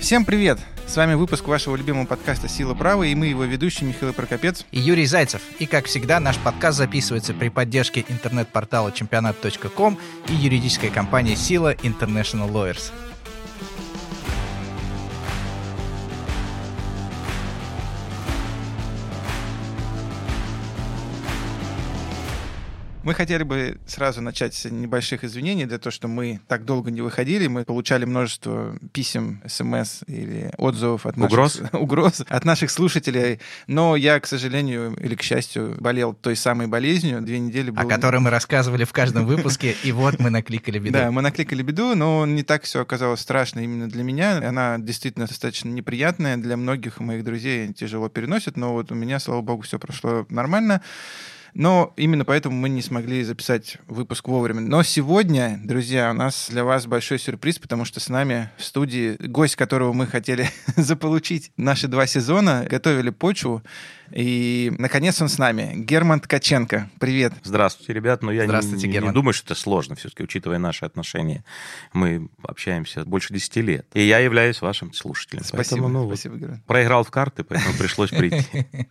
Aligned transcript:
Всем 0.00 0.24
привет! 0.24 0.58
С 0.86 0.96
вами 0.96 1.12
выпуск 1.12 1.46
вашего 1.46 1.76
любимого 1.76 2.06
подкаста 2.06 2.48
«Сила 2.48 2.72
права» 2.72 3.02
и 3.02 3.14
мы 3.14 3.26
его 3.26 3.44
ведущие 3.44 3.86
Михаил 3.86 4.14
Прокопец 4.14 4.64
и 4.72 4.80
Юрий 4.80 5.04
Зайцев. 5.04 5.42
И, 5.58 5.66
как 5.66 5.84
всегда, 5.84 6.18
наш 6.20 6.38
подкаст 6.38 6.78
записывается 6.78 7.34
при 7.34 7.50
поддержке 7.50 8.06
интернет-портала 8.08 8.92
чемпионат.ком 8.92 9.98
и 10.28 10.32
юридической 10.32 10.88
компании 10.88 11.34
«Сила 11.34 11.74
International 11.74 12.50
Lawyers». 12.50 12.90
Мы 23.10 23.14
хотели 23.14 23.42
бы 23.42 23.76
сразу 23.88 24.20
начать 24.20 24.54
с 24.54 24.70
небольших 24.70 25.24
извинений 25.24 25.68
за 25.68 25.80
то, 25.80 25.90
что 25.90 26.06
мы 26.06 26.38
так 26.46 26.64
долго 26.64 26.92
не 26.92 27.00
выходили. 27.00 27.48
Мы 27.48 27.64
получали 27.64 28.04
множество 28.04 28.78
писем, 28.92 29.42
смс 29.48 30.02
или 30.06 30.52
отзывов 30.56 31.06
от 31.06 31.16
наших, 31.16 31.32
угроз? 31.32 31.62
угроз 31.72 32.22
от 32.28 32.44
наших 32.44 32.70
слушателей. 32.70 33.40
Но 33.66 33.96
я, 33.96 34.20
к 34.20 34.28
сожалению 34.28 34.94
или 34.94 35.16
к 35.16 35.22
счастью, 35.22 35.76
болел 35.80 36.14
той 36.14 36.36
самой 36.36 36.68
болезнью. 36.68 37.20
Две 37.20 37.40
недели 37.40 37.70
был... 37.70 37.82
О 37.82 37.84
которой 37.84 38.20
мы 38.20 38.30
рассказывали 38.30 38.84
в 38.84 38.92
каждом 38.92 39.26
выпуске, 39.26 39.74
и 39.82 39.90
вот 39.90 40.20
мы 40.20 40.30
накликали 40.30 40.78
беду. 40.78 40.92
Да, 40.92 41.10
мы 41.10 41.20
накликали 41.20 41.62
беду, 41.62 41.96
но 41.96 42.24
не 42.26 42.44
так 42.44 42.62
все 42.62 42.80
оказалось 42.82 43.18
страшно 43.18 43.58
именно 43.58 43.90
для 43.90 44.04
меня. 44.04 44.36
Она 44.36 44.78
действительно 44.78 45.26
достаточно 45.26 45.68
неприятная. 45.68 46.36
Для 46.36 46.56
многих 46.56 47.00
моих 47.00 47.24
друзей 47.24 47.72
тяжело 47.72 48.08
переносят, 48.08 48.56
но 48.56 48.72
вот 48.72 48.92
у 48.92 48.94
меня, 48.94 49.18
слава 49.18 49.40
богу, 49.40 49.62
все 49.62 49.80
прошло 49.80 50.26
нормально. 50.28 50.80
Но 51.54 51.92
именно 51.96 52.24
поэтому 52.24 52.56
мы 52.56 52.68
не 52.68 52.82
смогли 52.82 53.22
записать 53.22 53.78
выпуск 53.86 54.28
вовремя. 54.28 54.60
Но 54.60 54.82
сегодня, 54.82 55.60
друзья, 55.64 56.10
у 56.10 56.14
нас 56.14 56.48
для 56.50 56.64
вас 56.64 56.86
большой 56.86 57.18
сюрприз, 57.18 57.58
потому 57.58 57.84
что 57.84 58.00
с 58.00 58.08
нами 58.08 58.50
в 58.56 58.64
студии 58.64 59.16
гость, 59.18 59.56
которого 59.56 59.92
мы 59.92 60.06
хотели 60.06 60.48
заполучить 60.76 61.52
наши 61.56 61.88
два 61.88 62.06
сезона, 62.06 62.66
готовили 62.68 63.10
почву. 63.10 63.62
И, 64.12 64.72
наконец, 64.78 65.20
он 65.22 65.28
с 65.28 65.38
нами. 65.38 65.72
Герман 65.76 66.20
Ткаченко. 66.20 66.90
Привет. 66.98 67.32
Здравствуйте, 67.42 67.92
ребят. 67.92 68.22
Но 68.22 68.32
я 68.32 68.44
Здравствуйте, 68.44 68.86
не, 68.86 68.94
Герман. 68.94 69.10
не 69.10 69.14
думаю, 69.14 69.32
что 69.32 69.52
это 69.52 69.60
сложно, 69.60 69.94
все-таки, 69.94 70.22
учитывая 70.22 70.58
наши 70.58 70.84
отношения. 70.84 71.44
Мы 71.92 72.28
общаемся 72.42 73.04
больше 73.04 73.32
10 73.32 73.56
лет. 73.56 73.86
И 73.94 74.02
я 74.02 74.18
являюсь 74.18 74.60
вашим 74.60 74.92
слушателем. 74.92 75.44
Спасибо, 75.44 75.82
Поэтому, 75.82 75.88
ну, 75.88 76.06
спасибо, 76.08 76.36
Герман. 76.36 76.62
Проиграл 76.66 77.04
в 77.04 77.10
карты, 77.10 77.44
поэтому 77.44 77.76
пришлось 77.76 78.10
прийти. 78.10 78.66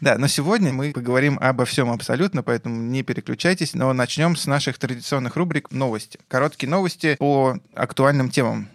Да, 0.00 0.16
но 0.18 0.28
сегодня 0.28 0.72
мы 0.72 0.92
поговорим 0.92 1.38
обо 1.40 1.64
всем 1.64 1.90
абсолютно, 1.90 2.42
поэтому 2.42 2.76
не 2.76 3.02
переключайтесь. 3.02 3.74
Но 3.74 3.92
начнем 3.92 4.36
с 4.36 4.46
наших 4.46 4.78
традиционных 4.78 5.36
рубрик 5.36 5.70
«Новости». 5.70 6.18
Короткие 6.28 6.70
новости 6.70 7.16
по 7.18 7.58
актуальным 7.74 8.30
темам. 8.30 8.68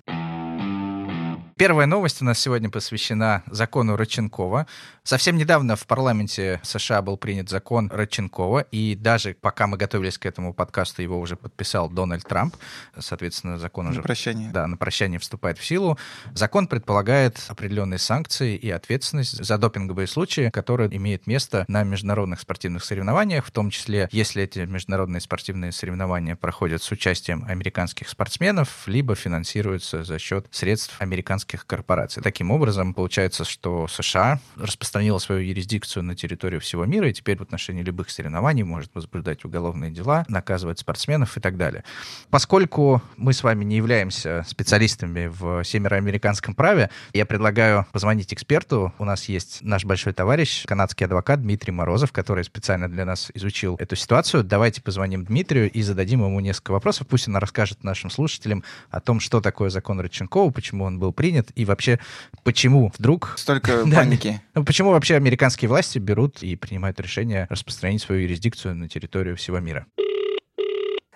Первая 1.58 1.88
новость 1.88 2.22
у 2.22 2.26
нас 2.26 2.38
сегодня 2.38 2.70
посвящена 2.70 3.42
закону 3.48 3.96
Родченкова. 3.96 4.68
Совсем 5.04 5.38
недавно 5.38 5.78
в 5.78 5.88
парламенте 5.88 6.60
США 6.64 7.02
был 7.02 7.16
принят 7.16 7.50
закон 7.50 7.90
Родченкова, 7.94 8.60
и 8.72 8.94
даже 8.94 9.38
пока 9.40 9.66
мы 9.66 9.78
готовились 9.78 10.18
к 10.18 10.26
этому 10.26 10.54
подкасту, 10.54 11.02
его 11.02 11.18
уже 11.18 11.38
подписал 11.38 11.90
Дональд 11.90 12.28
Трамп. 12.28 12.58
Соответственно, 13.00 13.58
закон 13.58 13.88
уже... 13.88 14.00
На 14.00 14.04
прощание. 14.04 14.50
Да, 14.52 14.68
на 14.68 14.76
прощание 14.76 15.18
вступает 15.18 15.58
в 15.58 15.64
силу. 15.64 15.98
Закон 16.34 16.68
предполагает 16.68 17.42
определенные 17.48 18.00
санкции 18.00 18.58
и 18.58 18.70
ответственность 18.70 19.42
за 19.42 19.58
допинговые 19.58 20.08
случаи, 20.08 20.50
которые 20.50 20.94
имеют 20.94 21.26
место 21.26 21.64
на 21.70 21.84
международных 21.84 22.42
спортивных 22.42 22.84
соревнованиях, 22.84 23.46
в 23.46 23.52
том 23.52 23.70
числе, 23.70 24.10
если 24.12 24.44
эти 24.44 24.60
международные 24.60 25.22
спортивные 25.22 25.72
соревнования 25.72 26.36
проходят 26.36 26.84
с 26.84 26.92
участием 26.92 27.46
американских 27.48 28.10
спортсменов, 28.10 28.86
либо 28.88 29.16
финансируются 29.16 30.04
за 30.04 30.20
счет 30.20 30.48
средств 30.52 30.98
американских 31.00 31.45
корпораций. 31.46 32.24
Таким 32.24 32.52
образом, 32.52 32.94
получается, 32.94 33.44
что 33.44 33.88
США 33.88 34.40
распространила 34.56 35.20
свою 35.20 35.42
юрисдикцию 35.42 36.04
на 36.04 36.16
территорию 36.16 36.62
всего 36.62 36.86
мира, 36.86 37.10
и 37.10 37.14
теперь 37.14 37.38
в 37.38 37.42
отношении 37.42 37.84
любых 37.84 38.10
соревнований 38.10 38.64
может 38.64 38.92
возбуждать 38.94 39.46
уголовные 39.46 39.92
дела, 39.92 40.26
наказывать 40.28 40.80
спортсменов 40.80 41.38
и 41.38 41.40
так 41.40 41.58
далее. 41.58 41.84
Поскольку 42.30 43.02
мы 43.18 43.34
с 43.34 43.44
вами 43.44 43.64
не 43.64 43.78
являемся 43.78 44.44
специалистами 44.48 45.28
в 45.28 45.64
североамериканском 45.64 46.56
праве, 46.56 46.90
я 47.14 47.26
предлагаю 47.26 47.86
позвонить 47.92 48.34
эксперту. 48.34 48.94
У 48.98 49.06
нас 49.06 49.26
есть 49.26 49.62
наш 49.62 49.86
большой 49.86 50.14
товарищ, 50.14 50.66
канадский 50.66 51.06
адвокат 51.06 51.42
Дмитрий 51.42 51.72
Морозов, 51.72 52.12
который 52.12 52.44
специально 52.44 52.90
для 52.90 53.06
нас 53.06 53.32
изучил 53.34 53.76
эту 53.80 53.96
ситуацию. 53.96 54.44
Давайте 54.44 54.82
позвоним 54.82 55.26
Дмитрию 55.26 55.70
и 55.70 55.82
зададим 55.82 56.24
ему 56.24 56.40
несколько 56.40 56.72
вопросов. 56.72 57.08
Пусть 57.08 57.28
он 57.28 57.36
расскажет 57.38 57.84
нашим 57.84 58.10
слушателям 58.10 58.64
о 58.90 59.00
том, 59.00 59.20
что 59.20 59.42
такое 59.42 59.70
закон 59.70 60.00
Родченкова, 60.00 60.52
почему 60.52 60.86
он 60.86 61.00
был 61.00 61.12
принят, 61.12 61.35
и 61.56 61.66
вообще 61.66 62.00
почему 62.44 62.92
вдруг... 62.98 63.34
Столько 63.38 63.84
Да. 63.86 63.98
паники. 63.98 64.42
Ну, 64.54 64.64
Почему 64.64 64.92
вообще 64.92 65.16
американские 65.16 65.70
власти 65.70 66.00
берут 66.00 66.44
и 66.44 66.56
принимают 66.56 67.00
решение 67.00 67.48
распространить 67.50 68.02
свою 68.02 68.22
юрисдикцию 68.22 68.76
на 68.76 68.88
территорию 68.90 69.36
всего 69.36 69.60
мира? 69.60 69.86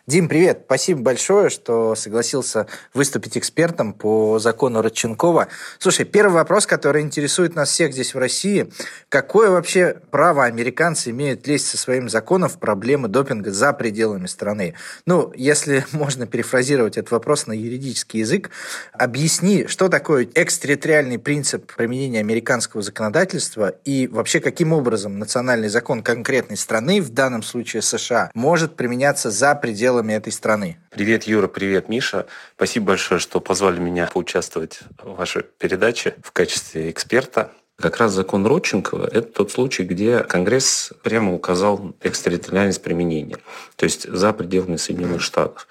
Дим, 0.10 0.28
привет. 0.28 0.64
Спасибо 0.66 1.02
большое, 1.02 1.52
что 1.52 1.94
согласился 1.94 2.66
выступить 2.96 3.38
экспертом 3.38 3.94
по 3.94 4.40
закону 4.40 4.82
Родченкова. 4.82 5.50
Слушай, 5.78 6.04
первый 6.04 6.34
вопрос, 6.34 6.66
который 6.66 7.04
интересует 7.04 7.54
нас 7.54 7.70
всех 7.70 7.94
здесь 7.94 8.16
в 8.16 8.18
России. 8.18 8.72
Какое 9.10 9.52
вообще 9.52 9.98
право 10.10 10.46
американцы 10.46 11.12
имеют 11.12 11.46
лезть 11.46 11.68
со 11.68 11.78
своим 11.78 12.10
законом 12.10 12.50
в 12.50 12.58
проблемы 12.58 13.08
допинга 13.08 13.52
за 13.52 13.72
пределами 13.72 14.26
страны? 14.26 14.74
Ну, 15.06 15.32
если 15.36 15.86
можно 15.92 16.26
перефразировать 16.26 16.98
этот 16.98 17.12
вопрос 17.12 17.46
на 17.46 17.54
юридический 17.54 18.22
язык, 18.22 18.50
объясни, 18.94 19.68
что 19.68 19.90
такое 19.90 20.28
экстерриториальный 20.34 21.20
принцип 21.20 21.72
применения 21.76 22.22
американского 22.22 22.82
законодательства 22.82 23.76
и 23.86 24.08
вообще 24.08 24.40
каким 24.40 24.74
образом 24.74 25.20
национальный 25.20 25.70
закон 25.70 26.02
конкретной 26.02 26.58
страны, 26.58 27.00
в 27.00 27.12
данном 27.12 27.44
случае 27.44 27.84
США, 27.84 28.32
может 28.34 28.76
применяться 28.76 29.30
за 29.30 29.54
пределами 29.54 29.99
этой 30.08 30.32
страны. 30.32 30.78
Привет, 30.92 31.24
Юра, 31.24 31.48
привет, 31.48 31.90
Миша. 31.90 32.26
Спасибо 32.56 32.88
большое, 32.88 33.20
что 33.20 33.40
позвали 33.40 33.80
меня 33.80 34.08
поучаствовать 34.12 34.80
в 35.02 35.16
вашей 35.16 35.44
передаче 35.44 36.16
в 36.24 36.32
качестве 36.32 36.90
эксперта. 36.90 37.52
Как 37.80 37.96
раз 37.96 38.12
закон 38.12 38.46
Родченкова– 38.46 39.08
это 39.12 39.22
тот 39.22 39.52
случай, 39.52 39.84
где 39.84 40.20
Конгресс 40.20 40.92
прямо 41.02 41.34
указал 41.34 41.96
экстерриториальность 42.04 42.82
применения, 42.82 43.38
то 43.78 43.86
есть 43.86 44.06
за 44.06 44.34
пределами 44.34 44.76
Соединенных 44.76 45.22
Штатов. 45.22 45.66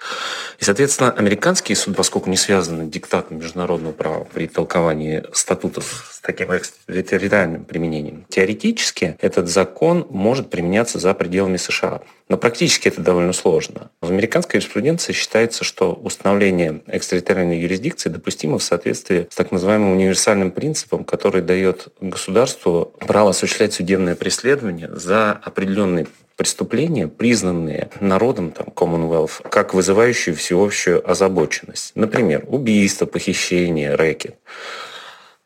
И, 0.59 0.65
соответственно, 0.65 1.11
американский 1.11 1.75
суд, 1.75 1.97
поскольку 1.97 2.31
не 2.31 2.39
связаны 2.39 2.89
диктатом 2.89 3.41
международного 3.41 3.93
права 3.93 4.25
при 4.25 4.49
толковании 4.49 5.23
статутов 5.35 6.09
с 6.11 6.21
таким 6.21 6.57
экстерриториальным 6.57 7.67
применением, 7.67 8.25
теоретически 8.31 9.19
этот 9.21 9.49
закон 9.49 10.07
может 10.09 10.49
применяться 10.49 10.99
за 10.99 11.13
пределами 11.13 11.59
США. 11.59 12.01
Но 12.29 12.37
практически 12.37 12.89
это 12.89 13.01
довольно 13.01 13.33
сложно. 13.33 13.91
В 14.01 14.11
американской 14.11 14.59
юриспруденции 14.59 15.13
считается, 15.13 15.65
что 15.65 15.93
установление 15.95 16.83
экстерриториальной 16.87 17.61
юрисдикции 17.61 18.11
допустимо 18.11 18.59
в 18.59 18.63
соответствии 18.63 19.27
с 19.31 19.35
так 19.35 19.51
называемым 19.51 19.93
универсальным 19.93 20.51
принципом, 20.51 21.05
который 21.05 21.43
дает 21.43 21.89
государству 22.01 22.93
право 23.01 23.31
осуществлять 23.31 23.73
судебное 23.73 24.15
преследование 24.15 24.91
за 24.95 25.33
определенные 25.33 26.07
преступления, 26.37 27.09
признанные 27.09 27.91
народом, 28.01 28.53
там, 28.53 28.69
Commonwealth, 28.69 29.49
как 29.49 29.75
вызывающие 29.75 30.35
всеобщую 30.35 31.11
озабоченность. 31.11 31.93
Например, 31.97 32.45
убийство, 32.47 33.07
похищение, 33.07 33.97
рэкет. 33.97 34.37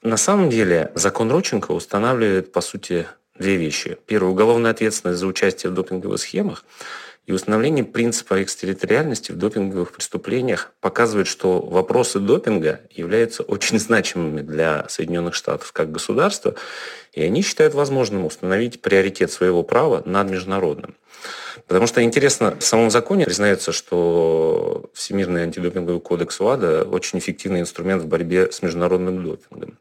На 0.02 0.16
самом 0.16 0.50
деле 0.50 0.90
закон 0.94 1.30
Родченко 1.30 1.70
устанавливает, 1.72 2.52
по 2.52 2.60
сути, 2.60 3.06
две 3.38 3.56
вещи. 3.56 3.98
Первое– 4.06 4.30
уголовная 4.32 4.70
ответственность 4.70 5.20
за 5.20 5.26
участие 5.26 5.70
в 5.70 5.74
допинговых 5.74 6.20
схемах 6.20 6.64
и 7.26 7.32
установление 7.32 7.84
принципа 7.84 8.42
экстерриториальности 8.42 9.30
в 9.30 9.36
допинговых 9.36 9.92
преступлениях 9.92 10.72
показывает, 10.80 11.28
что 11.28 11.60
вопросы 11.60 12.18
допинга 12.18 12.80
являются 12.90 13.44
очень 13.44 13.78
значимыми 13.78 14.40
для 14.40 14.86
Соединенных 14.88 15.34
Штатов 15.34 15.72
как 15.72 15.92
государства, 15.92 16.56
и 17.12 17.22
они 17.22 17.42
считают 17.42 17.74
возможным 17.74 18.24
установить 18.24 18.82
приоритет 18.82 19.30
своего 19.30 19.62
права 19.62 20.02
над 20.04 20.30
международным. 20.30 20.96
Потому 21.68 21.86
что 21.86 22.02
интересно, 22.02 22.56
в 22.58 22.64
самом 22.64 22.90
законе 22.90 23.24
признается, 23.24 23.70
что 23.70 24.90
Всемирный 24.94 25.44
антидопинговый 25.44 26.00
кодекс 26.00 26.40
УАДА 26.40 26.84
очень 26.84 27.20
эффективный 27.20 27.60
инструмент 27.60 28.02
в 28.02 28.06
борьбе 28.06 28.50
с 28.50 28.62
международным 28.62 29.22
допингом. 29.22 29.78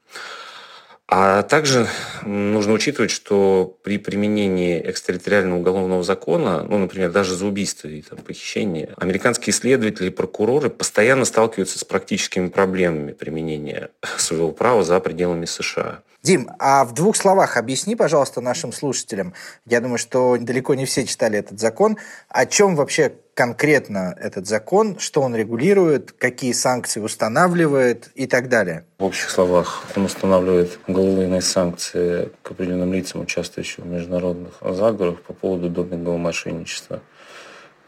А 1.14 1.44
также 1.44 1.90
нужно 2.24 2.72
учитывать, 2.72 3.12
что 3.12 3.78
при 3.84 3.98
применении 3.98 4.82
экстерриториального 4.90 5.60
уголовного 5.60 6.04
закона, 6.04 6.64
ну, 6.64 6.78
например, 6.78 7.12
даже 7.12 7.36
за 7.36 7.48
убийство 7.48 7.90
и 7.90 8.02
там, 8.02 8.20
похищение, 8.20 8.94
американские 8.96 9.54
следователи 9.54 10.08
и 10.08 10.10
прокуроры 10.10 10.70
постоянно 10.70 11.26
сталкиваются 11.26 11.80
с 11.80 11.84
практическими 11.84 12.48
проблемами 12.48 13.12
применения 13.12 13.90
своего 14.16 14.54
права 14.54 14.86
за 14.86 15.02
пределами 15.02 15.44
США. 15.44 16.00
Дим, 16.24 16.50
а 16.60 16.86
в 16.86 16.94
двух 16.94 17.18
словах 17.18 17.58
объясни, 17.58 17.98
пожалуйста, 17.98 18.40
нашим 18.40 18.72
слушателям, 18.72 19.34
я 19.66 19.82
думаю, 19.82 19.98
что 19.98 20.38
далеко 20.40 20.76
не 20.76 20.86
все 20.86 21.06
читали 21.06 21.38
этот 21.38 21.60
закон, 21.60 21.98
о 22.30 22.46
чем 22.46 22.78
вообще 22.78 23.12
конкретно 23.42 24.16
этот 24.22 24.46
закон, 24.46 25.00
что 25.00 25.22
он 25.22 25.36
регулирует, 25.36 26.12
какие 26.12 26.52
санкции 26.52 27.00
устанавливает 27.00 28.12
и 28.14 28.28
так 28.28 28.50
далее? 28.50 28.86
В 29.00 29.04
общих 29.04 29.32
словах, 29.32 29.84
он 29.96 30.06
устанавливает 30.06 30.78
уголовные 30.86 31.42
санкции 31.42 32.30
к 32.44 32.52
определенным 32.52 32.94
лицам, 32.94 33.22
участвующим 33.22 33.86
в 33.86 33.88
международных 33.88 34.54
заговорах 34.62 35.22
по 35.24 35.34
поводу 35.34 35.70
допингового 35.70 36.20
мошенничества 36.20 37.02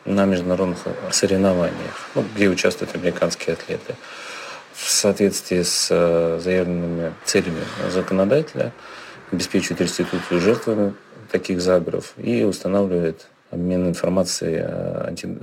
на 0.06 0.26
международных 0.26 0.80
соревнованиях, 1.12 2.10
ну, 2.16 2.26
где 2.36 2.50
участвуют 2.50 2.96
американские 2.96 3.54
атлеты. 3.54 3.94
В 4.74 4.90
соответствии 4.90 5.62
с 5.62 5.88
э, 5.92 6.40
заявленными 6.44 7.14
целями 7.26 7.62
законодателя 7.92 8.72
обеспечивает 9.32 9.82
реституцию 9.82 10.42
жертвами 10.42 10.96
таких 11.32 11.62
заговоров 11.62 12.14
и 12.18 12.44
устанавливает 12.44 13.28
обмен 13.54 13.88
информацией 13.88 14.64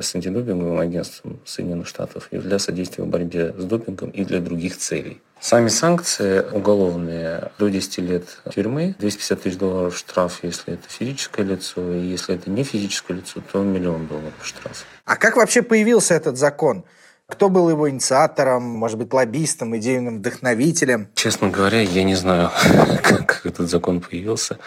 с 0.01 0.15
антидопинговым 0.15 0.79
агентством 0.79 1.41
Соединенных 1.45 1.87
Штатов 1.87 2.29
и 2.31 2.39
для 2.39 2.59
содействия 2.59 3.05
в 3.05 3.07
борьбе 3.07 3.55
с 3.57 3.65
допингом 3.65 4.11
и 4.11 4.25
для 4.25 4.41
других 4.41 4.77
целей. 4.77 5.21
Сами 5.41 5.69
санкции 5.69 6.45
уголовные 6.53 7.51
до 7.59 7.69
10 7.69 7.99
лет 7.99 8.25
тюрьмы, 8.55 8.95
250 8.99 9.41
тысяч 9.41 9.57
долларов 9.57 9.97
штраф, 9.97 10.41
если 10.43 10.75
это 10.75 10.87
физическое 10.89 11.45
лицо, 11.45 11.95
и 11.95 12.01
если 12.01 12.35
это 12.35 12.51
не 12.51 12.63
физическое 12.63 13.15
лицо, 13.15 13.41
то 13.51 13.63
миллион 13.63 14.07
долларов 14.07 14.35
штраф. 14.43 14.85
А 15.07 15.17
как 15.17 15.37
вообще 15.37 15.63
появился 15.63 16.15
этот 16.15 16.37
закон? 16.37 16.85
Кто 17.31 17.49
был 17.49 17.71
его 17.71 17.89
инициатором, 17.89 18.65
может 18.65 18.99
быть, 18.99 19.13
лоббистом, 19.13 19.77
идейным 19.77 20.19
вдохновителем? 20.19 21.09
Честно 21.15 21.49
говоря, 21.49 21.81
я 21.81 22.03
не 22.03 22.17
знаю, 22.17 22.51
как 23.03 23.43
этот 23.45 23.71
закон 23.71 24.01
появился. 24.01 24.59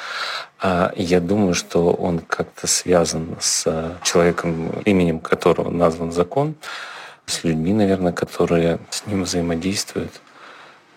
А 0.59 0.93
я 0.95 1.19
думаю, 1.19 1.53
что 1.53 1.91
он 1.91 2.19
как-то 2.19 2.67
связан 2.67 3.35
с 3.39 3.97
человеком, 4.01 4.71
именем 4.85 5.19
которого 5.19 5.69
назван 5.69 6.11
закон, 6.11 6.55
с 7.25 7.43
людьми, 7.43 7.73
наверное, 7.73 8.13
которые 8.13 8.79
с 8.89 9.05
ним 9.05 9.23
взаимодействуют 9.23 10.21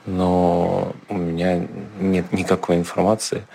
но 0.07 0.95
у 1.09 1.15
меня 1.15 1.67
нет 1.99 2.33
никакой 2.33 2.77
информации. 2.77 3.47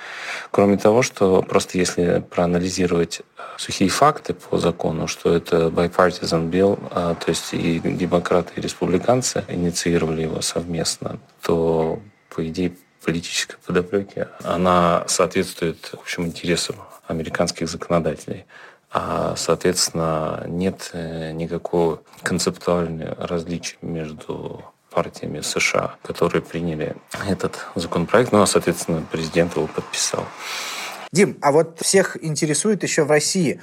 Кроме 0.52 0.78
того, 0.78 1.02
что 1.02 1.42
просто 1.42 1.78
если 1.78 2.24
проанализировать 2.30 3.22
сухие 3.58 3.90
факты 3.90 4.34
по 4.34 4.58
закону, 4.58 5.08
что 5.08 5.34
это 5.34 5.68
bipartisan 5.68 6.50
bill, 6.50 6.80
а, 6.92 7.16
то 7.16 7.30
есть 7.30 7.54
и 7.54 7.80
демократы, 7.80 8.54
и 8.58 8.62
республиканцы 8.62 9.44
инициировали 9.48 10.24
его 10.24 10.42
совместно, 10.42 11.20
то, 11.42 12.00
по 12.30 12.48
идее, 12.48 12.74
политической 13.04 13.58
подоплеки, 13.66 14.28
она 14.44 15.04
соответствует 15.08 15.92
общим 15.94 16.26
интересам 16.26 16.76
американских 17.08 17.68
законодателей. 17.68 18.46
А, 18.94 19.36
соответственно, 19.38 20.44
нет 20.48 20.90
э, 20.94 21.32
никакого 21.32 22.02
концептуального 22.24 23.16
различия 23.26 23.78
между 23.82 24.66
партиями 24.92 25.42
США, 25.42 25.96
которые 26.04 26.42
приняли 26.42 26.96
этот 27.28 27.66
законопроект. 27.76 28.32
Ну, 28.32 28.42
а, 28.42 28.46
соответственно, 28.46 29.04
президент 29.12 29.56
его 29.56 29.68
подписал. 29.68 30.26
Дим, 31.12 31.38
а 31.42 31.52
вот 31.52 31.80
всех 31.82 32.24
интересует 32.24 32.84
еще 32.84 33.04
в 33.04 33.10
России, 33.10 33.60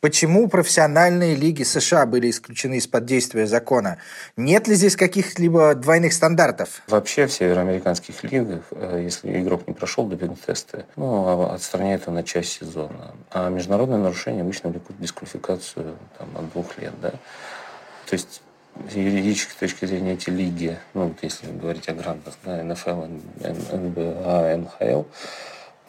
Почему 0.00 0.48
профессиональные 0.48 1.34
лиги 1.34 1.62
США 1.62 2.06
были 2.06 2.30
исключены 2.30 2.78
из-под 2.78 3.04
действия 3.04 3.46
закона? 3.46 3.98
Нет 4.34 4.66
ли 4.66 4.74
здесь 4.74 4.96
каких-либо 4.96 5.74
двойных 5.74 6.14
стандартов? 6.14 6.80
Вообще 6.88 7.26
в 7.26 7.32
североамериканских 7.32 8.24
лигах, 8.24 8.62
э, 8.70 9.02
если 9.04 9.42
игрок 9.42 9.68
не 9.68 9.74
прошел 9.74 10.06
допинг-тесты, 10.06 10.86
ну, 10.96 11.26
а 11.26 11.54
отстраняют 11.54 12.02
его 12.02 12.14
на 12.14 12.22
часть 12.22 12.52
сезона. 12.52 13.14
А 13.30 13.50
международные 13.50 13.98
нарушения 13.98 14.40
обычно 14.40 14.70
влекут 14.70 14.98
дисквалификацию 14.98 15.94
там, 16.16 16.28
от 16.34 16.50
двух 16.50 16.78
лет. 16.78 16.94
Да? 17.02 17.10
То 17.10 18.14
есть 18.14 18.40
с 18.88 18.94
юридической 18.94 19.58
точки 19.58 19.84
зрения 19.84 20.14
эти 20.14 20.30
лиги, 20.30 20.78
ну, 20.94 21.08
вот 21.08 21.18
если 21.22 21.50
говорить 21.50 21.88
о 21.88 21.92
грантах, 21.92 22.34
да, 22.44 22.62
НФЛ, 22.62 23.04
НБА, 23.76 24.56
НХЛ, 24.56 25.02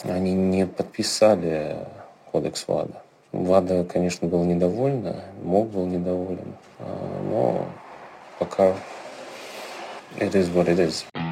они 0.04 0.34
не 0.34 0.66
подписали 0.66 1.78
кодекс 2.32 2.68
ВАДА. 2.68 3.02
ВАДА, 3.32 3.86
конечно, 3.86 4.28
был 4.28 4.44
недовольна, 4.44 5.24
МОК 5.44 5.70
был 5.70 5.86
недоволен, 5.86 6.56
а, 6.80 7.24
но 7.30 7.66
пока 8.40 8.76
it 10.18 10.34
is 10.34 10.54
what 10.54 10.68
it 10.68 10.80
is. 10.80 11.31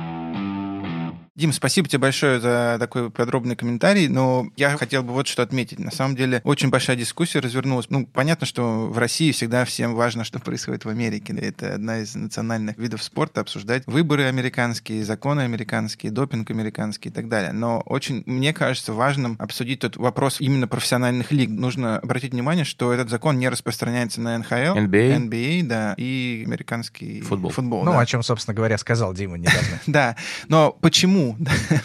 Дим, 1.39 1.53
спасибо 1.53 1.87
тебе 1.87 1.99
большое 1.99 2.41
за 2.41 2.75
такой 2.79 3.09
подробный 3.09 3.55
комментарий, 3.55 4.09
но 4.09 4.49
я 4.57 4.75
хотел 4.75 5.03
бы 5.03 5.13
вот 5.13 5.25
что 5.25 5.41
отметить. 5.41 5.79
На 5.79 5.89
самом 5.89 6.17
деле, 6.17 6.41
очень 6.43 6.69
большая 6.69 6.97
дискуссия 6.97 7.39
развернулась. 7.39 7.89
Ну, 7.89 8.05
понятно, 8.05 8.45
что 8.45 8.87
в 8.87 8.97
России 8.97 9.31
всегда 9.31 9.63
всем 9.63 9.95
важно, 9.95 10.25
что 10.25 10.39
происходит 10.39 10.83
в 10.83 10.89
Америке. 10.89 11.33
Это 11.39 11.75
одна 11.75 11.99
из 11.99 12.13
национальных 12.13 12.77
видов 12.77 13.01
спорта, 13.01 13.39
обсуждать 13.39 13.83
выборы 13.85 14.23
американские, 14.25 15.05
законы 15.05 15.41
американские, 15.41 16.11
допинг 16.11 16.51
американский 16.51 17.07
и 17.07 17.11
так 17.11 17.29
далее. 17.29 17.53
Но 17.53 17.83
очень, 17.85 18.21
мне 18.25 18.51
кажется, 18.51 18.91
важным 18.91 19.37
обсудить 19.39 19.79
тот 19.79 19.95
вопрос 19.95 20.41
именно 20.41 20.67
профессиональных 20.67 21.31
лиг. 21.31 21.49
Нужно 21.49 21.99
обратить 21.99 22.33
внимание, 22.33 22.65
что 22.65 22.91
этот 22.91 23.09
закон 23.09 23.39
не 23.39 23.47
распространяется 23.47 24.19
на 24.19 24.37
НХЛ, 24.39 24.75
NBA, 24.75 25.29
NBA 25.29 25.63
да, 25.63 25.93
и 25.95 26.43
американский 26.45 27.21
футбол. 27.21 27.51
футбол 27.51 27.85
ну, 27.85 27.93
да. 27.93 28.01
о 28.01 28.05
чем, 28.05 28.23
собственно 28.23 28.53
говоря, 28.53 28.77
сказал 28.77 29.13
Дима 29.13 29.37
недавно. 29.37 29.79
Да, 29.87 30.17
но 30.49 30.71
почему? 30.81 31.28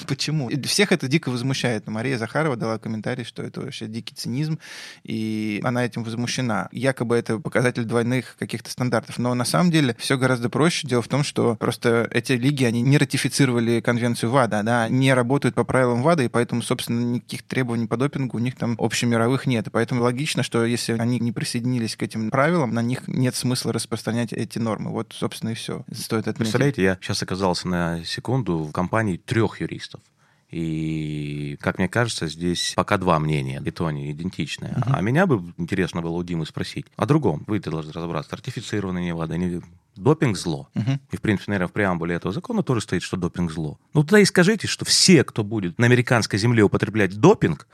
Почему? 0.07 0.51
Всех 0.65 0.93
это 0.93 1.09
дико 1.09 1.31
возмущает. 1.31 1.87
Мария 1.87 2.19
Захарова 2.19 2.57
дала 2.57 2.79
комментарий, 2.79 3.25
что 3.25 3.43
это 3.43 3.61
вообще 3.61 3.87
дикий 3.87 4.15
цинизм, 4.15 4.59
и 5.03 5.61
она 5.65 5.85
этим 5.85 6.05
возмущена. 6.05 6.69
Якобы 6.73 7.17
это 7.17 7.39
показатель 7.39 7.85
двойных 7.85 8.37
каких-то 8.39 8.71
стандартов. 8.71 9.19
Но 9.19 9.35
на 9.35 9.45
самом 9.45 9.71
деле 9.71 9.97
все 9.99 10.19
гораздо 10.19 10.49
проще. 10.49 10.87
Дело 10.87 11.03
в 11.03 11.09
том, 11.09 11.25
что 11.25 11.57
просто 11.57 12.09
эти 12.11 12.33
лиги, 12.33 12.65
они 12.65 12.83
не 12.83 12.99
ратифицировали 12.99 13.81
конвенцию 13.81 14.31
ВАДА, 14.31 14.63
да, 14.63 14.89
не 14.89 15.13
работают 15.15 15.55
по 15.55 15.65
правилам 15.65 16.03
ВАДА, 16.03 16.25
и 16.25 16.29
поэтому, 16.29 16.63
собственно, 16.63 17.01
никаких 17.01 17.43
требований 17.43 17.87
по 17.87 17.97
допингу 17.97 18.37
у 18.37 18.41
них 18.41 18.57
там 18.57 18.77
общемировых 18.79 19.47
нет. 19.47 19.67
И 19.67 19.71
поэтому 19.71 20.03
логично, 20.03 20.43
что 20.43 20.65
если 20.65 20.93
они 20.95 21.19
не 21.21 21.33
присоединились 21.33 21.97
к 21.97 22.03
этим 22.03 22.31
правилам, 22.31 22.75
на 22.75 22.83
них 22.83 23.09
нет 23.09 23.35
смысла 23.35 23.73
распространять 23.73 24.33
эти 24.33 24.59
нормы. 24.59 24.91
Вот, 24.91 25.15
собственно, 25.17 25.51
и 25.51 25.55
все. 25.55 25.85
Стоит 25.93 26.29
отметить. 26.29 26.39
Представляете, 26.39 26.83
я 26.83 26.99
сейчас 27.01 27.23
оказался 27.23 27.69
на 27.69 28.05
секунду 28.05 28.59
в 28.59 28.73
компании 28.73 29.17
трех 29.35 29.61
юристов. 29.61 30.01
И, 30.49 31.59
как 31.61 31.79
мне 31.79 31.89
кажется, 31.89 32.29
здесь 32.29 32.75
пока 32.77 32.97
два 32.97 33.19
мнения, 33.19 33.61
и 33.65 33.71
то 33.73 33.87
они 33.87 34.13
идентичные. 34.13 34.75
Uh-huh. 34.75 34.93
А 34.95 35.01
меня 35.01 35.27
бы 35.27 35.53
интересно 35.59 36.01
было 36.01 36.13
у 36.13 36.23
Димы 36.23 36.47
спросить 36.47 36.87
о 36.95 37.07
другом. 37.07 37.43
Вы 37.49 37.59
должны 37.59 37.93
разобраться, 37.93 38.37
ратифицированный 38.37 39.03
не 39.03 39.15
ВАДА, 39.15 39.37
не... 39.37 39.61
Допинг 39.97 40.37
зло. 40.37 40.69
Uh-huh. 40.75 41.01
И, 41.11 41.17
в 41.17 41.21
принципе, 41.21 41.51
наверное, 41.51 41.69
в 41.69 41.73
преамбуле 41.73 42.15
этого 42.15 42.33
закона 42.33 42.63
тоже 42.63 42.83
стоит, 42.83 43.03
что 43.03 43.17
допинг 43.17 43.51
зло. 43.51 43.81
Ну, 43.95 44.03
тогда 44.03 44.21
и 44.21 44.25
скажите, 44.25 44.69
что 44.69 44.85
все, 44.85 45.25
кто 45.25 45.43
будет 45.43 45.79
на 45.79 45.87
американской 45.87 46.39
земле 46.39 46.63
употреблять 46.63 47.19
допинг, 47.19 47.67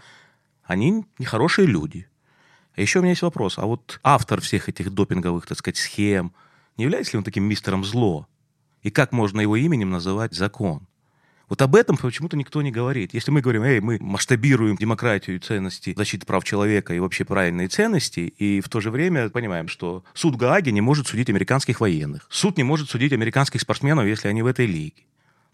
они 0.65 1.05
нехорошие 1.19 1.67
люди. 1.67 2.09
А 2.77 2.81
еще 2.81 3.01
у 3.01 3.03
меня 3.03 3.11
есть 3.11 3.23
вопрос. 3.23 3.59
А 3.59 3.67
вот 3.67 4.01
автор 4.03 4.41
всех 4.41 4.71
этих 4.71 4.95
допинговых, 4.95 5.47
так 5.47 5.59
сказать, 5.59 5.77
схем, 5.77 6.33
не 6.79 6.85
является 6.85 7.13
ли 7.13 7.19
он 7.19 7.25
таким 7.25 7.45
мистером 7.45 7.85
зло? 7.85 8.27
И 8.83 8.91
как 8.91 9.13
можно 9.13 9.43
его 9.43 9.57
именем 9.57 9.91
называть 9.91 10.33
закон? 10.33 10.87
Вот 11.51 11.61
об 11.63 11.75
этом 11.75 11.97
почему-то 11.97 12.37
никто 12.37 12.63
не 12.63 12.71
говорит. 12.71 13.13
Если 13.13 13.33
мы 13.33 13.41
говорим, 13.41 13.65
эй, 13.65 13.81
мы 13.81 13.99
масштабируем 14.01 14.77
демократию 14.77 15.37
и 15.37 15.39
ценности, 15.41 15.95
защиту 15.97 16.25
прав 16.25 16.45
человека 16.45 16.95
и 16.95 17.01
вообще 17.01 17.25
правильные 17.25 17.67
ценности, 17.67 18.21
и 18.21 18.61
в 18.61 18.69
то 18.69 18.81
же 18.81 18.93
время 18.93 19.29
понимаем, 19.31 19.67
что 19.67 20.05
суд 20.15 20.37
Гааги 20.37 20.71
не 20.71 20.81
может 20.81 21.09
судить 21.09 21.29
американских 21.29 21.81
военных. 21.81 22.27
Суд 22.31 22.57
не 22.57 22.63
может 22.63 22.89
судить 22.89 23.13
американских 23.13 23.61
спортсменов, 23.61 24.07
если 24.07 24.29
они 24.29 24.43
в 24.43 24.47
этой 24.47 24.67
лиге. 24.67 25.03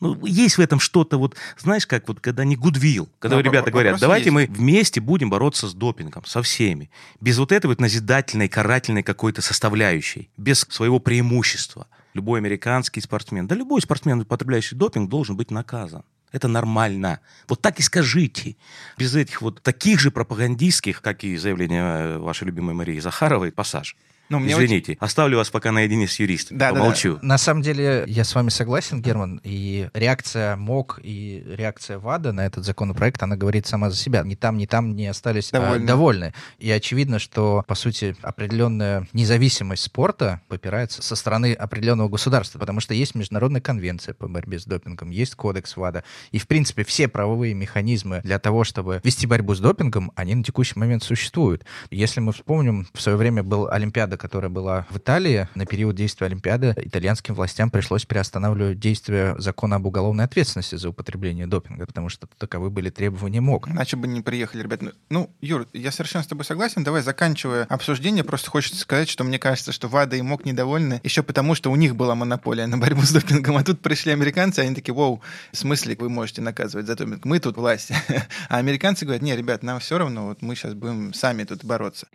Ну, 0.01 0.27
есть 0.27 0.59
в 0.59 0.61
этом 0.61 0.79
что-то, 0.79 1.17
вот, 1.17 1.35
знаешь, 1.57 1.87
как 1.87 2.07
вот, 2.09 2.21
когда 2.21 2.45
не 2.45 2.57
гудвилл, 2.57 3.09
когда 3.19 3.37
Но 3.37 3.41
ребята 3.41 3.71
говорят, 3.71 3.99
давайте 3.99 4.27
есть. 4.27 4.35
мы 4.35 4.47
вместе 4.55 5.01
будем 5.01 5.31
бороться 5.31 5.67
с 5.67 5.73
допингом, 5.73 6.27
со 6.27 6.43
всеми, 6.43 6.91
без 7.23 7.39
вот 7.39 7.51
этой 7.51 7.69
вот 7.69 7.81
назидательной, 7.81 8.49
карательной 8.51 9.03
какой-то 9.03 9.41
составляющей, 9.41 10.29
без 10.37 10.67
своего 10.69 11.01
преимущества. 11.01 11.87
Любой 12.17 12.39
американский 12.41 13.03
спортсмен, 13.03 13.47
да 13.47 13.55
любой 13.55 13.83
спортсмен, 13.83 14.23
употребляющий 14.23 14.75
допинг, 14.75 15.11
должен 15.11 15.37
быть 15.37 15.51
наказан. 15.51 16.03
Это 16.33 16.49
нормально. 16.49 17.21
Вот 17.47 17.61
так 17.61 17.79
и 17.79 17.83
скажите. 17.83 18.57
Без 18.97 19.15
этих 19.15 19.43
вот 19.43 19.63
таких 19.63 20.01
же 20.01 20.11
пропагандистских, 20.11 21.03
как 21.03 21.25
и 21.25 21.37
заявление 21.37 22.17
вашей 22.17 22.45
любимой 22.45 22.75
Марии 22.75 22.99
Захаровой, 23.01 23.53
пассаж. 23.53 23.97
Ну, 24.29 24.39
мне 24.41 24.55
Извините, 24.55 24.93
очень... 24.93 24.99
оставлю 25.01 25.39
вас 25.39 25.51
пока 25.51 25.73
наедине 25.73 26.09
с 26.09 26.19
юристом. 26.19 26.59
Да, 26.59 26.71
Помолчу. 26.71 27.15
Да, 27.15 27.21
да. 27.21 27.27
На 27.27 27.39
самом 27.39 27.63
деле, 27.63 28.05
я 28.07 28.25
с 28.25 28.35
вами 28.35 28.49
согласен, 28.49 29.01
Герман, 29.01 29.41
и 29.45 29.89
реакция 29.95 30.57
МОК 30.57 31.01
и 31.03 31.45
реакция 31.47 31.99
ВАДА 31.99 32.33
на 32.33 32.45
этот 32.47 32.65
законопроект, 32.65 33.23
она 33.23 33.37
говорит 33.37 33.67
сама 33.67 33.91
за 33.91 33.97
себя. 33.97 34.23
Ни 34.23 34.35
там, 34.35 34.59
ни 34.59 34.67
там 34.67 34.97
не 34.97 35.07
остались 35.07 35.51
довольны. 35.51 35.85
А, 35.85 35.87
довольны. 35.87 36.35
И 36.59 36.71
очевидно, 36.71 37.19
что, 37.19 37.65
по 37.69 37.75
сути, 37.75 38.17
определенная 38.23 39.07
независимость 39.13 39.85
спорта 39.85 40.41
попирается 40.49 41.03
со 41.03 41.15
стороны 41.15 41.53
определенного 41.53 42.09
государства, 42.09 42.59
потому 42.59 42.81
что 42.81 42.95
есть 42.95 43.15
международная 43.15 43.61
конвенция 43.61 44.15
по 44.15 44.27
борьбе 44.27 44.59
с 44.59 44.65
допингом, 44.65 45.11
есть 45.11 45.35
кодекс 45.37 45.77
ВАДА, 45.77 46.03
и, 46.33 46.39
в 46.39 46.49
принципе, 46.49 46.85
все 46.85 47.07
правовые 47.09 47.55
механизмы 47.55 48.21
для 48.25 48.39
того, 48.39 48.65
чтобы 48.65 49.01
вести 49.05 49.27
борьбу 49.27 49.55
с 49.55 49.61
допингом, 49.61 50.11
они 50.17 50.35
на 50.35 50.43
текущий 50.43 50.79
момент 50.79 51.03
существуют. 51.05 51.65
Если 51.91 52.21
мы 52.21 52.33
вспомним, 52.33 52.89
в 52.93 53.01
свое 53.01 53.17
время 53.17 53.43
был 53.43 53.69
Олимпиада 53.69 54.16
Олимпиада, 54.17 54.19
которая 54.19 54.51
была 54.51 54.87
в 54.91 54.99
Италии, 54.99 55.49
на 55.55 55.67
период 55.67 55.95
действия 55.95 56.27
Олимпиады 56.27 56.75
итальянским 56.77 57.35
властям 57.35 57.71
пришлось 57.71 58.05
приостанавливать 58.05 58.79
действие 58.79 59.35
закона 59.39 59.77
об 59.77 59.87
уголовной 59.87 60.25
ответственности 60.25 60.77
за 60.77 60.89
употребление 60.89 61.47
допинга, 61.47 61.87
потому 61.87 62.09
что 62.09 62.27
таковы 62.39 62.71
были 62.71 62.91
требования 62.91 63.41
МОК. 63.41 63.69
Иначе 63.69 63.97
бы 63.97 64.09
не 64.09 64.23
приехали, 64.23 64.63
ребят. 64.63 64.83
Ну, 64.83 64.93
Ну, 65.11 65.31
Юр, 65.41 65.67
я 65.73 65.93
совершенно 65.93 66.25
с 66.25 66.27
тобой 66.27 66.45
согласен. 66.45 66.85
Давай, 66.85 67.03
заканчивая 67.03 67.65
обсуждение, 67.65 68.25
просто 68.25 68.51
хочется 68.51 68.79
сказать, 68.79 69.09
что 69.09 69.25
мне 69.25 69.39
кажется, 69.39 69.73
что 69.73 69.89
ВАДА 69.89 70.17
и 70.17 70.23
МОК 70.23 70.45
недовольны 70.45 71.01
еще 71.05 71.23
потому, 71.23 71.55
что 71.55 71.71
у 71.71 71.77
них 71.77 71.95
была 71.95 72.15
монополия 72.15 72.67
на 72.67 72.79
борьбу 72.79 73.03
с 73.03 73.13
допингом, 73.13 73.57
а 73.57 73.65
тут 73.65 73.81
пришли 73.81 74.13
американцы, 74.13 74.61
они 74.61 74.75
такие, 74.75 74.95
вау, 74.95 75.21
в 75.53 75.57
смысле 75.57 75.97
вы 75.99 76.09
можете 76.09 76.43
наказывать 76.43 76.87
за 76.87 76.97
допинг? 76.97 77.25
Мы 77.25 77.39
тут 77.39 77.57
власть. 77.57 77.93
А 78.49 78.59
американцы 78.59 79.05
говорят, 79.05 79.23
не, 79.23 79.35
ребят, 79.37 79.63
нам 79.63 79.81
все 79.81 79.99
равно, 79.99 80.27
вот 80.29 80.43
мы 80.43 80.55
сейчас 80.55 80.75
будем 80.75 81.13
сами 81.15 81.45
тут 81.45 81.65
бороться. 81.65 82.07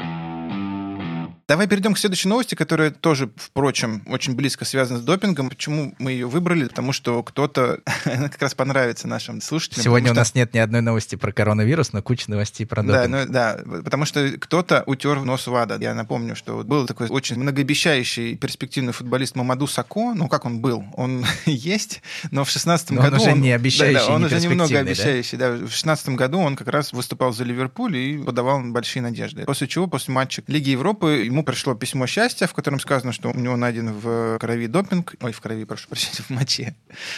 Давай 1.51 1.67
перейдем 1.67 1.96
к 1.96 1.98
следующей 1.98 2.29
новости, 2.29 2.55
которая 2.55 2.91
тоже, 2.91 3.29
впрочем, 3.36 4.03
очень 4.08 4.36
близко 4.36 4.63
связана 4.63 5.00
с 5.00 5.01
допингом. 5.01 5.50
Почему 5.50 5.93
мы 6.00 6.13
ее 6.13 6.25
выбрали? 6.25 6.70
Потому 6.70 6.93
что 6.93 7.22
кто-то, 7.24 7.79
она 8.05 8.29
как 8.29 8.41
раз 8.41 8.55
понравится 8.55 9.05
нашим 9.10 9.41
слушателям. 9.41 9.84
Сегодня 9.84 10.12
у 10.12 10.13
потому 10.13 10.22
нас 10.22 10.34
нет 10.34 10.53
ни 10.53 10.60
одной 10.60 10.79
новости 10.79 11.17
про 11.17 11.34
коронавирус, 11.34 11.91
но 11.91 12.01
куча 12.01 12.31
новостей 12.31 12.65
про 12.65 12.84
Да, 12.84 13.05
допинг. 13.05 13.27
ну, 13.27 13.34
да, 13.34 13.60
потому 13.84 14.05
что 14.05 14.31
кто-то 14.39 14.84
утер 14.86 15.20
нос 15.25 15.46
ВАДА. 15.46 15.77
Я 15.81 15.93
напомню, 15.93 16.38
что 16.38 16.63
был 16.63 16.88
такой 16.88 17.10
очень 17.10 17.38
многообещающий 17.38 18.38
перспективный 18.38 18.93
футболист 18.93 19.36
Мамаду 19.36 19.67
Сако. 19.67 20.13
Ну, 20.13 20.29
как 20.29 20.46
он 20.46 20.62
был? 20.62 20.86
Он 20.93 21.25
есть, 21.46 22.01
но 22.31 22.46
в 22.46 22.50
16 22.50 22.91
Но 22.91 23.01
он 23.01 23.10
году... 23.10 23.22
уже 23.22 23.34
не 23.34 23.51
обещающий, 23.51 23.96
да, 23.96 24.08
да, 24.08 24.13
он 24.13 24.22
не 24.22 24.27
уже 24.27 24.39
немного 24.39 24.70
перспективный, 24.70 24.86
да? 24.86 25.01
обещающий. 25.01 25.38
Да? 25.38 25.51
В 25.67 25.70
16 25.70 26.10
году 26.15 26.39
он 26.39 26.55
как 26.55 26.70
раз 26.70 26.93
выступал 26.93 27.34
за 27.34 27.43
Ливерпуль 27.43 27.98
и 27.98 28.17
подавал 28.20 28.62
большие 28.63 29.03
надежды. 29.03 29.43
После 29.43 29.67
чего, 29.67 29.88
после 29.88 30.13
матча 30.13 30.41
Лиги 30.48 30.70
Европы, 30.70 31.25
ему 31.25 31.40
пришло 31.43 31.75
письмо 31.75 32.07
счастья, 32.07 32.48
в 32.48 32.53
котором 32.53 32.79
сказано, 32.79 33.12
что 33.12 33.29
у 33.29 33.38
него 33.38 33.55
найден 33.55 33.91
в 33.91 34.38
крови 34.39 34.67
допинг. 34.67 35.15
Ой, 35.21 35.31
в 35.31 35.41
крови, 35.41 35.65
прошу 35.65 35.88
прощения, 35.88 36.24
в 36.27 36.29
моче. 36.29 36.75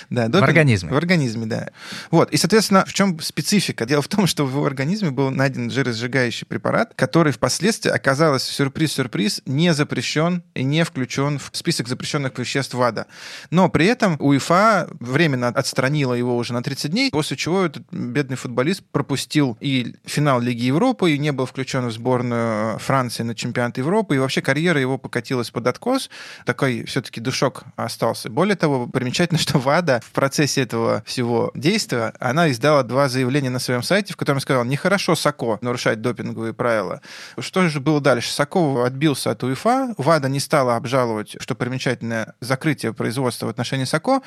Да, 0.10 0.27
допинг. 0.27 0.48
организме. 0.50 0.92
В 0.92 0.98
организме, 0.98 1.46
да. 1.46 1.70
Вот. 2.12 2.32
И, 2.32 2.38
соответственно, 2.38 2.86
в 2.86 2.94
чем 2.94 3.20
специфика? 3.20 3.86
Дело 3.86 4.01
в 4.01 4.08
том, 4.08 4.27
что 4.34 4.46
в 4.46 4.50
его 4.50 4.65
организме 4.65 5.12
был 5.12 5.32
найден 5.32 5.70
жиросжигающий 5.70 6.46
препарат, 6.46 6.94
который 6.96 7.34
впоследствии 7.34 7.92
оказалось, 7.92 8.44
сюрприз-сюрприз, 8.44 9.42
не 9.46 9.74
запрещен 9.74 10.44
и 10.53 10.63
не 10.63 10.84
включен 10.84 11.39
в 11.39 11.50
список 11.53 11.88
запрещенных 11.88 12.38
веществ 12.38 12.74
ВАДА. 12.74 13.08
Но 13.50 13.70
при 13.70 13.86
этом 13.86 14.18
УЕФА 14.20 14.89
временно 15.00 15.50
отстранила 15.50 16.13
его 16.13 16.36
уже 16.38 16.53
на 16.53 16.63
30 16.63 16.92
дней, 16.92 17.12
после 17.12 17.38
чего 17.38 17.65
этот 17.65 17.84
бедный 17.92 18.38
футболист 18.38 18.84
пропустил 18.92 19.58
и 19.60 19.96
финал 20.06 20.39
Лиги 20.39 20.65
Европы, 20.65 21.12
и 21.12 21.18
не 21.18 21.32
был 21.32 21.46
включен 21.46 21.88
в 21.88 21.92
сборную 21.92 22.80
Франции 22.80 23.24
на 23.24 23.36
чемпионат 23.36 23.77
Европы, 23.77 24.12
и 24.13 24.20
вообще 24.20 24.41
карьера 24.41 24.79
его 24.79 24.98
покатилась 24.98 25.51
под 25.51 25.67
откос. 25.67 26.10
Такой 26.46 26.86
все-таки 26.86 27.20
душок 27.20 27.63
остался. 27.75 28.29
Более 28.29 28.55
того, 28.55 28.88
примечательно, 28.88 29.39
что 29.39 29.60
ВАДА 29.60 30.01
в 30.05 30.12
процессе 30.12 30.62
этого 30.62 31.03
всего 31.05 31.51
действия, 31.55 32.13
она 32.20 32.50
издала 32.51 32.84
два 32.84 33.10
заявления 33.10 33.50
на 33.50 33.60
своем 33.60 33.84
сайте, 33.84 34.13
в 34.13 34.17
котором 34.17 34.39
сказала, 34.39 34.63
нехорошо 34.63 35.15
Сако 35.15 35.58
нарушать 35.62 36.01
допинговые 36.01 36.53
правила. 36.53 37.01
Что 37.39 37.67
же 37.67 37.79
было 37.79 38.01
дальше? 38.01 38.32
Сако 38.32 38.86
отбился 38.86 39.32
от 39.32 39.43
УЕФА, 39.43 39.96
ВАДА 39.98 40.29
не 40.29 40.39
стала 40.39 40.75
обжаловать, 40.75 41.36
что 41.39 41.55
примечательное, 41.55 42.36
закрытие 42.39 42.93
производства 42.93 43.48
в 43.48 43.50
отношении 43.50 43.86
Сако, 43.86 44.13
ну 44.13 44.24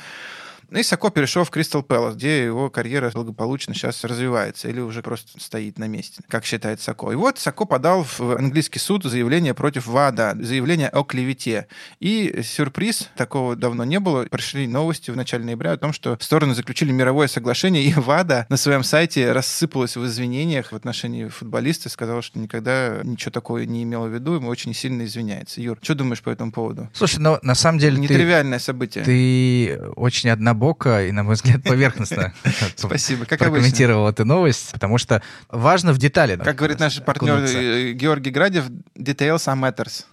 и 0.71 0.83
Сако 0.83 1.11
перешел 1.11 1.45
в 1.45 1.51
Кристал 1.51 1.83
Пэлас, 1.83 2.17
где 2.17 2.45
его 2.45 2.71
карьера 2.71 3.11
благополучно 3.13 3.75
сейчас 3.75 4.03
развивается 4.05 4.69
или 4.69 4.81
уже 4.81 5.03
просто 5.03 5.41
стоит 5.41 5.79
на 5.79 5.87
месте, 5.87 6.23
как 6.29 6.45
считает 6.45 6.81
Сако. 6.81 7.11
И 7.13 7.15
вот 7.15 7.39
Сако 7.39 7.65
подал 7.65 8.05
в 8.05 8.21
английский 8.37 8.79
суд 8.79 9.05
заявление 9.05 9.55
против 9.55 9.87
ВАДА, 9.87 10.37
заявление 10.41 10.89
о 10.89 11.05
клевете. 11.05 11.67
И 12.01 12.41
сюрприз, 12.43 13.11
такого 13.17 13.57
давно 13.57 13.85
не 13.85 14.01
было, 14.01 14.25
пришли 14.25 14.67
новости 14.67 15.11
в 15.11 15.17
начале 15.17 15.45
ноября 15.45 15.73
о 15.73 15.77
том, 15.77 15.93
что 15.93 16.19
стороны 16.21 16.55
заключили 16.55 16.93
мировое 16.93 17.29
соглашение, 17.29 17.85
и 17.85 17.93
ВАДА 17.95 18.47
на 18.49 18.57
своем 18.57 18.83
сайте 18.83 19.33
рассыпалась 19.33 19.97
в 19.97 20.05
извинениях 20.05 20.73
в 20.73 20.77
отношении 20.77 21.29
футболиста, 21.29 21.89
сказала, 21.89 22.23
что 22.23 22.39
никогда 22.39 23.01
ничего 23.05 23.31
такого 23.31 23.59
не 23.59 23.83
имела 23.83 24.07
в 24.07 24.15
виду, 24.15 24.37
и 24.37 24.45
очень 24.45 24.75
сильно 24.75 25.05
извиняется. 25.05 25.61
Юр, 25.61 25.79
что 25.83 25.95
думаешь 25.95 26.23
по 26.23 26.31
этому 26.31 26.53
поводу? 26.53 26.89
Слушай, 26.93 27.19
ну 27.21 27.39
на 27.43 27.55
самом 27.55 27.79
деле 27.79 27.97
ты, 27.97 28.03
Нетривиальное 28.03 28.59
событие. 28.59 29.05
ты 29.05 29.81
очень 29.97 30.31
однобоко 30.61 31.07
и, 31.07 31.13
на 31.13 31.23
мой 31.23 31.35
взгляд, 31.35 31.63
поверхностно 31.63 32.33
Спасибо, 32.77 33.25
как 33.25 33.41
обычно. 33.43 33.53
прокомментировал 33.55 34.09
эту 34.09 34.25
новость, 34.25 34.73
потому 34.73 34.99
что 34.99 35.23
важно 35.51 35.93
в 35.93 35.99
детали. 35.99 36.37
Как 36.37 36.57
говорит 36.57 36.81
наш 36.81 37.03
партнер 37.03 37.35
окунуться. 37.35 37.59
э, 37.59 37.93
Георгий 37.93 38.31
Градев, 38.31 38.65
details 38.97 39.47
are 39.47 39.57
matters. 39.59 40.05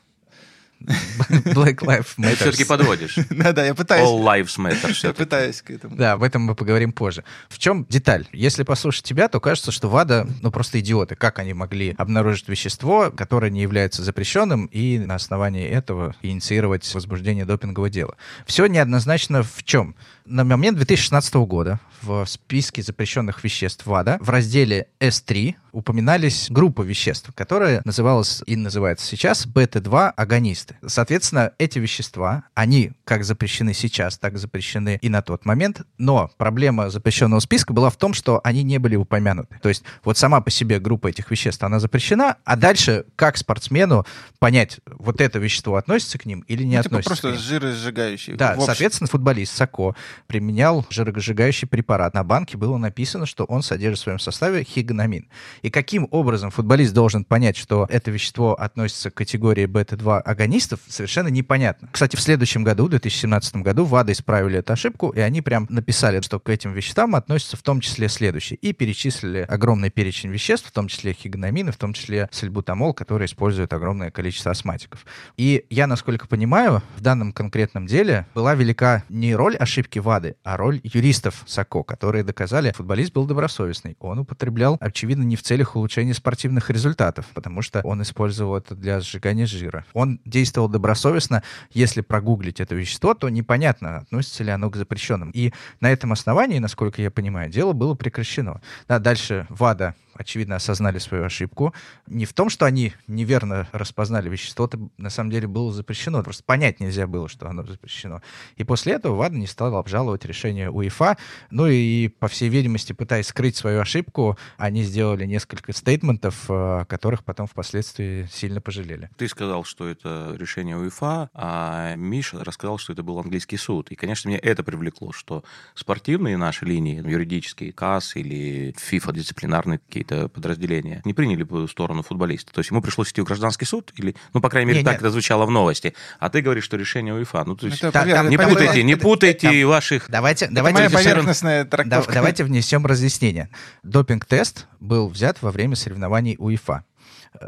Black 0.84 1.78
Lives 1.78 2.08
Ты 2.18 2.22
Matter. 2.24 2.36
все-таки 2.36 2.66
подводишь. 2.66 3.16
Да-да, 3.30 3.64
я 3.66 3.74
пытаюсь. 3.74 4.06
All 4.06 4.22
lives 4.22 4.58
matter. 4.60 4.94
Я 5.04 5.14
пытаюсь 5.14 5.62
к 5.62 5.70
этому. 5.72 5.96
Да, 5.96 6.12
об 6.14 6.24
этом 6.24 6.42
мы 6.42 6.56
поговорим 6.56 6.92
позже. 6.92 7.24
В 7.48 7.58
чем 7.58 7.86
деталь? 7.88 8.28
Если 8.34 8.64
послушать 8.64 9.06
тебя, 9.06 9.30
то 9.30 9.40
кажется, 9.40 9.72
что 9.72 9.88
ВАДА, 9.88 10.28
ну, 10.42 10.52
просто 10.52 10.82
идиоты. 10.82 11.16
Как 11.16 11.40
они 11.40 11.54
могли 11.54 11.96
обнаружить 11.98 12.50
вещество, 12.50 13.12
которое 13.16 13.50
не 13.50 13.62
является 13.62 14.04
запрещенным, 14.04 14.66
и 14.66 15.00
на 15.00 15.16
основании 15.16 15.66
этого 15.70 16.16
инициировать 16.22 16.94
возбуждение 16.94 17.46
допингового 17.46 17.90
дела? 17.90 18.18
Все 18.46 18.66
неоднозначно 18.66 19.42
в 19.42 19.64
чем? 19.64 19.96
На 20.25 20.46
момент 20.46 20.77
2016 20.77 21.34
года 21.36 21.80
в 22.01 22.25
списке 22.25 22.82
запрещенных 22.82 23.44
веществ 23.44 23.86
ВАДА 23.86 24.18
в 24.20 24.30
разделе 24.30 24.88
S3 25.00 25.56
упоминались 25.72 26.48
группы 26.50 26.86
веществ, 26.86 27.32
которая 27.34 27.82
называлась 27.84 28.44
и 28.46 28.56
называется 28.56 29.06
сейчас 29.06 29.46
бета-2 29.48 30.12
агонисты. 30.15 30.75
Соответственно, 30.86 31.51
эти 31.58 31.80
вещества, 31.80 32.44
они 32.53 32.92
как 33.06 33.24
запрещены 33.24 33.74
сейчас, 33.74 34.18
так 34.18 34.38
запрещены 34.38 35.00
и 35.01 35.10
на 35.10 35.22
тот 35.22 35.46
момент, 35.46 35.82
но 35.98 36.30
проблема 36.38 36.89
запрещенного 36.89 37.39
списка 37.39 37.74
была 37.74 37.89
в 37.89 37.98
том, 37.98 38.13
что 38.13 38.39
они 38.44 38.63
не 38.63 38.77
были 38.77 38.96
упомянуты. 38.96 39.60
То 39.62 39.70
есть 39.70 39.84
вот 40.03 40.18
сама 40.18 40.42
по 40.42 40.51
себе 40.51 40.80
группа 40.80 41.08
этих 41.08 41.32
веществ, 41.32 41.63
она 41.63 41.80
запрещена, 41.80 42.38
а 42.44 42.56
дальше 42.56 43.06
как 43.15 43.38
спортсмену 43.38 44.06
понять, 44.39 44.80
вот 44.86 45.22
это 45.22 45.39
вещество 45.39 45.75
относится 45.77 46.18
к 46.18 46.25
ним 46.25 46.42
или 46.48 46.63
не 46.63 46.77
Ну, 46.77 46.84
типа 46.84 47.00
относится 47.00 47.10
просто 47.10 47.30
к 47.30 47.32
ним? 47.32 47.42
жиросжигающий. 47.42 48.34
Да, 48.34 48.60
соответственно, 48.60 49.08
футболист 49.08 49.56
Сако 49.56 49.96
применял 50.27 50.86
жиросжигающий 50.89 51.67
препарат. 51.67 52.13
На 52.13 52.24
банке 52.24 52.58
было 52.58 52.77
написано, 52.77 53.25
что 53.25 53.46
он 53.46 53.63
содержит 53.63 54.00
в 54.00 54.03
своем 54.03 54.20
составе 54.20 54.63
хигономин. 54.63 55.27
И 55.62 55.70
каким 55.70 56.08
образом 56.12 56.51
футболист 56.51 56.93
должен 56.93 57.25
понять, 57.25 57.58
что 57.58 57.88
это 57.89 58.12
вещество 58.12 58.53
относится 58.53 59.12
к 59.12 59.15
категории 59.15 59.65
бета-2 59.65 60.20
агонистов, 60.20 60.79
совершенно 60.88 61.27
непонятно. 61.27 61.89
Кстати, 61.91 62.15
в 62.15 62.22
следующем 62.22 62.63
году, 62.63 62.86
в 62.86 62.89
2017 62.89 63.58
году, 63.58 63.86
ВАДА 63.86 64.12
исправили 64.12 64.60
эту 64.60 64.74
ошибку, 64.74 65.10
и 65.10 65.20
они 65.20 65.41
прям 65.41 65.67
написали, 65.70 66.22
что 66.22 66.39
к 66.39 66.50
этим 66.50 66.74
веществам 66.74 67.15
относятся 67.15 67.58
в 67.58 67.62
том 67.62 67.82
числе 67.82 68.10
следующие. 68.10 68.58
И 68.58 68.74
перечислили 68.74 69.46
огромный 69.48 69.89
перечень 69.89 70.29
веществ, 70.29 70.67
в 70.67 70.72
том 70.72 70.88
числе 70.88 71.13
хигономины, 71.13 71.72
в 71.72 71.77
том 71.77 71.93
числе 71.93 72.29
сальбутамол, 72.32 72.93
который 72.93 73.25
использует 73.25 73.74
огромное 73.74 74.12
количество 74.12 74.51
астматиков. 74.51 75.05
И 75.38 75.65
я, 75.70 75.88
насколько 75.88 76.27
понимаю, 76.27 76.82
в 76.96 77.01
данном 77.01 77.32
конкретном 77.32 77.88
деле 77.88 78.25
была 78.34 78.55
велика 78.55 79.03
не 79.10 79.36
роль 79.36 79.55
ошибки 79.55 80.00
ВАДы, 80.03 80.36
а 80.43 80.57
роль 80.57 80.79
юристов 80.83 81.43
САКО, 81.48 81.83
которые 81.83 82.24
доказали, 82.24 82.72
футболист 82.72 83.13
был 83.13 83.25
добросовестный. 83.25 83.98
Он 84.00 84.19
употреблял, 84.19 84.77
очевидно, 84.79 85.24
не 85.24 85.36
в 85.36 85.41
целях 85.41 85.75
улучшения 85.75 86.13
спортивных 86.13 86.69
результатов, 86.69 87.25
потому 87.33 87.62
что 87.62 87.81
он 87.81 88.01
использовал 88.01 88.57
это 88.57 88.75
для 88.75 89.00
сжигания 89.00 89.45
жира. 89.45 89.86
Он 89.93 90.19
действовал 90.25 90.67
добросовестно. 90.67 91.41
Если 91.72 92.01
прогуглить 92.01 92.60
это 92.60 92.75
вещество, 92.75 93.13
то 93.13 93.29
непонятно, 93.29 93.98
относится 94.00 94.43
ли 94.43 94.51
оно 94.51 94.69
к 94.69 94.75
запрещенным. 94.75 95.31
И 95.31 95.53
на 95.79 95.91
этом 95.91 96.12
основании, 96.12 96.60
насколько 96.60 97.01
я 97.01 97.10
понимаю, 97.10 97.50
дело 97.50 97.74
было 97.74 97.95
прекращено. 97.95 98.62
Да, 98.88 99.00
дальше 99.00 99.48
ВАДА 99.50 99.95
очевидно, 100.15 100.55
осознали 100.55 101.00
свою 101.00 101.25
ошибку. 101.25 101.74
Не 102.07 102.25
в 102.25 102.33
том, 102.33 102.50
что 102.50 102.65
они 102.65 102.93
неверно 103.07 103.67
распознали 103.72 104.29
вещество, 104.29 104.65
это 104.65 104.79
на 104.98 105.10
самом 105.10 105.31
деле 105.31 105.48
было 105.48 105.72
запрещено. 105.72 106.24
Просто 106.24 106.43
понять 106.43 106.79
нельзя 106.79 107.07
было, 107.07 107.27
что 107.27 107.48
оно 107.48 107.63
запрещено. 107.63 108.22
И 108.55 108.63
после 108.63 108.93
этого 108.93 109.15
ВАДА 109.15 109.36
не 109.36 109.48
стала 109.48 109.79
обжаловать 109.79 109.93
решение 110.02 110.70
УЕФА. 110.70 111.18
Ну 111.52 111.68
и, 111.68 112.08
по 112.08 112.28
всей 112.28 112.50
видимости, 112.50 112.94
пытаясь 112.94 113.28
скрыть 113.28 113.56
свою 113.56 113.80
ошибку, 113.82 114.38
они 114.58 114.84
сделали 114.84 115.26
несколько 115.26 115.74
стейтментов, 115.74 116.46
э, 116.50 116.86
которых 116.88 117.24
потом 117.24 117.48
впоследствии 117.48 118.28
сильно 118.32 118.62
пожалели. 118.62 119.10
Ты 119.18 119.28
сказал, 119.28 119.64
что 119.64 119.88
это 119.88 120.36
решение 120.38 120.78
УЕФА, 120.78 121.30
а 121.34 121.96
Миша 121.96 122.44
рассказал, 122.44 122.78
что 122.78 122.94
это 122.94 123.04
был 123.04 123.20
английский 123.20 123.58
суд. 123.58 123.92
И, 123.92 123.96
конечно, 123.96 124.30
меня 124.30 124.40
это 124.42 124.64
привлекло, 124.64 125.12
что 125.12 125.44
спортивные 125.76 126.38
наши 126.38 126.66
линии, 126.66 126.96
юридические, 127.08 127.72
КАС 127.74 128.16
или 128.16 128.74
ФИФА, 128.78 129.12
дисциплинарные 129.14 129.80
какие-то 129.80 130.30
подразделения, 130.30 131.02
не 131.06 131.14
приняли 131.14 131.44
бы 131.44 131.68
сторону 131.68 132.04
футболиста. 132.04 132.52
То 132.54 132.60
есть 132.60 132.72
ему 132.72 132.82
пришлось 132.82 133.12
идти 133.12 133.22
в 133.22 133.26
гражданский 133.26 133.66
суд, 133.66 133.92
или, 133.98 134.16
ну, 134.34 134.42
по 134.42 134.50
крайней 134.50 134.68
мере, 134.68 134.80
Не, 134.80 134.86
так 134.86 134.94
нет. 134.96 135.02
это 135.02 135.10
звучало 135.12 135.46
в 135.46 135.52
новости. 135.52 135.94
А 136.20 136.30
ты 136.30 136.42
говоришь, 136.42 136.64
что 136.64 136.78
решение 136.78 137.14
УЕФА. 137.14 137.44
Ну, 137.46 137.56
то 137.56 137.66
есть... 137.68 137.80
Это 137.80 137.92
там- 137.92 138.30
Не 138.30 138.38
там- 138.38 138.50
путайте, 138.50 138.84
не 138.84 138.96
путайте 138.96 139.48
там- 139.48 139.56
ваших... 139.84 140.10
Давайте, 140.10 140.46
Это 140.46 140.54
давайте 140.56 140.78
моя 140.80 140.90
внесем- 140.90 141.04
поверхностная 141.04 141.63
Да- 141.66 141.70
трактовка. 141.70 142.13
давайте 142.13 142.44
внесем 142.44 142.86
разъяснение. 142.86 143.50
Допинг-тест 143.84 144.68
был 144.80 145.10
взят 145.10 145.42
во 145.42 145.52
время 145.52 145.75
соревнований 145.75 146.36
УЕФА. 146.40 146.84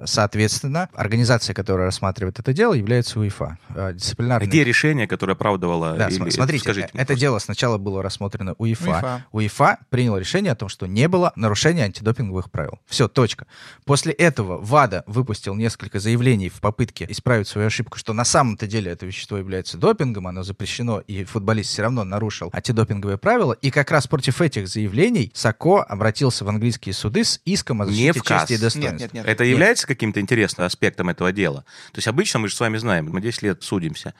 Соответственно, 0.05 0.89
организация, 0.93 1.53
которая 1.53 1.85
рассматривает 1.87 2.39
это 2.39 2.53
дело, 2.53 2.73
является 2.73 3.19
УЕФА. 3.19 3.57
Э, 3.75 3.93
Дисциплинарный... 3.93 4.47
Где 4.47 4.63
решение, 4.63 5.07
которое 5.07 5.33
оправдывало... 5.33 5.93
Да, 5.93 6.07
или... 6.07 6.29
смотрите, 6.29 6.63
Скажите, 6.63 6.87
это 6.93 7.05
просто. 7.05 7.15
дело 7.19 7.39
сначала 7.39 7.77
было 7.77 8.01
рассмотрено 8.03 8.53
УЕФА. 8.57 8.85
УЕФА. 8.85 9.25
УЕФА 9.31 9.77
принял 9.89 10.17
решение 10.17 10.51
о 10.51 10.55
том, 10.55 10.69
что 10.69 10.85
не 10.87 11.07
было 11.07 11.33
нарушения 11.35 11.83
антидопинговых 11.83 12.51
правил. 12.51 12.79
Все, 12.85 13.07
точка. 13.07 13.47
После 13.85 14.13
этого 14.13 14.57
ВАДА 14.63 15.03
выпустил 15.07 15.55
несколько 15.55 15.99
заявлений 15.99 16.49
в 16.49 16.61
попытке 16.61 17.05
исправить 17.09 17.47
свою 17.47 17.67
ошибку, 17.67 17.97
что 17.97 18.13
на 18.13 18.25
самом-то 18.25 18.67
деле 18.67 18.91
это 18.91 19.05
вещество 19.05 19.37
является 19.37 19.77
допингом, 19.77 20.27
оно 20.27 20.43
запрещено, 20.43 20.99
и 20.99 21.23
футболист 21.23 21.69
все 21.71 21.83
равно 21.83 22.03
нарушил 22.03 22.49
антидопинговые 22.53 23.17
правила. 23.17 23.53
И 23.53 23.71
как 23.71 23.91
раз 23.91 24.07
против 24.07 24.41
этих 24.41 24.67
заявлений 24.67 25.31
САКО 25.33 25.83
обратился 25.83 26.45
в 26.45 26.49
английские 26.49 26.93
суды 26.93 27.23
с 27.23 27.41
иском 27.45 27.81
о 27.81 27.85
Не 27.85 27.91
защите 27.91 28.19
в 28.19 28.23
КАС. 28.23 28.41
чести 28.41 28.53
и 28.53 28.57
достоинства. 28.57 28.91
Нет, 28.91 29.01
нет, 29.01 29.13
нет. 29.13 29.25
Это 29.25 29.43
является 29.43 29.74
каким-то 29.83 30.21
интересным 30.21 30.65
аспектом 30.65 31.09
этого 31.09 31.31
дела? 31.33 31.65
То 31.91 31.97
есть 31.97 32.07
обычно 32.07 32.39
мы 32.39 32.47
же 32.47 32.55
с 32.55 32.59
вами 32.59 32.77
знаем, 32.77 33.09
мы 33.11 33.19
10 33.21 33.41
лет 33.41 33.63
судимся. 33.63 34.13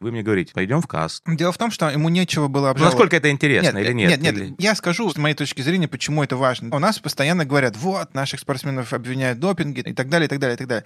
Вы 0.00 0.10
мне 0.10 0.22
говорите, 0.22 0.52
пойдем 0.52 0.82
в 0.82 0.86
КАС. 0.86 1.22
Дело 1.26 1.52
в 1.52 1.56
том, 1.56 1.70
что 1.70 1.88
ему 1.88 2.08
нечего 2.08 2.48
было 2.48 2.70
обжаловать. 2.70 2.94
Насколько 2.94 3.16
это 3.16 3.30
интересно 3.30 3.78
или 3.78 3.92
нет? 3.92 4.10
Нет, 4.10 4.20
нет, 4.20 4.34
Или- 4.34 4.54
я 4.58 4.74
скажу 4.74 5.08
с 5.08 5.16
моей 5.16 5.34
точки 5.34 5.62
зрения, 5.62 5.88
почему 5.88 6.22
это 6.22 6.36
важно. 6.36 6.74
У 6.74 6.78
нас 6.78 6.98
постоянно 6.98 7.44
говорят, 7.44 7.76
вот, 7.76 8.12
наших 8.12 8.40
спортсменов 8.40 8.92
обвиняют 8.92 9.38
в 9.38 9.40
допинге 9.40 9.82
и 9.82 9.94
так 9.94 10.08
далее, 10.08 10.26
и 10.26 10.28
так 10.28 10.40
далее, 10.40 10.56
и 10.56 10.58
так 10.58 10.66
далее. 10.66 10.84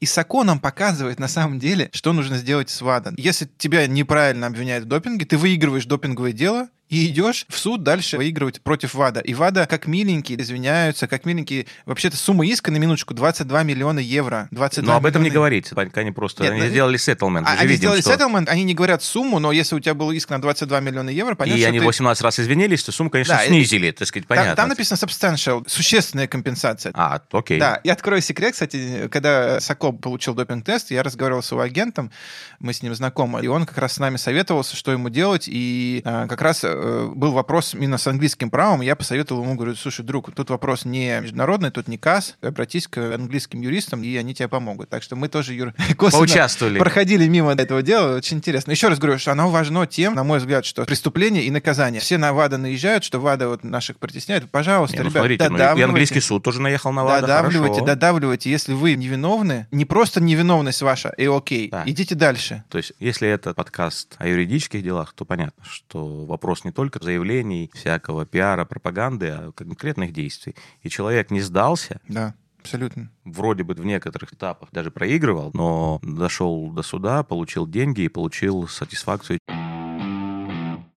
И 0.00 0.06
САКО 0.06 0.42
нам 0.42 0.58
показывает 0.58 1.20
на 1.20 1.28
самом 1.28 1.58
деле, 1.60 1.90
что 1.92 2.12
нужно 2.12 2.38
сделать 2.38 2.70
с 2.70 2.80
ВАДА. 2.80 3.14
Если 3.16 3.48
тебя 3.58 3.86
неправильно 3.86 4.46
обвиняют 4.48 4.86
в 4.86 4.88
допинге, 4.88 5.26
ты 5.26 5.36
выигрываешь 5.36 5.86
допинговое 5.86 6.32
дело, 6.32 6.68
и 6.88 7.08
идешь 7.08 7.46
в 7.48 7.58
суд 7.58 7.82
дальше 7.82 8.16
выигрывать 8.16 8.60
против 8.62 8.94
ВАДА. 8.94 9.20
И 9.20 9.34
ВАДА, 9.34 9.66
как 9.66 9.86
миленькие, 9.86 10.40
извиняются, 10.40 11.08
как 11.08 11.24
миленькие. 11.24 11.66
Вообще-то 11.84 12.16
сумма 12.16 12.46
иска 12.46 12.70
на 12.70 12.76
минуточку 12.76 13.12
22 13.12 13.62
миллиона 13.64 13.98
евро. 13.98 14.48
22 14.52 14.92
Но 14.92 14.96
об 14.96 15.06
этом 15.06 15.22
не 15.22 15.30
говорите. 15.30 15.74
Пока 15.74 16.02
они 16.02 16.12
просто 16.12 16.44
Нет, 16.44 16.52
они 16.52 16.62
ну, 16.62 16.68
сделали 16.68 16.96
сеттlemент. 16.96 17.46
А, 17.48 17.52
они 17.52 17.62
видим, 17.62 17.76
сделали 17.78 18.00
что- 18.00 18.10
сеттlemент, 18.10 18.48
они 18.48 18.62
не 18.62 18.74
говорят 18.74 19.02
сумму, 19.02 19.38
но 19.40 19.50
если 19.50 19.74
у 19.74 19.80
тебя 19.80 19.94
был 19.94 20.12
иск 20.12 20.30
на 20.30 20.40
22 20.40 20.80
миллиона 20.80 21.10
евро, 21.10 21.34
понятно, 21.34 21.58
И 21.60 21.64
они 21.64 21.80
ты- 21.80 21.84
18 21.84 22.22
раз 22.22 22.38
извинились, 22.38 22.84
то 22.84 22.92
сумму, 22.92 23.10
конечно, 23.10 23.34
Да, 23.34 23.46
снизили, 23.46 23.90
так 23.90 24.06
сказать, 24.06 24.28
Там, 24.28 24.36
понятно. 24.36 24.56
там 24.56 24.68
написано 24.68 24.96
substantial, 24.96 25.64
существенная 25.68 26.28
компенсация. 26.28 26.92
А, 26.94 27.20
окей. 27.32 27.58
Да, 27.58 27.80
я 27.82 27.94
открою 27.94 28.22
секрет, 28.22 28.52
кстати, 28.52 29.08
когда 29.10 29.58
Сокол 29.60 29.92
получил 29.92 30.34
допинг-тест, 30.34 30.90
я 30.92 31.02
разговаривал 31.02 31.42
с 31.42 31.50
его 31.50 31.62
агентом, 31.62 32.12
мы 32.60 32.72
с 32.72 32.82
ним 32.82 32.94
знакомы, 32.94 33.40
и 33.42 33.48
он 33.48 33.66
как 33.66 33.78
раз 33.78 33.94
с 33.94 33.98
нами 33.98 34.16
советовался, 34.18 34.76
что 34.76 34.92
ему 34.92 35.08
делать, 35.08 35.48
и 35.48 36.02
э, 36.04 36.26
как 36.28 36.40
раз 36.42 36.64
э, 36.76 37.10
был 37.14 37.32
вопрос 37.32 37.74
именно 37.74 37.98
с 37.98 38.06
английским 38.06 38.50
правом, 38.50 38.80
я 38.80 38.96
посоветовал 38.96 39.42
ему, 39.42 39.54
говорю, 39.54 39.74
слушай, 39.74 40.04
друг, 40.04 40.32
тут 40.34 40.50
вопрос 40.50 40.84
не 40.84 41.20
международный, 41.20 41.70
тут 41.70 41.88
не 41.88 41.98
КАС, 41.98 42.36
обратись 42.42 42.86
к 42.88 42.98
английским 43.14 43.60
юристам, 43.60 44.02
и 44.02 44.16
они 44.16 44.34
тебе 44.34 44.48
помогут. 44.48 44.88
Так 44.90 45.02
что 45.02 45.16
мы 45.16 45.28
тоже, 45.28 45.54
Юр, 45.54 45.72
Поучаствовали. 45.98 46.78
проходили 46.78 47.26
мимо 47.28 47.52
этого 47.52 47.82
дела, 47.82 48.16
очень 48.16 48.38
интересно. 48.38 48.70
Еще 48.70 48.88
раз 48.88 48.98
говорю, 48.98 49.18
что 49.18 49.32
оно 49.32 49.50
важно 49.50 49.86
тем, 49.86 50.14
на 50.14 50.24
мой 50.24 50.38
взгляд, 50.38 50.64
что 50.64 50.84
преступление 50.84 51.44
и 51.44 51.50
наказание. 51.50 52.00
Все 52.00 52.18
на 52.18 52.32
ВАДА 52.32 52.58
наезжают, 52.58 53.04
что 53.04 53.18
ВАДА 53.20 53.48
вот 53.48 53.64
наших 53.64 53.98
притесняет. 53.98 54.50
Пожалуйста, 54.50 54.96
Не, 54.96 55.02
ну, 55.02 55.08
ребят, 55.10 55.20
смотрите, 55.22 55.44
ну, 55.44 55.54
и 55.54 55.58
додавливайте. 55.58 55.84
английский 55.84 56.20
суд 56.20 56.42
тоже 56.42 56.60
наехал 56.60 56.92
на 56.92 57.04
ВАДА, 57.04 57.20
Додавливайте, 57.22 57.74
хорошо. 57.74 57.86
додавливайте. 57.86 58.50
Если 58.50 58.72
вы 58.72 58.94
невиновны, 58.94 59.66
не 59.70 59.84
просто 59.84 60.20
невиновность 60.20 60.82
ваша, 60.82 61.10
и 61.16 61.26
окей, 61.26 61.68
Да. 61.70 61.82
идите 61.86 62.14
дальше. 62.14 62.64
То 62.68 62.78
есть, 62.78 62.92
если 63.00 63.28
это 63.28 63.54
подкаст 63.54 64.14
о 64.18 64.28
юридических 64.28 64.82
делах, 64.82 65.12
то 65.14 65.24
понятно, 65.24 65.64
что 65.64 66.24
вопрос 66.26 66.64
не 66.66 66.72
только 66.72 67.02
заявлений, 67.02 67.70
всякого 67.74 68.26
пиара, 68.26 68.64
пропаганды, 68.64 69.28
а 69.28 69.52
конкретных 69.52 70.12
действий. 70.12 70.54
И 70.82 70.88
человек 70.90 71.30
не 71.30 71.40
сдался, 71.40 72.00
Да, 72.08 72.34
абсолютно. 72.60 73.08
вроде 73.24 73.62
бы 73.62 73.74
в 73.74 73.84
некоторых 73.86 74.32
этапах 74.34 74.68
даже 74.72 74.90
проигрывал, 74.90 75.50
но 75.54 76.00
дошел 76.02 76.70
до 76.72 76.82
суда, 76.82 77.22
получил 77.22 77.66
деньги 77.66 78.02
и 78.02 78.08
получил 78.08 78.66
сатисфакцию. 78.68 79.38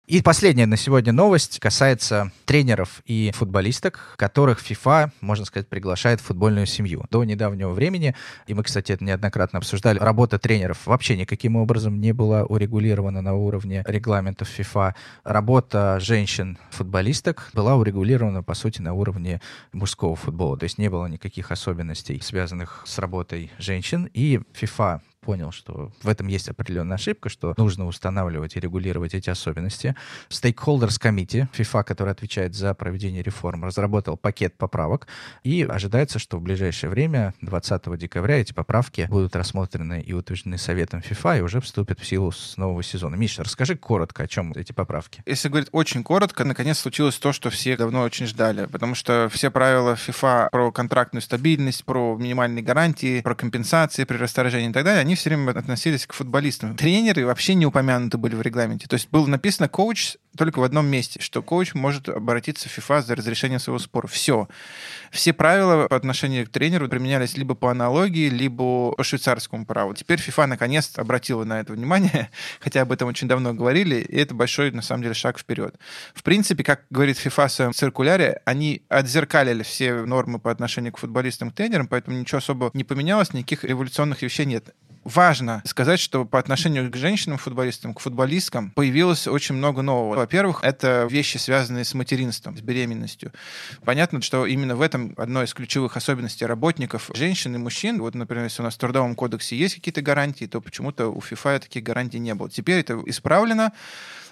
И 0.06 0.22
последняя 0.22 0.66
на 0.66 0.76
сегодня 0.76 1.12
новость 1.12 1.58
касается 1.58 2.30
тренеров 2.44 3.02
и 3.06 3.32
футболисток, 3.34 4.14
которых 4.16 4.60
FIFA, 4.60 5.10
можно 5.20 5.44
сказать, 5.44 5.66
приглашает 5.66 6.20
в 6.20 6.26
футбольную 6.26 6.66
семью. 6.66 7.04
До 7.10 7.24
недавнего 7.24 7.72
времени, 7.72 8.14
и 8.46 8.54
мы, 8.54 8.62
кстати, 8.62 8.92
это 8.92 9.02
неоднократно 9.02 9.58
обсуждали, 9.58 9.98
работа 9.98 10.38
тренеров 10.38 10.86
вообще 10.86 11.16
никаким 11.16 11.56
образом 11.56 12.00
не 12.00 12.12
была 12.12 12.44
урегулирована 12.44 13.20
на 13.20 13.34
уровне 13.34 13.82
регламентов 13.84 14.48
FIFA. 14.56 14.94
Работа 15.24 15.98
женщин-футболисток 15.98 17.50
была 17.52 17.74
урегулирована, 17.74 18.44
по 18.44 18.54
сути, 18.54 18.80
на 18.80 18.94
уровне 18.94 19.40
мужского 19.72 20.14
футбола. 20.14 20.56
То 20.56 20.64
есть 20.66 20.78
не 20.78 20.88
было 20.88 21.06
никаких 21.06 21.50
особенностей, 21.50 22.20
связанных 22.20 22.84
с 22.86 23.00
работой 23.00 23.50
женщин. 23.58 24.08
И 24.14 24.38
FIFA 24.54 25.00
понял, 25.26 25.50
что 25.50 25.90
в 26.04 26.08
этом 26.08 26.28
есть 26.28 26.48
определенная 26.48 26.94
ошибка, 26.94 27.28
что 27.28 27.52
нужно 27.56 27.88
устанавливать 27.88 28.54
и 28.54 28.60
регулировать 28.60 29.12
эти 29.12 29.28
особенности. 29.28 29.96
Stakeholders 30.30 31.00
Committee, 31.02 31.48
FIFA, 31.52 31.82
который 31.82 32.12
отвечает 32.12 32.54
за 32.54 32.72
проведение 32.74 33.24
реформ, 33.24 33.64
разработал 33.64 34.16
пакет 34.16 34.56
поправок, 34.56 35.08
и 35.42 35.64
ожидается, 35.68 36.20
что 36.20 36.38
в 36.38 36.42
ближайшее 36.42 36.90
время, 36.90 37.34
20 37.40 37.98
декабря, 37.98 38.36
эти 38.36 38.52
поправки 38.52 39.08
будут 39.10 39.34
рассмотрены 39.34 40.00
и 40.00 40.12
утверждены 40.12 40.58
Советом 40.58 41.00
FIFA 41.00 41.38
и 41.38 41.40
уже 41.40 41.60
вступят 41.60 41.98
в 41.98 42.06
силу 42.06 42.30
с 42.30 42.56
нового 42.56 42.84
сезона. 42.84 43.16
Миша, 43.16 43.42
расскажи 43.42 43.74
коротко, 43.74 44.22
о 44.22 44.28
чем 44.28 44.52
эти 44.52 44.70
поправки. 44.70 45.24
Если 45.26 45.48
говорить 45.48 45.70
очень 45.72 46.04
коротко, 46.04 46.44
наконец 46.44 46.78
случилось 46.78 47.18
то, 47.18 47.32
что 47.32 47.50
все 47.50 47.76
давно 47.76 48.02
очень 48.02 48.26
ждали, 48.26 48.66
потому 48.66 48.94
что 48.94 49.28
все 49.32 49.50
правила 49.50 49.94
FIFA 49.94 50.50
про 50.52 50.70
контрактную 50.70 51.22
стабильность, 51.22 51.84
про 51.84 52.16
минимальные 52.16 52.62
гарантии, 52.62 53.22
про 53.22 53.34
компенсации 53.34 54.04
при 54.04 54.18
расторжении 54.18 54.70
и 54.70 54.72
так 54.72 54.84
далее, 54.84 55.00
они 55.00 55.15
все 55.16 55.30
время 55.30 55.50
относились 55.50 56.06
к 56.06 56.12
футболистам. 56.12 56.76
Тренеры 56.76 57.26
вообще 57.26 57.54
не 57.54 57.66
упомянуты 57.66 58.18
были 58.18 58.34
в 58.34 58.42
регламенте. 58.42 58.86
То 58.86 58.94
есть 58.94 59.08
было 59.10 59.26
написано 59.26 59.68
коуч 59.68 60.16
только 60.36 60.60
в 60.60 60.62
одном 60.62 60.86
месте, 60.86 61.20
что 61.20 61.42
коуч 61.42 61.74
может 61.74 62.08
обратиться 62.08 62.68
в 62.68 62.78
FIFA 62.78 63.02
за 63.02 63.14
разрешением 63.16 63.58
своего 63.58 63.78
спора. 63.78 64.06
Все. 64.06 64.48
Все 65.10 65.32
правила 65.32 65.88
по 65.88 65.96
отношению 65.96 66.46
к 66.46 66.50
тренеру 66.50 66.88
применялись 66.88 67.36
либо 67.36 67.54
по 67.54 67.70
аналогии, 67.70 68.28
либо 68.28 68.92
по 68.92 69.02
швейцарскому 69.02 69.66
праву. 69.66 69.94
Теперь 69.94 70.18
FIFA 70.18 70.46
наконец 70.46 70.92
обратила 70.96 71.44
на 71.44 71.60
это 71.60 71.72
внимание, 71.72 72.30
хотя 72.60 72.82
об 72.82 72.92
этом 72.92 73.08
очень 73.08 73.28
давно 73.28 73.54
говорили, 73.54 73.96
и 73.96 74.16
это 74.16 74.34
большой, 74.34 74.70
на 74.70 74.82
самом 74.82 75.02
деле, 75.02 75.14
шаг 75.14 75.38
вперед. 75.38 75.74
В 76.14 76.22
принципе, 76.22 76.62
как 76.62 76.82
говорит 76.90 77.16
FIFA 77.16 77.48
в 77.48 77.52
своем 77.52 77.72
циркуляре, 77.72 78.40
они 78.44 78.82
отзеркалили 78.88 79.62
все 79.62 80.04
нормы 80.04 80.38
по 80.38 80.50
отношению 80.50 80.92
к 80.92 80.98
футболистам, 80.98 81.50
к 81.50 81.54
тренерам, 81.54 81.88
поэтому 81.88 82.18
ничего 82.18 82.38
особо 82.38 82.70
не 82.74 82.84
поменялось, 82.84 83.32
никаких 83.32 83.64
революционных 83.64 84.22
вещей 84.22 84.46
нет 84.46 84.74
важно 85.06 85.62
сказать, 85.64 86.00
что 86.00 86.24
по 86.24 86.38
отношению 86.38 86.90
к 86.90 86.96
женщинам-футболистам, 86.96 87.94
к 87.94 88.00
футболисткам 88.00 88.70
появилось 88.72 89.26
очень 89.26 89.54
много 89.54 89.82
нового. 89.82 90.16
Во-первых, 90.16 90.60
это 90.62 91.06
вещи, 91.08 91.36
связанные 91.38 91.84
с 91.84 91.94
материнством, 91.94 92.56
с 92.56 92.60
беременностью. 92.60 93.32
Понятно, 93.84 94.20
что 94.20 94.46
именно 94.46 94.74
в 94.76 94.82
этом 94.82 95.14
одной 95.16 95.44
из 95.44 95.54
ключевых 95.54 95.96
особенностей 95.96 96.44
работников 96.44 97.10
женщин 97.14 97.54
и 97.54 97.58
мужчин. 97.58 98.00
Вот, 98.00 98.14
например, 98.14 98.44
если 98.44 98.62
у 98.62 98.64
нас 98.64 98.74
в 98.74 98.78
Трудовом 98.78 99.14
кодексе 99.14 99.56
есть 99.56 99.76
какие-то 99.76 100.02
гарантии, 100.02 100.46
то 100.46 100.60
почему-то 100.60 101.08
у 101.08 101.20
ФИФА 101.20 101.60
таких 101.60 101.82
гарантий 101.84 102.18
не 102.18 102.34
было. 102.34 102.50
Теперь 102.50 102.80
это 102.80 103.00
исправлено. 103.06 103.72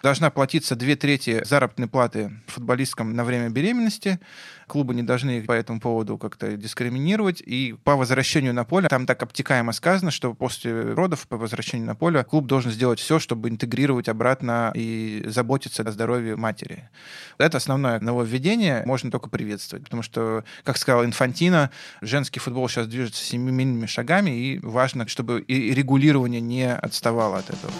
Должна 0.04 0.28
платиться 0.28 0.76
две 0.76 0.96
трети 0.96 1.42
заработной 1.46 1.86
платы 1.88 2.30
футболисткам 2.48 3.16
на 3.16 3.24
время 3.24 3.48
беременности. 3.48 4.20
Клубы 4.66 4.94
не 4.94 5.02
должны 5.02 5.40
по 5.44 5.52
этому 5.52 5.80
поводу 5.80 6.18
как-то 6.18 6.58
дискриминировать. 6.58 7.40
И 7.40 7.74
по 7.84 7.96
возвращению 7.96 8.52
на 8.52 8.64
поле, 8.64 8.88
там 8.88 9.06
так 9.06 9.22
обтекаемо 9.22 9.72
сказано, 9.72 10.10
что 10.10 10.34
после 10.34 10.92
родов, 10.92 11.26
по 11.26 11.38
возвращению 11.38 11.86
на 11.86 11.94
поле, 11.94 12.22
клуб 12.22 12.44
должен 12.44 12.70
сделать 12.70 13.00
все, 13.00 13.18
чтобы 13.18 13.48
интегрировать 13.48 14.10
обратно 14.10 14.72
и 14.74 15.22
заботиться 15.24 15.82
о 15.82 15.90
здоровье 15.90 16.36
матери. 16.36 16.90
Это 17.38 17.56
основное 17.56 17.98
нововведение, 17.98 18.82
можно 18.84 19.10
только 19.10 19.30
приветствовать. 19.30 19.84
Потому 19.84 20.02
что, 20.02 20.44
как 20.64 20.76
сказал 20.76 21.06
Инфантино, 21.06 21.70
женский 22.02 22.40
футбол 22.40 22.68
сейчас 22.68 22.88
движется 22.88 23.24
семимильными 23.24 23.86
шагами, 23.86 24.32
и 24.32 24.58
важно, 24.58 25.08
чтобы 25.08 25.40
и 25.40 25.72
регулирование 25.72 26.42
не 26.42 26.70
отставало 26.70 27.38
от 27.38 27.48
этого. 27.48 27.72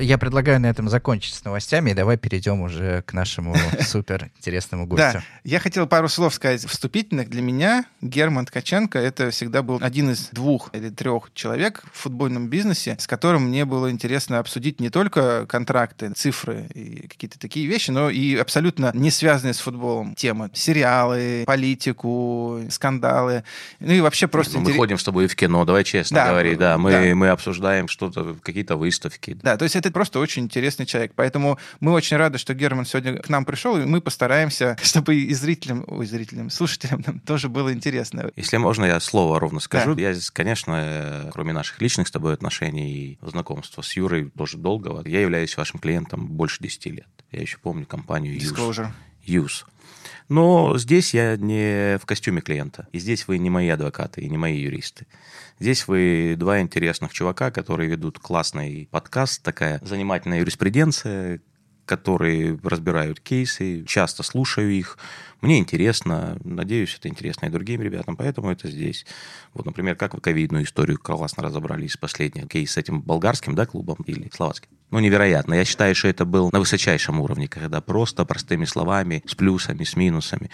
Я 0.00 0.18
предлагаю 0.18 0.60
на 0.60 0.66
этом 0.66 0.88
закончить 0.88 1.34
с 1.34 1.44
новостями, 1.44 1.90
и 1.90 1.94
давай 1.94 2.16
перейдем 2.16 2.62
уже 2.62 3.02
к 3.02 3.12
нашему 3.12 3.54
супер 3.80 4.30
интересному 4.38 4.86
гостю. 4.86 5.18
Да, 5.18 5.24
я 5.44 5.60
хотел 5.60 5.86
пару 5.86 6.08
слов 6.08 6.34
сказать 6.34 6.64
вступительных. 6.64 7.28
Для 7.28 7.42
меня 7.42 7.84
Герман 8.00 8.46
Ткаченко 8.46 8.98
это 8.98 9.30
всегда 9.30 9.62
был 9.62 9.78
один 9.80 10.10
из 10.10 10.28
двух 10.30 10.70
или 10.74 10.88
трех 10.88 11.30
человек 11.34 11.82
в 11.92 11.98
футбольном 11.98 12.48
бизнесе, 12.48 12.96
с 12.98 13.06
которым 13.06 13.48
мне 13.48 13.64
было 13.64 13.90
интересно 13.90 14.38
обсудить 14.38 14.80
не 14.80 14.90
только 14.90 15.46
контракты, 15.46 16.10
цифры 16.12 16.66
и 16.74 17.06
какие-то 17.06 17.38
такие 17.38 17.66
вещи, 17.66 17.90
но 17.90 18.10
и 18.10 18.36
абсолютно 18.36 18.90
не 18.94 19.10
связанные 19.10 19.54
с 19.54 19.58
футболом 19.60 20.14
темы. 20.14 20.50
Сериалы, 20.54 21.44
политику, 21.46 22.60
скандалы. 22.70 23.44
Ну 23.80 23.92
и 23.92 24.00
вообще 24.00 24.28
просто... 24.28 24.58
Мы 24.58 24.70
интерес- 24.70 24.76
ходим 24.76 24.98
с 24.98 25.04
тобой 25.04 25.26
в 25.26 25.36
кино, 25.36 25.64
давай 25.64 25.84
честно 25.84 26.16
Да, 26.16 26.28
говорить, 26.30 26.58
да. 26.58 26.78
Мы, 26.78 26.90
да. 26.90 27.14
мы 27.14 27.28
обсуждаем 27.28 27.88
что-то, 27.88 28.36
какие-то 28.42 28.76
выставки. 28.76 29.36
Да, 29.42 29.56
то 29.56 29.64
есть 29.64 29.76
это 29.76 29.89
это 29.90 29.94
просто 29.94 30.20
очень 30.20 30.44
интересный 30.44 30.86
человек. 30.86 31.12
Поэтому 31.14 31.58
мы 31.80 31.92
очень 31.92 32.16
рады, 32.16 32.38
что 32.38 32.54
Герман 32.54 32.86
сегодня 32.86 33.16
к 33.16 33.28
нам 33.28 33.44
пришел, 33.44 33.76
и 33.76 33.84
мы 33.84 34.00
постараемся, 34.00 34.76
чтобы 34.82 35.16
и 35.16 35.34
зрителям, 35.34 35.84
ой, 35.88 36.06
зрителям, 36.06 36.50
слушателям 36.50 37.02
нам 37.06 37.20
тоже 37.20 37.48
было 37.48 37.72
интересно. 37.72 38.30
Если 38.36 38.56
можно, 38.56 38.84
я 38.84 39.00
слово 39.00 39.38
ровно 39.40 39.60
скажу. 39.60 39.94
Да. 39.94 40.00
Я 40.02 40.12
здесь, 40.12 40.30
конечно, 40.30 41.28
кроме 41.32 41.52
наших 41.52 41.80
личных 41.82 42.08
с 42.08 42.10
тобой 42.10 42.34
отношений 42.34 42.90
и 42.92 43.18
знакомства 43.22 43.82
с 43.82 43.92
Юрой 43.94 44.30
тоже 44.30 44.56
долгого, 44.56 45.06
я 45.06 45.20
являюсь 45.20 45.56
вашим 45.56 45.80
клиентом 45.80 46.26
больше 46.28 46.62
10 46.62 46.86
лет. 46.86 47.08
Я 47.32 47.40
еще 47.42 47.58
помню 47.58 47.86
компанию 47.86 48.36
Disclosure. 48.36 48.88
Use. 49.26 49.64
Но 50.30 50.78
здесь 50.78 51.12
я 51.12 51.36
не 51.36 51.98
в 51.98 52.06
костюме 52.06 52.40
клиента. 52.40 52.86
И 52.92 53.00
здесь 53.00 53.26
вы 53.26 53.38
не 53.38 53.50
мои 53.50 53.68
адвокаты 53.68 54.20
и 54.20 54.28
не 54.28 54.38
мои 54.38 54.58
юристы. 54.60 55.08
Здесь 55.58 55.88
вы 55.88 56.36
два 56.38 56.60
интересных 56.60 57.12
чувака, 57.12 57.50
которые 57.50 57.90
ведут 57.90 58.20
классный 58.20 58.88
подкаст, 58.92 59.42
такая 59.42 59.80
занимательная 59.82 60.38
юриспруденция, 60.38 61.40
которые 61.84 62.56
разбирают 62.62 63.18
кейсы, 63.18 63.84
часто 63.84 64.22
слушаю 64.22 64.70
их. 64.70 64.98
Мне 65.40 65.58
интересно, 65.58 66.38
надеюсь, 66.44 66.96
это 66.96 67.08
интересно 67.08 67.46
и 67.46 67.50
другим 67.50 67.82
ребятам, 67.82 68.16
поэтому 68.16 68.52
это 68.52 68.70
здесь. 68.70 69.06
Вот, 69.52 69.66
например, 69.66 69.96
как 69.96 70.14
вы 70.14 70.20
ковидную 70.20 70.62
историю 70.62 71.00
классно 71.00 71.42
разобрались, 71.42 71.96
последний 71.96 72.46
кейс 72.46 72.70
с 72.70 72.76
этим 72.76 73.00
болгарским 73.02 73.56
да, 73.56 73.66
клубом 73.66 73.96
или 74.06 74.30
словацким. 74.32 74.70
Ну, 74.90 74.98
невероятно. 74.98 75.54
Я 75.54 75.64
считаю, 75.64 75.94
что 75.94 76.08
это 76.08 76.24
был 76.24 76.50
на 76.52 76.58
высочайшем 76.58 77.20
уровне, 77.20 77.46
когда 77.46 77.80
просто 77.80 78.24
простыми 78.24 78.64
словами, 78.64 79.22
с 79.26 79.34
плюсами, 79.34 79.84
с 79.84 79.94
минусами. 79.94 80.50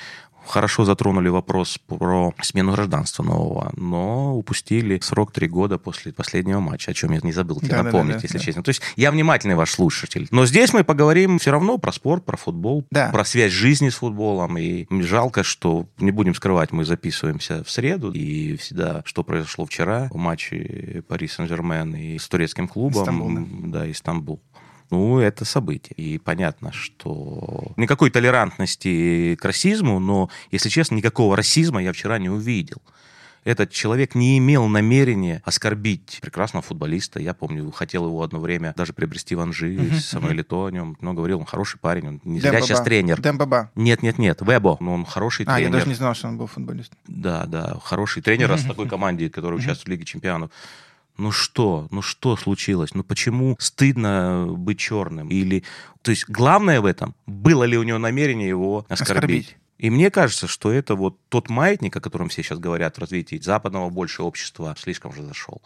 Хорошо 0.46 0.84
затронули 0.84 1.28
вопрос 1.28 1.78
про 1.86 2.32
смену 2.40 2.72
гражданства 2.72 3.22
нового, 3.22 3.72
но 3.76 4.36
упустили 4.36 4.98
срок 5.02 5.32
три 5.32 5.48
года 5.48 5.78
после 5.78 6.12
последнего 6.12 6.60
матча, 6.60 6.92
о 6.92 6.94
чем 6.94 7.12
я 7.12 7.20
не 7.22 7.32
забыл 7.32 7.60
тебе 7.60 7.70
да, 7.70 7.82
напомнить, 7.82 8.14
да, 8.14 8.20
да, 8.20 8.22
если 8.24 8.38
да. 8.38 8.44
честно. 8.44 8.62
То 8.62 8.70
есть 8.70 8.82
я 8.96 9.10
внимательный 9.10 9.54
ваш 9.54 9.70
слушатель. 9.70 10.28
Но 10.30 10.46
здесь 10.46 10.72
мы 10.72 10.84
поговорим 10.84 11.38
все 11.38 11.50
равно 11.50 11.78
про 11.78 11.92
спорт, 11.92 12.24
про 12.24 12.36
футбол, 12.36 12.86
да. 12.90 13.10
про 13.10 13.24
связь 13.24 13.52
жизни 13.52 13.88
с 13.88 13.96
футболом. 13.96 14.56
И 14.58 14.86
жалко, 15.02 15.42
что, 15.42 15.86
не 15.98 16.10
будем 16.10 16.34
скрывать, 16.34 16.72
мы 16.72 16.84
записываемся 16.84 17.64
в 17.64 17.70
среду, 17.70 18.12
и 18.12 18.56
всегда, 18.56 19.02
что 19.04 19.24
произошло 19.24 19.66
вчера 19.66 20.08
в 20.12 20.16
матче 20.16 21.02
Пари 21.08 21.28
Сен-Жермен 21.28 21.94
и 21.94 22.18
с 22.18 22.28
турецким 22.28 22.68
клубом. 22.68 23.02
Стамбул, 23.02 23.30
да. 23.34 23.80
да, 23.80 23.90
Истамбул 23.90 24.40
ну, 24.90 25.18
это 25.18 25.44
событие. 25.44 25.94
И 25.96 26.18
понятно, 26.18 26.72
что 26.72 27.72
никакой 27.76 28.10
толерантности 28.10 29.36
к 29.36 29.44
расизму, 29.44 29.98
но, 29.98 30.30
если 30.50 30.68
честно, 30.68 30.94
никакого 30.94 31.36
расизма 31.36 31.82
я 31.82 31.92
вчера 31.92 32.18
не 32.18 32.28
увидел. 32.28 32.80
Этот 33.46 33.70
человек 33.70 34.16
не 34.16 34.38
имел 34.38 34.66
намерения 34.66 35.40
оскорбить 35.44 36.18
прекрасного 36.20 36.64
футболиста. 36.64 37.20
Я 37.20 37.32
помню, 37.32 37.70
хотел 37.70 38.06
его 38.06 38.20
одно 38.20 38.40
время 38.40 38.74
даже 38.76 38.92
приобрести 38.92 39.36
в 39.36 39.40
Анжи, 39.40 39.72
uh-huh, 39.76 40.20
uh-huh. 40.20 40.66
о 40.66 40.70
нем. 40.70 40.96
Но 41.00 41.14
говорил, 41.14 41.38
он 41.38 41.46
хороший 41.46 41.78
парень, 41.78 42.08
он 42.08 42.20
не 42.24 42.40
зря 42.40 42.60
сейчас 42.60 42.80
тренер. 42.80 43.20
Дембаба. 43.20 43.70
Нет, 43.76 44.02
нет, 44.02 44.18
нет, 44.18 44.40
Вебо. 44.40 44.76
Но 44.80 44.94
он 44.94 45.04
хороший 45.04 45.44
а, 45.46 45.54
тренер. 45.54 45.58
А, 45.58 45.60
я 45.60 45.70
даже 45.70 45.86
не 45.86 45.94
знал, 45.94 46.16
что 46.16 46.26
он 46.26 46.38
был 46.38 46.48
футболистом. 46.48 46.98
Да, 47.06 47.46
да, 47.46 47.78
хороший 47.84 48.20
тренер 48.20 48.50
uh-huh. 48.50 48.58
с 48.58 48.64
такой 48.64 48.88
команде, 48.88 49.30
которая 49.30 49.60
участвует 49.60 49.86
в 49.86 49.90
Лиге 49.90 50.04
чемпионов 50.04 50.50
ну 51.18 51.32
что, 51.32 51.88
ну 51.90 52.02
что 52.02 52.36
случилось, 52.36 52.94
ну 52.94 53.02
почему 53.02 53.56
стыдно 53.58 54.46
быть 54.48 54.78
черным? 54.78 55.28
Или, 55.28 55.64
то 56.02 56.10
есть 56.10 56.28
главное 56.28 56.80
в 56.80 56.86
этом, 56.86 57.14
было 57.26 57.64
ли 57.64 57.76
у 57.76 57.82
него 57.82 57.98
намерение 57.98 58.48
его 58.48 58.86
оскорбить? 58.88 59.00
оскорбить. 59.00 59.56
И 59.78 59.90
мне 59.90 60.10
кажется, 60.10 60.46
что 60.46 60.72
это 60.72 60.94
вот 60.94 61.18
тот 61.28 61.50
маятник, 61.50 61.96
о 61.96 62.00
котором 62.00 62.28
все 62.28 62.42
сейчас 62.42 62.58
говорят 62.58 62.96
в 62.96 63.00
развитии 63.00 63.36
западного 63.36 63.90
больше 63.90 64.22
общества, 64.22 64.74
слишком 64.78 65.12
же 65.12 65.22
зашел. 65.22 65.60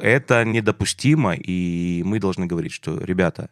Это 0.00 0.44
недопустимо, 0.44 1.34
и 1.34 2.02
мы 2.04 2.18
должны 2.18 2.46
говорить, 2.46 2.72
что, 2.72 2.98
ребята, 2.98 3.50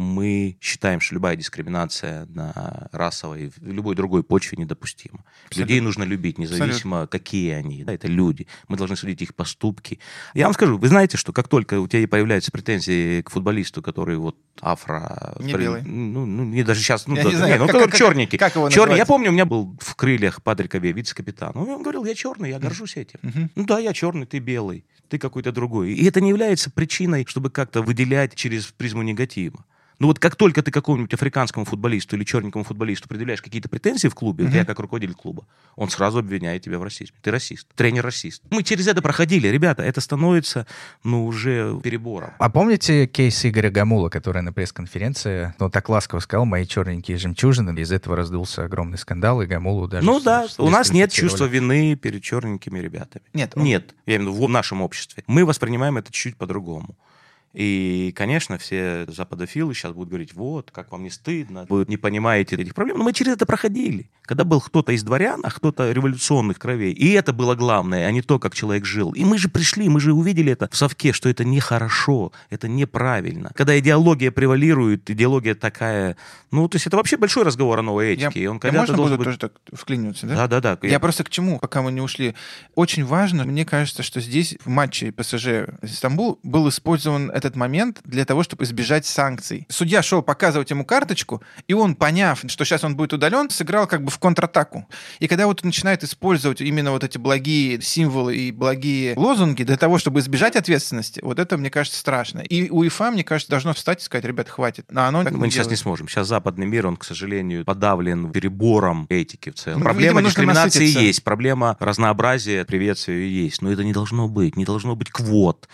мы 0.00 0.56
считаем, 0.60 1.00
что 1.00 1.14
любая 1.14 1.36
дискриминация 1.36 2.26
на 2.26 2.88
расовой, 2.92 3.52
любой 3.60 3.94
другой 3.94 4.22
почве 4.22 4.56
недопустима. 4.58 5.24
Абсолютно. 5.46 5.60
Людей 5.60 5.80
нужно 5.80 6.02
любить, 6.04 6.38
независимо, 6.38 7.02
Абсолютно. 7.02 7.06
какие 7.06 7.52
они. 7.52 7.84
Да, 7.84 7.92
это 7.92 8.08
люди. 8.08 8.46
Мы 8.68 8.76
должны 8.76 8.96
судить 8.96 9.22
их 9.22 9.34
поступки. 9.34 9.98
Я 10.34 10.46
вам 10.46 10.54
скажу, 10.54 10.78
вы 10.78 10.88
знаете, 10.88 11.16
что 11.16 11.32
как 11.32 11.48
только 11.48 11.80
у 11.80 11.86
тебя 11.86 12.08
появляются 12.08 12.50
претензии 12.50 13.22
к 13.22 13.30
футболисту, 13.30 13.82
который 13.82 14.16
вот 14.16 14.36
афро... 14.60 15.36
Не 15.40 15.52
белый. 15.52 15.82
Ну, 15.82 16.26
ну 16.26 16.44
не 16.44 16.62
даже 16.62 16.80
сейчас... 16.80 17.06
Ну, 17.06 17.16
я 17.16 17.24
да, 17.24 17.30
не 17.30 17.36
знаю, 17.36 17.52
не, 17.52 17.58
ну, 17.58 17.66
как, 17.66 17.84
как, 17.84 17.96
черненький. 17.96 18.38
Как 18.38 18.54
его 18.54 18.68
Черный. 18.70 18.96
Я 18.96 19.06
помню, 19.06 19.30
у 19.30 19.32
меня 19.32 19.44
был 19.44 19.76
в 19.80 19.94
крыльях 19.96 20.42
Патрик 20.42 20.74
Абе, 20.74 20.92
вице-капитан. 20.92 21.52
Он 21.54 21.82
говорил, 21.82 22.04
я 22.04 22.14
черный, 22.14 22.50
я 22.50 22.58
горжусь 22.58 22.96
этим. 22.96 23.18
Uh-huh. 23.22 23.50
Ну 23.54 23.64
да, 23.64 23.78
я 23.78 23.92
черный, 23.92 24.26
ты 24.26 24.38
белый, 24.38 24.84
ты 25.08 25.18
какой-то 25.18 25.52
другой. 25.52 25.92
И 25.92 26.04
это 26.06 26.20
не 26.20 26.30
является 26.30 26.70
причиной, 26.70 27.26
чтобы 27.28 27.50
как-то 27.50 27.82
выделять 27.82 28.34
через 28.34 28.66
призму 28.66 29.02
негатива. 29.02 29.64
Ну 30.00 30.06
вот 30.06 30.18
как 30.18 30.34
только 30.34 30.62
ты 30.62 30.70
какому-нибудь 30.70 31.12
африканскому 31.12 31.66
футболисту 31.66 32.16
или 32.16 32.24
черненькому 32.24 32.64
футболисту 32.64 33.06
предъявляешь 33.06 33.42
какие-то 33.42 33.68
претензии 33.68 34.08
в 34.08 34.14
клубе, 34.14 34.46
mm-hmm. 34.46 34.56
я 34.56 34.64
как 34.64 34.80
руководитель 34.80 35.14
клуба, 35.14 35.46
он 35.76 35.90
сразу 35.90 36.20
обвиняет 36.20 36.62
тебя 36.62 36.78
в 36.78 36.82
расизме. 36.82 37.16
Ты 37.20 37.30
расист, 37.30 37.68
тренер 37.76 38.06
расист. 38.06 38.42
Мы 38.50 38.62
через 38.62 38.86
это 38.86 39.02
проходили, 39.02 39.46
ребята, 39.48 39.82
это 39.82 40.00
становится, 40.00 40.66
ну, 41.04 41.26
уже 41.26 41.78
перебором. 41.82 42.30
А 42.38 42.48
помните 42.48 43.06
кейс 43.06 43.44
Игоря 43.44 43.70
Гамула, 43.70 44.08
который 44.08 44.40
на 44.40 44.54
пресс-конференции, 44.54 45.54
ну, 45.58 45.68
так 45.68 45.88
ласково 45.90 46.20
сказал, 46.20 46.46
мои 46.46 46.66
черненькие 46.66 47.18
жемчужины, 47.18 47.78
из 47.78 47.92
этого 47.92 48.16
раздулся 48.16 48.64
огромный 48.64 48.96
скандал, 48.96 49.42
и 49.42 49.46
Гамулу 49.46 49.86
даже... 49.86 50.06
Ну 50.06 50.18
да, 50.18 50.46
у 50.56 50.70
нас 50.70 50.92
нет 50.92 51.12
чувства 51.12 51.44
вины 51.44 51.94
перед 51.94 52.22
черненькими 52.22 52.78
ребятами. 52.78 53.24
Нет. 53.34 53.52
Он... 53.54 53.64
Нет, 53.64 53.94
я 54.06 54.16
имею 54.16 54.30
в 54.30 54.34
виду 54.34 54.46
в 54.46 54.48
нашем 54.48 54.80
обществе. 54.80 55.24
Мы 55.26 55.44
воспринимаем 55.44 55.98
это 55.98 56.10
чуть-чуть 56.10 56.36
по-другому. 56.36 56.96
И, 57.52 58.12
конечно, 58.16 58.58
все 58.58 59.06
западофилы 59.08 59.74
сейчас 59.74 59.92
будут 59.92 60.10
говорить, 60.10 60.34
вот, 60.34 60.70
как 60.70 60.92
вам 60.92 61.02
не 61.02 61.10
стыдно, 61.10 61.66
вы 61.68 61.84
не 61.88 61.96
понимаете 61.96 62.56
этих 62.56 62.74
проблем. 62.74 62.98
Но 62.98 63.04
мы 63.04 63.12
через 63.12 63.32
это 63.32 63.46
проходили. 63.46 64.08
Когда 64.22 64.44
был 64.44 64.60
кто-то 64.60 64.92
из 64.92 65.02
дворян, 65.02 65.40
а 65.42 65.50
кто-то 65.50 65.90
революционных 65.90 66.60
кровей. 66.60 66.92
И 66.92 67.10
это 67.10 67.32
было 67.32 67.56
главное, 67.56 68.06
а 68.06 68.12
не 68.12 68.22
то, 68.22 68.38
как 68.38 68.54
человек 68.54 68.84
жил. 68.84 69.10
И 69.12 69.24
мы 69.24 69.38
же 69.38 69.48
пришли, 69.48 69.88
мы 69.88 69.98
же 69.98 70.12
увидели 70.12 70.52
это 70.52 70.68
в 70.70 70.76
совке, 70.76 71.12
что 71.12 71.28
это 71.28 71.44
нехорошо, 71.44 72.32
это 72.48 72.68
неправильно. 72.68 73.50
Когда 73.56 73.76
идеология 73.76 74.30
превалирует, 74.30 75.10
идеология 75.10 75.56
такая... 75.56 76.16
Ну, 76.52 76.68
то 76.68 76.76
есть 76.76 76.86
это 76.86 76.96
вообще 76.96 77.16
большой 77.16 77.42
разговор 77.42 77.80
о 77.80 77.82
новой 77.82 78.12
этике. 78.12 78.30
Я, 78.40 78.44
и 78.44 78.46
он 78.46 78.60
я 78.62 78.72
можно 78.72 78.96
буду 78.96 79.16
быть... 79.16 79.24
тоже 79.24 79.38
так 79.38 79.52
вклиниваться, 79.72 80.26
да? 80.28 80.34
Да, 80.36 80.46
да, 80.46 80.60
да. 80.60 80.78
Я, 80.82 80.90
я 80.90 81.00
просто 81.00 81.24
к 81.24 81.30
чему, 81.30 81.58
пока 81.58 81.82
мы 81.82 81.90
не 81.90 82.00
ушли. 82.00 82.36
Очень 82.76 83.04
важно, 83.04 83.44
мне 83.44 83.64
кажется, 83.64 84.04
что 84.04 84.20
здесь 84.20 84.56
в 84.64 84.68
матче 84.68 85.10
ПСЖ 85.10 85.70
Стамбул 85.82 86.38
был 86.44 86.68
использован 86.68 87.32
этот 87.40 87.56
момент 87.56 88.00
для 88.04 88.24
того, 88.24 88.42
чтобы 88.42 88.64
избежать 88.64 89.06
санкций. 89.06 89.66
Судья 89.68 90.02
шел 90.02 90.22
показывать 90.22 90.70
ему 90.70 90.84
карточку, 90.84 91.42
и 91.66 91.74
он, 91.74 91.94
поняв, 91.94 92.44
что 92.46 92.64
сейчас 92.64 92.84
он 92.84 92.96
будет 92.96 93.12
удален, 93.12 93.50
сыграл 93.50 93.86
как 93.86 94.04
бы 94.04 94.10
в 94.10 94.18
контратаку. 94.18 94.86
И 95.18 95.28
когда 95.28 95.46
вот 95.46 95.64
начинает 95.64 96.04
использовать 96.04 96.60
именно 96.60 96.90
вот 96.92 97.04
эти 97.04 97.18
благие 97.18 97.80
символы 97.80 98.36
и 98.36 98.52
благие 98.52 99.14
лозунги 99.16 99.62
для 99.62 99.76
того, 99.76 99.98
чтобы 99.98 100.20
избежать 100.20 100.56
ответственности, 100.56 101.20
вот 101.22 101.38
это, 101.38 101.56
мне 101.56 101.70
кажется, 101.70 101.98
страшно. 101.98 102.40
И 102.40 102.70
УЕФА, 102.70 103.10
мне 103.10 103.24
кажется, 103.24 103.50
должно 103.50 103.74
встать 103.74 104.00
и 104.00 104.04
сказать, 104.04 104.24
ребят, 104.24 104.48
хватит. 104.48 104.86
Но 104.90 105.04
оно 105.04 105.22
Мы 105.22 105.30
не 105.30 105.50
сейчас 105.50 105.66
делает. 105.66 105.70
не 105.70 105.76
сможем. 105.76 106.08
Сейчас 106.08 106.28
западный 106.28 106.66
мир, 106.66 106.86
он, 106.86 106.96
к 106.96 107.04
сожалению, 107.04 107.64
подавлен 107.64 108.30
перебором 108.30 109.06
этики 109.08 109.50
в 109.50 109.54
целом. 109.54 109.78
Ну, 109.80 109.84
проблема 109.84 110.20
видимо, 110.20 110.28
дискриминации 110.28 110.86
есть, 110.86 111.24
проблема 111.24 111.76
разнообразия, 111.80 112.64
приветствия 112.64 113.28
есть. 113.28 113.62
Но 113.62 113.70
это 113.70 113.84
не 113.84 113.92
должно 113.92 114.28
быть. 114.28 114.56
Не 114.56 114.64
должно 114.64 114.96
быть 114.96 115.10
квот 115.10 115.68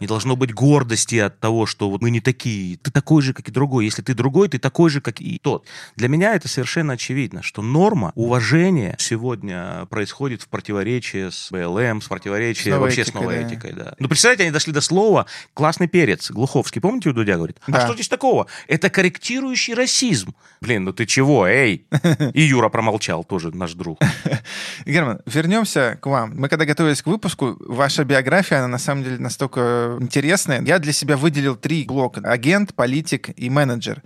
не 0.00 0.06
должно 0.06 0.36
быть 0.36 0.52
гордости 0.52 1.16
от 1.16 1.40
того, 1.40 1.66
что 1.66 1.90
вот 1.90 2.02
мы 2.02 2.10
не 2.10 2.20
такие. 2.20 2.76
Ты 2.76 2.90
такой 2.90 3.22
же, 3.22 3.32
как 3.32 3.48
и 3.48 3.52
другой. 3.52 3.84
Если 3.84 4.02
ты 4.02 4.14
другой, 4.14 4.48
ты 4.48 4.58
такой 4.58 4.90
же, 4.90 5.00
как 5.00 5.20
и 5.20 5.38
тот. 5.38 5.64
Для 5.96 6.08
меня 6.08 6.34
это 6.34 6.48
совершенно 6.48 6.94
очевидно, 6.94 7.42
что 7.42 7.62
норма 7.62 8.12
уважения 8.14 8.96
сегодня 8.98 9.86
происходит 9.90 10.42
в 10.42 10.48
противоречии 10.48 11.30
с 11.30 11.50
БЛМ, 11.50 12.00
с 12.02 12.08
противоречием 12.08 12.76
с 12.76 12.78
вообще 12.78 13.02
этикой, 13.02 13.12
с 13.12 13.14
новой 13.14 13.34
да. 13.36 13.46
этикой. 13.46 13.72
Да. 13.72 13.94
Ну, 13.98 14.08
представляете, 14.08 14.44
они 14.44 14.52
дошли 14.52 14.72
до 14.72 14.80
слова 14.80 15.26
«классный 15.54 15.88
перец». 15.88 16.30
Глуховский, 16.30 16.80
помните, 16.80 17.10
у 17.10 17.12
Дудя 17.12 17.36
говорит? 17.36 17.58
«А 17.66 17.72
да. 17.72 17.78
А 17.78 17.80
что 17.84 17.94
здесь 17.94 18.08
такого? 18.08 18.46
Это 18.66 18.90
корректирующий 18.90 19.74
расизм». 19.74 20.34
Блин, 20.60 20.84
ну 20.84 20.92
ты 20.92 21.06
чего, 21.06 21.46
эй? 21.46 21.86
И 22.32 22.42
Юра 22.42 22.68
промолчал, 22.68 23.24
тоже 23.24 23.54
наш 23.54 23.74
друг. 23.74 24.00
Герман, 24.86 25.20
вернемся 25.26 25.98
к 26.00 26.06
вам. 26.06 26.32
Мы 26.36 26.48
когда 26.48 26.64
готовились 26.64 27.02
к 27.02 27.06
выпуску, 27.06 27.56
ваша 27.60 28.04
биография, 28.04 28.58
она 28.58 28.68
на 28.68 28.78
самом 28.78 29.04
деле 29.04 29.18
настолько 29.18 29.87
интересные. 30.00 30.62
Я 30.66 30.78
для 30.78 30.92
себя 30.92 31.16
выделил 31.16 31.56
три 31.56 31.84
блока. 31.84 32.20
Агент, 32.24 32.74
политик 32.74 33.30
и 33.36 33.50
менеджер. 33.50 34.02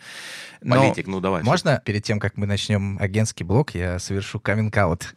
Политик, 0.64 1.06
ну 1.06 1.20
давай. 1.20 1.42
Можно 1.42 1.82
перед 1.84 2.04
тем, 2.04 2.20
как 2.20 2.36
мы 2.36 2.46
начнем 2.46 2.98
агентский 3.00 3.44
блок, 3.44 3.74
я 3.74 3.98
совершу 3.98 4.40
каминг-аут? 4.40 5.14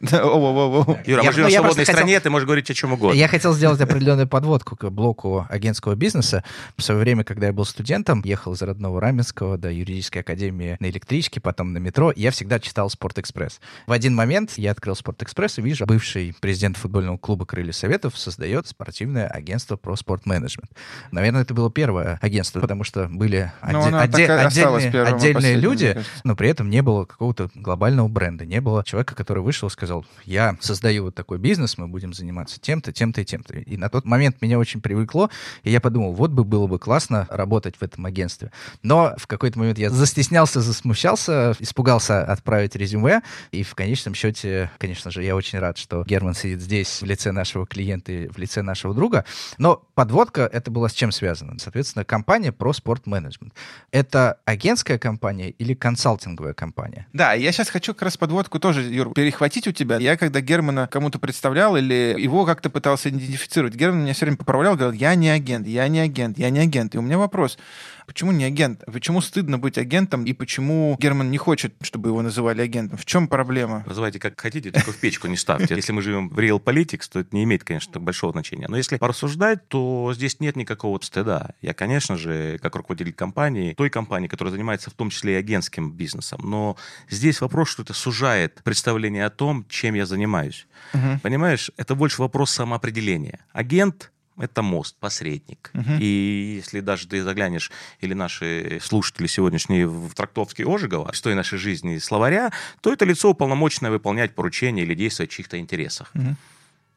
Юра, 1.06 1.22
мы 1.22 1.32
живем 1.32 1.44
ну, 1.44 1.48
в 1.48 1.52
свободной 1.52 1.84
стране, 1.84 2.20
ты 2.20 2.30
можешь 2.30 2.46
говорить 2.46 2.70
о 2.70 2.74
чем 2.74 2.92
угодно. 2.92 3.16
Я 3.16 3.28
хотел 3.28 3.54
сделать 3.54 3.80
определенную 3.80 4.28
подводку 4.28 4.76
к 4.76 4.88
блоку 4.90 5.46
агентского 5.48 5.94
бизнеса. 5.94 6.44
В 6.76 6.82
свое 6.82 7.00
время, 7.00 7.24
когда 7.24 7.46
я 7.46 7.52
был 7.52 7.64
студентом, 7.64 8.22
ехал 8.24 8.52
из 8.54 8.62
родного 8.62 9.00
Раменского 9.00 9.58
до 9.58 9.70
юридической 9.70 10.18
академии 10.18 10.76
на 10.80 10.86
электричке, 10.86 11.40
потом 11.40 11.72
на 11.72 11.78
метро, 11.78 12.12
я 12.14 12.30
всегда 12.30 12.58
читал 12.58 12.90
«Спортэкспресс». 12.90 13.60
В 13.86 13.92
один 13.92 14.14
момент 14.14 14.52
я 14.56 14.72
открыл 14.72 14.96
«Спортэкспресс» 14.96 15.58
и 15.58 15.62
вижу, 15.62 15.86
бывший 15.86 16.34
президент 16.40 16.76
футбольного 16.76 17.18
клуба 17.18 17.46
«Крылья 17.46 17.72
Советов» 17.72 18.18
создает 18.18 18.66
спортивное 18.66 19.26
агентство 19.28 19.76
про 19.76 19.96
спорт-менеджмент. 19.96 20.70
Наверное, 21.10 21.42
это 21.42 21.54
было 21.54 21.70
первое 21.70 22.18
агентство, 22.22 22.60
потому 22.60 22.84
что 22.84 23.08
были 23.08 23.52
Ну, 23.62 23.80
отде- 23.88 24.26
отде- 24.26 25.02
отдельные 25.02 25.35
последним, 25.36 25.62
люди, 25.62 25.96
но 26.24 26.36
при 26.36 26.48
этом 26.48 26.70
не 26.70 26.82
было 26.82 27.04
какого-то 27.04 27.50
глобального 27.54 28.08
бренда, 28.08 28.44
не 28.44 28.60
было 28.60 28.84
человека, 28.84 29.14
который 29.14 29.42
вышел 29.42 29.68
и 29.68 29.70
сказал, 29.70 30.04
я 30.24 30.56
создаю 30.60 31.04
вот 31.04 31.14
такой 31.14 31.38
бизнес, 31.38 31.78
мы 31.78 31.88
будем 31.88 32.12
заниматься 32.12 32.60
тем-то, 32.60 32.92
тем-то 32.92 33.20
и 33.20 33.24
тем-то. 33.24 33.58
И 33.58 33.76
на 33.76 33.88
тот 33.88 34.04
момент 34.04 34.40
меня 34.40 34.58
очень 34.58 34.80
привлекло, 34.80 35.30
и 35.62 35.70
я 35.70 35.80
подумал, 35.80 36.12
вот 36.12 36.30
бы 36.30 36.44
было 36.44 36.66
бы 36.66 36.78
классно 36.78 37.26
работать 37.30 37.76
в 37.76 37.82
этом 37.82 38.06
агентстве. 38.06 38.50
Но 38.82 39.14
в 39.18 39.26
какой-то 39.26 39.58
момент 39.58 39.78
я 39.78 39.90
застеснялся, 39.90 40.60
засмущался, 40.60 41.54
испугался 41.58 42.24
отправить 42.24 42.76
резюме, 42.76 43.22
и 43.50 43.62
в 43.62 43.74
конечном 43.74 44.14
счете, 44.14 44.70
конечно 44.78 45.10
же, 45.10 45.22
я 45.22 45.36
очень 45.36 45.58
рад, 45.58 45.78
что 45.78 46.04
Герман 46.04 46.34
сидит 46.34 46.60
здесь 46.60 47.02
в 47.02 47.04
лице 47.04 47.32
нашего 47.32 47.66
клиента 47.66 48.12
и 48.12 48.28
в 48.28 48.38
лице 48.38 48.62
нашего 48.62 48.94
друга, 48.94 49.24
но 49.58 49.82
подводка 49.94 50.42
это 50.42 50.70
была 50.70 50.88
с 50.88 50.92
чем 50.92 51.12
связана? 51.12 51.58
Соответственно, 51.58 52.04
компания 52.04 52.52
про 52.52 52.72
спорт-менеджмент. 52.72 53.52
Это 53.90 54.38
агентская 54.44 54.98
компания 54.98 55.25
или 55.32 55.74
консалтинговая 55.74 56.54
компания? 56.54 57.06
Да, 57.12 57.32
я 57.34 57.52
сейчас 57.52 57.68
хочу 57.68 57.94
как 57.94 58.02
раз 58.02 58.16
подводку 58.16 58.58
тоже, 58.58 58.82
Юр, 58.82 59.12
перехватить 59.12 59.66
у 59.66 59.72
тебя. 59.72 59.98
Я 59.98 60.16
когда 60.16 60.40
Германа 60.40 60.86
кому-то 60.86 61.18
представлял 61.18 61.76
или 61.76 62.14
его 62.18 62.44
как-то 62.44 62.70
пытался 62.70 63.08
идентифицировать, 63.08 63.74
Герман 63.74 64.02
меня 64.02 64.14
все 64.14 64.26
время 64.26 64.36
поправлял, 64.36 64.76
говорил, 64.76 64.98
я 64.98 65.14
не 65.14 65.28
агент, 65.28 65.66
я 65.66 65.88
не 65.88 66.00
агент, 66.00 66.38
я 66.38 66.50
не 66.50 66.60
агент. 66.60 66.94
И 66.94 66.98
у 66.98 67.02
меня 67.02 67.18
вопрос, 67.18 67.58
почему 68.06 68.32
не 68.32 68.44
агент? 68.44 68.82
Почему 68.86 69.20
стыдно 69.20 69.58
быть 69.58 69.78
агентом 69.78 70.24
и 70.24 70.32
почему 70.32 70.96
Герман 70.98 71.30
не 71.30 71.38
хочет, 71.38 71.74
чтобы 71.82 72.08
его 72.10 72.22
называли 72.22 72.62
агентом? 72.62 72.98
В 72.98 73.04
чем 73.04 73.28
проблема? 73.28 73.84
Называйте 73.86 74.18
как 74.18 74.40
хотите, 74.40 74.70
только 74.70 74.92
в 74.92 74.96
печку 74.96 75.26
не 75.26 75.36
ставьте. 75.36 75.74
Если 75.74 75.92
мы 75.92 76.02
живем 76.02 76.28
в 76.28 76.38
Real 76.38 76.62
Politics, 76.62 77.08
то 77.12 77.20
это 77.20 77.34
не 77.34 77.44
имеет, 77.44 77.64
конечно, 77.64 78.00
большого 78.00 78.32
значения. 78.32 78.66
Но 78.68 78.76
если 78.76 78.96
порассуждать, 78.96 79.68
то 79.68 80.12
здесь 80.14 80.40
нет 80.40 80.56
никакого 80.56 80.98
стыда. 81.00 81.50
Я, 81.60 81.74
конечно 81.74 82.16
же, 82.16 82.58
как 82.62 82.76
руководитель 82.76 83.12
компании, 83.12 83.74
той 83.74 83.90
компании, 83.90 84.28
которая 84.28 84.52
занимается 84.52 84.90
в 84.90 84.94
том 84.94 85.10
числе 85.10 85.34
и 85.34 85.36
агентским 85.36 85.92
бизнесом, 85.92 86.40
но 86.44 86.76
здесь 87.08 87.40
вопрос, 87.40 87.68
что 87.68 87.82
это 87.82 87.94
сужает 87.94 88.60
представление 88.64 89.26
о 89.26 89.30
том, 89.30 89.66
чем 89.68 89.94
я 89.94 90.06
занимаюсь. 90.06 90.66
Мгм. 90.92 91.20
Понимаешь, 91.20 91.70
это 91.76 91.94
больше 91.94 92.22
вопрос 92.22 92.50
самоопределения. 92.50 93.40
Агент 93.52 94.12
это 94.38 94.62
мост, 94.62 94.96
посредник. 94.98 95.70
Мгм. 95.72 95.98
И 96.00 96.56
если 96.56 96.80
даже 96.80 97.06
ты 97.06 97.22
заглянешь, 97.22 97.70
или 98.00 98.14
наши 98.14 98.78
слушатели 98.82 99.26
сегодняшние 99.26 99.86
в 99.86 100.14
трактовский 100.14 100.64
Ожегова, 100.64 101.12
что 101.12 101.30
и 101.30 101.34
нашей 101.34 101.58
жизни 101.58 101.98
словаря, 101.98 102.52
то 102.80 102.92
это 102.92 103.04
лицо 103.04 103.30
уполномоченное 103.30 103.90
выполнять 103.90 104.34
поручения 104.34 104.82
или 104.82 104.94
действовать 104.94 105.30
в 105.30 105.34
чьих-то 105.34 105.58
интересах. 105.58 106.10
Мгм. 106.14 106.36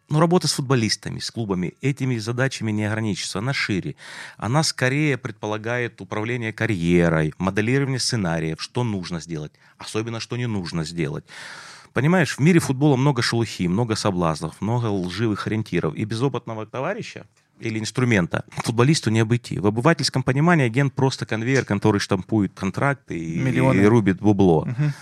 Но 0.09 0.19
работа 0.19 0.47
с 0.47 0.53
футболистами, 0.53 1.19
с 1.19 1.29
клубами, 1.29 1.75
этими 1.81 2.17
задачами 2.17 2.71
не 2.71 2.85
ограничится, 2.85 3.39
она 3.39 3.53
шире. 3.53 3.95
Она 4.37 4.63
скорее 4.63 5.17
предполагает 5.17 6.01
управление 6.01 6.51
карьерой, 6.51 7.33
моделирование 7.37 7.99
сценариев, 7.99 8.59
что 8.59 8.83
нужно 8.83 9.19
сделать, 9.19 9.51
особенно 9.77 10.19
что 10.19 10.35
не 10.35 10.47
нужно 10.47 10.83
сделать. 10.83 11.25
Понимаешь, 11.93 12.35
в 12.37 12.39
мире 12.39 12.59
футбола 12.59 12.95
много 12.95 13.21
шелухи, 13.21 13.67
много 13.67 13.95
соблазнов, 13.95 14.61
много 14.61 14.87
лживых 14.87 15.47
ориентиров. 15.47 15.95
И 15.95 16.05
без 16.05 16.21
опытного 16.21 16.65
товарища 16.65 17.25
или 17.59 17.79
инструмента 17.79 18.45
футболисту 18.49 19.09
не 19.09 19.19
обойти. 19.19 19.59
В 19.59 19.67
обывательском 19.67 20.23
понимании 20.23 20.65
агент 20.65 20.93
просто 20.93 21.25
конвейер, 21.25 21.65
который 21.65 21.99
штампует 21.99 22.53
контракты 22.55 23.17
и, 23.19 23.39
Миллионы. 23.39 23.81
и 23.81 23.85
рубит 23.85 24.21
бабло. 24.21 24.65
Мгм. 24.65 24.93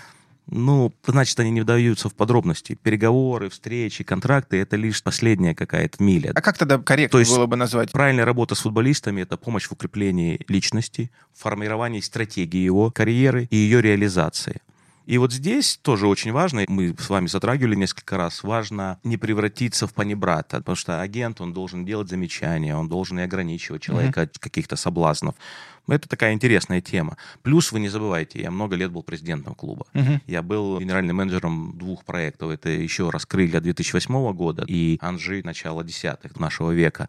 Ну, 0.50 0.92
значит, 1.06 1.38
они 1.40 1.50
не 1.50 1.60
вдаются 1.60 2.08
в 2.08 2.14
подробности. 2.14 2.74
Переговоры, 2.82 3.50
встречи, 3.50 4.02
контракты— 4.02 4.56
это 4.58 4.76
лишь 4.76 5.02
последняя 5.02 5.54
какая-то 5.54 6.02
миля. 6.02 6.32
А 6.34 6.40
как 6.40 6.56
тогда 6.56 6.78
корректно 6.78 7.16
То 7.16 7.20
есть- 7.20 7.30
было 7.36 7.44
бы 7.44 7.56
назвать? 7.56 7.92
Правильная 7.92 8.24
работа 8.24 8.54
с 8.54 8.60
футболистами— 8.60 9.20
это 9.22 9.36
помощь 9.36 9.66
в 9.66 9.72
укреплении 9.72 10.40
личности, 10.48 11.10
формировании 11.34 12.00
стратегии 12.00 12.60
его 12.64 12.90
карьеры 12.90 13.46
и 13.50 13.56
ее 13.56 13.82
реализации. 13.82 14.62
И 15.08 15.16
вот 15.16 15.32
здесь 15.32 15.78
тоже 15.80 16.06
очень 16.06 16.32
важно, 16.32 16.66
мы 16.68 16.94
с 16.98 17.08
вами 17.08 17.28
затрагивали 17.28 17.74
несколько 17.74 18.18
раз, 18.18 18.42
важно 18.42 18.98
не 19.04 19.16
превратиться 19.16 19.86
в 19.86 19.94
панибрата, 19.94 20.58
потому 20.58 20.76
что 20.76 21.00
агент, 21.00 21.40
он 21.40 21.54
должен 21.54 21.86
делать 21.86 22.10
замечания, 22.10 22.76
он 22.76 22.90
должен 22.90 23.18
и 23.18 23.22
ограничивать 23.22 23.80
человека 23.80 24.22
от 24.22 24.38
каких-то 24.38 24.76
соблазнов. 24.76 25.34
Это 25.88 26.10
такая 26.10 26.34
интересная 26.34 26.82
тема. 26.82 27.16
Плюс 27.40 27.72
вы 27.72 27.80
не 27.80 27.88
забывайте, 27.88 28.42
я 28.42 28.50
много 28.50 28.76
лет 28.76 28.90
был 28.90 29.02
президентом 29.02 29.54
клуба. 29.54 29.86
Мгм. 29.94 30.20
Я 30.26 30.42
был 30.42 30.78
генеральным 30.78 31.16
менеджером 31.16 31.78
двух 31.78 32.04
проектов. 32.04 32.50
Это 32.50 32.68
еще 32.68 33.08
раз 33.08 33.24
«Крылья» 33.24 33.62
2008 33.62 34.34
года 34.34 34.66
и 34.68 34.98
«Анжи» 35.00 35.40
начала 35.42 35.84
десятых 35.84 36.38
нашего 36.38 36.70
века. 36.72 37.08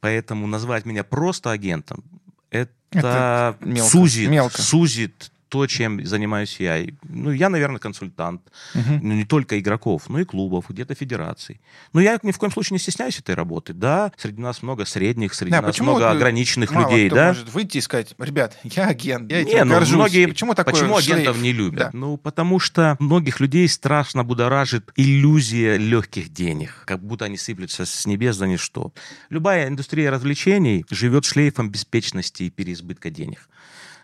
Поэтому 0.00 0.46
назвать 0.46 0.84
меня 0.84 1.02
просто 1.02 1.50
агентом, 1.50 2.04
это, 2.50 2.72
Это 2.90 3.56
мелко, 3.60 3.90
сузит, 3.90 4.28
мелко. 4.28 4.60
сузит 4.60 5.32
то, 5.48 5.66
чем 5.66 6.04
занимаюсь 6.04 6.58
я. 6.58 6.84
Ну, 7.08 7.30
я, 7.30 7.48
наверное, 7.48 7.78
консультант. 7.78 8.42
Ну, 8.74 9.12
не 9.14 9.24
только 9.24 9.58
игроков, 9.58 10.08
но 10.08 10.20
и 10.20 10.24
клубов, 10.24 10.66
где-то 10.68 10.94
федераций. 10.94 11.60
Но 11.92 12.00
я 12.00 12.18
ни 12.22 12.32
в 12.32 12.38
коем 12.38 12.52
случае 12.52 12.74
не 12.74 12.78
стесняюсь 12.78 13.18
этой 13.18 13.34
работы. 13.34 13.72
Да, 13.72 14.12
среди 14.16 14.40
нас 14.40 14.62
много 14.62 14.84
средних, 14.84 15.34
среди 15.34 15.52
Да, 15.52 15.62
нас 15.62 15.78
много 15.80 16.00
вот 16.00 16.16
ограниченных 16.16 16.72
Мало 16.72 16.90
людей, 16.90 17.06
кто 17.06 17.16
да? 17.16 17.28
может 17.28 17.48
выйти 17.52 17.78
и 17.78 17.80
сказать, 17.80 18.14
ребят, 18.18 18.56
я 18.64 18.86
агент, 18.88 19.30
я 19.30 19.44
Не, 19.44 19.64
ну, 19.64 19.74
горжусь. 19.74 19.94
многие, 19.94 20.26
почему 20.26 20.54
такой 20.54 20.72
почему 20.72 21.00
шлейф? 21.00 21.14
агентов 21.20 21.40
не 21.40 21.52
любят? 21.52 21.78
Да. 21.78 21.90
Ну, 21.92 22.16
потому 22.16 22.58
что 22.58 22.96
многих 22.98 23.40
людей 23.40 23.68
страшно 23.68 24.24
будоражит 24.24 24.90
иллюзия 24.96 25.76
легких 25.76 26.32
денег, 26.32 26.82
как 26.84 27.02
будто 27.04 27.26
они 27.26 27.36
сыплются 27.36 27.86
с 27.86 28.06
небес 28.06 28.36
за 28.36 28.46
ничто. 28.46 28.92
Любая 29.30 29.68
индустрия 29.68 30.10
развлечений 30.10 30.84
живет 30.90 31.24
шлейфом 31.24 31.70
беспечности 31.70 32.44
и 32.44 32.50
переизбытка 32.50 33.10
денег. 33.10 33.48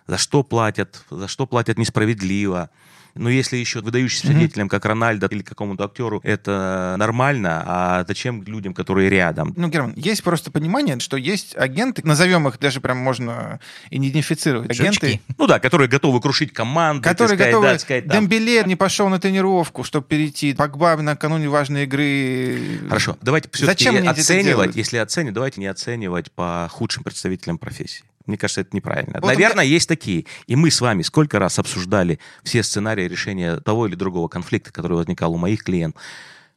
За 0.07 0.19
что 0.19 0.43
платят, 0.43 1.05
за 1.11 1.29
что 1.29 1.47
платят 1.47 1.79
несправедливо. 1.79 2.71
Но 3.15 3.29
если 3.29 3.57
еще 3.57 3.81
выдающимся 3.81 4.29
Мгм. 4.29 4.39
деятелям, 4.39 4.69
как 4.69 4.85
Рональдо 4.85 5.27
или 5.27 5.43
какому-то 5.43 5.85
актеру, 5.85 6.21
это 6.25 6.95
нормально, 6.99 7.63
а 7.67 8.05
зачем 8.09 8.43
людям, 8.45 8.73
которые 8.73 9.11
рядом? 9.11 9.53
Ну, 9.57 9.69
Герман, 9.69 9.93
есть 9.97 10.23
просто 10.23 10.51
понимание, 10.51 10.99
что 10.99 11.17
есть 11.17 11.55
агенты, 11.57 12.03
назовем 12.05 12.49
их 12.49 12.59
даже 12.59 12.81
прям 12.81 12.99
можно 12.99 13.61
идентифицировать. 13.91 14.71
Агенты, 14.71 15.09
Жучки. 15.09 15.23
Ну 15.37 15.47
да, 15.47 15.59
которые 15.61 15.89
готовы 15.89 16.21
крушить 16.21 16.53
команду, 16.53 17.03
которые 17.03 17.37
сказать, 17.37 17.53
готовы... 17.53 17.67
да, 17.67 17.79
сказать, 17.79 18.07
там, 18.07 18.29
Дембеле 18.29 18.63
не 18.65 18.77
пошел 18.77 19.09
на 19.09 19.21
тренировку, 19.21 19.85
чтобы 19.85 20.07
перейти. 20.07 20.55
Погба 20.55 20.97
накануне 20.97 21.49
важной 21.49 21.85
игры. 21.85 22.81
Хорошо, 22.89 23.19
давайте 23.21 23.51
все-таки 23.53 23.85
Зачем 23.85 24.09
оценивать, 24.09 24.75
если 24.75 24.97
оценивать, 24.97 25.35
давайте 25.35 25.61
не 25.61 25.67
оценивать 25.67 26.33
по 26.33 26.69
худшим 26.71 27.03
представителям 27.03 27.59
профессии. 27.59 28.05
Мне 28.27 28.37
кажется, 28.37 28.61
это 28.63 28.75
неправильно. 28.75 29.21
Вот 29.21 29.27
Наверное, 29.27 29.65
есть 29.65 29.89
такие. 29.89 30.27
И 30.47 30.57
мы 30.57 30.71
с 30.71 30.81
вами 30.81 31.03
сколько 31.03 31.39
раз 31.39 31.59
обсуждали 31.59 32.19
все 32.43 32.63
сценарии 32.63 33.09
решения 33.09 33.57
того 33.57 33.87
или 33.87 33.95
другого 33.95 34.29
конфликта, 34.29 34.73
который 34.73 34.97
возникал 34.97 35.33
у 35.35 35.39
моих 35.39 35.65
клиентов. 35.65 36.03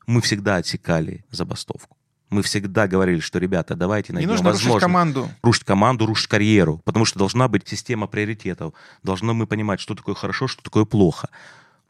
Мы 0.07 0.21
всегда 0.21 0.57
отсекали 0.57 1.25
забастовку. 1.31 1.97
Мы 2.29 2.41
всегда 2.41 2.87
говорили, 2.87 3.19
что, 3.19 3.39
ребята, 3.39 3.75
давайте 3.75 4.11
Не 4.11 4.15
найдем 4.15 4.31
нужно 4.31 4.51
рушить 4.51 4.79
команду. 4.79 5.29
рушить 5.43 5.63
команду, 5.63 6.05
рушить 6.05 6.27
карьеру, 6.27 6.81
потому 6.83 7.05
что 7.05 7.19
должна 7.19 7.47
быть 7.47 7.67
система 7.67 8.07
приоритетов. 8.07 8.73
Должны 9.03 9.33
мы 9.33 9.47
понимать, 9.47 9.79
что 9.79 9.95
такое 9.95 10.15
хорошо, 10.15 10.47
что 10.47 10.63
такое 10.63 10.85
плохо. 10.85 11.29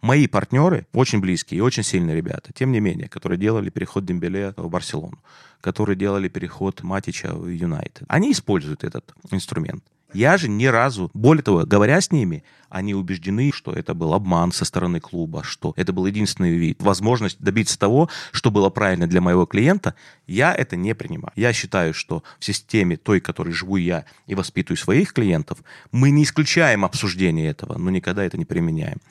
Мои 0.05 0.27
партнеры, 0.27 0.85
очень 0.93 1.19
близкие 1.19 1.57
и 1.57 1.61
очень 1.61 1.81
сильные 1.81 2.15
ребята, 2.15 2.53
тем 2.53 2.71
не 2.71 2.79
менее, 2.79 3.09
которые 3.09 3.39
делали 3.39 3.71
переход 3.71 4.05
Дембеле 4.05 4.53
в 4.55 4.69
Барселону, 4.69 5.17
которые 5.61 5.95
делали 5.95 6.27
переход 6.27 6.83
Матича 6.83 7.33
в 7.33 7.47
Юнайтед, 7.47 8.03
они 8.07 8.31
используют 8.31 8.83
этот 8.83 9.15
инструмент. 9.31 9.83
Я 10.15 10.37
же 10.37 10.47
ни 10.47 10.65
разу, 10.65 11.11
более 11.13 11.43
того, 11.43 11.65
говоря 11.65 11.99
с 11.99 12.09
ними, 12.09 12.43
они 12.69 12.95
убеждены, 12.95 13.51
что 13.53 13.73
это 13.73 13.93
был 13.93 14.13
обман 14.13 14.53
со 14.53 14.63
стороны 14.63 15.01
клуба, 15.01 15.43
что 15.43 15.73
это 15.75 15.91
был 15.91 16.05
единственный 16.05 16.55
вид, 16.55 16.81
возможность 16.81 17.37
добиться 17.39 17.77
того, 17.77 18.09
что 18.31 18.49
было 18.49 18.69
правильно 18.69 19.07
для 19.07 19.19
моего 19.19 19.45
клиента, 19.45 19.93
я 20.25 20.53
это 20.55 20.77
не 20.77 20.95
принимаю. 20.95 21.33
Я 21.35 21.51
считаю, 21.51 21.93
что 21.93 22.23
в 22.39 22.45
системе 22.45 22.95
той, 22.95 23.19
которой 23.19 23.51
живу 23.51 23.75
я 23.75 24.05
и 24.25 24.35
воспитываю 24.35 24.77
своих 24.77 25.11
клиентов, 25.11 25.57
мы 25.91 26.11
не 26.11 26.23
исключаем 26.23 26.85
обсуждение 26.85 27.49
этого, 27.49 27.77
но 27.77 27.89
никогда 27.89 28.23
это 28.23 28.37
не 28.37 28.45
применяем. 28.45 29.01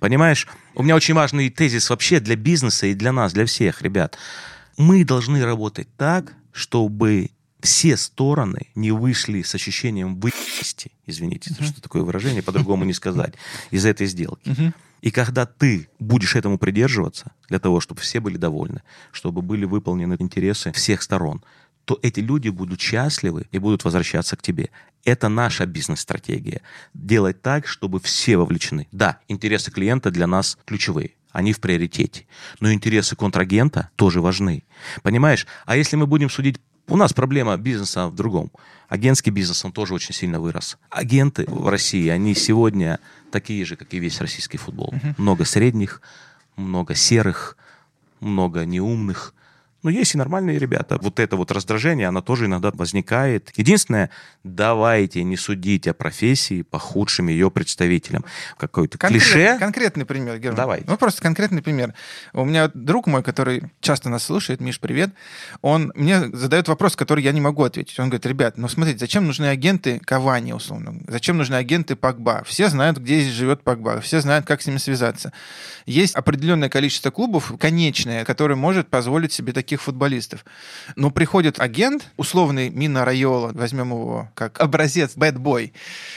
Понимаешь, 0.00 0.48
у 0.74 0.82
меня 0.82 0.96
очень 0.96 1.14
важный 1.14 1.50
тезис 1.50 1.90
вообще 1.90 2.20
для 2.20 2.36
бизнеса 2.36 2.86
и 2.86 2.94
для 2.94 3.12
нас, 3.12 3.34
для 3.34 3.44
всех, 3.44 3.82
ребят. 3.82 4.16
Мы 4.78 5.04
должны 5.04 5.44
работать 5.44 5.88
так, 5.98 6.32
чтобы 6.52 7.30
все 7.64 7.96
стороны 7.96 8.66
не 8.74 8.92
вышли 8.92 9.40
с 9.40 9.54
ощущением 9.54 10.20
выести, 10.20 10.92
извините, 11.06 11.50
uh-huh. 11.50 11.64
что 11.64 11.80
такое 11.80 12.02
выражение, 12.02 12.42
по-другому 12.42 12.84
не 12.84 12.92
сказать, 12.92 13.34
из 13.70 13.86
этой 13.86 14.06
сделки. 14.06 14.50
Uh-huh. 14.50 14.74
И 15.00 15.10
когда 15.10 15.46
ты 15.46 15.88
будешь 15.98 16.36
этому 16.36 16.58
придерживаться, 16.58 17.32
для 17.48 17.58
того, 17.58 17.80
чтобы 17.80 18.02
все 18.02 18.20
были 18.20 18.36
довольны, 18.36 18.82
чтобы 19.12 19.40
были 19.40 19.64
выполнены 19.64 20.16
интересы 20.18 20.72
всех 20.72 21.00
сторон, 21.02 21.42
то 21.86 21.98
эти 22.02 22.20
люди 22.20 22.50
будут 22.50 22.80
счастливы 22.80 23.46
и 23.50 23.58
будут 23.58 23.84
возвращаться 23.84 24.36
к 24.36 24.42
тебе. 24.42 24.70
Это 25.04 25.28
наша 25.28 25.64
бизнес-стратегия. 25.64 26.60
Делать 26.92 27.40
так, 27.40 27.66
чтобы 27.66 27.98
все 27.98 28.36
вовлечены. 28.36 28.88
Да, 28.92 29.20
интересы 29.28 29.70
клиента 29.70 30.10
для 30.10 30.26
нас 30.26 30.58
ключевые. 30.66 31.12
Они 31.32 31.52
в 31.52 31.60
приоритете. 31.60 32.26
Но 32.60 32.72
интересы 32.72 33.16
контрагента 33.16 33.90
тоже 33.96 34.20
важны. 34.20 34.64
Понимаешь? 35.02 35.46
А 35.66 35.76
если 35.76 35.96
мы 35.96 36.06
будем 36.06 36.30
судить 36.30 36.60
у 36.88 36.96
нас 36.96 37.12
проблема 37.12 37.56
бизнеса 37.56 38.08
в 38.08 38.14
другом. 38.14 38.50
Агентский 38.88 39.32
бизнес, 39.32 39.64
он 39.64 39.72
тоже 39.72 39.94
очень 39.94 40.14
сильно 40.14 40.40
вырос. 40.40 40.78
Агенты 40.90 41.44
в 41.48 41.68
России, 41.68 42.08
они 42.08 42.34
сегодня 42.34 43.00
такие 43.30 43.64
же, 43.64 43.76
как 43.76 43.92
и 43.94 43.98
весь 43.98 44.20
российский 44.20 44.58
футбол. 44.58 44.92
Uh-huh. 44.92 45.14
Много 45.16 45.44
средних, 45.44 46.00
много 46.56 46.94
серых, 46.94 47.56
много 48.20 48.64
неумных, 48.64 49.34
но 49.84 49.90
есть 49.90 50.14
и 50.14 50.18
нормальные 50.18 50.58
ребята. 50.58 50.98
Вот 51.00 51.20
это 51.20 51.36
вот 51.36 51.52
раздражение, 51.52 52.08
оно 52.08 52.22
тоже 52.22 52.46
иногда 52.46 52.72
возникает. 52.72 53.52
Единственное, 53.54 54.10
давайте 54.42 55.22
не 55.22 55.36
судить 55.36 55.86
о 55.86 55.94
профессии 55.94 56.62
по 56.62 56.78
худшим 56.78 57.28
ее 57.28 57.50
представителям. 57.50 58.24
Какой-то 58.56 58.98
Конкрет, 58.98 59.22
клише. 59.22 59.58
Конкретный 59.58 60.06
пример, 60.06 60.38
Герман. 60.38 60.56
Давай. 60.56 60.82
Ну, 60.86 60.96
просто 60.96 61.22
конкретный 61.22 61.62
пример. 61.62 61.94
У 62.32 62.44
меня 62.44 62.70
друг 62.72 63.06
мой, 63.06 63.22
который 63.22 63.64
часто 63.80 64.08
нас 64.08 64.24
слушает, 64.24 64.60
Миш, 64.60 64.80
привет, 64.80 65.10
он 65.60 65.92
мне 65.94 66.28
задает 66.34 66.66
вопрос, 66.68 66.96
который 66.96 67.22
я 67.22 67.32
не 67.32 67.42
могу 67.42 67.62
ответить. 67.62 67.98
Он 68.00 68.08
говорит, 68.08 68.26
ребят, 68.26 68.56
ну 68.56 68.68
смотрите, 68.68 68.98
зачем 68.98 69.26
нужны 69.26 69.46
агенты 69.46 70.00
Кавани, 70.04 70.52
условно? 70.52 70.94
Зачем 71.08 71.36
нужны 71.36 71.56
агенты 71.56 71.94
Пакба? 71.94 72.42
Все 72.46 72.68
знают, 72.70 72.98
где 72.98 73.20
здесь 73.20 73.34
живет 73.34 73.62
Пакба, 73.62 74.00
все 74.00 74.20
знают, 74.20 74.46
как 74.46 74.62
с 74.62 74.66
ними 74.66 74.78
связаться. 74.78 75.32
Есть 75.84 76.14
определенное 76.14 76.70
количество 76.70 77.10
клубов, 77.10 77.52
конечное, 77.60 78.24
которое 78.24 78.54
может 78.54 78.88
позволить 78.88 79.32
себе 79.32 79.52
такие 79.52 79.73
таких 79.74 79.82
футболистов. 79.82 80.44
Но 80.94 81.10
приходит 81.10 81.58
агент, 81.58 82.10
условный 82.16 82.70
Мина 82.70 83.04
Райола, 83.04 83.50
возьмем 83.54 83.90
его 83.90 84.28
как 84.34 84.60
образец, 84.60 85.16
boy, 85.16 85.72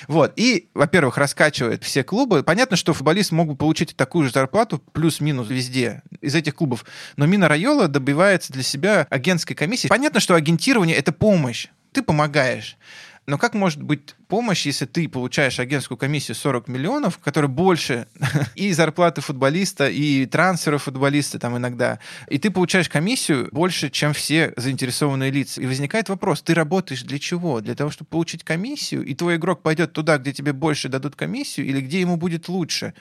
вот, 0.07 0.33
и, 0.35 0.69
во-первых, 0.73 1.17
раскачивает 1.17 1.83
все 1.83 2.03
клубы. 2.03 2.43
Понятно, 2.43 2.77
что 2.77 2.93
футболист 2.93 3.31
мог 3.31 3.47
бы 3.47 3.55
получить 3.55 3.95
такую 3.95 4.27
же 4.27 4.31
зарплату, 4.31 4.79
плюс-минус 4.91 5.49
везде, 5.49 6.03
из 6.21 6.35
этих 6.35 6.55
клубов. 6.55 6.85
Но 7.15 7.25
Мина 7.25 7.47
Райола 7.47 7.87
добивается 7.87 8.53
для 8.53 8.63
себя 8.63 9.07
агентской 9.09 9.55
комиссии. 9.55 9.87
Понятно, 9.87 10.19
что 10.19 10.35
агентирование— 10.35 10.95
это 10.97 11.11
помощь. 11.11 11.67
Ты 11.93 12.03
помогаешь. 12.03 12.77
Но 13.29 13.37
как 13.37 13.53
может 13.53 13.83
быть 13.83 14.15
помощь, 14.29 14.65
если 14.65 14.85
ты 14.85 15.09
получаешь 15.09 15.59
агентскую 15.59 15.97
комиссию 15.97 16.35
40 16.35 16.69
миллионов, 16.69 17.17
которая 17.17 17.49
больше 17.49 18.07
и 18.55 18.71
зарплаты 18.71 19.19
футболиста, 19.19 19.89
и 19.89 20.25
трансфера 20.25 20.77
футболиста 20.77 21.37
там 21.37 21.57
иногда, 21.57 21.99
и 22.29 22.39
ты 22.39 22.49
получаешь 22.51 22.87
комиссию 22.87 23.49
больше, 23.51 23.89
чем 23.89 24.13
все 24.13 24.53
заинтересованные 24.55 25.29
лица. 25.29 25.61
И 25.61 25.65
возникает 25.65 26.07
вопрос, 26.07 26.41
ты 26.41 26.53
работаешь 26.53 27.03
для 27.03 27.19
чего? 27.19 27.59
Для 27.59 27.75
того, 27.75 27.91
чтобы 27.91 28.07
получить 28.07 28.45
комиссию, 28.45 29.03
и 29.03 29.13
твой 29.13 29.35
игрок 29.35 29.61
пойдет 29.61 29.91
туда, 29.91 30.17
где 30.17 30.31
тебе 30.31 30.53
больше 30.53 30.87
дадут 30.87 31.17
комиссию, 31.17 31.65
или 31.65 31.81
где 31.81 31.99
ему 31.99 32.15
будет 32.15 32.47
лучше? 32.47 32.93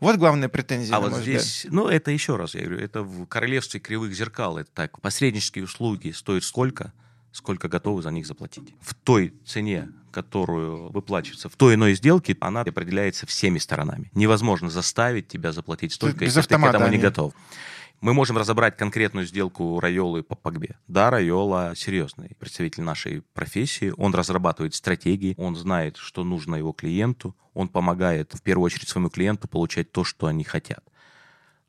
Вот 0.00 0.16
главная 0.16 0.48
претензия. 0.48 0.96
А 0.96 1.00
вот 1.00 1.14
здесь, 1.14 1.58
взгляд. 1.58 1.74
ну 1.74 1.88
это 1.88 2.10
еще 2.10 2.36
раз, 2.36 2.54
я 2.54 2.62
говорю, 2.62 2.78
это 2.78 3.02
в 3.02 3.26
королевстве 3.26 3.80
кривых 3.80 4.14
зеркал, 4.14 4.56
это 4.56 4.70
так, 4.72 4.98
посреднические 5.02 5.64
услуги 5.64 6.10
стоят 6.12 6.44
сколько? 6.44 6.94
Сколько 7.34 7.68
готовы 7.68 8.00
за 8.00 8.10
них 8.10 8.26
заплатить. 8.26 8.74
В 8.80 8.94
той 8.94 9.34
цене, 9.44 9.88
которую 10.12 10.92
выплачивается 10.92 11.48
в 11.48 11.56
той 11.56 11.74
иной 11.74 11.94
сделке, 11.94 12.36
она 12.40 12.60
определяется 12.60 13.26
всеми 13.26 13.58
сторонами. 13.58 14.10
Невозможно 14.14 14.70
заставить 14.70 15.26
тебя 15.26 15.50
заплатить 15.50 15.92
столько, 15.92 16.20
Без 16.20 16.36
если 16.36 16.48
ты 16.48 16.56
к 16.56 16.64
этому 16.64 16.84
они... 16.84 16.96
не 16.96 17.02
готов. 17.02 17.34
Мы 18.00 18.12
можем 18.12 18.38
разобрать 18.38 18.76
конкретную 18.76 19.26
сделку 19.26 19.80
Райолы 19.80 20.22
по 20.22 20.36
Погбе. 20.36 20.76
Да, 20.88 21.10
Райола 21.10 21.72
серьезный 21.74 22.36
представитель 22.38 22.82
нашей 22.82 23.22
профессии. 23.32 23.92
Он 23.96 24.14
разрабатывает 24.14 24.74
стратегии, 24.74 25.34
он 25.36 25.56
знает, 25.56 25.96
что 25.96 26.22
нужно 26.22 26.54
его 26.56 26.72
клиенту, 26.72 27.34
он 27.52 27.68
помогает 27.68 28.32
в 28.34 28.42
первую 28.42 28.66
очередь 28.66 28.88
своему 28.88 29.10
клиенту 29.10 29.48
получать 29.48 29.90
то, 29.90 30.04
что 30.04 30.26
они 30.26 30.44
хотят. 30.44 30.84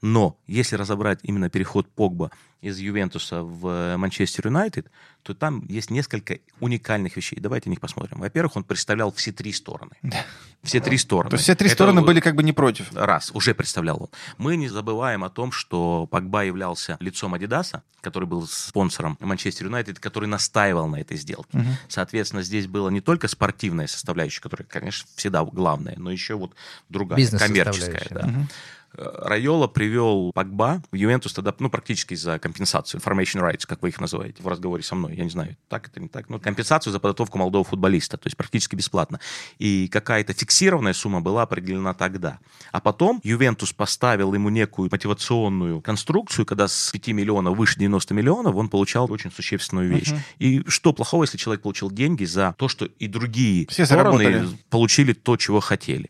Но 0.06 0.38
если 0.46 0.76
разобрать 0.76 1.18
именно 1.24 1.50
переход 1.50 1.88
Погба 1.90 2.30
из 2.62 2.78
Ювентуса 2.78 3.42
в 3.42 3.68
э, 3.68 3.98
Манчестер 3.98 4.46
Юнайтед, 4.46 4.86
то 5.24 5.34
там 5.34 5.66
есть 5.68 5.90
несколько 5.90 6.38
уникальных 6.60 7.18
вещей. 7.18 7.40
Давайте 7.40 7.70
на 7.70 7.72
них 7.72 7.82
посмотрим. 7.82 8.20
Во-первых, 8.20 8.56
он 8.56 8.64
представлял 8.64 9.12
все 9.12 9.32
три 9.32 9.52
стороны. 9.52 9.94
Да. 10.04 10.24
Все 10.62 10.80
три 10.80 11.00
стороны. 11.00 11.32
То 11.32 11.36
есть 11.38 11.46
все 11.46 11.56
три 11.56 11.70
Это 11.70 11.76
стороны 11.76 12.04
были 12.04 12.20
как 12.20 12.36
бы 12.36 12.44
не 12.44 12.54
против. 12.54 12.94
Раз, 12.94 13.32
уже 13.34 13.56
представлял 13.56 14.04
он. 14.04 14.10
Мы 14.38 14.58
не 14.58 14.68
забываем 14.68 15.24
о 15.24 15.32
том, 15.32 15.52
что 15.52 16.06
Погба 16.06 16.44
являлся 16.44 16.98
лицом 17.00 17.34
Адидаса, 17.34 17.82
который 18.02 18.26
был 18.26 18.46
спонсором 18.46 19.18
Манчестер 19.20 19.66
Юнайтед, 19.66 20.00
который 20.00 20.30
настаивал 20.30 20.88
на 20.88 20.98
этой 20.98 21.18
сделке. 21.18 21.58
Угу. 21.58 21.68
Соответственно, 21.88 22.44
здесь 22.44 22.68
была 22.68 22.92
не 22.92 23.02
только 23.02 23.28
спортивная 23.28 23.88
составляющая, 23.88 24.42
которая, 24.42 24.68
конечно, 24.68 25.08
всегда 25.16 25.44
главная, 25.44 25.96
но 25.98 26.12
еще 26.12 26.36
вот 26.36 26.54
другая, 26.90 27.28
коммерческая. 27.28 28.08
Да. 28.12 28.28
Угу. 28.28 28.48
Райола 28.98 29.68
привел 29.68 30.32
Пакба 30.34 30.82
в 30.92 30.96
Ювентус 30.96 31.34
тогда, 31.34 31.54
ну, 31.60 31.70
практически 31.70 32.16
за 32.16 32.40
компенсацию, 32.40 33.02
information 33.02 33.42
rights, 33.42 33.66
как 33.68 33.82
вы 33.82 33.90
их 33.90 34.00
называете 34.00 34.42
в 34.42 34.48
разговоре 34.48 34.84
со 34.84 34.96
мной. 34.96 35.16
Я 35.16 35.24
не 35.24 35.30
знаю, 35.30 35.58
так 35.68 35.88
это 35.88 36.00
не 36.00 36.08
так. 36.08 36.30
Но 36.30 36.40
компенсацию 36.40 36.94
за 36.94 37.00
подготовку 37.00 37.38
молодого 37.38 37.64
футболиста, 37.64 38.18
то 38.18 38.28
есть 38.28 38.38
практически 38.38 38.76
бесплатно. 38.76 39.20
И 39.60 39.88
какая-то 39.88 40.34
фиксированная 40.34 40.94
сумма 40.94 41.22
была 41.22 41.44
определена 41.44 41.94
тогда. 41.94 42.40
А 42.72 42.80
потом 42.80 43.20
Ювентус 43.24 43.74
поставил 43.74 44.34
ему 44.34 44.50
некую 44.50 44.90
мотивационную 44.92 45.82
конструкцию, 45.82 46.46
когда 46.46 46.68
с 46.68 46.92
5 46.92 47.08
миллионов 47.10 47.58
выше 47.58 47.80
90 47.80 48.14
миллионов 48.14 48.56
он 48.56 48.70
получал 48.70 49.12
очень 49.12 49.32
существенную 49.32 49.90
вещь. 49.90 50.12
Uh-huh. 50.12 50.20
И 50.40 50.64
что 50.70 50.94
плохого, 50.94 51.24
если 51.24 51.38
человек 51.38 51.62
получил 51.64 51.92
деньги 51.92 52.26
за 52.26 52.56
то, 52.58 52.68
что 52.68 52.86
и 52.86 53.08
другие 53.08 53.68
Все 53.68 53.86
стороны 53.86 54.24
заработали. 54.24 54.58
получили 54.70 55.14
то, 55.14 55.38
чего 55.38 55.60
хотели. 55.60 56.10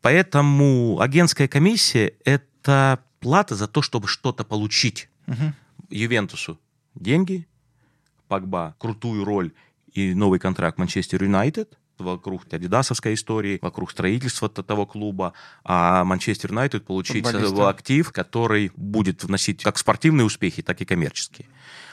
Поэтому 0.00 1.00
агентская 1.00 1.48
комиссия– 1.48 2.14
это 2.24 3.00
плата 3.20 3.54
за 3.54 3.68
то, 3.68 3.82
чтобы 3.82 4.08
что-то 4.08 4.44
получить. 4.44 5.08
Угу. 5.26 5.52
Ювентусу 5.90 6.58
деньги, 6.94 7.46
Пагба 8.28 8.74
крутую 8.78 9.24
роль 9.24 9.52
и 9.92 10.14
новый 10.14 10.38
контракт 10.38 10.78
Манчестер 10.78 11.22
Юнайтед– 11.22 11.78
вокруг 11.98 12.42
адидасовской 12.52 13.14
истории, 13.14 13.58
вокруг 13.62 13.90
строительства 13.90 14.48
того 14.48 14.86
клуба, 14.86 15.32
а 15.64 16.04
Манчестер 16.04 16.50
Юнайтед 16.50 16.84
получить 16.84 17.26
актив, 17.26 18.12
который 18.12 18.70
будет 18.76 19.24
вносить 19.24 19.62
как 19.62 19.78
спортивные 19.78 20.24
успехи, 20.24 20.62
так 20.62 20.80
и 20.80 20.84
коммерческие. 20.84 21.48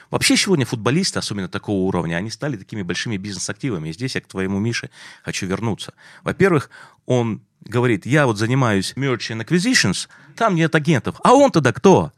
Вообще 0.10 0.38
сегодня 0.38 0.66
футболисты, 0.66 1.18
особенно 1.18 1.48
такого 1.48 1.82
уровня, 1.88 2.18
они 2.18 2.30
стали 2.30 2.56
такими 2.56 2.84
большими 2.84 3.18
бизнес-активами. 3.18 3.90
И 3.90 3.94
здесь 3.94 4.14
я 4.16 4.22
к 4.22 4.28
твоему 4.28 4.60
Мише 4.60 4.92
хочу 5.24 5.48
вернуться. 5.48 5.94
Во-первых, 6.24 6.70
он 7.06 7.42
говорит, 7.66 8.06
я 8.06 8.26
вот 8.26 8.38
занимаюсь 8.38 8.94
merchant 8.96 9.46
acquisitions, 9.46 10.08
там 10.36 10.56
нет 10.56 10.74
агентов. 10.76 11.16
А 11.24 11.34
он 11.34 11.52
тогда 11.52 11.74
кто? 11.74 12.12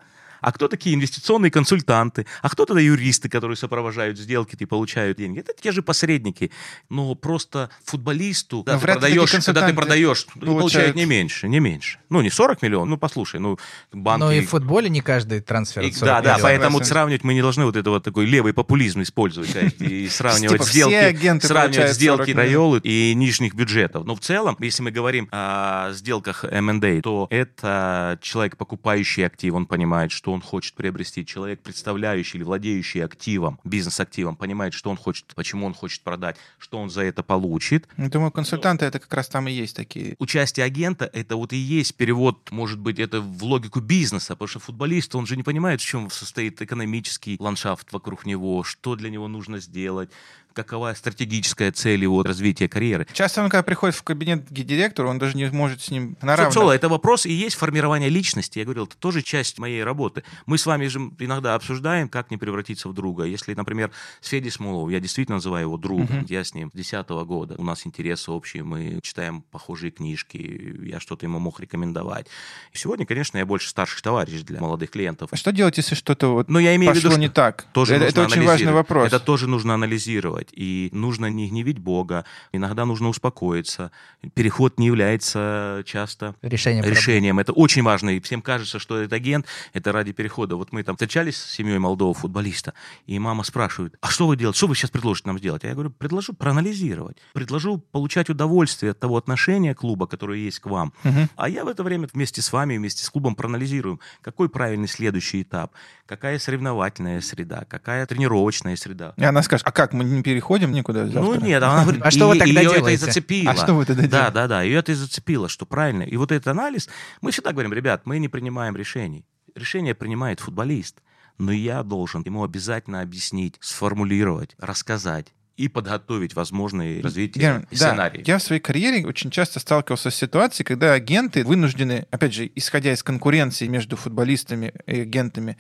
А 0.45 0.51
кто 0.51 0.67
такие 0.67 0.95
инвестиционные 0.95 1.49
консультанты, 1.49 2.27
а 2.43 2.49
кто 2.49 2.65
тогда 2.65 2.79
юристы, 2.79 3.29
которые 3.29 3.57
сопровождают 3.57 4.19
сделки 4.19 4.55
и 4.59 4.65
получают 4.65 5.17
деньги. 5.17 5.39
Это 5.39 5.53
те 5.59 5.71
же 5.71 5.81
посредники. 5.81 6.51
Но 6.87 7.15
просто 7.15 7.71
футболисту, 7.83 8.63
когда, 8.63 8.77
ты 8.77 8.85
продаешь, 8.85 9.31
когда 9.43 9.67
ты 9.67 9.73
продаешь, 9.73 10.27
получают... 10.27 10.59
получает 10.59 10.95
не 10.95 11.05
меньше, 11.05 11.49
не 11.49 11.59
меньше. 11.59 11.97
Ну, 12.09 12.21
не 12.21 12.29
40 12.29 12.61
миллионов, 12.61 12.89
ну, 12.89 12.97
послушай, 12.97 13.39
ну, 13.39 13.57
банки... 13.91 14.19
Но 14.19 14.31
и 14.31 14.41
в 14.41 14.49
футболе 14.49 14.87
не 14.87 15.01
каждый 15.01 15.41
трансфер 15.41 15.81
и, 15.81 15.91
Да, 15.99 16.21
да, 16.21 16.37
поэтому 16.39 16.83
сравнивать 16.83 17.23
мы 17.23 17.33
не 17.33 17.41
должны 17.41 17.65
вот 17.65 17.75
это 17.75 17.89
вот 17.89 18.03
такой 18.03 18.27
левый 18.27 18.53
популизм 18.53 19.01
использовать 19.01 19.49
и 19.79 20.07
сравнивать 20.11 20.63
сделки, 20.63 21.39
сравнивать 21.39 21.93
сделки 21.93 22.29
Райолы 22.29 22.81
и 22.83 23.15
нижних 23.15 23.55
бюджетов. 23.55 24.05
Но 24.05 24.13
в 24.13 24.19
целом, 24.19 24.55
если 24.59 24.83
мы 24.83 24.91
говорим 24.91 25.27
о 25.31 25.91
сделках 25.93 26.43
M&A, 26.43 27.01
то 27.01 27.25
это 27.31 28.19
человек, 28.21 28.57
покупающий 28.57 29.25
актив, 29.25 29.55
он 29.55 29.65
понимает, 29.65 30.11
что 30.11 30.34
он 30.35 30.41
хочет 30.41 30.75
приобрести, 30.75 31.25
человек, 31.25 31.61
представляющий 31.61 32.37
или 32.37 32.43
владеющий 32.43 33.03
активом, 33.03 33.59
бизнес-активом, 33.63 34.35
понимает, 34.35 34.73
что 34.73 34.89
он 34.89 34.97
хочет, 34.97 35.25
почему 35.35 35.65
он 35.65 35.73
хочет 35.73 36.01
продать, 36.03 36.37
что 36.59 36.77
он 36.77 36.89
за 36.89 37.01
это 37.01 37.23
получит. 37.23 37.87
Я 37.97 38.09
думаю, 38.09 38.31
консультанты 38.31 38.85
это 38.85 38.99
как 38.99 39.13
раз 39.13 39.27
там 39.27 39.47
и 39.47 39.51
есть 39.51 39.75
такие. 39.75 40.15
Участие 40.19 40.65
агента— 40.65 41.09
это 41.13 41.35
вот 41.35 41.53
и 41.53 41.57
есть 41.57 41.95
перевод, 41.95 42.51
может 42.51 42.79
быть, 42.79 42.99
это 42.99 43.21
в 43.21 43.43
логику 43.43 43.79
бизнеса, 43.79 44.35
потому 44.35 44.47
что 44.47 44.59
футболист, 44.59 45.15
он 45.15 45.25
же 45.25 45.35
не 45.35 45.43
понимает, 45.43 45.81
в 45.81 45.85
чем 45.85 46.09
состоит 46.11 46.61
экономический 46.61 47.37
ландшафт 47.39 47.91
вокруг 47.91 48.25
него, 48.25 48.63
что 48.63 48.95
для 48.95 49.09
него 49.09 49.27
нужно 49.27 49.59
сделать, 49.59 50.09
какова 50.55 50.93
стратегическая 50.93 51.71
цель 51.71 52.01
его 52.01 52.23
развития 52.23 52.67
карьеры. 52.67 53.05
Часто 53.13 53.43
он, 53.43 53.49
когда 53.49 53.63
приходит 53.63 53.95
в 53.95 54.03
кабинет 54.03 54.47
к 54.47 54.51
директору, 54.51 55.09
он 55.09 55.19
даже 55.19 55.37
не 55.37 55.45
может 55.51 55.81
с 55.81 55.91
ним 55.91 56.17
на 56.21 56.35
равных. 56.35 56.53
Собственно, 56.53 56.71
это 56.71 56.89
вопрос 56.89 57.25
и 57.25 57.33
есть 57.33 57.55
формирование 57.55 58.09
личности. 58.09 58.59
Я 58.59 58.65
говорил, 58.65 58.85
это 58.85 58.97
тоже 58.97 59.21
часть 59.21 59.59
моей 59.59 59.83
работы. 59.83 60.23
Мы 60.45 60.57
с 60.57 60.65
вами 60.65 60.87
же 60.87 60.99
иногда 61.19 61.55
обсуждаем, 61.55 62.09
как 62.09 62.31
не 62.31 62.37
превратиться 62.37 62.89
в 62.89 62.93
друга. 62.93 63.25
Если, 63.25 63.53
например, 63.53 63.91
с 64.21 64.29
Федей 64.29 64.51
Смоловым, 64.51 64.89
я 64.89 64.99
действительно 64.99 65.35
называю 65.35 65.65
его 65.65 65.77
другом, 65.77 66.07
uh-huh. 66.07 66.25
я 66.29 66.43
с 66.43 66.53
ним 66.53 66.71
с 66.73 66.77
10 66.77 67.07
года, 67.09 67.55
у 67.57 67.63
нас 67.63 67.85
интересы 67.85 68.31
общие, 68.31 68.63
мы 68.63 68.99
читаем 69.03 69.41
похожие 69.51 69.91
книжки, 69.91 70.79
я 70.83 70.99
что-то 70.99 71.25
ему 71.25 71.39
мог 71.39 71.59
рекомендовать. 71.59 72.27
И 72.71 72.77
сегодня, 72.77 73.05
конечно, 73.05 73.37
я 73.37 73.45
больше 73.45 73.69
старший 73.69 74.01
товарищ 74.01 74.41
для 74.41 74.59
молодых 74.61 74.91
клиентов. 74.91 75.29
А 75.31 75.35
что 75.35 75.51
делать, 75.51 75.77
если 75.77 75.95
что-то 75.95 76.33
вот 76.33 76.49
Но 76.49 76.59
я 76.59 76.75
имею 76.75 76.93
пошло 76.93 77.09
в 77.09 77.13
виду, 77.13 77.21
не 77.21 77.29
так? 77.29 77.65
Тоже 77.73 77.95
это 77.95 78.05
это 78.05 78.23
очень 78.23 78.45
важный 78.45 78.71
вопрос. 78.71 79.07
Это 79.07 79.19
тоже 79.19 79.47
нужно 79.47 79.73
анализировать. 79.73 80.44
И 80.53 80.89
нужно 80.91 81.27
не 81.27 81.49
гневить 81.49 81.79
Бога. 81.79 82.25
Иногда 82.51 82.85
нужно 82.85 83.09
успокоиться. 83.09 83.91
Переход 84.33 84.79
не 84.79 84.87
является 84.87 85.83
часто 85.85 86.35
Решением 86.41 86.85
решением. 87.05 87.39
Это 87.39 87.53
очень 87.53 87.83
важно. 87.83 88.11
И 88.11 88.19
всем 88.19 88.41
кажется, 88.41 88.79
что 88.79 88.97
этот 88.97 89.13
агент— 89.13 89.45
это 89.73 89.91
ради 89.91 90.11
перехода. 90.11 90.55
Вот 90.55 90.71
мы 90.71 90.83
там 90.83 90.95
встречались 90.95 91.37
с 91.37 91.51
семьей 91.51 91.77
молодого 91.77 92.13
футболиста, 92.13 92.73
и 93.05 93.19
мама 93.19 93.43
спрашивает, 93.43 93.95
а 94.01 94.09
что 94.09 94.27
вы 94.27 94.35
делаете? 94.37 94.57
Что 94.57 94.67
вы 94.67 94.75
сейчас 94.75 94.89
предложите 94.89 95.27
нам 95.27 95.39
сделать? 95.39 95.63
А 95.63 95.67
я 95.67 95.73
говорю, 95.73 95.89
предложу 95.91 96.33
проанализировать. 96.33 97.17
Предложу 97.33 97.77
получать 97.77 98.29
удовольствие 98.29 98.91
от 98.91 98.99
того 98.99 99.17
отношения 99.17 99.73
клуба, 99.73 100.07
которое 100.07 100.39
есть 100.39 100.59
к 100.59 100.67
вам. 100.67 100.93
Мгм. 101.03 101.29
А 101.35 101.49
я 101.49 101.65
в 101.65 101.67
это 101.67 101.83
время 101.83 102.07
вместе 102.11 102.41
с 102.41 102.51
вами, 102.51 102.77
вместе 102.77 103.03
с 103.03 103.09
клубом 103.09 103.35
проанализируем, 103.35 103.99
какой 104.21 104.49
правильный 104.49 104.87
следующий 104.87 105.41
этап, 105.41 105.73
какая 106.05 106.39
соревновательная 106.39 107.21
среда, 107.21 107.65
какая 107.67 108.05
тренировочная 108.05 108.75
среда. 108.75 109.13
И 109.17 109.23
она 109.23 109.43
скажет, 109.43 109.65
а 109.67 109.71
как, 109.71 109.93
мы 109.93 110.03
не 110.03 110.21
переходим 110.35 110.71
никуда 110.71 111.05
завтра? 111.05 111.21
Ну 111.21 111.35
нет, 111.35 111.63
она 111.63 111.83
говорит, 111.83 112.01
А 112.05 112.11
что 112.11 112.27
вы 112.27 112.37
тогда 112.37 112.59
её 112.61 112.69
это 112.71 112.77
и 112.77 112.81
делаете? 112.81 113.05
зацепило. 113.05 113.51
А 113.51 113.55
что 113.55 113.73
вы 113.73 113.85
тогда 113.85 114.01
Да, 114.03 114.07
делаете? 114.07 114.33
да, 114.33 114.47
да, 114.47 114.61
ее 114.63 114.79
это 114.79 114.91
и 114.91 114.95
зацепило, 114.95 115.47
что 115.49 115.65
правильно. 115.65 116.03
И 116.03 116.17
вот 116.17 116.31
этот 116.31 116.47
анализ, 116.47 116.89
мы 117.21 117.31
всегда 117.31 117.51
говорим, 117.51 117.73
ребят, 117.73 118.01
мы 118.05 118.19
не 118.19 118.27
принимаем 118.27 118.75
решений. 118.75 119.25
Решение 119.55 119.95
принимает 119.95 120.39
футболист, 120.41 121.01
но 121.37 121.51
я 121.51 121.83
должен 121.83 122.21
ему 122.25 122.43
обязательно 122.43 123.01
объяснить, 123.01 123.55
сформулировать, 123.61 124.55
рассказать 124.59 125.27
и 125.57 125.69
подготовить 125.69 126.35
возможные 126.35 127.01
развития 127.01 127.39
Герман, 127.39 127.67
и 127.71 127.77
да, 127.77 128.11
я 128.25 128.37
в 128.37 128.43
своей 128.43 128.61
карьере 128.61 129.05
очень 129.05 129.31
часто 129.31 129.59
сталкивался 129.59 130.09
с 130.09 130.15
ситуацией, 130.15 130.65
когда 130.65 130.93
агенты 130.93 131.43
вынуждены, 131.45 132.05
опять 132.11 132.33
же, 132.33 132.51
исходя 132.55 132.91
из 132.91 133.03
конкуренции 133.03 133.67
между 133.67 133.95
футболистами 133.95 134.73
и 134.85 135.01
агентами, 135.01 135.57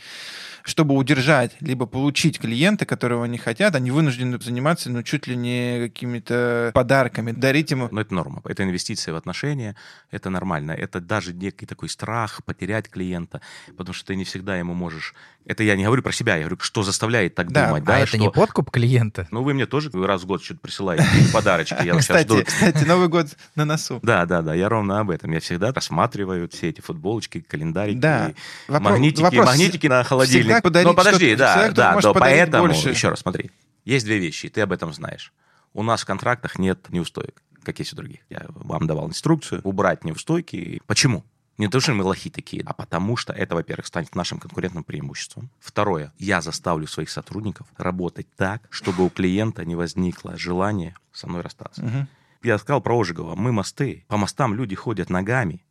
чтобы 0.63 0.95
удержать 0.95 1.55
либо 1.61 1.85
получить 1.85 2.39
клиента, 2.39 2.85
которого 2.85 3.23
они 3.23 3.37
хотят, 3.37 3.75
они 3.75 3.91
вынуждены 3.91 4.39
заниматься, 4.39 4.89
ну, 4.89 5.03
чуть 5.03 5.27
ли 5.27 5.35
не 5.35 5.87
какими-то 5.87 6.71
подарками, 6.73 7.31
дарить 7.31 7.71
ему. 7.71 7.87
Но 7.91 8.01
это 8.01 8.13
норма. 8.13 8.41
Это 8.45 8.63
инвестиция 8.63 9.13
в 9.13 9.17
отношения, 9.17 9.75
это 10.11 10.29
нормально. 10.29 10.71
Это 10.71 10.99
даже 10.99 11.33
некий 11.33 11.65
такой 11.65 11.87
страх 11.87 12.43
потерять 12.43 12.89
клиента, 12.89 13.41
потому 13.77 13.93
что 13.93 14.07
ты 14.07 14.15
не 14.15 14.25
всегда 14.25 14.57
ему 14.57 14.73
можешь... 14.73 15.13
Это 15.45 15.63
я 15.63 15.75
не 15.75 15.85
говорю 15.85 16.01
про 16.01 16.11
себя, 16.11 16.35
я 16.35 16.41
говорю, 16.41 16.57
что 16.59 16.81
заставляет 16.81 17.35
так 17.35 17.51
Да, 17.51 17.67
думать. 17.67 17.83
А 17.83 17.85
да, 17.85 17.99
это 17.99 18.07
что... 18.07 18.17
не 18.17 18.31
подкуп 18.31 18.71
клиента? 18.71 19.27
Ну, 19.29 19.43
вы 19.43 19.53
мне 19.53 19.67
тоже 19.67 19.84
раз 19.93 20.23
в 20.23 20.25
год 20.25 20.43
что-то 20.43 20.59
присылаете, 20.61 21.05
подарочки. 21.33 21.75
Я 21.83 21.93
сейчас 21.93 22.01
Кстати, 22.01 22.27
жду. 22.27 22.43
кстати, 22.43 22.83
Новый 22.85 23.07
год 23.07 23.27
на 23.55 23.65
носу. 23.65 23.99
Да, 24.03 24.25
да, 24.25 24.41
да, 24.41 24.53
я 24.53 24.69
ровно 24.69 24.99
об 24.99 25.09
этом. 25.09 25.31
Я 25.31 25.39
всегда 25.39 25.71
рассматриваю 25.71 26.49
все 26.49 26.69
эти 26.69 26.81
футболочки, 26.81 27.41
календарики, 27.41 27.97
Да. 27.97 28.33
Вопро- 28.67 28.79
магнитики, 28.79 29.21
вопрос 29.21 29.45
магнитики 29.45 29.87
на 29.87 30.03
холодильник. 30.03 30.63
Но 30.63 30.93
подожди, 30.93 31.35
да, 31.35 31.69
да, 31.71 31.99
да, 31.99 32.13
поэтому, 32.13 32.67
больше. 32.67 32.89
еще 32.89 33.09
раз 33.09 33.19
смотри, 33.19 33.51
есть 33.83 34.05
две 34.05 34.19
вещи, 34.19 34.47
и 34.47 34.49
ты 34.49 34.61
об 34.61 34.71
этом 34.71 34.93
знаешь. 34.93 35.33
У 35.73 35.83
нас 35.83 36.01
в 36.03 36.05
контрактах 36.05 36.57
нет 36.57 36.87
неустоек, 36.89 37.41
как 37.63 37.79
есть 37.79 37.93
у 37.93 37.95
других. 37.95 38.19
Я 38.29 38.45
вам 38.49 38.87
давал 38.87 39.07
инструкцию 39.09 39.61
убрать 39.63 40.03
неустойки. 40.05 40.81
Почему? 40.87 41.23
Не 41.57 41.69
то, 41.69 41.79
что 41.79 41.93
мы 41.93 42.03
лохи 42.03 42.29
такие, 42.29 42.63
а 42.65 42.73
потому 42.73 43.15
что 43.15 43.31
это, 43.31 43.55
во-первых, 43.55 43.85
станет 43.85 44.13
нашим 44.13 44.39
конкурентным 44.39 44.83
преимуществом. 44.83 45.49
Второе, 45.59 46.11
я 46.17 46.41
заставлю 46.41 46.85
своих 46.87 47.09
сотрудников 47.09 47.67
работать 47.77 48.27
так, 48.35 48.67
чтобы 48.69 49.05
у 49.05 49.09
клиента 49.09 49.63
не 49.63 49.75
возникло 49.75 50.37
желания 50.37 50.95
со 51.13 51.27
мной 51.27 51.41
расстаться. 51.41 51.83
Мгм. 51.83 52.07
Я 52.43 52.57
сказал 52.57 52.81
про 52.81 52.99
Ожегова. 52.99 53.35
Мы 53.35 53.51
мосты. 53.51 54.05
По 54.07 54.17
мостам 54.17 54.53
люди 54.53 54.75
ходят 54.75 55.09
ногами. 55.09 55.63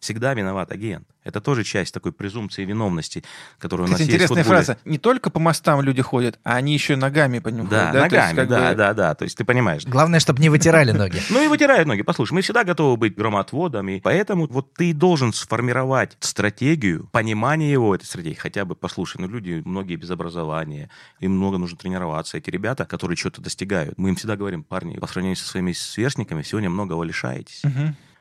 Всегда 0.00 0.34
виноват 0.34 0.70
агент. 0.72 1.08
Это 1.24 1.40
тоже 1.40 1.64
часть 1.64 1.92
такой 1.92 2.12
презумпции 2.12 2.64
виновности, 2.64 3.24
которая 3.58 3.88
у 3.88 3.90
нас 3.90 3.98
Кстати, 3.98 4.12
есть 4.12 4.28
в 4.28 4.32
интересная 4.32 4.44
фраза. 4.44 4.78
Не 4.84 4.98
только 4.98 5.30
по 5.30 5.40
мостам 5.40 5.80
люди 5.80 6.00
ходят, 6.02 6.38
а 6.44 6.54
они 6.56 6.74
еще 6.74 6.92
и 6.92 6.96
ногами 6.96 7.40
по 7.40 7.48
ним 7.48 7.66
Да, 7.66 7.88
ходят. 7.88 7.94
Есть, 7.94 8.12
ногами, 8.14 8.36
как 8.36 8.48
да, 8.48 8.70
бы- 8.70 8.74
да, 8.76 8.94
да. 8.94 9.14
То 9.14 9.24
есть 9.24 9.36
ты 9.36 9.44
понимаешь. 9.44 9.84
Главное, 9.86 10.20
чтобы 10.20 10.40
не 10.40 10.48
вытирали 10.50 10.92
ноги. 10.92 11.20
Ну 11.30 11.44
и 11.44 11.48
вытирают 11.48 11.88
ноги. 11.88 12.02
Послушай, 12.02 12.34
мы 12.34 12.42
всегда 12.42 12.62
готовы 12.62 12.96
быть 12.96 13.16
громоотводами. 13.16 14.00
Поэтому 14.04 14.46
вот 14.46 14.74
ты 14.74 14.92
должен 14.92 15.32
сформировать 15.32 16.16
стратегию, 16.20 17.08
понимание 17.12 17.72
его 17.72 17.94
этой 17.94 18.04
стратегии. 18.04 18.34
Хотя 18.34 18.64
бы, 18.64 18.76
послушай, 18.76 19.16
ну 19.20 19.28
люди, 19.28 19.62
многие 19.64 19.96
без 19.96 20.10
образования, 20.10 20.90
им 21.20 21.32
много 21.32 21.58
нужно 21.58 21.76
тренироваться. 21.76 22.38
Эти 22.38 22.50
ребята, 22.50 22.84
которые 22.84 23.16
что-то 23.16 23.40
достигают, 23.40 23.98
мы 23.98 24.10
им 24.10 24.16
всегда 24.16 24.36
говорим, 24.36 24.62
парни, 24.62 24.98
по 24.98 25.06
сравнению 25.06 25.36
со 25.36 25.48
своими 25.48 25.72
сверстниками, 25.72 26.42
сегодня 26.42 26.70
многого 26.70 27.02
лишаетесь. 27.02 27.62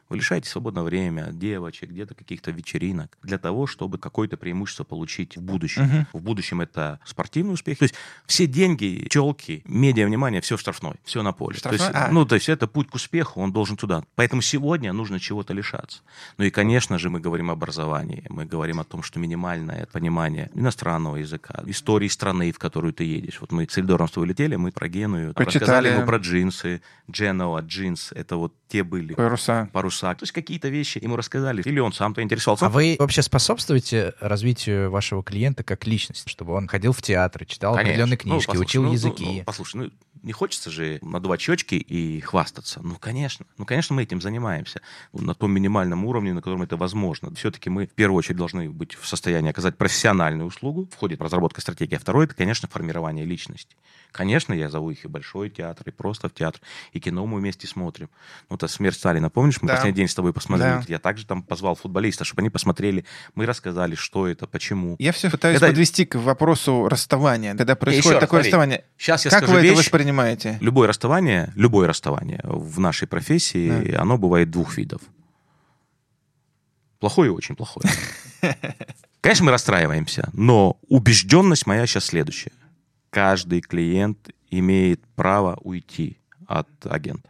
Вы 0.10 0.18
лишаете 0.18 0.50
свободное 0.50 0.84
время, 0.84 1.30
девочек, 1.32 1.90
где-то 1.90 2.14
каких-то 2.14 2.52
вечеринок 2.52 3.18
для 3.24 3.38
того, 3.38 3.66
чтобы 3.68 3.98
какое-то 3.98 4.38
преимущество 4.38 4.84
получить 4.84 5.36
в 5.38 5.42
будущем. 5.42 5.84
Мгм. 5.84 6.08
В 6.14 6.22
будущем 6.22 6.62
это 6.62 7.00
спортивный 7.06 7.54
успех. 7.54 7.80
То 7.80 7.84
есть 7.86 7.96
все 8.28 8.46
деньги, 8.48 9.08
челки, 9.10 9.64
медиа, 9.66 10.06
внимание, 10.06 10.42
все 10.42 10.58
штрафной, 10.58 10.96
все 11.04 11.24
на 11.24 11.32
поле. 11.34 11.56
То 11.56 11.60
Штрафной? 11.60 11.88
есть, 11.88 11.96
А. 11.96 12.12
Ну, 12.12 12.26
то 12.26 12.36
есть 12.36 12.50
это 12.50 12.68
путь 12.68 12.90
к 12.90 12.96
успеху, 12.96 13.42
он 13.42 13.52
должен 13.52 13.78
туда. 13.78 14.04
Поэтому 14.16 14.42
сегодня 14.44 14.94
нужно 14.94 15.20
чего-то 15.20 15.54
лишаться. 15.54 16.02
Ну 16.38 16.46
и, 16.46 16.52
конечно 16.52 17.00
же, 17.00 17.10
мы 17.10 17.20
говорим 17.20 17.50
об 17.50 17.58
образовании, 17.58 18.26
мы 18.30 18.46
говорим 18.46 18.80
о 18.80 18.84
том, 18.84 19.02
что 19.02 19.20
минимальное 19.20 19.88
понимание 19.92 20.52
иностранного 20.54 21.16
языка, 21.18 21.64
истории 21.66 22.10
страны, 22.10 22.52
в 22.52 22.60
которую 22.60 22.94
ты 22.94 23.04
едешь. 23.06 23.42
Вот 23.42 23.52
мы 23.52 23.68
с 23.70 23.78
Эльдором 23.78 24.08
с 24.08 24.12
тобой 24.12 24.28
летели, 24.30 24.56
мы 24.56 24.72
про 24.72 24.88
Геную, 24.88 25.34
Почитали. 25.34 25.64
рассказали 25.64 25.90
ему 25.96 26.06
про 26.06 26.18
джинсы, 26.18 26.82
Genoa, 27.12 27.62
джинс, 27.66 28.12
это 28.12 28.36
вот 28.38 28.54
те 28.68 28.84
были 28.84 29.14
Паруса. 29.16 29.70
паруса. 29.74 29.95
То 30.02 30.24
есть 30.24 30.34
какие-то 30.34 30.70
вещи 30.70 31.00
ему 31.02 31.16
рассказали. 31.16 31.62
Или 31.64 31.80
он 31.80 31.94
сам-то 31.94 32.22
интересовался. 32.22 32.68
А 32.68 32.70
вы 32.70 32.96
вообще 33.00 33.22
способствуете 33.22 34.14
развитию 34.20 34.92
вашего 34.92 35.24
клиента 35.24 35.64
как 35.64 35.86
личности, 35.88 36.30
чтобы 36.30 36.54
он 36.54 36.68
ходил 36.68 36.94
в 36.94 37.02
театр, 37.02 37.46
читал 37.46 37.74
Конечно. 37.74 37.92
определенные 37.92 38.18
Ну, 38.24 38.32
книжки, 38.32 38.48
послушай, 38.48 38.66
учил 38.68 38.82
ну, 38.84 38.88
ну, 38.90 38.94
языки? 38.94 39.26
ну, 39.26 39.44
послушай, 39.44 39.76
ну, 39.78 39.92
не 40.24 40.32
хочется 40.32 40.72
же 40.72 41.00
надувать 41.02 41.40
щечки 41.42 41.76
и 41.76 42.20
хвастаться. 42.22 42.82
Ну, 42.84 42.96
конечно. 42.96 43.46
Ну, 43.58 43.66
конечно, 43.66 43.96
мы 43.96 44.04
этим 44.04 44.22
занимаемся. 44.22 44.82
На 45.14 45.36
том 45.36 45.52
минимальном 45.52 46.04
уровне, 46.06 46.34
на 46.34 46.42
котором 46.42 46.64
это 46.64 46.78
возможно. 46.78 47.34
Все-таки 47.36 47.70
мы 47.70 47.86
в 47.86 47.92
первую 47.92 48.18
очередь 48.18 48.38
должны 48.38 48.70
быть 48.70 48.96
в 48.96 49.08
состоянии 49.08 49.52
оказать 49.52 49.78
профессиональную 49.78 50.48
услугу. 50.48 50.90
Входит 50.92 51.22
разработка 51.22 51.62
стратегии. 51.62 51.96
А 51.96 52.00
второе, 52.00 52.26
это, 52.26 52.36
конечно, 52.36 52.68
формирование 52.68 53.24
личности. 53.26 53.76
Конечно, 54.16 54.54
я 54.54 54.70
зову 54.70 54.92
их 54.92 55.04
и 55.04 55.10
большой 55.10 55.50
театр, 55.50 55.84
и 55.90 55.92
просто 55.92 56.30
в 56.30 56.34
театр, 56.34 56.62
и 56.94 57.02
кино 57.02 57.26
мы 57.26 57.38
вместе 57.42 57.68
смотрим. 57.68 58.10
Ну, 58.50 58.56
это 58.56 58.70
«Смерть 58.70 58.96
Сталина», 58.96 59.30
помнишь, 59.30 59.62
мы 59.62 59.68
Да. 59.68 59.74
последний 59.76 59.98
день 59.98 60.08
с 60.08 60.16
тобой 60.16 60.32
посмотрели? 60.32 60.78
Да. 60.78 60.84
Я 60.88 61.00
также 61.00 61.26
там 61.26 61.44
позвал 61.44 61.76
футболистов, 61.76 62.26
чтобы 62.26 62.40
они 62.40 62.50
посмотрели. 62.50 63.04
Мы 63.36 63.46
рассказали, 63.46 63.96
что 63.96 64.26
это, 64.26 64.48
почему. 64.48 64.96
Я 65.00 65.12
все 65.12 65.30
пытаюсь 65.30 65.58
Это- 65.58 65.68
подвести 65.68 66.06
к 66.06 66.16
вопросу 66.16 66.88
расставания. 66.88 67.56
Когда 67.56 67.76
происходит 67.76 68.14
раз, 68.14 68.22
такое 68.22 68.40
смотри. 68.44 68.48
расставание, 68.52 68.86
Сейчас 68.98 69.26
я 69.26 69.32
как 69.32 69.40
скажу 69.40 69.54
вы 69.54 69.60
это 69.60 69.68
вещь. 69.68 69.80
воспринимаете? 69.80 70.58
Любое 70.62 70.88
расставание, 70.88 71.52
любое 71.56 71.86
расставание 71.90 72.40
в 72.46 72.80
нашей 72.80 73.10
профессии, 73.10 73.94
оно 73.96 74.18
бывает 74.18 74.50
двух 74.50 74.78
видов. 74.78 75.02
Плохое 77.00 77.28
и 77.32 77.34
очень 77.34 77.58
плохое. 77.58 77.86
Конечно, 79.20 79.44
мы 79.46 79.52
расстраиваемся, 79.52 80.30
но 80.32 80.78
убежденность 80.88 81.68
моя 81.68 81.86
сейчас 81.86 82.06
следующая. 82.06 82.54
Каждый 83.16 83.62
клиент 83.62 84.30
имеет 84.52 85.02
право 85.16 85.58
уйти 85.62 86.20
от 86.48 86.68
агента. 86.86 87.30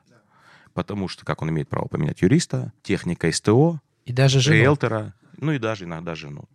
Потому 0.73 1.07
что 1.07 1.23
как 1.23 1.43
он 1.43 1.51
имеет 1.51 1.69
право 1.69 1.87
поменять 1.87 2.23
юриста, 2.23 2.73
техника 2.81 3.31
СТО, 3.31 3.79
И 4.03 4.11
даже 4.11 4.39
жену. 4.39 4.57
риэлтора, 4.57 5.13
ну 5.37 5.51
и 5.51 5.59
даже 5.59 5.83
иногда 5.83 6.15
жену. 6.15 6.45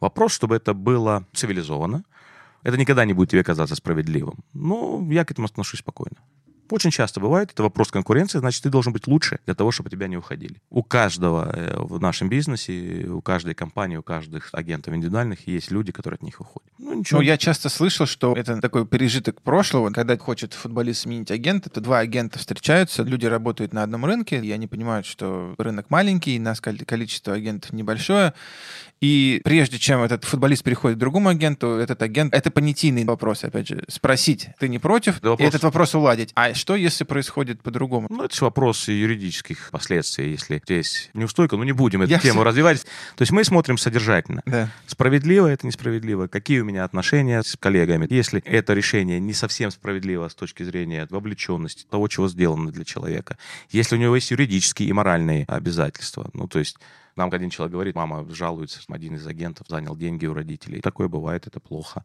Вопрос, 0.00 0.32
чтобы 0.32 0.54
это 0.56 0.74
было 0.74 1.26
цивилизованно. 1.32 2.04
Это 2.62 2.76
никогда 2.76 3.06
не 3.06 3.14
будет 3.14 3.30
тебе 3.30 3.42
казаться 3.42 3.74
справедливым. 3.74 4.44
Но 4.52 5.02
я 5.10 5.24
к 5.24 5.30
этому 5.30 5.46
отношусь 5.46 5.80
спокойно. 5.80 6.18
Очень 6.72 6.90
часто 6.90 7.20
бывает, 7.20 7.50
это 7.52 7.62
вопрос 7.62 7.90
конкуренции, 7.90 8.38
значит, 8.38 8.62
ты 8.62 8.70
должен 8.70 8.94
быть 8.94 9.06
лучше 9.06 9.40
для 9.44 9.54
того, 9.54 9.72
чтобы 9.72 9.90
тебя 9.90 10.08
не 10.08 10.16
уходили. 10.16 10.56
У 10.70 10.82
каждого 10.82 11.52
э, 11.54 11.76
в 11.78 12.00
нашем 12.00 12.30
бизнесе, 12.30 13.08
у 13.10 13.20
каждой 13.20 13.52
компании, 13.52 13.98
у 13.98 14.02
каждых 14.02 14.48
агентов 14.52 14.94
индивидуальных 14.94 15.46
есть 15.46 15.70
люди, 15.70 15.92
которые 15.92 16.16
от 16.16 16.22
них 16.22 16.40
уходят. 16.40 16.72
Ну, 16.78 16.94
ничего. 16.94 17.20
Ну, 17.20 17.26
я 17.26 17.36
часто 17.36 17.68
слышал, 17.68 18.06
что 18.06 18.32
это 18.32 18.58
такой 18.58 18.86
пережиток 18.86 19.42
прошлого. 19.42 19.90
Когда 19.90 20.16
хочет 20.16 20.54
футболист 20.54 21.02
сменить 21.02 21.30
агента, 21.30 21.68
то 21.68 21.82
два 21.82 21.98
агента 21.98 22.38
встречаются, 22.38 23.02
люди 23.02 23.26
работают 23.26 23.74
на 23.74 23.82
одном 23.82 24.06
рынке, 24.06 24.40
и 24.40 24.50
они 24.50 24.66
понимают, 24.66 25.04
что 25.04 25.54
рынок 25.58 25.90
маленький, 25.90 26.38
у 26.38 26.42
нас 26.42 26.62
количество 26.62 27.34
агентов 27.34 27.74
небольшое, 27.74 28.32
и 29.02 29.40
прежде 29.42 29.80
чем 29.80 30.00
этот 30.00 30.22
футболист 30.22 30.62
переходит 30.62 30.96
к 30.96 31.00
другому 31.00 31.28
агенту, 31.28 31.70
этот 31.70 32.00
агент... 32.02 32.32
Это 32.32 32.52
понятийный 32.52 33.04
вопрос, 33.04 33.42
опять 33.42 33.66
же. 33.66 33.82
Спросить, 33.88 34.50
ты 34.60 34.68
не 34.68 34.78
против? 34.78 35.20
Да, 35.20 35.30
вопрос... 35.30 35.44
И 35.44 35.48
этот 35.48 35.64
вопрос 35.64 35.96
уладить. 35.96 36.30
А 36.36 36.54
что, 36.54 36.76
если 36.76 37.02
происходит 37.02 37.60
по-другому? 37.62 38.06
Ну, 38.08 38.22
это 38.22 38.32
же 38.32 38.44
вопрос 38.44 38.86
юридических 38.86 39.70
последствий. 39.72 40.30
Если 40.30 40.62
здесь 40.64 41.10
неустойка, 41.14 41.56
ну, 41.56 41.64
не 41.64 41.72
будем 41.72 42.02
эту 42.02 42.12
Я 42.12 42.20
тему 42.20 42.34
все... 42.34 42.44
развивать. 42.44 42.82
То 43.16 43.22
есть 43.22 43.32
мы 43.32 43.42
смотрим 43.42 43.76
содержательно. 43.76 44.42
Да. 44.46 44.70
Справедливо 44.86 45.48
это 45.48 45.66
несправедливо? 45.66 46.28
Какие 46.28 46.60
у 46.60 46.64
меня 46.64 46.84
отношения 46.84 47.42
с 47.42 47.56
коллегами? 47.56 48.06
Если 48.08 48.40
это 48.42 48.72
решение 48.72 49.18
не 49.18 49.32
совсем 49.32 49.72
справедливо 49.72 50.28
с 50.28 50.36
точки 50.36 50.62
зрения 50.62 51.08
вовлеченности, 51.10 51.86
того, 51.90 52.06
чего 52.06 52.28
сделано 52.28 52.70
для 52.70 52.84
человека, 52.84 53.36
если 53.70 53.96
у 53.96 53.98
него 53.98 54.14
есть 54.14 54.30
юридические 54.30 54.90
и 54.90 54.92
моральные 54.92 55.44
обязательства, 55.48 56.30
ну, 56.34 56.46
то 56.46 56.60
есть 56.60 56.76
нам 57.16 57.30
один 57.32 57.50
человек 57.50 57.72
говорит, 57.72 57.94
мама 57.94 58.26
жалуется, 58.32 58.80
один 58.88 59.16
из 59.16 59.26
агентов 59.26 59.66
занял 59.68 59.96
деньги 59.96 60.26
у 60.26 60.34
родителей. 60.34 60.80
Такое 60.80 61.08
бывает, 61.08 61.46
это 61.46 61.60
плохо. 61.60 62.04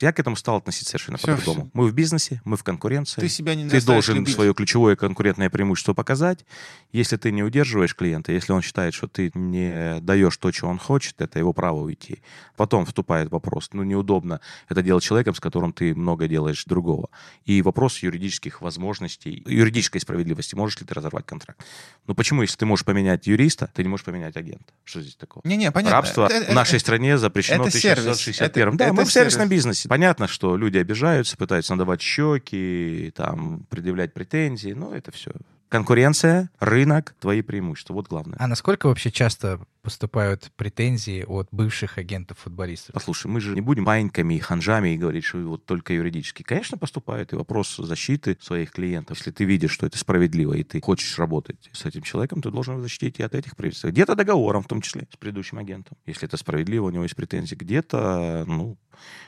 Я 0.00 0.12
к 0.12 0.18
этому 0.18 0.36
стал 0.36 0.56
относиться 0.56 0.90
совершенно 0.90 1.18
по-другому. 1.18 1.70
Мы 1.72 1.88
в 1.88 1.94
бизнесе, 1.94 2.40
мы 2.44 2.56
в 2.56 2.64
конкуренции. 2.64 3.20
Ты 3.20 3.28
себя 3.28 3.54
не 3.54 3.68
Ты 3.68 3.80
должен 3.80 4.16
любить. 4.16 4.34
свое 4.34 4.52
ключевое 4.54 4.96
конкурентное 4.96 5.50
преимущество 5.50 5.94
показать. 5.94 6.44
Если 6.92 7.16
ты 7.16 7.30
не 7.30 7.42
удерживаешь 7.42 7.94
клиента, 7.94 8.32
если 8.32 8.52
он 8.52 8.62
считает, 8.62 8.94
что 8.94 9.08
ты 9.08 9.30
не 9.34 10.00
даешь 10.00 10.36
то, 10.36 10.52
что 10.52 10.66
он 10.66 10.78
хочет, 10.78 11.20
это 11.20 11.38
его 11.38 11.52
право 11.52 11.80
уйти. 11.80 12.22
Потом 12.56 12.86
вступает 12.86 13.30
вопрос, 13.30 13.70
ну, 13.72 13.82
неудобно 13.82 14.40
это 14.68 14.82
делать 14.82 15.04
человеком, 15.04 15.34
с 15.34 15.40
которым 15.40 15.72
ты 15.72 15.94
много 15.94 16.28
делаешь 16.28 16.64
другого. 16.64 17.08
И 17.44 17.62
вопрос 17.62 17.98
юридических 17.98 18.60
возможностей, 18.60 19.42
юридической 19.46 20.00
справедливости. 20.00 20.54
Можешь 20.54 20.80
ли 20.80 20.86
ты 20.86 20.94
разорвать 20.94 21.26
контракт? 21.26 21.60
Ну, 22.06 22.14
почему, 22.14 22.42
если 22.42 22.56
ты 22.56 22.66
можешь 22.66 22.84
поменять 22.84 23.26
юриста, 23.26 23.70
ты 23.74 23.82
не 23.82 23.88
можешь 23.88 24.04
поменять 24.04 24.36
агента? 24.36 24.72
Что 24.84 25.00
здесь 25.00 25.16
такого? 25.16 25.46
Не-не, 25.46 25.70
понятно. 25.70 25.96
Рабство 25.96 26.26
это, 26.30 26.52
в 26.52 26.54
нашей 26.54 26.76
это, 26.76 26.80
стране 26.80 27.18
запрещено 27.18 27.66
это 27.66 27.76
в 27.76 27.80
1661. 27.80 28.68
Это, 28.68 28.76
да, 28.76 28.84
это 28.86 28.94
мы 28.94 29.04
в 29.04 29.12
сервисном 29.12 29.48
бизнесе. 29.48 29.83
Понятно, 29.88 30.26
что 30.26 30.56
люди 30.56 30.78
обижаются, 30.78 31.36
пытаются 31.36 31.74
надавать 31.74 32.00
щеки, 32.00 33.12
там, 33.14 33.64
предъявлять 33.70 34.14
претензии, 34.14 34.72
но 34.72 34.94
это 34.94 35.10
все 35.12 35.32
конкуренция, 35.74 36.50
рынок, 36.60 37.16
твои 37.18 37.42
преимущества. 37.42 37.94
Вот 37.94 38.06
главное. 38.06 38.36
А 38.38 38.46
насколько 38.46 38.86
вообще 38.86 39.10
часто 39.10 39.58
поступают 39.82 40.52
претензии 40.54 41.24
от 41.26 41.48
бывших 41.50 41.98
агентов 41.98 42.38
футболистов? 42.38 42.94
Послушай, 42.94 43.26
мы 43.26 43.40
же 43.40 43.56
не 43.56 43.60
будем 43.60 43.82
маиньками 43.82 44.34
и 44.34 44.38
ханжами 44.38 44.90
и 44.94 44.96
говорить, 44.96 45.24
что 45.24 45.38
вот 45.38 45.66
только 45.66 45.92
юридически. 45.92 46.44
Конечно, 46.44 46.78
поступают. 46.78 47.32
И 47.32 47.36
вопрос 47.36 47.76
защиты 47.76 48.38
своих 48.40 48.70
клиентов. 48.70 49.18
Если 49.18 49.32
ты 49.32 49.42
видишь, 49.42 49.72
что 49.72 49.84
это 49.84 49.98
справедливо, 49.98 50.54
и 50.54 50.62
ты 50.62 50.80
хочешь 50.80 51.18
работать 51.18 51.70
с 51.72 51.84
этим 51.84 52.02
человеком, 52.02 52.40
ты 52.40 52.52
должен 52.52 52.80
защитить 52.80 53.18
и 53.18 53.24
от 53.24 53.34
этих 53.34 53.56
правительств. 53.56 53.86
Где-то 53.86 54.14
договором, 54.14 54.62
в 54.62 54.68
том 54.68 54.80
числе, 54.80 55.08
с 55.12 55.16
предыдущим 55.16 55.58
агентом. 55.58 55.98
Если 56.06 56.28
это 56.28 56.36
справедливо, 56.36 56.84
у 56.84 56.90
него 56.90 57.02
есть 57.02 57.16
претензии. 57.16 57.56
Где-то, 57.56 58.44
ну, 58.46 58.78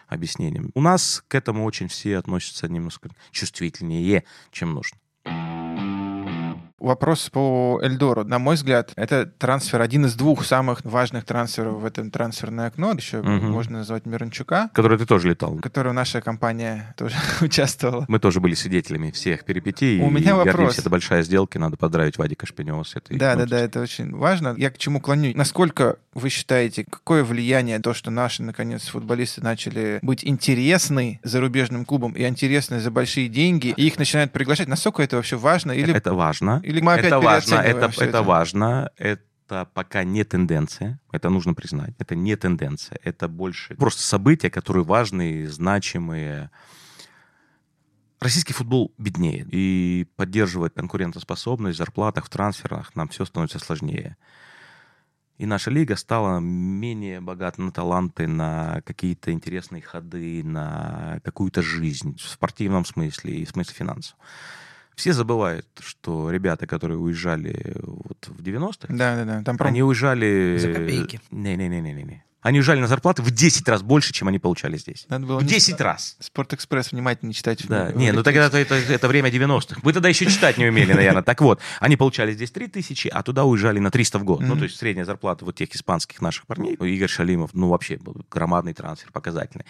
объяснением. 0.07 0.70
У 0.74 0.80
нас 0.80 1.24
к 1.26 1.34
этому 1.34 1.64
очень 1.64 1.88
все 1.88 2.18
относятся 2.18 2.68
немножко 2.68 3.11
чувствительнее, 3.32 4.22
чем 4.53 4.74
нужно. 4.74 4.97
Вопрос 6.87 7.30
по 7.30 7.80
Эльдору. 7.82 8.22
На 8.22 8.39
мой 8.39 8.55
взгляд, 8.55 8.93
это 8.95 9.26
трансфер, 9.26 9.80
один 9.80 10.07
из 10.07 10.14
двух 10.14 10.45
самых 10.45 10.84
важных 10.84 11.24
трансферов 11.24 11.80
в 11.80 11.84
этом 11.84 12.12
трансферное 12.12 12.68
окно. 12.68 12.93
Еще 12.93 13.18
угу. 13.18 13.28
можно 13.28 13.78
назвать 13.78 14.07
Мирончука. 14.07 14.70
Который 14.72 14.97
ты 14.97 15.05
тоже 15.05 15.30
летал. 15.30 15.57
Которую 15.57 15.95
наша 15.95 16.20
компания 16.20 16.95
тоже 16.97 17.16
участвовала. 17.41 18.05
Мы 18.07 18.20
тоже 18.20 18.39
были 18.39 18.55
свидетелями 18.55 19.11
всех 19.11 19.45
перипетий. 19.45 20.01
У 20.01 20.11
меня 20.11 20.37
вопрос. 20.37 20.55
Гордимся. 20.55 20.80
Это 20.82 20.91
большая 20.91 21.22
сделка, 21.24 21.59
надо 21.59 21.76
поздравить 21.76 22.18
Вадика 22.18 22.47
Шпинева 22.47 22.84
с 22.84 22.95
этой. 22.95 23.18
Да, 23.18 23.34
да, 23.34 23.47
да, 23.47 23.59
это 23.59 23.80
очень 23.80 24.14
важно. 24.14 24.55
Я 24.57 24.70
к 24.70 24.78
чему 24.78 25.01
клоню? 25.01 25.32
Насколько 25.34 25.97
вы 26.16 26.30
считаете, 26.30 26.84
какое 26.84 27.22
влияние 27.22 27.78
то, 27.78 27.92
что 27.92 28.10
наши, 28.10 28.42
наконец, 28.42 28.88
футболисты 28.88 29.42
начали 29.42 29.98
быть 30.02 30.24
интересны 30.24 31.20
зарубежным 31.22 31.84
клубам 31.84 32.12
и 32.12 32.26
интересны 32.26 32.80
за 32.80 32.90
большие 32.90 33.28
деньги, 33.28 33.74
и 33.76 33.86
их 33.86 33.98
начинают 33.98 34.32
приглашать, 34.32 34.66
насколько 34.66 35.02
это 35.02 35.16
вообще 35.16 35.36
важно? 35.36 35.72
Или... 35.72 35.94
Это 35.94 36.14
важно. 36.14 36.60
Или 36.64 36.80
мы 36.80 36.94
опять 36.94 37.06
это 37.06 37.20
важно, 37.20 37.54
это, 37.56 37.86
это, 37.86 38.04
это 38.04 38.22
важно, 38.22 38.90
это 38.96 39.68
пока 39.74 40.04
не 40.04 40.24
тенденция, 40.24 40.98
это 41.12 41.28
нужно 41.28 41.54
признать, 41.54 41.94
это 41.98 42.14
не 42.14 42.34
тенденция, 42.36 42.98
это 43.04 43.28
больше 43.28 43.74
просто 43.74 44.02
события, 44.02 44.50
которые 44.50 44.84
важные, 44.84 45.48
значимые. 45.48 46.50
Российский 48.18 48.54
футбол 48.54 48.94
беднеет, 48.96 49.48
и 49.50 50.06
поддерживать 50.16 50.72
конкурентоспособность 50.72 51.76
в 51.76 51.78
зарплатах, 51.78 52.24
в 52.24 52.30
трансферах 52.30 52.96
нам 52.96 53.08
все 53.08 53.26
становится 53.26 53.58
сложнее. 53.58 54.16
И 55.39 55.45
наша 55.45 55.70
лига 55.70 55.97
стала 55.97 56.39
менее 56.41 57.20
богата 57.20 57.61
на 57.61 57.70
таланты, 57.70 58.26
на 58.26 58.80
какие-то 58.87 59.32
интересные 59.32 59.82
ходы, 59.82 60.43
на 60.43 61.20
какую-то 61.24 61.62
жизнь 61.62 62.16
в 62.16 62.22
спортивном 62.22 62.84
смысле 62.84 63.37
и 63.37 63.45
в 63.45 63.51
смысле 63.51 63.74
финансов. 63.74 64.16
Все 64.95 65.12
забывают, 65.12 65.66
что 65.80 66.30
ребята, 66.30 66.66
которые 66.66 66.99
уезжали 66.99 67.76
вот 67.82 68.28
в 68.28 68.41
90-х, 68.41 68.95
да, 68.97 69.16
да, 69.16 69.24
да. 69.26 69.43
Там 69.43 69.59
пром... 69.59 69.68
они 69.68 69.82
уезжали... 69.82 70.57
За 70.59 70.72
копейки. 70.72 71.20
Не-не-не-не-не. 71.30 72.24
Они 72.47 72.61
уезжали 72.61 72.78
на 72.78 72.86
зарплаты 72.86 73.22
в 73.22 73.30
10 73.32 73.68
раз 73.68 73.82
больше, 73.82 74.12
чем 74.12 74.28
они 74.28 74.38
получали 74.38 74.78
здесь. 74.78 75.05
Надо 75.09 75.26
было 75.26 75.40
в 75.40 75.44
10 75.44 75.80
не... 75.80 75.84
раз. 75.84 76.16
Спортэкспресс 76.20 76.92
внимательно 76.92 77.34
читать. 77.34 77.66
Да, 77.66 77.90
не, 77.90 78.12
ну 78.12 78.22
тогда 78.22 78.47
это, 78.47 78.59
это, 78.59 78.76
это 78.76 79.09
время 79.09 79.30
90-х. 79.30 79.80
Вы 79.82 79.92
тогда 79.92 80.09
еще 80.09 80.26
читать 80.26 80.57
не 80.57 80.66
умели, 80.66 80.92
наверное. 80.92 81.24
Так 81.24 81.40
вот, 81.40 81.61
они 81.80 81.97
получали 81.97 82.32
здесь 82.34 82.53
3 82.53 82.68
тысячи, 82.68 83.09
а 83.09 83.24
туда 83.24 83.42
уезжали 83.42 83.80
на 83.80 83.90
300 83.90 84.20
в 84.20 84.24
год. 84.24 84.42
Mm-hmm. 84.42 84.47
Ну, 84.47 84.57
то 84.59 84.62
есть 84.62 84.76
средняя 84.76 85.05
зарплата 85.05 85.44
вот 85.44 85.57
тех 85.57 85.74
испанских 85.74 86.20
наших 86.20 86.47
парней. 86.47 86.74
Игорь 86.74 87.09
Шалимов, 87.09 87.51
ну, 87.53 87.68
вообще 87.68 87.99
громадный 88.30 88.74
трансфер, 88.74 89.11
показательный. 89.11 89.64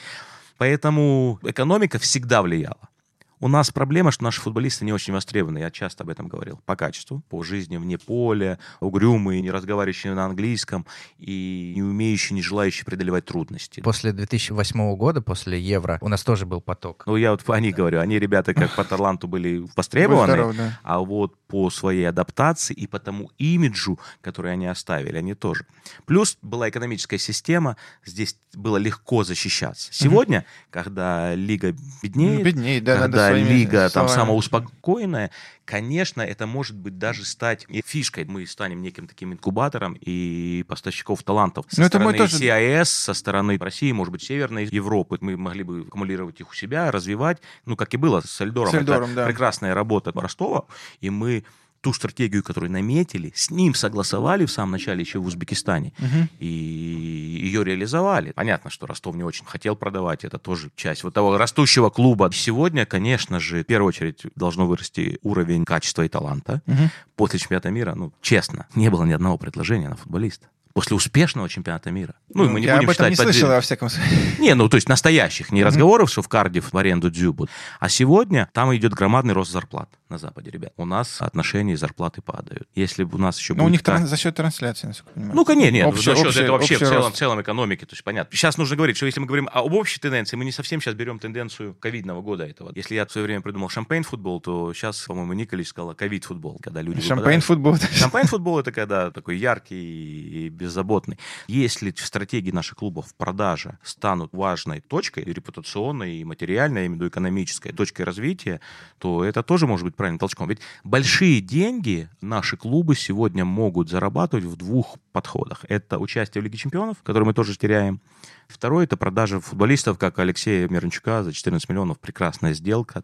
Поэтому 0.58 1.40
экономика 1.44 1.98
всегда 1.98 2.42
влияла. 2.42 2.90
У 3.38 3.48
нас 3.48 3.70
проблема, 3.70 4.10
что 4.12 4.24
наши 4.24 4.40
футболисты 4.40 4.86
не 4.86 4.92
очень 4.92 5.12
востребованы. 5.12 5.58
Я 5.58 5.70
часто 5.70 6.04
об 6.04 6.10
этом 6.10 6.26
говорил. 6.26 6.58
По 6.64 6.74
качеству, 6.74 7.22
по 7.28 7.42
жизни 7.42 7.76
вне 7.76 7.98
поля, 7.98 8.58
угрюмые, 8.80 9.42
не 9.42 9.50
разговаривающие 9.50 10.14
на 10.14 10.24
английском 10.24 10.86
и 11.18 11.74
не 11.76 11.82
умеющие, 11.82 12.34
не 12.34 12.42
желающие 12.42 12.86
преодолевать 12.86 13.26
трудности. 13.26 13.80
После 13.80 14.12
2008 14.12 14.96
года, 14.96 15.20
после 15.20 15.60
Евро, 15.60 15.98
у 16.00 16.08
нас 16.08 16.24
тоже 16.24 16.46
был 16.46 16.62
поток. 16.62 17.02
Ну, 17.06 17.16
я 17.16 17.32
вот 17.32 17.44
по 17.44 17.58
них 17.60 17.76
говорю. 17.76 18.00
Они, 18.00 18.18
ребята, 18.18 18.54
как 18.54 18.74
по 18.74 18.84
таланту 18.84 19.28
были 19.28 19.66
востребованы, 19.76 20.32
здоров, 20.32 20.56
да. 20.56 20.80
а 20.82 21.00
вот 21.00 21.36
по 21.46 21.68
своей 21.68 22.08
адаптации 22.08 22.72
и 22.72 22.86
по 22.86 22.98
тому 22.98 23.30
имиджу, 23.36 23.98
который 24.22 24.52
они 24.52 24.66
оставили, 24.66 25.18
они 25.18 25.34
тоже. 25.34 25.66
Плюс 26.06 26.38
была 26.40 26.70
экономическая 26.70 27.18
система, 27.18 27.76
здесь 28.02 28.38
было 28.54 28.78
легко 28.78 29.24
защищаться. 29.24 29.92
Сегодня, 29.92 30.38
угу. 30.38 30.46
когда 30.70 31.34
лига 31.34 31.74
беднеет, 32.02 32.38
ну, 32.38 32.44
беднеет 32.44 32.84
да, 32.84 32.98
когда 32.98 33.25
лига 33.32 33.88
там 33.90 34.08
самоуспокоенная, 34.08 35.30
конечно, 35.64 36.22
это 36.22 36.46
может 36.46 36.76
быть 36.76 36.98
даже 36.98 37.24
стать 37.24 37.66
фишкой. 37.84 38.24
Мы 38.24 38.46
станем 38.46 38.82
неким 38.82 39.06
таким 39.06 39.32
инкубатором 39.32 39.96
и 40.00 40.64
поставщиков 40.68 41.22
талантов. 41.22 41.66
Со 41.68 41.80
Но 41.80 41.88
стороны 41.88 42.10
это 42.10 42.18
тоже... 42.18 42.38
CIS, 42.38 42.84
со 42.84 43.14
стороны 43.14 43.58
России, 43.58 43.92
может 43.92 44.12
быть, 44.12 44.22
Северной 44.22 44.66
Европы. 44.66 45.18
Мы 45.20 45.36
могли 45.36 45.62
бы 45.62 45.80
аккумулировать 45.80 46.40
их 46.40 46.50
у 46.50 46.54
себя, 46.54 46.90
развивать. 46.90 47.38
Ну, 47.64 47.76
как 47.76 47.92
и 47.94 47.96
было 47.96 48.20
с 48.20 48.40
Эльдором. 48.40 48.70
С 48.70 48.74
Эльдором 48.74 49.10
это 49.10 49.14
да. 49.16 49.26
прекрасная 49.26 49.74
работа 49.74 50.12
Ростова. 50.14 50.66
И 51.00 51.10
мы 51.10 51.44
ту 51.86 51.92
стратегию, 51.92 52.42
которую 52.42 52.72
наметили, 52.72 53.32
с 53.36 53.48
ним 53.48 53.72
согласовали 53.72 54.44
в 54.44 54.50
самом 54.50 54.72
начале 54.72 55.02
еще 55.02 55.20
в 55.20 55.26
Узбекистане, 55.26 55.92
угу. 56.00 56.28
и 56.40 56.46
ее 56.46 57.62
реализовали. 57.62 58.32
Понятно, 58.32 58.70
что 58.70 58.88
Ростов 58.88 59.14
не 59.14 59.22
очень 59.22 59.44
хотел 59.46 59.76
продавать, 59.76 60.24
это 60.24 60.38
тоже 60.38 60.72
часть 60.74 61.04
вот 61.04 61.14
того 61.14 61.38
растущего 61.38 61.88
клуба. 61.88 62.28
Сегодня, 62.32 62.86
конечно 62.86 63.38
же, 63.38 63.62
в 63.62 63.66
первую 63.66 63.90
очередь 63.90 64.22
должно 64.34 64.66
вырасти 64.66 65.20
уровень 65.22 65.64
качества 65.64 66.02
и 66.02 66.08
таланта. 66.08 66.60
Угу. 66.66 66.90
После 67.14 67.38
чемпионата 67.38 67.70
мира, 67.70 67.94
ну, 67.94 68.12
честно, 68.20 68.66
не 68.74 68.90
было 68.90 69.04
ни 69.04 69.12
одного 69.12 69.38
предложения 69.38 69.88
на 69.88 69.94
футболиста 69.94 70.48
после 70.76 70.94
успешного 70.94 71.48
чемпионата 71.48 71.90
мира. 71.90 72.16
Ну, 72.34 72.44
ну 72.44 72.50
мы 72.50 72.60
не 72.60 72.66
я 72.66 72.76
будем 72.76 72.90
об 72.90 72.94
этом 72.94 73.08
не 73.08 73.16
слышал, 73.16 73.48
во 73.48 73.62
всяком 73.62 73.88
случае. 73.88 74.14
Не, 74.38 74.54
ну, 74.54 74.68
то 74.68 74.76
есть 74.76 74.90
настоящих, 74.90 75.50
не 75.50 75.64
разговоров, 75.64 76.10
что 76.10 76.20
в 76.20 76.28
Кардив 76.28 76.70
в 76.70 76.76
аренду 76.76 77.10
Дзюбут. 77.10 77.48
А 77.80 77.88
сегодня 77.88 78.50
там 78.52 78.76
идет 78.76 78.92
громадный 78.92 79.32
рост 79.32 79.50
зарплат. 79.50 79.88
На 80.08 80.18
Западе, 80.18 80.50
ребят. 80.50 80.72
У 80.76 80.84
нас 80.84 81.20
отношения 81.20 81.72
и 81.72 81.76
зарплаты 81.76 82.22
падают. 82.22 82.68
Если 82.74 83.02
у 83.04 83.18
нас 83.18 83.38
еще 83.38 83.54
Ну, 83.54 83.62
у 83.62 83.66
будет 83.66 83.72
них 83.72 83.82
так- 83.82 84.00
тран- 84.00 84.06
за 84.06 84.16
счет 84.16 84.34
трансляции, 84.36 84.86
насколько 84.86 85.10
я 85.10 85.14
понимаю. 85.14 85.36
Ну, 85.36 85.44
конечно, 85.44 85.74
нет, 85.74 85.86
Общий- 85.86 86.04
за 86.04 86.16
счет 86.16 86.26
общий- 86.26 86.40
это 86.40 86.52
вообще 86.52 86.76
в 86.76 86.78
целом, 86.78 86.96
рост. 86.96 87.14
в 87.14 87.18
целом 87.18 87.40
экономики, 87.42 87.84
то 87.84 87.92
есть 87.92 88.04
понятно. 88.04 88.36
Сейчас 88.36 88.56
нужно 88.58 88.76
говорить, 88.76 88.96
что 88.96 89.06
если 89.06 89.20
мы 89.20 89.26
говорим 89.26 89.48
об 89.52 89.72
общей 89.74 89.98
тенденции, 89.98 90.36
мы 90.36 90.44
не 90.44 90.52
совсем 90.52 90.80
сейчас 90.80 90.94
берем 90.94 91.18
тенденцию 91.18 91.74
ковидного 91.74 92.22
года 92.22 92.44
этого. 92.44 92.70
Если 92.74 92.94
я 92.94 93.04
в 93.06 93.10
свое 93.10 93.26
время 93.26 93.40
придумал 93.42 93.68
шампейн-футбол, 93.68 94.40
то 94.40 94.72
сейчас, 94.74 95.00
по-моему, 95.02 95.32
Николич 95.32 95.68
сказал 95.68 95.94
ковид-футбол, 95.94 96.58
когда 96.62 96.82
люди 96.82 97.00
Шампейн 97.00 97.40
выпадают. 97.40 97.44
футбол. 97.44 97.76
Шампейн-футбол 97.76 98.58
это 98.60 98.72
когда 98.72 99.10
такой 99.10 99.36
яркий 99.38 100.46
и 100.46 100.48
беззаботный. 100.48 101.18
Если 101.48 101.90
в 101.90 102.00
стратегии 102.06 102.50
наших 102.52 102.76
клубов 102.78 103.14
продажа 103.16 103.78
станут 103.82 104.32
важной 104.32 104.80
точкой, 104.80 105.24
и 105.24 105.32
репутационной, 105.32 106.16
и 106.18 106.24
материальной, 106.24 106.82
я 106.82 106.86
имею 106.86 106.92
в 106.92 107.02
виду 107.02 107.08
экономической 107.08 107.72
точкой 107.72 108.02
развития, 108.02 108.60
то 108.98 109.24
это 109.24 109.42
тоже 109.42 109.66
может 109.66 109.84
быть 109.84 109.95
правильным 109.96 110.18
толчком. 110.18 110.48
Ведь 110.48 110.60
большие 110.84 111.40
деньги 111.40 112.08
наши 112.20 112.56
клубы 112.56 112.94
сегодня 112.94 113.44
могут 113.44 113.88
зарабатывать 113.88 114.44
в 114.44 114.56
двух 114.56 114.96
подходах. 115.12 115.64
Это 115.68 115.98
участие 115.98 116.42
в 116.42 116.44
Лиге 116.44 116.58
чемпионов, 116.58 116.98
которое 117.02 117.26
мы 117.26 117.34
тоже 117.34 117.56
теряем. 117.56 118.00
Второе– 118.48 118.84
это 118.86 118.96
продажа 118.96 119.40
футболистов, 119.40 119.98
как 119.98 120.18
Алексея 120.18 120.68
Мирончука 120.68 121.24
за 121.24 121.32
14 121.32 121.68
миллионов. 121.68 121.98
Прекрасная 121.98 122.54
сделка. 122.54 123.02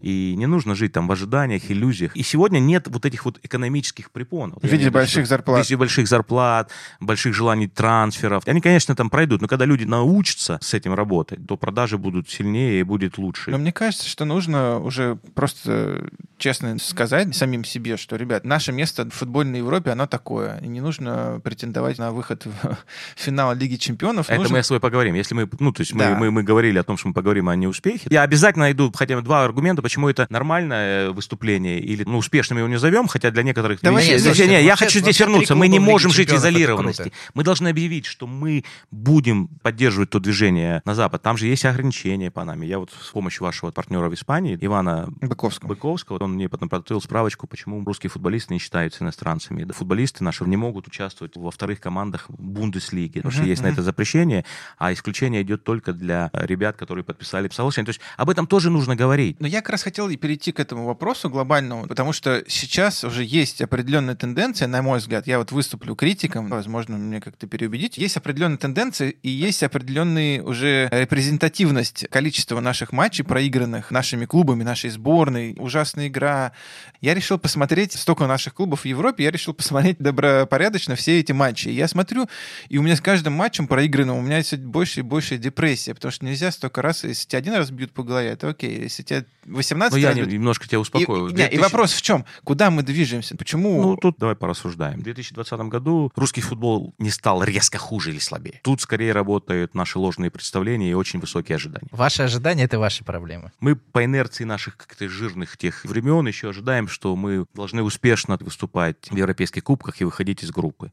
И 0.00 0.34
не 0.36 0.46
нужно 0.46 0.74
жить 0.74 0.92
там 0.92 1.08
в 1.08 1.12
ожиданиях, 1.12 1.70
иллюзиях. 1.70 2.14
И 2.16 2.22
сегодня 2.22 2.58
нет 2.58 2.88
вот 2.88 3.06
этих 3.06 3.24
вот 3.24 3.40
экономических 3.42 4.10
препонов. 4.10 4.58
В 4.62 4.66
виде 4.66 4.90
больших 4.90 5.26
зарплат. 5.26 5.64
В 5.64 5.68
виде 5.68 5.76
больших 5.76 6.06
зарплат, 6.06 6.70
больших 7.00 7.34
желаний 7.34 7.68
трансферов. 7.68 8.46
Они, 8.46 8.60
конечно, 8.60 8.94
там 8.94 9.10
пройдут, 9.10 9.40
но 9.40 9.48
когда 9.48 9.64
люди 9.64 9.84
научатся 9.84 10.58
с 10.60 10.74
этим 10.74 10.94
работать, 10.94 11.46
то 11.46 11.56
продажи 11.56 11.98
будут 11.98 12.28
сильнее 12.28 12.80
и 12.80 12.82
будет 12.82 13.18
лучше. 13.18 13.50
Но 13.50 13.58
мне 13.58 13.72
кажется, 13.72 14.08
что 14.08 14.24
нужно 14.24 14.78
уже 14.78 15.16
просто 15.34 16.10
честно 16.38 16.78
сказать 16.78 17.34
самим 17.34 17.64
себе, 17.64 17.96
что, 17.96 18.16
ребят, 18.16 18.44
наше 18.44 18.72
место 18.72 19.04
в 19.04 19.14
футбольной 19.14 19.60
Европе, 19.60 19.90
оно 19.90 20.06
такое. 20.06 20.58
И 20.58 20.68
не 20.68 20.80
нужно 20.80 21.40
претендовать 21.42 21.98
на 21.98 22.10
выход 22.10 22.44
в 22.44 22.76
финал 23.16 23.54
Лиги 23.54 23.76
Чемпионов. 23.76 24.28
Это 24.28 24.40
Нужно- 24.40 24.56
мы 24.56 24.62
с 24.62 24.68
тобой 24.68 24.80
поговорим. 24.82 25.14
Если 25.14 25.34
мы, 25.34 25.48
ну, 25.58 25.72
то 25.72 25.80
есть 25.80 25.94
Да. 25.96 26.10
мы, 26.10 26.16
мы, 26.26 26.30
мы 26.30 26.42
говорили 26.42 26.76
о 26.78 26.82
том, 26.82 26.98
что 26.98 27.08
мы 27.08 27.14
поговорим 27.14 27.48
о 27.48 27.56
неуспехе. 27.56 28.08
Я 28.10 28.22
обязательно 28.22 28.66
найду 28.66 28.92
хотя 28.94 29.16
бы 29.16 29.22
два 29.22 29.44
аргумента, 29.44 29.80
почему 29.80 30.08
это 30.10 30.26
нормальное 30.28 31.10
выступление 31.10 31.80
или, 31.80 32.04
ну, 32.04 32.18
успешным 32.18 32.58
его 32.58 32.68
не 32.68 32.74
назовем, 32.74 33.06
хотя 33.08 33.30
для 33.30 33.42
некоторых... 33.42 33.80
Давай, 33.80 34.02
вещей- 34.02 34.12
нет, 34.12 34.20
Не, 34.20 34.24
слушайте, 34.26 34.48
не, 34.50 34.62
я 34.62 34.70
вообще- 34.70 34.84
хочу 34.84 34.98
здесь 34.98 35.18
вернуться. 35.18 35.54
Мы 35.54 35.68
не 35.68 35.78
можем 35.78 36.10
жить 36.12 36.30
в 36.30 36.34
изолированности. 36.36 37.12
Мы 37.34 37.44
должны 37.44 37.68
объявить, 37.68 38.04
что 38.06 38.26
мы 38.26 38.64
будем 38.90 39.48
поддерживать 39.62 40.10
то 40.10 40.18
движение 40.20 40.82
на 40.84 40.94
Запад. 40.94 41.22
Там 41.22 41.36
же 41.38 41.46
есть 41.46 41.64
ограничения 41.64 42.30
по 42.30 42.44
нами. 42.44 42.66
Я 42.66 42.78
вот 42.78 42.90
с 43.00 43.10
помощью 43.10 43.44
вашего 43.44 43.70
партнера 43.70 44.08
в 44.08 44.14
Испании, 44.14 44.58
Ивана 44.60 45.08
Быковского. 45.20 45.68
Быковского, 45.68 46.18
он 46.22 46.32
мне 46.34 46.48
потом 46.48 46.68
подготовил 46.68 47.00
справочку, 47.00 47.46
почему 47.46 47.82
русские 47.84 48.10
футболисты 48.10 48.52
не 48.54 48.58
считаются 48.60 49.04
иностранцами. 49.04 49.64
Да, 49.64 49.72
футболисты 49.72 50.24
наши 50.24 50.44
не 50.44 50.56
могут 50.56 50.86
участвовать 50.88 51.36
во 51.36 51.50
вторых 51.50 51.80
командах 51.80 52.26
Бундеслиги, 52.28 53.18
потому 53.20 53.32
что 53.32 53.44
есть 53.44 53.62
на 53.62 53.68
это 53.68 53.82
запрещение, 53.82 54.44
а 54.78 54.92
исключение 54.92 55.42
идет 55.42 55.64
только 55.64 55.92
для 55.92 56.30
ребят, 56.32 56.76
которые 56.76 57.04
подписали 57.04 57.48
соглашение. 57.52 57.86
То 57.86 57.90
есть 57.90 58.00
об 58.16 58.30
этом 58.30 58.46
тоже 58.46 58.70
нужно 58.70 58.96
говорить. 58.96 59.40
Но 59.40 59.46
я 59.46 59.60
как 59.60 59.70
раз 59.70 59.82
хотел 59.82 60.08
перейти 60.16 60.52
к 60.52 60.60
этому 60.60 60.86
вопросу 60.86 61.30
глобальному, 61.30 61.86
потому 61.86 62.12
что 62.12 62.44
сейчас 62.48 63.04
уже 63.04 63.24
есть 63.24 63.62
определенная 63.62 64.14
тенденция, 64.14 64.68
на 64.68 64.82
мой 64.82 64.98
взгляд, 64.98 65.26
я 65.26 65.38
вот 65.38 65.52
выступлю 65.52 65.94
критиком, 65.94 66.48
возможно, 66.48 66.96
мне 66.96 67.20
как-то 67.20 67.46
переубедить, 67.46 67.98
есть 67.98 68.16
определенная 68.16 68.58
тенденция 68.58 69.10
и 69.10 69.28
есть 69.28 69.62
определенная 69.62 70.42
уже 70.42 70.88
репрезентативность 70.90 72.06
количества 72.08 72.60
наших 72.60 72.92
матчей, 72.92 73.24
проигранных 73.24 73.90
нашими 73.90 74.26
клубами, 74.26 74.62
нашей 74.62 74.90
сборной, 74.90 75.56
ужасная 75.58 76.08
игра. 76.08 76.52
Я 77.00 77.14
решил 77.14 77.38
посмотреть 77.38 77.92
столько 77.92 78.26
наших 78.26 78.54
клубов 78.54 78.82
в 78.82 78.84
Европе, 78.84 79.24
я 79.24 79.30
решил 79.30 79.54
посмотреть 79.54 79.98
добропорядочно 79.98 80.94
все 80.94 81.20
эти 81.20 81.32
матчи. 81.32 81.68
Я 81.68 81.88
смотрю, 81.88 82.28
и 82.68 82.78
у 82.78 82.82
меня 82.82 82.96
с 82.96 83.00
каждым 83.00 83.34
матчем 83.34 83.66
проигранным 83.66 84.16
у 84.16 84.20
меня 84.22 84.42
все 84.42 84.56
больше 84.64 85.00
и 85.00 85.02
больше 85.02 85.38
депрессия, 85.38 85.94
потому 85.94 86.12
что 86.12 86.24
нельзя 86.24 86.50
столько 86.50 86.82
раз, 86.82 87.04
если 87.04 87.26
тебя 87.28 87.38
один 87.38 87.54
раз 87.54 87.70
бьют 87.70 87.92
по 87.92 88.02
голове, 88.02 88.28
это 88.30 88.48
окей, 88.48 88.80
если 88.82 89.02
тебя 89.02 89.24
18 89.46 89.92
Но 89.92 89.98
я 89.98 90.08
раз 90.08 90.16
не- 90.16 90.22
бьют- 90.22 90.32
немножко 90.32 90.68
тебя 90.68 90.80
успокою. 90.80 91.28
и- 91.28 91.32
не, 91.32 91.44
и 91.46 91.56
2000 91.56 91.60
вопрос 91.60 91.92
в 91.92 92.02
чем? 92.02 92.24
Куда 92.44 92.70
мы 92.70 92.82
движемся? 92.82 93.36
Почему? 93.36 93.82
Ну, 93.82 93.96
тут 93.96 94.16
давай 94.18 94.36
порассуждаем. 94.36 95.00
В 95.00 95.02
2020 95.02 95.68
году 95.68 96.12
русский 96.16 96.40
футбол 96.40 96.94
не 96.98 97.10
стал 97.10 97.42
резко 97.44 97.78
хуже 97.78 98.10
или 98.10 98.18
слабее. 98.18 98.60
Тут 98.62 98.80
скорее 98.80 99.12
работают 99.12 99.74
наши 99.74 99.98
ложные 99.98 100.30
представления 100.30 100.90
и 100.90 100.94
очень 100.94 101.20
высокие 101.20 101.56
ожидания. 101.56 101.88
Ваши 101.90 102.22
ожидания— 102.22 102.64
это 102.64 102.78
ваши 102.78 103.04
проблемы. 103.04 103.52
Мы 103.60 103.76
по 103.76 104.04
инерции 104.04 104.44
наших 104.44 104.76
как-то 104.76 105.08
жирных 105.08 105.56
тех 105.56 105.84
времен 105.84 106.26
еще 106.26 106.50
ожидаем, 106.50 106.88
что 106.88 107.14
мы 107.16 107.46
должны 107.54 107.82
успешно 107.82 108.36
выступать 108.40 108.96
в 109.10 109.16
европейских 109.16 109.64
кубках 109.64 110.00
и 110.00 110.04
выходить 110.04 110.42
из 110.42 110.50
группы. 110.50 110.90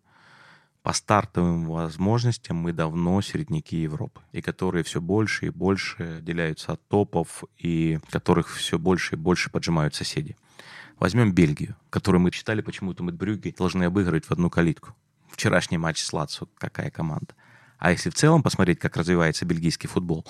По 0.82 0.94
стартовым 0.94 1.66
возможностям 1.66 2.56
мы 2.58 2.72
давно 2.72 3.22
середняки 3.22 3.78
Европы, 3.78 4.22
и 4.32 4.42
которые 4.42 4.84
все 4.84 5.02
больше 5.02 5.48
и 5.48 5.50
больше 5.50 6.18
отделяются 6.20 6.74
от 6.74 6.88
топов, 6.88 7.44
и 7.58 8.00
которых 8.10 8.56
все 8.56 8.80
больше 8.80 9.16
и 9.16 9.18
больше 9.18 9.50
поджимают 9.50 9.94
соседи. 9.94 10.38
Возьмем 10.98 11.34
Бельгию, 11.34 11.76
которую 11.90 12.22
мы 12.22 12.32
считали 12.32 12.62
почему-то 12.62 13.04
мы 13.04 13.12
Брюги 13.12 13.54
должны 13.58 13.86
обыгрывать 13.86 14.26
в 14.26 14.32
одну 14.32 14.50
калитку. 14.50 14.96
Вчерашний 15.30 15.78
матч 15.78 16.02
с 16.02 16.14
Лацо, 16.14 16.48
какая 16.58 16.92
команда. 16.92 17.34
А 17.78 17.92
если 17.92 18.10
в 18.10 18.16
целом 18.16 18.44
посмотреть, 18.44 18.80
как 18.80 18.98
развивается 18.98 19.46
бельгийский 19.46 19.88
футбол, 19.88 20.26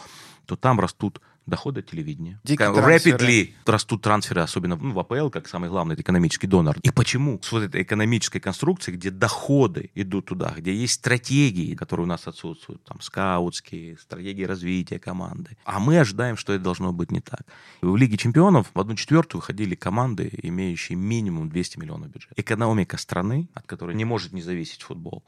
то 0.45 0.56
там 0.56 0.80
растут 0.80 1.22
доходы 1.50 1.82
от 1.82 1.88
телевидения. 1.88 2.39
Дикие 2.43 2.68
Как- 2.68 2.76
трансферы. 2.76 3.18
Rapidly 3.18 3.54
растут 3.66 4.02
трансферы, 4.02 4.41
особенно 4.41 4.76
ну, 4.76 4.93
в 4.93 5.00
АПЛ, 5.00 5.30
как 5.30 5.47
самый 5.47 5.70
главный 5.70 5.95
экономический 5.95 6.47
донор. 6.47 6.78
И 6.84 6.91
почему? 6.91 7.39
С 7.41 7.52
вот 7.52 7.64
этой 7.64 7.82
экономической 7.84 8.39
конструкцией, 8.39 8.97
где 8.97 9.12
доходы 9.12 9.91
идут 9.95 10.28
туда, 10.28 10.54
где 10.56 10.74
есть 10.74 10.93
стратегии, 10.93 11.76
которые 11.76 12.06
у 12.06 12.08
нас 12.08 12.28
отсутствуют, 12.28 12.84
там, 12.84 13.02
скаутские, 13.02 13.97
стратегии 13.97 14.43
развития 14.43 15.00
команды. 15.00 15.58
А 15.66 15.80
мы 15.80 16.00
ожидаем, 16.00 16.38
что 16.38 16.54
это 16.54 16.64
должно 16.64 16.93
быть 16.93 17.12
не 17.12 17.22
так. 17.22 17.41
В 17.82 17.95
Лиге 17.95 18.18
чемпионов 18.18 18.72
в 18.74 18.80
одну 18.80 18.95
четвертую 18.95 19.41
выходили 19.41 19.76
команды, 19.76 20.30
имеющие 20.43 20.97
минимум 20.97 21.50
200 21.50 21.80
миллионов 21.80 22.10
бюджета. 22.10 22.34
Экономика 22.38 22.97
страны, 22.97 23.50
от 23.54 23.66
которой 23.66 23.95
не 23.95 24.06
может 24.06 24.34
не 24.34 24.41
зависеть 24.41 24.82
футбол, 24.82 25.24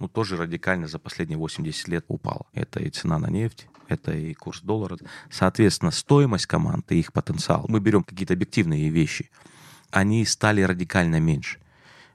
ну, 0.00 0.08
тоже 0.08 0.36
радикально 0.36 0.88
за 0.88 0.98
последние 0.98 1.38
80 1.38 1.88
лет 1.88 2.04
упала. 2.08 2.46
Это 2.54 2.80
и 2.80 2.90
цена 2.90 3.18
на 3.18 3.28
нефть, 3.28 3.66
это 3.86 4.12
и 4.12 4.34
курс 4.34 4.62
доллара. 4.62 4.96
Соответственно, 5.30 5.90
стоимость 5.90 6.46
команд 6.46 6.90
и 6.90 6.98
их 6.98 7.12
потенциал. 7.12 7.66
Мы 7.68 7.80
берем 7.80 8.02
какие-то 8.02 8.34
объективные 8.34 8.88
вещи. 8.88 9.30
Они 9.90 10.24
стали 10.24 10.62
радикально 10.62 11.20
меньше. 11.20 11.58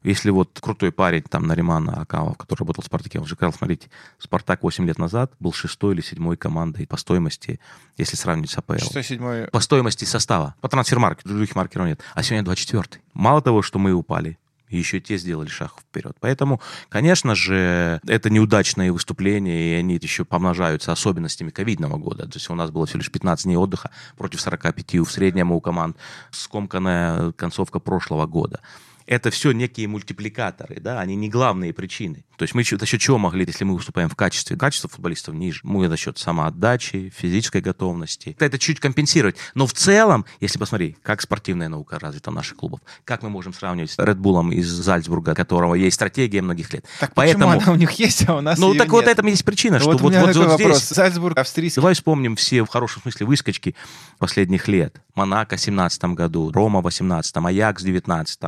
Если 0.01 0.29
вот 0.29 0.59
крутой 0.61 0.91
парень, 0.91 1.23
там, 1.23 1.47
Нариман 1.47 1.89
Акамов, 1.89 2.37
который 2.37 2.59
работал 2.59 2.83
в 2.83 2.85
«Спартаке», 2.85 3.19
он 3.19 3.25
же 3.25 3.33
сказал, 3.33 3.53
смотрите, 3.53 3.89
«Спартак» 4.19 4.61
8 4.61 4.85
лет 4.85 4.99
назад 4.99 5.33
был 5.39 5.51
шестой 5.51 5.95
или 5.95 6.01
седьмой 6.01 6.37
командой 6.37 6.85
по 6.85 6.95
стоимости, 6.95 7.59
если 7.97 8.15
сравнивать 8.15 8.51
с 8.51 8.57
АПЛ. 8.57 8.77
Шестой, 8.77 9.03
седьмой. 9.03 9.47
По 9.47 9.59
стоимости 9.59 10.05
состава. 10.05 10.53
По 10.61 10.69
трансфер-маркету, 10.69 11.29
других 11.29 11.55
маркеров 11.55 11.87
нет. 11.87 12.01
А 12.13 12.21
сегодня 12.21 12.45
24 12.45 13.01
Мало 13.13 13.41
того, 13.41 13.63
что 13.63 13.79
мы 13.79 13.93
упали, 13.93 14.37
еще 14.77 14.99
те 14.99 15.17
сделали 15.17 15.47
шаг 15.47 15.73
вперед. 15.79 16.15
Поэтому, 16.19 16.61
конечно 16.89 17.35
же, 17.35 17.99
это 18.07 18.29
неудачные 18.29 18.91
выступления, 18.91 19.71
и 19.71 19.79
они 19.79 19.99
еще 20.01 20.25
помножаются 20.25 20.91
особенностями 20.91 21.49
ковидного 21.49 21.97
года. 21.97 22.23
То 22.23 22.37
есть 22.37 22.49
у 22.49 22.55
нас 22.55 22.71
было 22.71 22.85
всего 22.85 22.99
лишь 22.99 23.11
15 23.11 23.45
дней 23.45 23.57
отдыха 23.57 23.91
против 24.17 24.41
45 24.41 24.95
в 24.95 25.11
среднем 25.11 25.51
у 25.51 25.61
команд. 25.61 25.97
Скомканная 26.31 27.31
концовка 27.33 27.79
прошлого 27.79 28.25
года. 28.25 28.59
Это 29.07 29.29
все 29.29 29.51
некие 29.51 29.87
мультипликаторы, 29.87 30.79
да, 30.79 30.99
они 30.99 31.15
не 31.15 31.29
главные 31.29 31.73
причины. 31.73 32.23
То 32.37 32.43
есть 32.43 32.53
мы 32.53 32.63
за 32.63 32.85
счет 32.85 32.99
чего 32.99 33.17
могли, 33.17 33.45
если 33.45 33.63
мы 33.63 33.75
выступаем 33.75 34.09
в 34.09 34.15
качестве, 34.15 34.57
качество 34.57 34.89
футболистов 34.89 35.35
ниже, 35.35 35.61
мы 35.63 35.87
за 35.87 35.97
счет 35.97 36.17
самоотдачи, 36.17 37.11
физической 37.15 37.61
готовности. 37.61 38.35
Это 38.39 38.59
чуть 38.59 38.79
компенсировать. 38.79 39.37
Но 39.53 39.67
в 39.67 39.73
целом, 39.73 40.25
если 40.39 40.59
посмотреть, 40.59 40.97
как 41.01 41.21
спортивная 41.21 41.69
наука 41.69 41.99
развита 41.99 42.31
в 42.31 42.33
наших 42.33 42.57
клубах, 42.57 42.81
как 43.03 43.23
мы 43.23 43.29
можем 43.29 43.53
сравнивать 43.53 43.91
с 43.91 43.99
Red 43.99 44.17
Bull 44.17 44.53
из 44.53 44.67
Зальцбурга, 44.67 45.33
которого 45.33 45.75
есть 45.75 45.95
стратегия 45.95 46.41
многих 46.41 46.73
лет. 46.73 46.85
Так 46.99 47.13
Поэтому, 47.13 47.45
почему 47.45 47.63
она 47.63 47.71
у 47.71 47.75
них 47.75 47.91
есть, 47.93 48.27
а 48.27 48.35
у 48.35 48.41
нас 48.41 48.59
ну 48.59 48.75
так 48.75 48.89
вот 48.89 49.05
нет? 49.05 49.17
это 49.17 49.27
есть 49.27 49.45
причина, 49.45 49.79
что 49.79 49.91
вот, 49.91 50.01
вот, 50.01 50.13
вот, 50.13 50.35
вот 50.35 50.47
вопрос. 50.47 50.77
здесь 50.77 50.89
Зальцбург, 50.89 51.37
австрийский. 51.37 51.81
Давай 51.81 51.93
вспомним 51.93 52.35
все 52.35 52.63
в 52.63 52.67
хорошем 52.67 53.01
смысле 53.01 53.25
выскочки 53.25 53.75
последних 54.17 54.67
лет. 54.67 55.01
Монако 55.13 55.57
в 55.57 55.61
17 55.61 56.03
году, 56.05 56.51
Рома 56.51 56.81
в 56.81 56.83
18 56.83 57.35
Аякс 57.37 57.81
в 57.81 57.85
19 57.85 58.39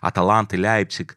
Аталант 0.00 0.54
и 0.54 0.56
Лейпциг. 0.56 1.16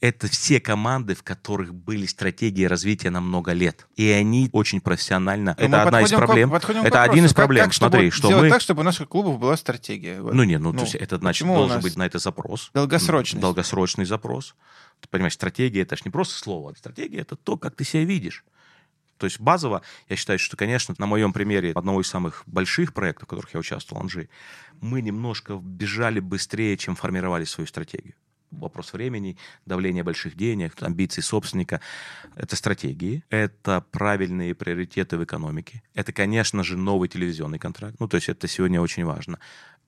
Это 0.00 0.28
все 0.28 0.60
команды, 0.60 1.16
в 1.16 1.24
которых 1.24 1.74
были 1.74 2.06
стратегии 2.06 2.64
развития 2.64 3.10
на 3.10 3.20
много 3.20 3.52
лет. 3.52 3.88
И 3.96 4.08
они 4.08 4.48
очень 4.52 4.80
профессионально... 4.80 5.56
Ну, 5.58 5.64
мы 5.68 5.76
это 5.76 5.82
одна 5.82 6.02
из 6.02 6.10
к- 6.12 6.16
проблем. 6.16 6.50
к 6.50 6.54
это 6.54 6.72
вопросу. 6.82 7.10
один 7.10 7.24
из 7.24 7.30
Как- 7.30 7.36
проблем. 7.36 7.64
как, 7.64 7.72
чтобы 7.72 7.90
Смотри, 7.90 8.10
что 8.12 8.30
мы... 8.30 8.48
так, 8.48 8.60
чтобы 8.60 8.80
у 8.82 8.84
наших 8.84 9.08
клубов 9.08 9.40
была 9.40 9.56
стратегия. 9.56 10.20
Вот. 10.20 10.34
Ну, 10.34 10.44
не, 10.44 10.56
ну, 10.58 10.70
Ну, 10.72 10.78
то 10.78 10.84
есть 10.84 10.94
это 10.94 11.18
значит, 11.18 11.48
должен 11.48 11.80
быть 11.80 11.96
на 11.96 12.06
это 12.06 12.20
запрос. 12.20 12.70
долгосрочность? 12.74 13.40
Долгосрочный 13.40 14.04
запрос. 14.04 14.54
Ты 15.00 15.08
понимаешь, 15.08 15.34
стратегия 15.34 15.82
это 15.82 15.96
же 15.96 16.02
не 16.04 16.12
просто 16.12 16.34
слово. 16.38 16.74
Стратегия 16.78 17.18
это 17.18 17.34
то, 17.34 17.56
как 17.56 17.74
ты 17.74 17.82
себя 17.82 18.04
видишь. 18.04 18.44
То 19.16 19.26
есть 19.26 19.40
базово 19.40 19.82
я 20.08 20.14
считаю, 20.14 20.38
что, 20.38 20.56
конечно, 20.56 20.94
на 20.98 21.06
моем 21.06 21.32
примере 21.32 21.72
одного 21.72 22.02
из 22.02 22.06
самых 22.06 22.44
больших 22.46 22.94
проектов, 22.94 23.24
в 23.26 23.30
которых 23.30 23.52
я 23.52 23.58
участвовал, 23.58 24.00
Анжи, 24.02 24.28
мы 24.80 25.02
немножко 25.02 25.56
бежали 25.60 26.20
быстрее, 26.20 26.76
чем 26.76 26.94
формировали 26.94 27.42
свою 27.44 27.66
стратегию 27.66 28.14
вопрос 28.50 28.92
времени, 28.92 29.36
давление 29.66 30.02
больших 30.02 30.36
денег, 30.36 30.74
амбиций 30.82 31.22
собственника. 31.22 31.80
Это 32.36 32.56
стратегии, 32.56 33.24
это 33.30 33.84
правильные 33.90 34.54
приоритеты 34.54 35.16
в 35.16 35.24
экономике. 35.24 35.82
Это, 35.94 36.12
конечно 36.12 36.64
же, 36.64 36.76
новый 36.76 37.08
телевизионный 37.08 37.58
контракт. 37.58 37.96
Ну, 38.00 38.08
то 38.08 38.16
есть 38.16 38.28
это 38.28 38.48
сегодня 38.48 38.80
очень 38.80 39.04
важно. 39.04 39.38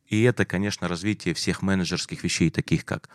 И 0.07 0.23
это, 0.23 0.45
конечно, 0.45 0.89
развитие 0.89 1.35
всех 1.35 1.63
менеджерских 1.63 2.25
вещей, 2.25 2.51
таких 2.51 2.85
как 2.85 3.09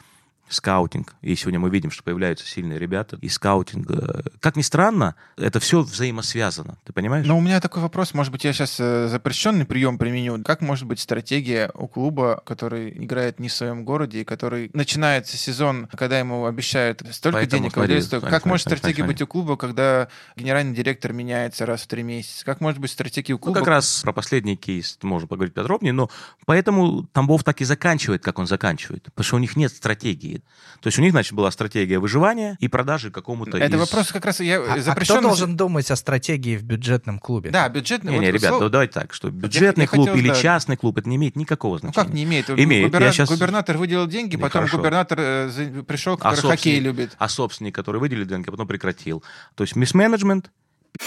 скаутинг. 0.49 1.15
И 1.21 1.35
сегодня 1.35 1.59
мы 1.59 1.69
видим, 1.69 1.91
что 1.91 2.03
появляются 2.03 2.45
сильные 2.45 2.79
ребята. 2.79 3.17
И 3.21 3.29
скаутинг. 3.29 3.89
Э, 3.89 4.21
как 4.39 4.55
ни 4.55 4.61
странно, 4.61 5.15
это 5.37 5.59
все 5.59 5.81
взаимосвязано. 5.81 6.77
Ты 6.83 6.93
понимаешь? 6.93 7.25
Но 7.25 7.37
у 7.37 7.41
меня 7.41 7.59
такой 7.61 7.81
вопрос. 7.81 8.13
Может 8.13 8.31
быть, 8.31 8.43
я 8.43 8.53
сейчас 8.53 8.77
э, 8.79 9.07
запрещенный 9.07 9.65
прием 9.65 9.97
применю. 9.97 10.43
Как 10.43 10.61
может 10.61 10.85
быть 10.85 10.99
стратегия 10.99 11.71
у 11.73 11.87
клуба, 11.87 12.41
который 12.45 12.89
играет 12.91 13.39
не 13.39 13.49
в 13.49 13.53
своем 13.53 13.83
городе 13.85 14.21
и 14.21 14.23
который 14.23 14.69
начинается 14.73 15.37
сезон, 15.37 15.87
когда 15.95 16.19
ему 16.19 16.45
обещают 16.45 17.01
столько 17.11 17.39
Поэтому 17.39 17.61
денег, 17.63 17.73
смотри, 17.73 18.01
смотри, 18.01 18.29
Как 18.29 18.45
может 18.45 18.63
смотри, 18.63 18.77
стратегия 18.79 19.03
смотри. 19.03 19.13
быть 19.13 19.21
у 19.21 19.27
клуба, 19.27 19.57
когда 19.57 20.07
генеральный 20.35 20.75
директор 20.75 21.13
меняется 21.13 21.65
раз 21.65 21.81
в 21.81 21.87
три 21.87 22.03
месяца? 22.03 22.45
Как 22.45 22.61
может 22.61 22.79
быть 22.79 22.91
стратегия 22.91 23.33
у 23.33 23.37
Ну, 23.37 23.41
клуба? 23.43 23.59
как 23.59 23.67
раз 23.67 24.01
про 24.03 24.13
последний 24.13 24.55
кейс 24.55 24.97
можно 25.01 25.27
поговорить 25.27 25.53
подробнее, 25.53 25.93
но 25.93 26.09
поэтому 26.45 27.03
Тамбов 27.13 27.43
так 27.43 27.61
и 27.61 27.65
заканчивает, 27.65 28.23
как 28.23 28.39
он 28.39 28.47
заканчивает, 28.47 29.03
потому 29.05 29.25
что 29.25 29.35
у 29.37 29.39
них 29.39 29.55
нет 29.55 29.71
стратегии. 29.71 30.34
То 30.81 30.87
есть 30.87 30.99
у 30.99 31.01
них, 31.01 31.11
значит, 31.11 31.33
была 31.33 31.49
стратегия 31.51 31.99
выживания 31.99 32.57
и 32.59 32.67
продажи 32.67 33.11
какому-то 33.11 33.57
Это 33.57 33.75
из- 33.75 33.79
вопрос 33.79 34.11
как 34.11 34.25
раз 34.25 34.39
я 34.39 34.57
А, 34.59 34.77
а 34.85 34.95
кто 34.95 35.21
должен 35.21 35.55
думать 35.57 35.89
о 35.91 35.95
стратегии 35.95 36.57
в 36.57 36.63
бюджетном 36.63 37.19
клубе? 37.19 37.49
Да, 37.49 37.67
бюджетный. 37.69 38.11
Не, 38.11 38.17
вот 38.17 38.21
не, 38.25 38.31
ребят, 38.31 38.49
слово- 38.49 38.63
ну 38.63 38.69
давайте 38.69 38.93
так, 38.93 39.13
что 39.13 39.29
бюджетный 39.31 39.83
я 39.83 39.87
клуб 39.87 40.07
хотел, 40.09 40.15
или 40.21 40.29
да. 40.29 40.35
частный 40.35 40.77
клуб, 40.77 40.97
это 40.97 41.09
не 41.09 41.15
имеет 41.15 41.35
никакого 41.35 41.75
Ну 41.75 41.79
значения. 41.79 42.05
как 42.05 42.13
не 42.13 42.23
имеет? 42.23 42.49
Имеет. 42.49 42.91
Губерна- 42.91 43.05
Я 43.05 43.11
щас- 43.13 43.29
Губернатор 43.29 43.77
выделил 43.77 44.07
деньги, 44.07 44.35
Не, 44.35 44.41
потом 44.41 44.61
хорошо. 44.61 44.77
губернатор 44.77 45.17
э, 45.21 45.83
пришел, 45.87 46.13
А 46.15 46.17
который 46.17 46.35
хоккей 46.35 46.51
собственник- 46.51 46.83
любит. 46.83 47.15
А 47.17 47.29
собственник, 47.29 47.73
который 47.75 47.99
выделил 47.99 48.25
деньги, 48.25 48.47
а 48.47 48.51
потом 48.51 48.67
прекратил. 48.67 49.23
То 49.55 49.63
есть 49.63 49.75
мисс-менеджмент, 49.75 50.51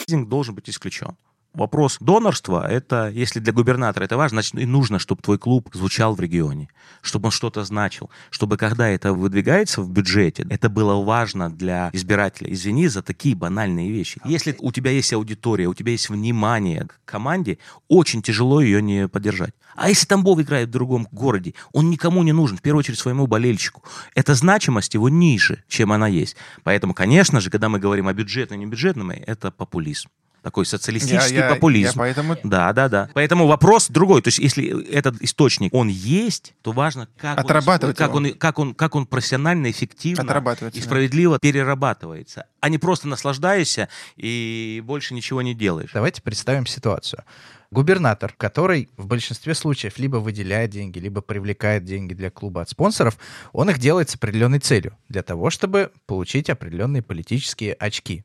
должен 0.09 0.55
быть 0.55 0.69
исключен. 0.69 1.17
Вопрос 1.55 1.97
донорства, 1.99 2.71
это, 2.71 3.09
если 3.09 3.41
для 3.41 3.53
губернатора 3.53 4.05
это 4.05 4.17
важно, 4.17 4.43
значит 4.43 4.55
и 4.55 4.67
нужно, 4.67 4.99
чтобы 4.99 5.23
твой 5.23 5.39
клуб 5.39 5.71
звучал 5.73 6.15
в 6.15 6.21
регионе, 6.21 6.69
чтобы 7.01 7.27
он 7.27 7.31
что-то 7.33 7.65
значил, 7.65 8.11
чтобы 8.31 8.57
когда 8.57 8.89
это 8.89 9.13
выдвигается 9.13 9.81
в 9.83 9.91
бюджете, 9.91 10.47
это 10.51 10.69
было 10.69 11.03
важно 11.03 11.51
для 11.51 11.91
избирателя. 11.95 12.53
Извини 12.53 12.87
за 12.89 13.03
такие 13.03 13.35
банальные 13.35 13.91
вещи. 13.91 14.21
Если 14.25 14.55
у 14.61 14.71
тебя 14.73 14.91
есть 14.91 15.13
аудитория, 15.13 15.67
у 15.67 15.75
тебя 15.75 15.93
есть 15.93 16.11
внимание 16.11 16.87
к 16.87 17.01
команде, 17.05 17.59
очень 17.89 18.23
тяжело 18.23 18.61
ее 18.61 18.83
не 18.83 19.09
поддержать. 19.09 19.55
А 19.75 19.89
если 19.89 20.07
Тамбов 20.07 20.41
играет 20.41 20.69
в 20.69 20.73
другом 20.73 21.09
городе, 21.11 21.55
он 21.73 21.89
никому 21.89 22.23
не 22.23 22.33
нужен, 22.33 22.59
в 22.59 22.63
первую 22.63 22.81
очередь 22.81 22.99
своему 22.99 23.27
болельщику. 23.27 23.83
Эта 24.15 24.35
значимость 24.35 24.95
его 24.95 25.09
ниже, 25.09 25.65
чем 25.67 25.93
она 25.93 26.09
есть. 26.09 26.37
Поэтому, 26.63 26.95
конечно 26.95 27.41
же, 27.41 27.49
когда 27.51 27.69
мы 27.69 27.79
говорим 27.79 28.07
о 28.07 28.13
бюджетном 28.13 28.61
и 28.61 28.65
небюджетном, 28.65 29.11
это 29.11 29.51
популизм. 29.51 30.09
Такой 30.49 30.65
социалистический 30.65 31.37
Я- 31.37 31.49
я- 31.49 31.55
популизм. 31.55 31.91
я 31.91 31.93
поэтому- 31.99 32.37
Да, 32.43 32.73
да, 32.73 32.89
да. 32.89 33.11
Поэтому 33.13 33.47
вопрос 33.47 33.89
другой. 33.89 34.23
То 34.23 34.29
есть, 34.29 34.39
если 34.39 34.91
этот 34.91 35.21
источник, 35.21 35.75
он 35.75 35.89
есть, 35.89 36.55
то 36.63 36.73
важно, 36.73 37.07
как, 37.19 37.39
Отрабатывать 37.39 38.01
он, 38.01 38.07
как, 38.07 38.17
его. 38.17 38.17
он, 38.17 38.39
как, 38.39 38.59
он, 38.59 38.75
как 38.75 38.95
он 38.95 39.05
профессионально, 39.05 39.71
эффективно 39.71 40.23
и 40.23 40.27
да. 40.27 40.81
справедливо 40.81 41.39
перерабатывается. 41.39 42.47
А 42.61 42.71
не 42.71 42.79
просто 42.79 43.09
наслаждаешься 43.09 43.91
и 44.17 44.83
больше 44.87 45.13
ничего 45.13 45.43
не 45.43 45.53
делаешь. 45.55 45.91
Давайте 45.93 46.23
представим 46.23 46.65
ситуацию. 46.65 47.25
Губернатор, 47.71 48.33
который 48.39 48.89
в 48.97 49.07
большинстве 49.07 49.55
случаев 49.55 49.99
либо 49.99 50.17
выделяет 50.17 50.71
деньги, 50.71 50.99
либо 50.99 51.21
привлекает 51.21 51.85
деньги 51.85 52.15
для 52.15 52.31
клуба 52.31 52.63
от 52.63 52.71
спонсоров, 52.71 53.19
он 53.53 53.69
их 53.69 53.79
делает 53.79 54.09
с 54.09 54.15
определенной 54.15 54.61
целью, 54.61 54.97
для 55.11 55.23
того, 55.23 55.51
чтобы 55.51 55.91
получить 56.07 56.49
определенные 56.49 57.03
политические 57.03 57.75
очки. 57.75 58.25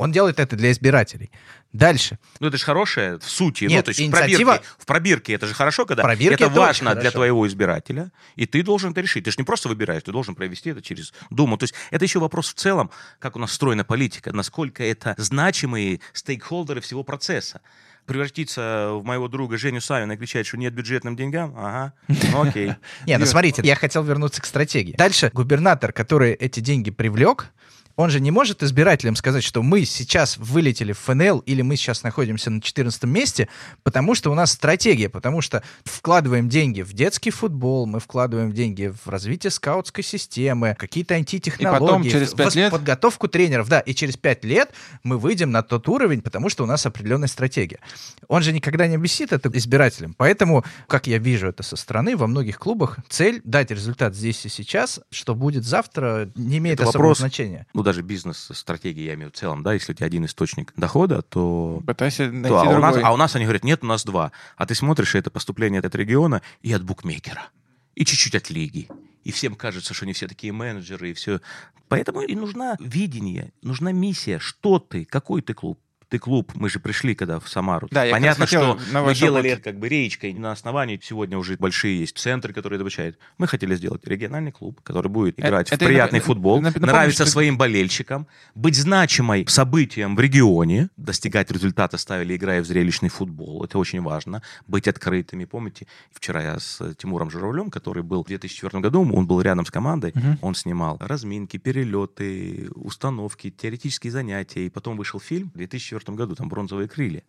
Он 0.00 0.12
делает 0.12 0.40
это 0.40 0.56
для 0.56 0.72
избирателей. 0.72 1.30
Дальше. 1.74 2.18
Ну, 2.40 2.48
это 2.48 2.56
же 2.56 2.64
хорошее 2.64 3.18
в 3.18 3.24
сути. 3.24 3.64
ну, 3.64 3.70
Нет, 3.70 3.84
то 3.84 3.90
есть 3.90 4.00
инициатива- 4.00 4.54
в, 4.54 4.56
пробирке, 4.56 4.68
в 4.78 4.86
пробирке 4.86 5.32
это 5.34 5.46
же 5.46 5.52
хорошо, 5.52 5.84
когда 5.84 6.02
Пробирке 6.02 6.44
это 6.44 6.48
важно 6.48 6.94
для 6.94 7.10
твоего 7.10 7.46
избирателя, 7.46 8.10
и 8.34 8.46
ты 8.46 8.62
должен 8.62 8.92
это 8.92 9.02
решить. 9.02 9.24
Ты 9.24 9.30
же 9.30 9.36
не 9.36 9.44
просто 9.44 9.68
выбираешь, 9.68 10.02
ты 10.02 10.10
должен 10.10 10.34
провести 10.34 10.70
это 10.70 10.80
через 10.80 11.12
Думу. 11.28 11.58
То 11.58 11.64
есть 11.64 11.74
это 11.90 12.02
еще 12.02 12.18
вопрос 12.18 12.48
в 12.48 12.54
целом, 12.54 12.90
как 13.18 13.36
у 13.36 13.38
нас 13.38 13.50
встроена 13.50 13.84
политика, 13.84 14.32
насколько 14.32 14.82
это 14.82 15.14
значимые 15.18 16.00
стейкхолдеры 16.14 16.80
всего 16.80 17.04
процесса. 17.04 17.60
Превратиться 18.06 18.92
в 18.94 19.04
моего 19.04 19.28
друга 19.28 19.58
Женю 19.58 19.82
Савина 19.82 20.12
и 20.12 20.16
кричать, 20.16 20.46
что 20.46 20.56
нет 20.56 20.72
бюджетным 20.72 21.14
деньгам, 21.14 21.54
ага, 21.58 21.92
ну 22.32 22.42
окей. 22.42 22.72
Не, 23.06 23.18
ну 23.18 23.26
смотрите, 23.26 23.60
я 23.62 23.76
хотел 23.76 24.02
вернуться 24.02 24.40
к 24.40 24.46
стратегии. 24.46 24.94
Дальше 24.96 25.30
губернатор, 25.34 25.92
который 25.92 26.32
эти 26.32 26.60
деньги 26.60 26.90
привлек, 26.90 27.52
он 27.96 28.10
же 28.10 28.20
не 28.20 28.30
может 28.30 28.62
избирателям 28.62 29.16
сказать, 29.16 29.44
что 29.44 29.62
мы 29.62 29.84
сейчас 29.84 30.36
вылетели 30.38 30.92
в 30.92 30.98
ФНЛ 31.00 31.40
или 31.40 31.62
мы 31.62 31.76
сейчас 31.76 32.02
находимся 32.02 32.50
на 32.50 32.60
14 32.62 33.04
месте, 33.04 33.48
потому 33.82 34.14
что 34.14 34.30
у 34.30 34.34
нас 34.34 34.52
стратегия, 34.52 35.08
потому 35.08 35.40
что 35.40 35.62
вкладываем 35.84 36.48
деньги 36.48 36.82
в 36.82 36.92
детский 36.92 37.30
футбол, 37.30 37.86
мы 37.86 38.00
вкладываем 38.00 38.52
деньги 38.52 38.92
в 39.04 39.08
развитие 39.08 39.50
скаутской 39.50 40.04
системы, 40.04 40.74
какие-то 40.78 41.14
антитехнологии, 41.14 41.76
И 41.76 41.80
потом 41.80 42.02
через 42.04 42.32
в 42.32 42.36
пять 42.36 42.54
лет- 42.54 42.70
подготовку 42.70 43.28
тренеров, 43.28 43.68
да, 43.68 43.80
и 43.80 43.94
через 43.94 44.16
5 44.16 44.44
лет 44.44 44.70
мы 45.02 45.18
выйдем 45.18 45.50
на 45.50 45.62
тот 45.62 45.88
уровень, 45.88 46.22
потому 46.22 46.48
что 46.48 46.64
у 46.64 46.66
нас 46.66 46.86
определенная 46.86 47.28
стратегия. 47.28 47.80
Он 48.28 48.42
же 48.42 48.52
никогда 48.52 48.86
не 48.86 48.96
объяснит 48.96 49.32
это 49.32 49.50
избирателям, 49.52 50.14
поэтому, 50.16 50.64
как 50.86 51.06
я 51.06 51.18
вижу 51.18 51.48
это 51.48 51.62
со 51.62 51.76
стороны, 51.76 52.16
во 52.16 52.26
многих 52.26 52.58
клубах 52.58 52.98
цель 53.08 53.40
дать 53.44 53.70
результат 53.70 54.14
здесь 54.14 54.44
и 54.46 54.48
сейчас, 54.48 55.00
что 55.10 55.34
будет 55.34 55.64
завтра, 55.64 56.30
не 56.34 56.58
имеет 56.58 56.80
Это 56.80 56.88
особого 56.88 57.08
вопрос- 57.08 57.18
значения. 57.18 57.66
Ну, 57.80 57.84
даже 57.84 58.02
бизнес-стратегии, 58.02 59.04
я 59.04 59.14
имею 59.14 59.16
в 59.16 59.32
виду 59.32 59.36
в 59.38 59.40
целом, 59.40 59.62
да, 59.62 59.72
если 59.72 59.92
у 59.92 59.94
тебя 59.94 60.06
один 60.06 60.26
источник 60.26 60.74
дохода, 60.76 61.22
то 61.22 61.82
Пытайся 61.86 62.30
найти 62.30 62.50
Да, 62.50 62.60
а, 62.60 62.76
у 62.76 62.78
нас, 62.78 62.92
другой. 62.92 63.08
а 63.08 63.14
у 63.14 63.16
нас 63.16 63.34
они 63.36 63.46
говорят, 63.46 63.64
нет, 63.64 63.82
у 63.82 63.86
нас 63.86 64.04
два. 64.04 64.32
А 64.58 64.66
ты 64.66 64.74
смотришь, 64.74 65.14
и 65.14 65.18
это 65.18 65.30
поступление 65.30 65.80
от 65.80 65.94
региона 65.94 66.42
и 66.60 66.74
от 66.74 66.84
букмекера. 66.84 67.48
И 67.94 68.04
чуть-чуть 68.04 68.34
от 68.34 68.50
лиги. 68.50 68.90
И 69.24 69.32
всем 69.32 69.54
кажется, 69.54 69.94
что 69.94 70.04
они 70.04 70.12
все 70.12 70.28
такие 70.28 70.52
менеджеры 70.52 71.08
и 71.08 71.14
все. 71.14 71.40
Поэтому 71.88 72.20
и 72.20 72.34
нужна 72.34 72.76
видение, 72.80 73.54
нужна 73.62 73.92
миссия. 73.92 74.38
Что 74.38 74.78
ты, 74.78 75.06
какой 75.06 75.40
ты 75.40 75.54
клуб? 75.54 75.80
Ты 76.10 76.18
клуб, 76.18 76.50
мы 76.56 76.68
же 76.68 76.80
пришли 76.80 77.14
когда 77.14 77.38
в 77.38 77.48
Самару. 77.48 77.86
Да, 77.90 78.02
я 78.04 78.12
Понятно, 78.12 78.44
что 78.46 78.78
на 78.92 79.02
мы 79.04 79.14
делали 79.14 79.50
это 79.50 79.62
как 79.62 79.78
бы 79.78 79.88
речкой 79.88 80.32
на 80.34 80.50
основании. 80.50 80.98
Сегодня 81.02 81.38
уже 81.38 81.56
большие 81.56 82.00
есть 82.00 82.18
центры, 82.18 82.52
которые 82.52 82.76
это 82.78 82.82
обучают. 82.82 83.16
Мы 83.38 83.46
хотели 83.46 83.76
сделать 83.76 84.04
региональный 84.06 84.50
клуб, 84.50 84.80
который 84.82 85.06
будет 85.08 85.38
Э, 85.38 85.42
играть 85.46 85.70
это 85.70 85.84
в 85.84 85.86
приятный 85.88 86.18
нап- 86.18 86.22
футбол, 86.22 86.58
нап- 86.58 86.64
напомнишь, 86.64 86.88
нравиться 86.88 87.22
что- 87.22 87.32
своим 87.32 87.56
болельщикам, 87.56 88.26
быть 88.56 88.74
значимой 88.76 89.46
событием 89.48 90.16
в 90.16 90.20
регионе, 90.20 90.88
достигать 90.96 91.50
результата 91.52 91.96
ставили, 91.96 92.34
играя 92.34 92.60
в 92.62 92.66
зрелищный 92.66 93.08
футбол. 93.08 93.62
Это 93.64 93.78
очень 93.78 94.02
важно. 94.02 94.42
Быть 94.66 94.88
открытыми. 94.88 95.44
Помните, 95.44 95.86
вчера 96.10 96.42
я 96.42 96.58
с 96.58 96.80
Тимуром 96.96 97.30
Журавлем, 97.30 97.70
который 97.70 98.02
был 98.02 98.24
в 98.24 98.26
2004 98.26 98.80
году, 98.82 99.02
он 99.14 99.26
был 99.28 99.40
рядом 99.42 99.64
с 99.64 99.70
командой, 99.70 100.12
он 100.42 100.56
снимал 100.56 100.96
разминки, 101.00 101.56
перелеты, 101.56 102.68
установки, 102.74 103.50
теоретические 103.50 104.10
занятия, 104.10 104.66
и 104.66 104.70
потом 104.70 104.96
вышел 104.96 105.20
фильм 105.20 105.50
в 105.54 105.56
2004 105.56 105.99
году, 106.08 106.34
там 106.34 106.48
«Бронзовые 106.48 106.88
крылья». 106.88 107.22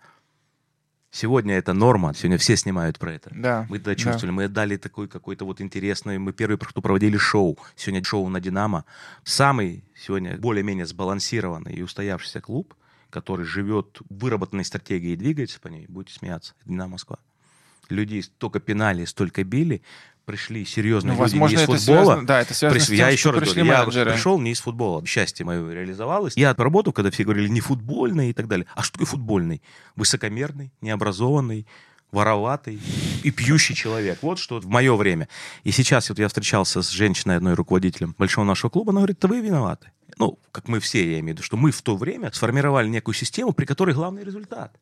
Сегодня 1.13 1.55
это 1.55 1.73
норма, 1.73 2.13
сегодня 2.13 2.37
все 2.37 2.55
снимают 2.55 2.97
про 2.97 3.11
это. 3.13 3.29
Да, 3.33 3.67
Мы 3.69 3.77
это 3.77 3.87
да. 3.87 3.95
чувствовали, 3.95 4.31
мы 4.31 4.47
дали 4.47 4.77
такой 4.77 5.09
какой-то 5.09 5.43
вот 5.43 5.59
интересный, 5.59 6.17
мы 6.17 6.31
первые, 6.31 6.57
кто 6.57 6.81
проводили 6.81 7.17
шоу. 7.17 7.59
Сегодня 7.75 8.01
шоу 8.03 8.29
на 8.29 8.39
«Динамо». 8.39 8.85
Самый 9.25 9.83
сегодня 9.93 10.37
более-менее 10.37 10.85
сбалансированный 10.85 11.73
и 11.73 11.81
устоявшийся 11.81 12.39
клуб, 12.39 12.73
который 13.09 13.45
живет 13.45 13.99
выработанной 14.09 14.63
стратегией 14.63 15.13
и 15.13 15.17
двигается 15.17 15.59
по 15.59 15.67
ней, 15.67 15.85
будете 15.89 16.17
смеяться, 16.17 16.53
«Динамо 16.65 16.91
Москва». 16.93 17.19
Людей 17.91 18.23
столько 18.23 18.59
пинали, 18.59 19.05
столько 19.05 19.43
били, 19.43 19.81
пришли 20.25 20.65
серьезные 20.65 21.13
Ну, 21.13 21.13
люди 21.13 21.21
возможно, 21.21 21.55
не 21.57 21.63
из 21.63 21.67
это 21.69 21.77
футбола. 21.77 22.03
связано, 22.05 22.27
да, 22.27 22.41
это 22.41 22.53
связано 22.53 22.79
Приш- 22.79 22.83
с 22.83 22.87
тем, 22.87 22.95
я 22.97 23.09
еще 23.09 23.31
раз 23.31 23.43
говорю, 23.43 23.65
я 23.65 23.79
менеджеры. 23.81 24.11
пришел 24.13 24.39
не 24.39 24.51
из 24.51 24.59
футбола. 24.61 25.05
Счастье 25.05 25.45
мое 25.45 25.71
реализовалось. 25.73 26.37
Я 26.37 26.53
поработал, 26.53 26.93
когда 26.93 27.11
все 27.11 27.23
говорили 27.23 27.47
не 27.49 27.59
футбольный 27.59 28.29
и 28.29 28.33
так 28.33 28.47
далее. 28.47 28.65
А 28.75 28.81
что 28.83 28.93
такое 28.93 29.07
футбольный? 29.07 29.61
Высокомерный, 29.95 30.71
необразованный, 30.81 31.67
вороватый 32.11 32.79
и 33.23 33.31
пьющий 33.31 33.73
человек. 33.75 34.19
Вот 34.21 34.37
что 34.39 34.59
в 34.59 34.67
мое 34.67 34.95
время. 34.95 35.27
И 35.63 35.71
сейчас 35.71 36.09
вот 36.09 36.19
я 36.19 36.27
встречался 36.27 36.81
с 36.81 36.89
женщиной, 36.89 37.37
одной 37.37 37.53
руководителем 37.53 38.15
большого 38.17 38.45
нашего 38.45 38.69
клуба, 38.69 38.91
она 38.91 38.99
говорит, 39.01 39.17
да 39.21 39.27
вы 39.27 39.41
виноваты. 39.41 39.91
Ну, 40.17 40.37
как 40.51 40.67
мы 40.67 40.79
все, 40.79 41.03
я 41.09 41.19
имею 41.19 41.35
в 41.35 41.37
виду, 41.39 41.43
что 41.43 41.57
мы 41.57 41.71
в 41.71 41.81
то 41.81 41.95
время 41.95 42.31
сформировали 42.33 42.87
некую 42.89 43.15
систему, 43.15 43.53
при 43.53 43.65
которой 43.65 43.95
главный 43.95 44.23
результат 44.23 44.75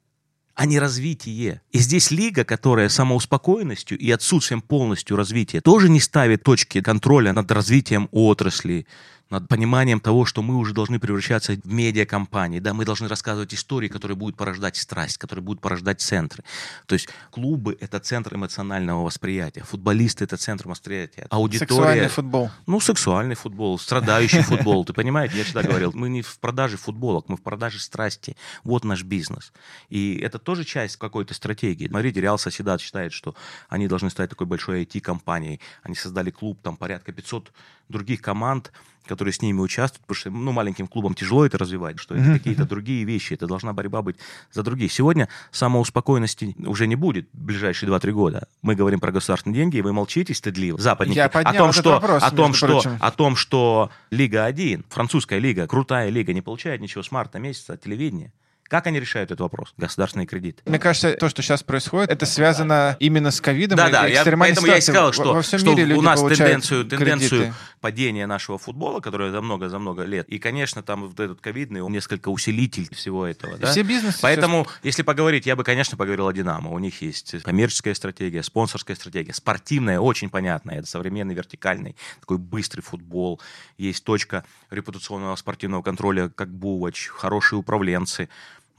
а 0.56 0.66
не 0.66 0.80
развитие. 0.80 1.62
И 1.72 1.80
здесь 1.80 2.12
лига, 2.12 2.44
которая 2.44 2.90
самоуспокоенностью 2.90 3.98
и 3.98 4.12
отсутствием 4.12 4.62
полностью 4.62 5.16
развития, 5.16 5.62
тоже 5.62 5.90
не 5.90 6.00
ставит 6.00 6.44
точки 6.44 6.82
контроля 6.82 7.34
над 7.34 7.52
развитием 7.52 8.10
отрасли, 8.12 8.86
над 9.30 9.48
пониманием 9.48 10.00
того, 10.00 10.26
что 10.26 10.42
мы 10.42 10.56
уже 10.56 10.74
должны 10.74 11.00
превращаться 11.00 11.54
в 11.54 11.72
медиакомпании, 11.72 12.60
да, 12.60 12.74
мы 12.74 12.86
должны 12.86 13.08
рассказывать 13.08 13.54
истории, 13.54 13.88
которые 13.88 14.18
будут 14.18 14.36
порождать 14.36 14.76
страсть, 14.78 15.18
которые 15.18 15.44
будут 15.44 15.62
порождать 15.62 16.02
центры. 16.02 16.44
То 16.86 16.94
есть 16.94 17.10
клубы— 17.32 17.78
это 17.80 18.00
центр 18.00 18.36
эмоционального 18.36 19.04
восприятия, 19.04 19.64
футболисты— 19.64 20.24
это 20.26 20.38
центр 20.38 20.68
восприятия, 20.68 21.28
аудитория... 21.30 21.68
Сексуальный 21.68 22.08
футбол. 22.08 22.52
Ну, 22.66 22.80
сексуальный 22.80 23.36
футбол, 23.36 23.78
страдающий 23.80 24.42
футбол, 24.42 24.86
ты 24.86 24.94
понимаешь? 24.94 25.32
Я 25.34 25.44
всегда 25.44 25.64
говорил, 25.64 25.92
мы 25.94 26.10
не 26.10 26.22
в 26.22 26.40
продаже 26.40 26.78
футболок, 26.78 27.30
мы 27.30 27.38
в 27.38 27.42
продаже 27.42 27.80
страсти. 27.80 28.36
Вот 28.64 28.84
наш 28.84 29.04
бизнес. 29.04 29.52
И 29.90 30.18
это 30.18 30.40
тоже 30.40 30.64
часть 30.64 30.98
какой-то 30.98 31.34
стратегии. 31.34 31.88
Смотрите, 31.88 32.22
Реал 32.22 32.38
Соседат 32.38 32.82
считает, 32.82 33.14
что 33.14 33.36
они 33.68 33.88
должны 33.88 34.10
стать 34.10 34.30
такой 34.30 34.48
большой 34.48 34.84
IT-компанией. 34.84 35.60
Они 35.84 35.96
создали 35.96 36.32
клуб, 36.32 36.60
там 36.62 36.78
порядка 36.78 37.12
500 37.12 37.52
других 37.90 38.22
команд, 38.22 38.72
которые 39.10 39.34
с 39.34 39.42
ними 39.42 39.60
участвуют, 39.60 40.06
потому 40.06 40.16
что 40.16 40.30
ну, 40.30 40.52
маленьким 40.52 40.88
клубам 40.88 41.16
тяжело 41.16 41.46
это 41.46 41.58
развивать, 41.58 42.00
что 42.00 42.16
это 42.16 42.34
какие-то 42.34 42.66
другие 42.66 43.04
вещи, 43.04 43.34
это 43.34 43.48
должна 43.48 43.74
борьба 43.74 44.04
быть 44.04 44.18
за 44.52 44.62
других. 44.62 44.94
Сегодня 44.94 45.28
самоуспокоенности 45.52 46.56
уже 46.60 46.86
не 46.86 46.96
будет 46.96 47.28
в 47.34 47.44
ближайшие 47.44 47.90
2-3 47.90 48.12
года. 48.12 48.48
Мы 48.62 48.76
говорим 48.76 49.00
про 49.00 49.12
государственные 49.12 49.56
деньги, 49.56 49.78
и 49.78 49.82
вы 49.82 49.94
молчите 49.94 50.36
стыдливо, 50.36 50.80
западники, 50.80 51.18
Я 51.18 51.26
о 51.26 51.54
том, 51.54 51.74
что, 51.74 51.92
вопрос, 51.94 52.24
о, 52.24 52.32
том, 52.32 52.54
что, 52.54 52.84
о 53.00 53.12
том, 53.12 53.36
что 53.36 53.90
Лига 54.12 54.46
1, 54.46 54.86
французская 54.90 55.40
лига, 55.40 55.66
крутая 55.66 56.10
лига, 56.10 56.32
не 56.34 56.42
получает 56.42 56.80
ничего 56.80 57.02
с 57.02 57.12
марта 57.12 57.40
месяца 57.40 57.74
от 57.74 57.82
телевидения. 57.82 58.32
Как 58.70 58.86
они 58.86 59.00
решают 59.00 59.32
этот 59.32 59.42
вопрос? 59.42 59.74
Государственные 59.78 60.28
кредиты. 60.28 60.62
Мне 60.66 60.78
кажется, 60.78 61.14
то, 61.14 61.28
что 61.28 61.42
сейчас 61.42 61.64
происходит, 61.64 62.12
это 62.12 62.28
связано 62.28 62.96
именно 63.00 63.32
с 63.32 63.42
ковидом. 63.42 63.78
Да, 63.78 63.90
да, 63.90 64.06
я, 64.06 64.24
поэтому 64.24 64.68
я 64.68 64.78
и 64.78 64.82
сказал, 64.82 65.12
что, 65.12 65.34
во, 65.34 65.42
всем 65.42 65.60
что 65.60 65.74
мире 65.74 65.96
у 65.96 66.02
нас 66.02 66.22
тенденцию, 66.22 66.86
тенденцию 66.86 67.30
кредиты. 67.30 67.54
падения 67.82 68.28
нашего 68.28 68.60
футбола, 68.60 69.00
которая 69.00 69.32
за 69.32 69.42
много, 69.42 69.70
за 69.70 69.80
много 69.80 70.04
лет. 70.04 70.30
И, 70.30 70.38
конечно, 70.38 70.84
там 70.84 71.08
вот 71.08 71.20
этот 71.20 71.42
ковидный, 71.42 71.82
он 71.82 71.92
несколько 71.92 72.30
усилитель 72.30 72.94
всего 72.94 73.26
этого. 73.26 73.58
Да? 73.58 73.72
Все 73.72 73.82
бизнесы 73.82 74.20
Поэтому, 74.22 74.68
если 74.84 75.02
поговорить, 75.02 75.48
я 75.48 75.56
бы, 75.56 75.64
конечно, 75.64 75.98
поговорил 75.98 76.28
о 76.28 76.34
«Динамо». 76.34 76.70
У 76.70 76.78
них 76.78 77.02
есть 77.02 77.42
коммерческая 77.42 77.96
стратегия, 77.96 78.44
спонсорская 78.44 78.96
стратегия, 78.96 79.34
спортивная, 79.34 80.00
очень 80.00 80.30
понятная. 80.30 80.78
Это 80.78 80.88
современный 80.88 81.34
вертикальный, 81.34 81.96
такой 82.20 82.38
быстрый 82.38 82.82
футбол. 82.82 83.42
Есть 83.80 84.04
точка 84.04 84.44
репутационного 84.70 85.36
спортивного 85.38 85.82
контроля, 85.82 86.30
как 86.30 86.50
Бувач, 86.50 87.08
хорошие 87.08 87.58
управленцы. 87.58 88.30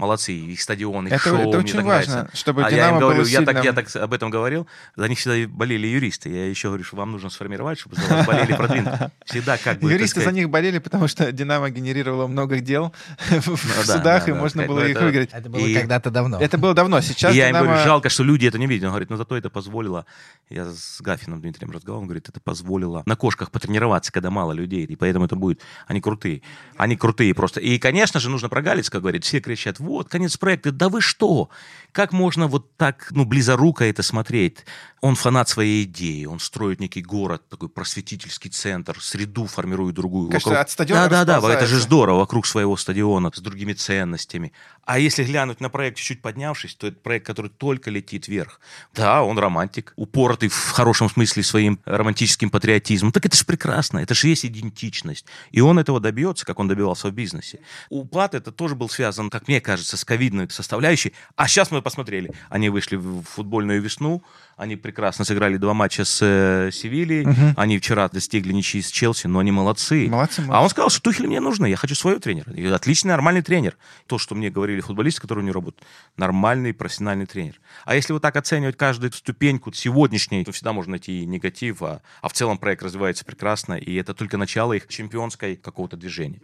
Молодцы, 0.00 0.32
их 0.32 0.60
стадионы, 0.62 1.08
их 1.08 1.12
Это- 1.14 1.22
шоу, 1.28 1.36
это 1.38 1.48
мне 1.48 1.58
очень 1.58 1.76
так 1.76 1.84
важно, 1.84 2.12
нравится. 2.14 2.36
чтобы 2.36 2.64
а 2.64 2.70
я 2.70 2.76
«Динамо» 2.76 2.92
им 2.94 3.00
говорю, 3.00 3.24
я, 3.24 3.42
так, 3.42 3.64
я 3.64 3.72
так 3.74 3.96
об 3.96 4.12
этом 4.14 4.30
говорил, 4.30 4.66
за 4.96 5.08
них 5.08 5.18
всегда 5.18 5.46
болели 5.54 5.86
юристы. 5.86 6.30
Я 6.30 6.46
еще 6.48 6.68
говорю, 6.68 6.84
что 6.84 6.96
вам 6.96 7.12
нужно 7.12 7.28
сформировать, 7.28 7.78
чтобы 7.78 7.96
за 7.96 8.02
вас 8.06 8.26
болели 8.26 8.54
продвинутые. 8.54 9.10
Всегда 9.26 9.58
как 9.58 9.78
бы... 9.78 9.92
Юристы 9.92 10.22
за 10.22 10.32
них 10.32 10.48
болели, 10.48 10.78
потому 10.78 11.06
что 11.06 11.30
«Динамо» 11.32 11.68
генерировало 11.68 12.26
много 12.28 12.60
дел 12.60 12.94
в 13.28 13.46
Ну 13.46 13.56
да, 13.76 13.82
судах, 13.84 14.24
да, 14.24 14.30
и 14.30 14.34
да, 14.34 14.38
можно 14.40 14.66
было 14.66 14.80
ну 14.80 14.86
их 14.86 14.96
это- 14.96 15.04
выиграть. 15.04 15.30
Это 15.32 15.50
было 15.50 15.60
И- 15.66 15.74
когда-то 15.74 16.10
давно. 16.10 16.40
Это 16.40 16.56
было 16.56 16.72
давно. 16.72 17.00
Сейчас 17.02 17.34
И 17.34 17.36
я 17.36 17.50
им 17.50 17.56
говорю, 17.56 17.76
жалко, 17.84 18.08
что 18.08 18.22
люди 18.24 18.46
это 18.46 18.58
не 18.58 18.66
видят. 18.66 18.84
Он 18.86 18.90
говорит, 18.92 19.10
ну 19.10 19.16
зато 19.18 19.36
это 19.36 19.50
позволило, 19.50 20.06
я 20.48 20.64
с 20.64 21.00
Гафином 21.02 21.42
Дмитрием 21.42 21.70
разговаривал, 21.72 22.00
он 22.02 22.06
говорит, 22.08 22.28
это 22.28 22.40
позволило 22.40 23.02
на 23.04 23.16
кошках 23.16 23.50
потренироваться, 23.50 24.10
когда 24.12 24.30
мало 24.30 24.52
людей, 24.52 24.84
и 24.84 24.96
поэтому 24.96 25.26
это 25.26 25.36
будет, 25.36 25.60
они 25.86 26.00
крутые. 26.00 26.40
Они 26.78 26.96
крутые 26.96 27.34
просто. 27.34 27.60
И, 27.60 27.78
конечно 27.78 28.18
же, 28.18 28.30
нужно 28.30 28.48
про 28.48 28.62
Галицка 28.62 29.00
говорить. 29.00 29.24
Все 29.24 29.40
кричат, 29.40 29.78
вот, 29.90 30.08
конец 30.08 30.36
проекта, 30.36 30.72
да 30.72 30.88
вы 30.88 31.00
что? 31.00 31.50
Как 31.92 32.12
можно 32.12 32.46
вот 32.46 32.76
так, 32.76 33.08
ну, 33.10 33.24
близоруко 33.24 33.84
это 33.84 34.02
смотреть? 34.02 34.64
Он 35.00 35.14
фанат 35.14 35.48
своей 35.48 35.84
идеи, 35.84 36.26
он 36.26 36.40
строит 36.40 36.78
некий 36.78 37.02
город, 37.02 37.48
такой 37.48 37.68
просветительский 37.68 38.50
центр, 38.50 39.00
среду 39.00 39.46
формирует 39.46 39.94
другую. 39.94 40.30
Кажется, 40.30 40.60
от 40.60 40.70
стадиона 40.70 41.08
Да, 41.08 41.24
да, 41.24 41.40
да, 41.40 41.54
это 41.54 41.66
же 41.66 41.80
здорово, 41.80 42.18
вокруг 42.18 42.46
своего 42.46 42.76
стадиона, 42.76 43.30
с 43.34 43.40
другими 43.40 43.72
ценностями. 43.72 44.52
А 44.84 44.98
если 44.98 45.24
глянуть 45.24 45.60
на 45.60 45.70
проект 45.70 45.98
чуть-чуть 45.98 46.20
поднявшись, 46.20 46.74
то 46.74 46.88
это 46.88 46.98
проект, 46.98 47.24
который 47.24 47.50
только 47.50 47.90
летит 47.90 48.28
вверх. 48.28 48.60
Да, 48.92 49.22
он 49.22 49.38
романтик, 49.38 49.92
упоротый 49.96 50.48
в 50.48 50.70
хорошем 50.70 51.08
смысле 51.08 51.42
своим 51.44 51.80
романтическим 51.84 52.50
патриотизмом. 52.50 53.12
Так 53.12 53.24
это 53.24 53.36
же 53.36 53.44
прекрасно, 53.44 54.00
это 54.00 54.14
же 54.14 54.28
есть 54.28 54.44
идентичность. 54.44 55.26
И 55.50 55.60
он 55.60 55.78
этого 55.78 56.00
добьется, 56.00 56.44
как 56.44 56.58
он 56.58 56.68
добивался 56.68 57.08
в 57.08 57.12
бизнесе. 57.12 57.60
Упад 57.88 58.34
это 58.34 58.52
тоже 58.52 58.74
был 58.74 58.88
связан, 58.88 59.30
как 59.30 59.48
мне 59.48 59.60
кажется, 59.60 59.96
с 59.96 60.04
ковидной 60.04 60.50
составляющей. 60.50 61.14
А 61.36 61.48
сейчас 61.48 61.70
мы 61.70 61.82
посмотрели, 61.82 62.32
они 62.48 62.68
вышли 62.68 62.96
в 62.96 63.22
футбольную 63.22 63.80
весну, 63.80 64.22
они 64.56 64.76
прекрасно 64.76 65.24
сыграли 65.24 65.56
два 65.56 65.74
матча 65.74 66.04
с 66.04 66.18
э, 66.22 66.70
Севильей, 66.72 67.26
они 67.56 67.78
вчера 67.78 68.08
достигли 68.08 68.52
ничьи 68.52 68.82
с 68.82 68.90
Челси, 68.90 69.26
но 69.26 69.38
они 69.38 69.50
молодцы. 69.52 70.08
Молодцы, 70.08 70.40
А 70.40 70.44
молодцы. 70.44 70.62
он 70.64 70.70
сказал, 70.70 70.90
что 70.90 71.02
Тухель 71.02 71.26
мне 71.26 71.40
нужно, 71.40 71.66
я 71.66 71.76
хочу 71.76 71.94
своего 71.94 72.20
тренера. 72.20 72.52
И 72.52 72.66
отличный, 72.66 73.08
нормальный 73.10 73.42
тренер. 73.42 73.76
То, 74.06 74.18
что 74.18 74.34
мне 74.34 74.50
говорили 74.50 74.80
футболисты, 74.80 75.20
которые 75.20 75.42
у 75.44 75.46
него 75.46 75.54
работают. 75.54 75.86
Нормальный, 76.16 76.74
профессиональный 76.74 77.26
тренер. 77.26 77.60
А 77.84 77.94
если 77.94 78.12
вот 78.12 78.22
так 78.22 78.36
оценивать 78.36 78.76
каждую 78.76 79.12
ступеньку 79.12 79.72
сегодняшней, 79.72 80.44
то 80.44 80.52
всегда 80.52 80.72
можно 80.72 80.92
найти 80.92 81.22
и 81.22 81.26
негатив, 81.26 81.82
а, 81.82 82.02
а 82.20 82.28
в 82.28 82.32
целом 82.32 82.58
проект 82.58 82.82
развивается 82.82 83.24
прекрасно, 83.24 83.74
и 83.74 83.94
это 83.94 84.14
только 84.14 84.36
начало 84.36 84.74
их 84.74 84.86
чемпионской 84.88 85.56
какого-то 85.56 85.96
движения. 85.96 86.40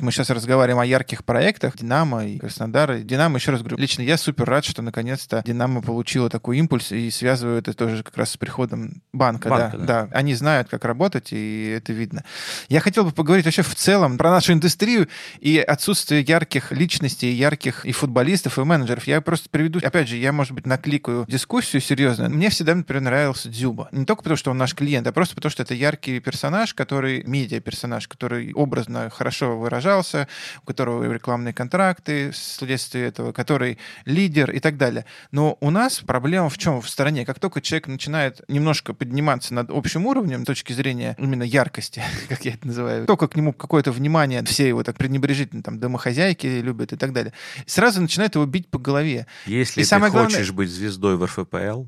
Мы 0.00 0.12
сейчас 0.12 0.30
разговариваем 0.30 0.80
о 0.80 0.86
ярких 0.86 1.24
проектах 1.24 1.76
Динамо 1.76 2.26
и 2.26 2.38
Краснодара. 2.38 2.98
Динамо, 2.98 3.38
еще 3.38 3.52
раз 3.52 3.60
говорю, 3.60 3.76
лично 3.76 4.02
я 4.02 4.16
супер 4.16 4.44
рад, 4.44 4.64
что 4.64 4.82
наконец-то 4.82 5.42
Динамо 5.46 5.82
получила 5.82 6.28
такой 6.28 6.58
импульс 6.58 6.92
и 6.92 7.10
связываю 7.10 7.58
это 7.58 7.72
тоже 7.72 8.02
как 8.02 8.16
раз 8.16 8.30
с 8.30 8.36
приходом 8.36 9.02
банка. 9.12 9.48
Банка, 9.48 9.78
да, 9.78 9.86
да. 9.86 10.06
да. 10.06 10.08
Они 10.12 10.34
знают, 10.34 10.68
как 10.68 10.84
работать, 10.84 11.28
и 11.32 11.74
это 11.76 11.92
видно. 11.92 12.24
Я 12.68 12.80
хотел 12.80 13.04
бы 13.04 13.12
поговорить 13.12 13.44
вообще 13.44 13.62
в 13.62 13.74
целом 13.74 14.18
про 14.18 14.30
нашу 14.30 14.52
индустрию 14.52 15.08
и 15.40 15.58
отсутствие 15.58 16.22
ярких 16.22 16.72
личностей, 16.72 17.32
ярких 17.32 17.86
и 17.86 17.92
футболистов, 17.92 18.58
и 18.58 18.64
менеджеров. 18.64 19.06
Я 19.06 19.20
просто 19.20 19.48
приведу, 19.48 19.80
опять 19.82 20.08
же, 20.08 20.16
я, 20.16 20.32
может 20.32 20.52
быть, 20.52 20.66
накликаю 20.66 21.24
дискуссию 21.28 21.80
серьезно. 21.80 22.28
Мне 22.28 22.50
всегда, 22.50 22.74
например, 22.74 23.02
нравился 23.02 23.48
Дзюба. 23.48 23.88
Не 23.92 24.04
только 24.04 24.22
потому, 24.22 24.36
что 24.36 24.50
он 24.50 24.58
наш 24.58 24.74
клиент, 24.74 25.06
а 25.06 25.12
просто 25.12 25.34
потому, 25.34 25.50
что 25.50 25.62
это 25.62 25.74
яркий 25.74 26.20
персонаж, 26.20 26.74
который, 26.74 27.22
медиа-персонаж, 27.24 28.08
который 28.08 28.52
образно 28.52 29.10
хорошо 29.10 29.58
выражался, 29.84 30.28
у 30.62 30.66
которого 30.66 31.12
рекламные 31.12 31.52
контракты 31.52 32.30
вследствие 32.30 33.06
этого, 33.06 33.32
который 33.32 33.78
лидер 34.06 34.50
и 34.50 34.60
так 34.60 34.76
далее. 34.76 35.04
Но 35.30 35.56
у 35.60 35.70
нас 35.70 36.00
проблема 36.00 36.48
в 36.48 36.58
чем? 36.58 36.80
В 36.80 36.88
стороне. 36.88 37.24
Как 37.26 37.38
только 37.38 37.60
человек 37.60 37.86
начинает 37.88 38.40
немножко 38.48 38.94
подниматься 38.94 39.54
над 39.54 39.70
общим 39.70 40.06
уровнем 40.06 40.42
с 40.42 40.46
точки 40.46 40.72
зрения 40.72 41.14
именно 41.18 41.42
яркости, 41.42 42.02
как 42.28 42.44
я 42.44 42.54
это 42.54 42.66
называю, 42.66 43.06
только 43.06 43.28
к 43.28 43.36
нему 43.36 43.52
какое-то 43.52 43.92
внимание, 43.92 44.42
все 44.44 44.68
его 44.68 44.82
так 44.82 44.96
пренебрежительно, 44.96 45.62
там, 45.62 45.78
домохозяйки 45.78 46.46
любят 46.46 46.92
и 46.92 46.96
так 46.96 47.12
далее, 47.12 47.32
сразу 47.66 48.00
начинает 48.00 48.34
его 48.34 48.46
бить 48.46 48.68
по 48.68 48.78
голове. 48.78 49.26
Если 49.46 49.80
И 49.80 49.84
ты 49.84 49.88
самое 49.88 50.10
главное- 50.10 50.30
хочешь 50.30 50.52
быть 50.52 50.70
звездой 50.70 51.16
в 51.16 51.24
РФПЛ, 51.24 51.84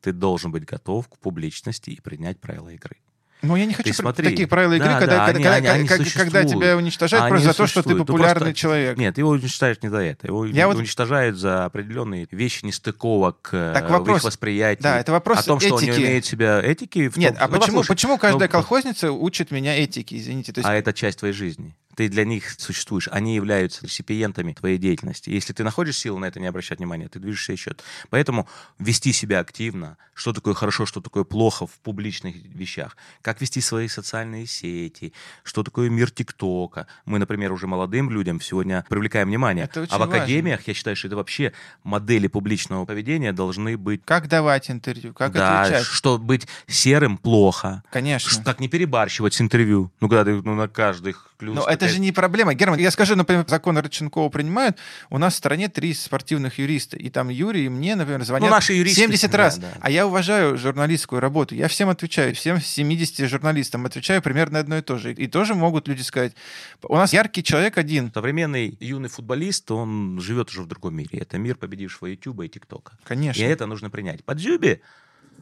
ты 0.00 0.12
должен 0.12 0.50
быть 0.52 0.64
готов 0.64 1.08
к 1.08 1.18
публичности 1.18 1.90
и 1.90 2.00
принять 2.00 2.38
правила 2.40 2.68
игры. 2.70 2.96
Но 3.42 3.56
я 3.56 3.64
не 3.66 3.72
хочу 3.74 3.88
Ты 3.90 3.94
смотри. 3.94 4.28
такие 4.28 4.46
правила 4.46 4.74
игры, 4.74 4.88
Да, 4.88 4.98
когда, 4.98 5.16
да, 5.18 5.26
когда, 5.32 5.38
они- 5.38 5.44
когда- 5.44 5.72
они- 5.72 5.78
они 5.80 5.88
когда 5.88 6.04
существуют. 6.04 6.48
тебя 6.50 6.76
уничтожают 6.76 7.24
Они 7.24 7.30
просто 7.30 7.48
за 7.48 7.54
то, 7.56 7.66
что 7.66 7.82
ты 7.82 7.88
существуют. 7.88 7.98
Ну, 7.98 8.04
популярный 8.04 8.40
просто- 8.40 8.54
человек. 8.60 8.98
Нет, 8.98 9.18
его 9.18 9.30
уничтожают 9.30 9.82
не 9.82 9.88
за 9.88 9.98
это. 9.98 10.26
Его 10.26 10.44
Я 10.46 10.66
вот- 10.68 10.76
уничтожают 10.76 11.36
за 11.38 11.64
определенные 11.64 12.26
вещи 12.30 12.64
нестыковок 12.64 13.48
э, 13.52 13.72
Так 13.74 13.88
в 13.88 13.92
вопрос- 13.92 14.18
их 14.18 14.24
восприятии. 14.24 14.82
да, 14.82 14.98
это 15.00 15.12
вопрос 15.12 15.38
О 15.38 15.42
том, 15.44 15.60
что 15.60 15.74
он 15.76 15.82
не 15.82 15.88
этики. 15.90 16.00
умеет 16.00 16.24
себя 16.26 16.60
этики. 16.62 17.08
в 17.08 17.16
Нет, 17.16 17.34
том- 17.34 17.44
а 17.44 17.48
ну, 17.48 17.54
почему, 17.54 17.66
послушай, 17.78 17.88
почему 17.88 18.18
каждая 18.18 18.48
ну, 18.48 18.52
колхозница 18.52 19.12
учит 19.12 19.50
меня 19.50 19.76
этике, 19.82 20.16
извините? 20.18 20.52
То 20.52 20.60
есть 20.60 20.68
А 20.68 20.74
это 20.74 20.92
часть 20.92 21.18
твоей 21.20 21.32
жизни. 21.34 21.74
Ты 21.96 22.08
для 22.08 22.24
них 22.24 22.50
существуешь. 22.58 23.08
Они 23.10 23.34
являются 23.34 23.84
реципиентами 23.84 24.52
твоей 24.52 24.78
деятельности. 24.78 25.30
Если 25.30 25.52
ты 25.52 25.64
находишь 25.64 25.98
силы 25.98 26.20
на 26.20 26.26
это 26.26 26.40
не 26.40 26.46
обращать 26.46 26.78
внимания, 26.78 27.08
ты 27.08 27.18
движешься 27.18 27.52
еще. 27.52 27.74
Поэтому 28.10 28.48
вести 28.78 29.12
себя 29.12 29.40
активно, 29.40 29.96
что 30.14 30.32
такое 30.32 30.54
хорошо, 30.54 30.86
что 30.86 31.00
такое 31.00 31.24
плохо 31.24 31.66
в 31.66 31.72
публичных 31.80 32.34
вещах, 32.36 32.96
как 33.22 33.40
вести 33.40 33.60
свои 33.60 33.88
социальные 33.88 34.46
сети, 34.46 35.12
что 35.42 35.62
такое 35.62 35.90
мир 35.90 36.10
ТикТока. 36.10 36.86
Мы, 37.04 37.18
например, 37.18 37.52
уже 37.52 37.66
молодым 37.66 38.10
людям 38.10 38.40
сегодня 38.40 38.84
привлекаем 38.88 39.28
внимание. 39.28 39.64
Это 39.64 39.86
а 39.90 39.96
в 39.96 40.00
важно. 40.00 40.16
академиях, 40.16 40.66
я 40.68 40.74
считаю, 40.74 40.96
что 40.96 41.08
это 41.08 41.16
вообще 41.16 41.52
модели 41.84 42.26
публичного 42.26 42.84
поведения 42.84 43.32
должны 43.32 43.76
быть 43.76 44.02
как 44.04 44.28
давать 44.28 44.70
интервью, 44.70 45.12
как 45.14 45.32
да, 45.32 45.62
отвечать. 45.62 45.84
что 45.84 46.18
быть 46.18 46.46
серым 46.66 47.18
плохо, 47.18 47.82
Конечно. 47.90 48.42
Как 48.44 48.60
не 48.60 48.68
перебарщивать 48.68 49.34
с 49.34 49.40
интервью? 49.40 49.92
Ну, 50.00 50.08
когда 50.08 50.24
ты 50.24 50.42
ну, 50.42 50.54
на 50.54 50.68
каждых 50.68 51.29
клюз... 51.40 51.56
Но 51.56 51.64
это 51.66 51.88
же 51.88 51.98
не 51.98 52.12
проблема. 52.12 52.54
Герман, 52.54 52.78
я 52.78 52.90
скажу, 52.90 53.16
например, 53.16 53.44
закон 53.48 53.78
Родченкова 53.78 54.28
принимают, 54.28 54.76
у 55.08 55.18
нас 55.18 55.34
в 55.34 55.36
стране 55.38 55.68
три 55.68 55.94
спортивных 55.94 56.58
юриста, 56.58 56.96
и 56.96 57.08
там 57.08 57.30
Юрий 57.30 57.64
и 57.64 57.68
мне, 57.68 57.96
например, 57.96 58.22
звонят 58.24 58.48
Ну, 58.48 58.54
наши 58.54 58.74
юристы, 58.74 59.00
70 59.00 59.30
да, 59.30 59.38
раз. 59.38 59.58
да. 59.58 59.72
А 59.80 59.90
я 59.90 60.06
уважаю 60.06 60.58
журналистскую 60.58 61.20
работу, 61.20 61.54
я 61.54 61.68
всем 61.68 61.88
отвечаю, 61.88 62.34
всем 62.34 62.60
70 62.60 63.28
журналистам 63.28 63.86
отвечаю 63.86 64.22
примерно 64.22 64.58
одно 64.58 64.76
и 64.76 64.82
то 64.82 64.98
же. 64.98 65.12
И 65.12 65.26
тоже 65.26 65.54
могут 65.54 65.88
люди 65.88 66.02
сказать, 66.02 66.34
у 66.82 66.96
нас 66.96 67.12
яркий 67.12 67.42
человек 67.42 67.78
один. 67.78 68.12
Современный 68.12 68.76
юный 68.80 69.08
футболист, 69.08 69.70
он 69.70 70.20
живет 70.20 70.50
уже 70.50 70.62
в 70.62 70.66
другом 70.66 70.94
мире. 70.94 71.18
Это 71.20 71.38
мир 71.38 71.56
победившего 71.56 72.06
Ютуба 72.08 72.44
и 72.44 72.48
ТикТока. 72.48 72.92
Конечно. 73.04 73.40
И 73.40 73.44
это 73.44 73.66
нужно 73.66 73.90
принять. 73.90 74.22
Под 74.24 74.38
Дзюбе, 74.38 74.82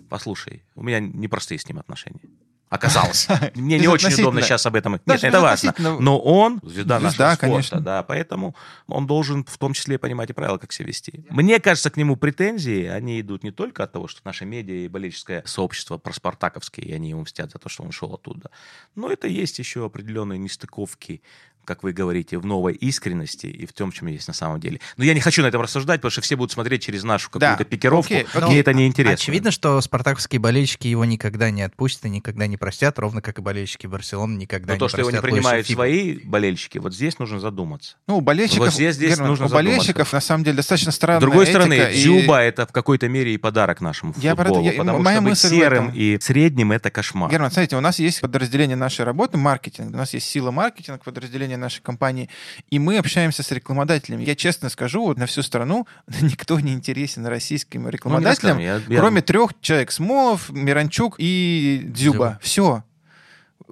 послушай, 0.08 0.62
у 0.74 0.82
меня 0.82 1.00
непростые 1.00 1.58
с 1.58 1.66
ним 1.68 1.78
отношения. 1.78 2.20
Оказалось. 2.68 3.28
Мне 3.54 3.78
не 3.78 3.88
очень 3.88 4.12
удобно 4.14 4.42
сейчас 4.42 4.66
об 4.66 4.74
этом. 4.74 5.00
Нет, 5.06 5.24
это 5.24 5.40
важно. 5.40 5.74
Но 5.78 6.18
он 6.18 6.60
звезда 6.62 7.00
Звезда, 7.00 7.30
нашего 7.30 7.60
спорта, 7.60 7.80
да, 7.80 8.02
поэтому 8.02 8.54
он 8.86 9.06
должен 9.06 9.44
в 9.44 9.58
том 9.58 9.72
числе 9.72 9.98
понимать 9.98 10.30
и 10.30 10.32
правила, 10.32 10.58
как 10.58 10.72
себя 10.72 10.88
вести. 10.88 11.24
Мне 11.30 11.60
кажется, 11.60 11.90
к 11.90 11.96
нему 11.96 12.16
претензии, 12.16 12.86
они 12.86 13.20
идут 13.20 13.42
не 13.44 13.50
только 13.50 13.84
от 13.84 13.92
того, 13.92 14.08
что 14.08 14.20
наше 14.24 14.44
медиа 14.44 14.84
и 14.84 14.88
болельческое 14.88 15.42
сообщество 15.46 15.98
проспартаковские, 15.98 16.86
и 16.86 16.92
они 16.92 17.10
ему 17.10 17.22
мстят 17.22 17.50
за 17.52 17.58
то, 17.58 17.68
что 17.68 17.82
он 17.82 17.90
ушел 17.90 18.12
оттуда. 18.14 18.50
Но 18.94 19.10
это 19.10 19.28
есть 19.28 19.58
еще 19.58 19.84
определенные 19.84 20.38
нестыковки 20.38 21.22
как 21.68 21.82
вы 21.82 21.92
говорите, 21.92 22.38
в 22.38 22.46
новой 22.46 22.72
искренности 22.72 23.46
и 23.46 23.66
в 23.66 23.72
том, 23.74 23.92
чем 23.92 24.08
есть 24.08 24.26
на 24.26 24.34
самом 24.34 24.58
деле. 24.58 24.80
Но 24.96 25.04
я 25.04 25.12
не 25.14 25.20
хочу 25.20 25.42
на 25.42 25.46
этом 25.48 25.60
рассуждать, 25.60 26.00
потому 26.00 26.10
что 26.10 26.22
все 26.22 26.34
будут 26.34 26.50
смотреть 26.50 26.82
через 26.82 27.04
нашу 27.04 27.28
Да, 27.34 27.50
какую-то 27.50 27.70
пикировку, 27.70 28.14
окей, 28.14 28.26
мне 28.34 28.44
окей. 28.46 28.60
это 28.60 28.72
не 28.72 28.86
интересно. 28.86 29.14
Очевидно, 29.14 29.50
что 29.50 29.78
спартаковские 29.80 30.40
болельщики 30.40 30.88
его 30.88 31.04
никогда 31.04 31.50
не 31.50 31.62
отпустят 31.62 32.06
и 32.06 32.08
никогда 32.08 32.46
не 32.46 32.56
простят, 32.56 32.98
ровно 32.98 33.20
как 33.20 33.38
и 33.38 33.42
болельщики 33.42 33.86
Барселоны 33.86 34.36
никогда 34.38 34.68
Но 34.68 34.74
не 34.74 34.78
то, 34.80 34.88
что 34.88 34.98
его 34.98 35.10
не 35.10 35.18
простят 35.20 35.30
принимают 35.34 35.66
Луиса 35.68 35.74
свои 35.74 36.18
болельщики, 36.24 36.78
вот 36.78 36.94
здесь 36.94 37.18
нужно 37.18 37.38
задуматься. 37.38 37.96
Ну, 38.06 38.16
у 38.16 38.20
болельщиков, 38.22 38.66
Вот 38.66 38.72
здесь- 38.74 38.94
здесь 38.96 39.10
Герман, 39.10 39.28
нужно 39.28 39.46
у 39.46 39.48
болельщиков, 39.50 39.86
задуматься. 40.08 40.16
на 40.16 40.20
самом 40.22 40.44
деле, 40.44 40.56
достаточно 40.56 40.90
странная 40.92 41.20
С 41.20 41.22
другой 41.22 41.46
стороны, 41.46 41.74
и- 41.92 41.94
Дзюба 42.02 42.40
это 42.40 42.66
в 42.66 42.72
какой-то 42.72 43.08
мере 43.08 43.34
и 43.34 43.36
подарок 43.36 43.82
нашему 43.82 44.14
Я 44.16 44.34
про 44.34 44.44
это- 44.44 44.54
футболу, 44.54 44.72
я- 44.72 44.78
потому 44.78 44.98
моя 45.00 45.18
что 45.18 45.28
быть 45.28 45.38
серым 45.38 45.88
этом. 45.88 45.96
и 45.98 46.18
средним 46.20 46.72
это 46.72 46.90
кошмар. 46.90 47.30
Герман, 47.30 47.50
смотрите, 47.50 47.76
у 47.76 47.80
нас 47.80 47.98
есть 47.98 48.22
подразделение 48.22 48.76
нашей 48.76 49.04
работы, 49.04 49.36
маркетинг. 49.36 49.92
У 49.92 49.96
нас 49.98 50.14
есть 50.14 50.26
сила 50.26 50.50
маркетинг, 50.50 51.02
подразделение 51.04 51.57
нашей 51.58 51.82
компании, 51.82 52.28
и 52.70 52.78
мы 52.78 52.98
общаемся 52.98 53.42
с 53.42 53.50
рекламодателями. 53.52 54.24
Я 54.24 54.34
честно 54.34 54.68
скажу, 54.68 55.04
вот 55.04 55.18
на 55.18 55.26
всю 55.26 55.42
страну 55.42 55.86
никто 56.22 56.58
не 56.60 56.72
интересен 56.72 57.26
российским 57.26 57.82
Ну, 57.82 57.88
рекламодателям, 57.90 58.58
рассказывай, 58.58 58.64
я- 58.88 58.94
я- 58.94 59.00
кроме 59.00 59.20
трех 59.22 59.52
человек. 59.60 59.90
Смолов, 59.92 60.50
Миранчук 60.50 61.16
и 61.18 61.82
Дзюба. 61.84 62.14
Дзюба. 62.18 62.38
Все. 62.42 62.84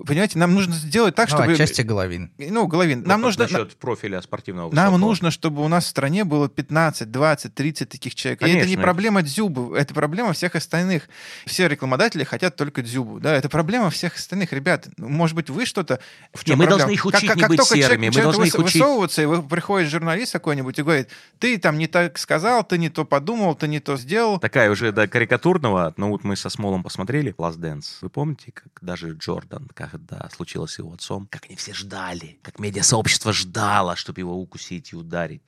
Понимаете, 0.04 0.38
нам 0.38 0.54
нужно 0.54 0.74
сделать 0.74 1.14
так, 1.14 1.30
Ну, 1.30 1.36
чтобы... 1.38 1.52
отчасти 1.54 1.80
Головин. 1.82 2.30
Ну, 2.38 2.66
Головин, 2.66 3.02
нам 3.06 3.20
Ну, 3.20 3.28
нужно... 3.28 3.44
насчет 3.44 3.76
профиля 3.76 4.20
спортивного 4.20 4.66
Нам 4.72 4.86
высокого. 4.92 4.98
нужно, 5.08 5.30
чтобы 5.30 5.64
у 5.64 5.68
нас 5.68 5.84
в 5.84 5.88
стране 5.88 6.24
было 6.24 6.48
15, 6.48 7.10
20, 7.10 7.54
30 7.54 7.88
таких 7.88 8.14
человек. 8.14 8.42
И 8.42 8.44
это 8.44 8.54
не 8.54 8.60
Конечно. 8.62 8.82
проблема 8.82 9.22
Дзюбы, 9.22 9.76
это 9.78 9.94
проблема 9.94 10.32
всех 10.34 10.54
остальных. 10.54 11.08
Все 11.46 11.66
рекламодатели 11.68 12.24
хотят 12.24 12.56
только 12.56 12.82
Дзюбу. 12.82 13.20
Да, 13.20 13.34
это 13.34 13.48
проблема 13.48 13.90
всех 13.90 14.16
остальных. 14.16 14.52
Ребят, 14.52 14.86
ну, 14.98 15.08
может 15.08 15.34
быть, 15.34 15.48
вы 15.50 15.64
что-то... 15.64 16.00
В 16.34 16.42
Не, 16.46 16.50
чем 16.50 16.58
мы 16.58 16.64
проблема? 16.66 16.78
должны 16.78 16.92
их 16.92 17.06
учить 17.06 17.22
не 17.36 17.46
быть 17.48 17.56
только 17.58 17.64
человек 17.64 17.86
серыми, 17.86 18.00
мы 18.00 18.06
начинает 18.08 18.24
должны 18.26 18.44
их 18.44 18.54
учить- 18.54 18.64
высовываться, 18.80 19.22
и 19.22 19.24
вы, 19.26 19.42
приходит 19.42 19.88
журналист 19.90 20.32
какой-нибудь 20.32 20.78
и 20.78 20.82
говорит, 20.82 21.08
ты 21.38 21.56
там 21.58 21.78
не 21.78 21.86
так 21.86 22.18
сказал, 22.18 22.64
ты 22.64 22.76
не 22.78 22.90
то 22.90 23.04
подумал, 23.04 23.54
ты 23.54 23.66
не 23.68 23.80
то 23.80 23.96
сделал. 23.96 24.38
Такая 24.38 24.70
уже 24.70 24.92
до 24.92 25.08
карикатурного, 25.08 25.94
но 25.96 26.10
вот 26.10 26.22
мы 26.24 26.36
со 26.36 26.50
Смолом 26.50 26.82
посмотрели 26.82 27.34
Last 27.38 27.58
Dance. 27.58 27.86
Вы 28.02 28.10
помните, 28.10 28.52
как 28.52 28.66
даже 28.82 29.12
Джордан, 29.12 29.68
когда 29.90 30.28
случилось 30.30 30.72
с 30.72 30.78
его 30.78 30.92
отцом, 30.92 31.28
как 31.30 31.46
они 31.46 31.56
все 31.56 31.74
ждали, 31.74 32.38
как 32.42 32.58
медиасообщество 32.58 33.32
ждало, 33.32 33.96
чтобы 33.96 34.20
его 34.20 34.38
укусить 34.38 34.92
и 34.92 34.96
ударить. 34.96 35.42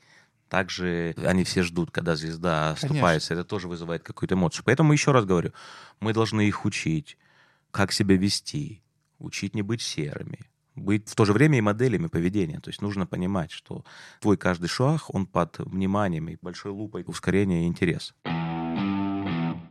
Также 0.49 1.15
они 1.19 1.45
все 1.45 1.63
ждут, 1.63 1.91
когда 1.91 2.17
звезда 2.17 2.71
оступается. 2.71 3.35
Это 3.35 3.45
тоже 3.45 3.69
вызывает 3.69 4.03
какую-то 4.03 4.35
эмоцию. 4.35 4.65
Поэтому 4.65 4.93
еще 4.93 5.13
раз 5.13 5.25
говорю, 5.25 5.53
мы 6.01 6.15
должны 6.15 6.49
их 6.49 6.65
учить, 6.65 7.19
как 7.71 7.93
себя 7.93 8.17
вести, 8.17 8.83
учить 9.19 9.55
не 9.55 9.63
быть 9.63 9.83
серыми, 9.83 10.41
быть 10.75 11.09
в 11.09 11.15
то 11.15 11.25
же 11.27 11.33
время 11.35 11.59
и 11.59 11.61
моделями 11.61 12.07
поведения. 12.07 12.61
То 12.61 12.71
есть 12.71 12.81
нужно 12.81 13.07
понимать, 13.07 13.51
что 13.51 13.85
твой 14.21 14.39
каждый 14.39 14.69
шаг, 14.69 15.15
он 15.15 15.27
под 15.27 15.59
вниманием 15.59 16.29
и 16.29 16.39
большой 16.41 16.73
лупой 16.73 17.05
ускорения 17.07 17.65
и 17.65 17.69
интереса. 17.69 18.15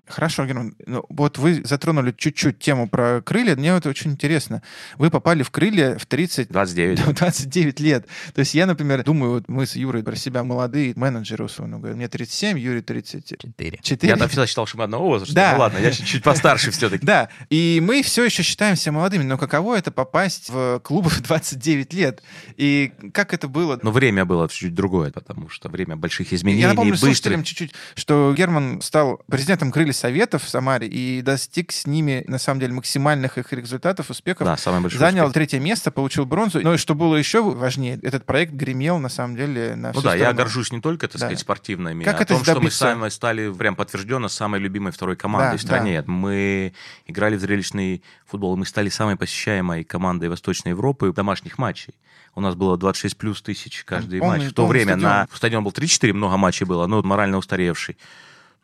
Хорошо, 0.08 0.46
Герман, 0.46 0.76
ну, 0.86 1.04
вот 1.10 1.38
вы 1.38 1.62
затронули 1.64 2.14
чуть-чуть 2.18 2.60
тему 2.60 2.88
про 2.88 3.22
крылья. 3.22 3.56
Мне 3.56 3.70
это 3.70 3.90
очень 3.90 4.12
интересно. 4.12 4.62
Вы 4.98 5.10
попали 5.10 5.44
в 5.44 5.52
крылья 5.52 5.98
в 5.98 6.06
30 6.06 6.50
29. 6.50 7.00
в 7.00 7.14
29 7.14 7.80
лет. 7.80 8.08
То 8.34 8.40
есть 8.40 8.54
я, 8.54 8.66
например, 8.66 9.04
думаю, 9.04 9.32
вот 9.34 9.48
мы 9.48 9.66
с 9.66 9.76
Юрой 9.76 10.04
про 10.04 10.16
себя 10.16 10.44
молодые 10.44 10.94
менеджеры, 10.96 11.46
условно 11.46 11.78
говоря. 11.80 11.96
Мне 11.96 12.08
37, 12.08 12.58
Юре 12.58 12.82
34. 12.82 13.80
Четыре. 13.82 14.12
Я 14.12 14.18
там 14.18 14.28
всегда 14.30 14.48
считал, 14.48 14.66
что 14.66 14.78
мы 14.78 14.86
одного 14.86 15.08
возраста. 15.08 15.36
Да. 15.36 15.54
Ну 15.54 15.60
ладно, 15.60 15.78
я 15.80 15.92
чуть-чуть 15.92 16.24
постарше 16.24 16.72
все-таки. 16.72 17.06
Да, 17.06 17.30
и 17.50 17.82
мы 17.84 18.02
все 18.02 18.24
еще 18.24 18.44
считаем 18.44 18.76
себя 18.76 18.94
молодыми, 18.94 19.24
но 19.24 19.38
каково 19.38 19.78
это 19.78 19.92
попасть 19.92 20.50
в 20.50 20.80
клуб 20.84 21.08
в 21.08 21.22
29 21.22 21.94
лет? 21.94 22.24
И 22.56 22.92
как 23.14 23.34
это 23.34 23.48
было? 23.48 23.80
Но 23.82 23.92
время 23.92 24.26
было 24.26 24.48
чуть-чуть 24.50 24.74
другое, 24.74 25.12
потому 25.12 25.50
что 25.50 25.70
время 25.70 25.96
больших 25.96 26.34
изменений, 26.34 26.62
Я 26.62 26.70
напомню 26.70 26.94
быстрых. 26.94 27.14
слушателям 27.16 27.44
чуть-чуть, 27.44 27.74
что 27.96 28.34
Герман 28.38 28.82
стал 28.82 29.22
президентом 29.30 29.72
Крылья 29.72 29.94
Советов 29.98 30.44
в 30.44 30.50
Самаре 30.50 30.88
и 30.88 31.22
достиг 31.22 31.72
с 31.72 31.86
ними, 31.88 32.24
на 32.28 32.38
самом 32.38 32.60
деле, 32.60 32.74
максимальных 32.74 33.38
их 33.38 33.52
результатов, 33.52 34.10
успехов. 34.10 34.46
Да, 34.46 34.56
самый 34.58 34.82
большой 34.82 35.00
Занял 35.00 35.26
успех. 35.26 35.34
третье 35.34 35.60
место, 35.60 35.92
получил 35.92 36.26
бронзу. 36.26 36.62
Но 36.62 36.74
и 36.74 36.78
что 36.78 36.96
было 36.96 37.16
еще 37.16 37.42
важнее, 37.42 38.00
этот 38.04 38.26
проект 38.26 38.54
гремел, 38.54 39.00
на 39.00 39.10
самом 39.10 39.36
деле, 39.36 39.76
на 39.76 39.90
Ну 39.90 39.94
всю 39.94 40.02
да, 40.04 40.14
я 40.16 40.20
страну. 40.26 40.38
горжусь 40.38 40.72
не 40.72 40.80
только, 40.82 41.08
так 41.08 41.14
Да. 41.20 41.28
сказать, 41.28 41.40
спортивными, 41.40 42.04
Как 42.04 42.20
а 42.20 42.24
это 42.24 42.34
том, 42.36 42.44
что 42.44 42.60
мы 42.62 42.72
сами 42.72 43.10
стали 43.10 43.52
прям 43.54 43.76
подтвержденно 43.76 44.28
самой 44.28 44.60
любимой 44.60 44.92
второй 44.92 45.16
командой 45.16 45.54
Да, 45.54 45.58
в 45.58 45.62
стране. 45.62 46.04
Мы 46.08 46.74
играли 47.06 47.36
в 47.36 47.42
зрелищный 47.42 48.04
футбол, 48.26 48.56
мы 48.58 48.66
стали 48.66 48.90
самой 48.90 49.16
посещаемой 49.16 49.84
командой 49.84 50.30
Восточной 50.30 50.70
Европы 50.70 51.12
домашних 51.12 51.58
матчей. 51.58 51.96
У 52.36 52.42
нас 52.42 52.54
было 52.54 52.78
26 52.78 53.18
плюс 53.18 53.42
тысяч 53.42 53.84
каждый 53.84 54.20
Полный- 54.20 54.40
матч. 54.40 54.52
В 54.52 54.54
то 54.54 54.68
время 54.68 54.92
стадион. 54.94 55.02
на 55.10 55.28
стадион 55.34 55.64
был 55.64 55.72
3-4, 55.72 56.14
много 56.14 56.38
матчей 56.38 56.66
было, 56.68 56.86
но 56.86 57.02
морально 57.02 57.38
устаревший. 57.38 57.98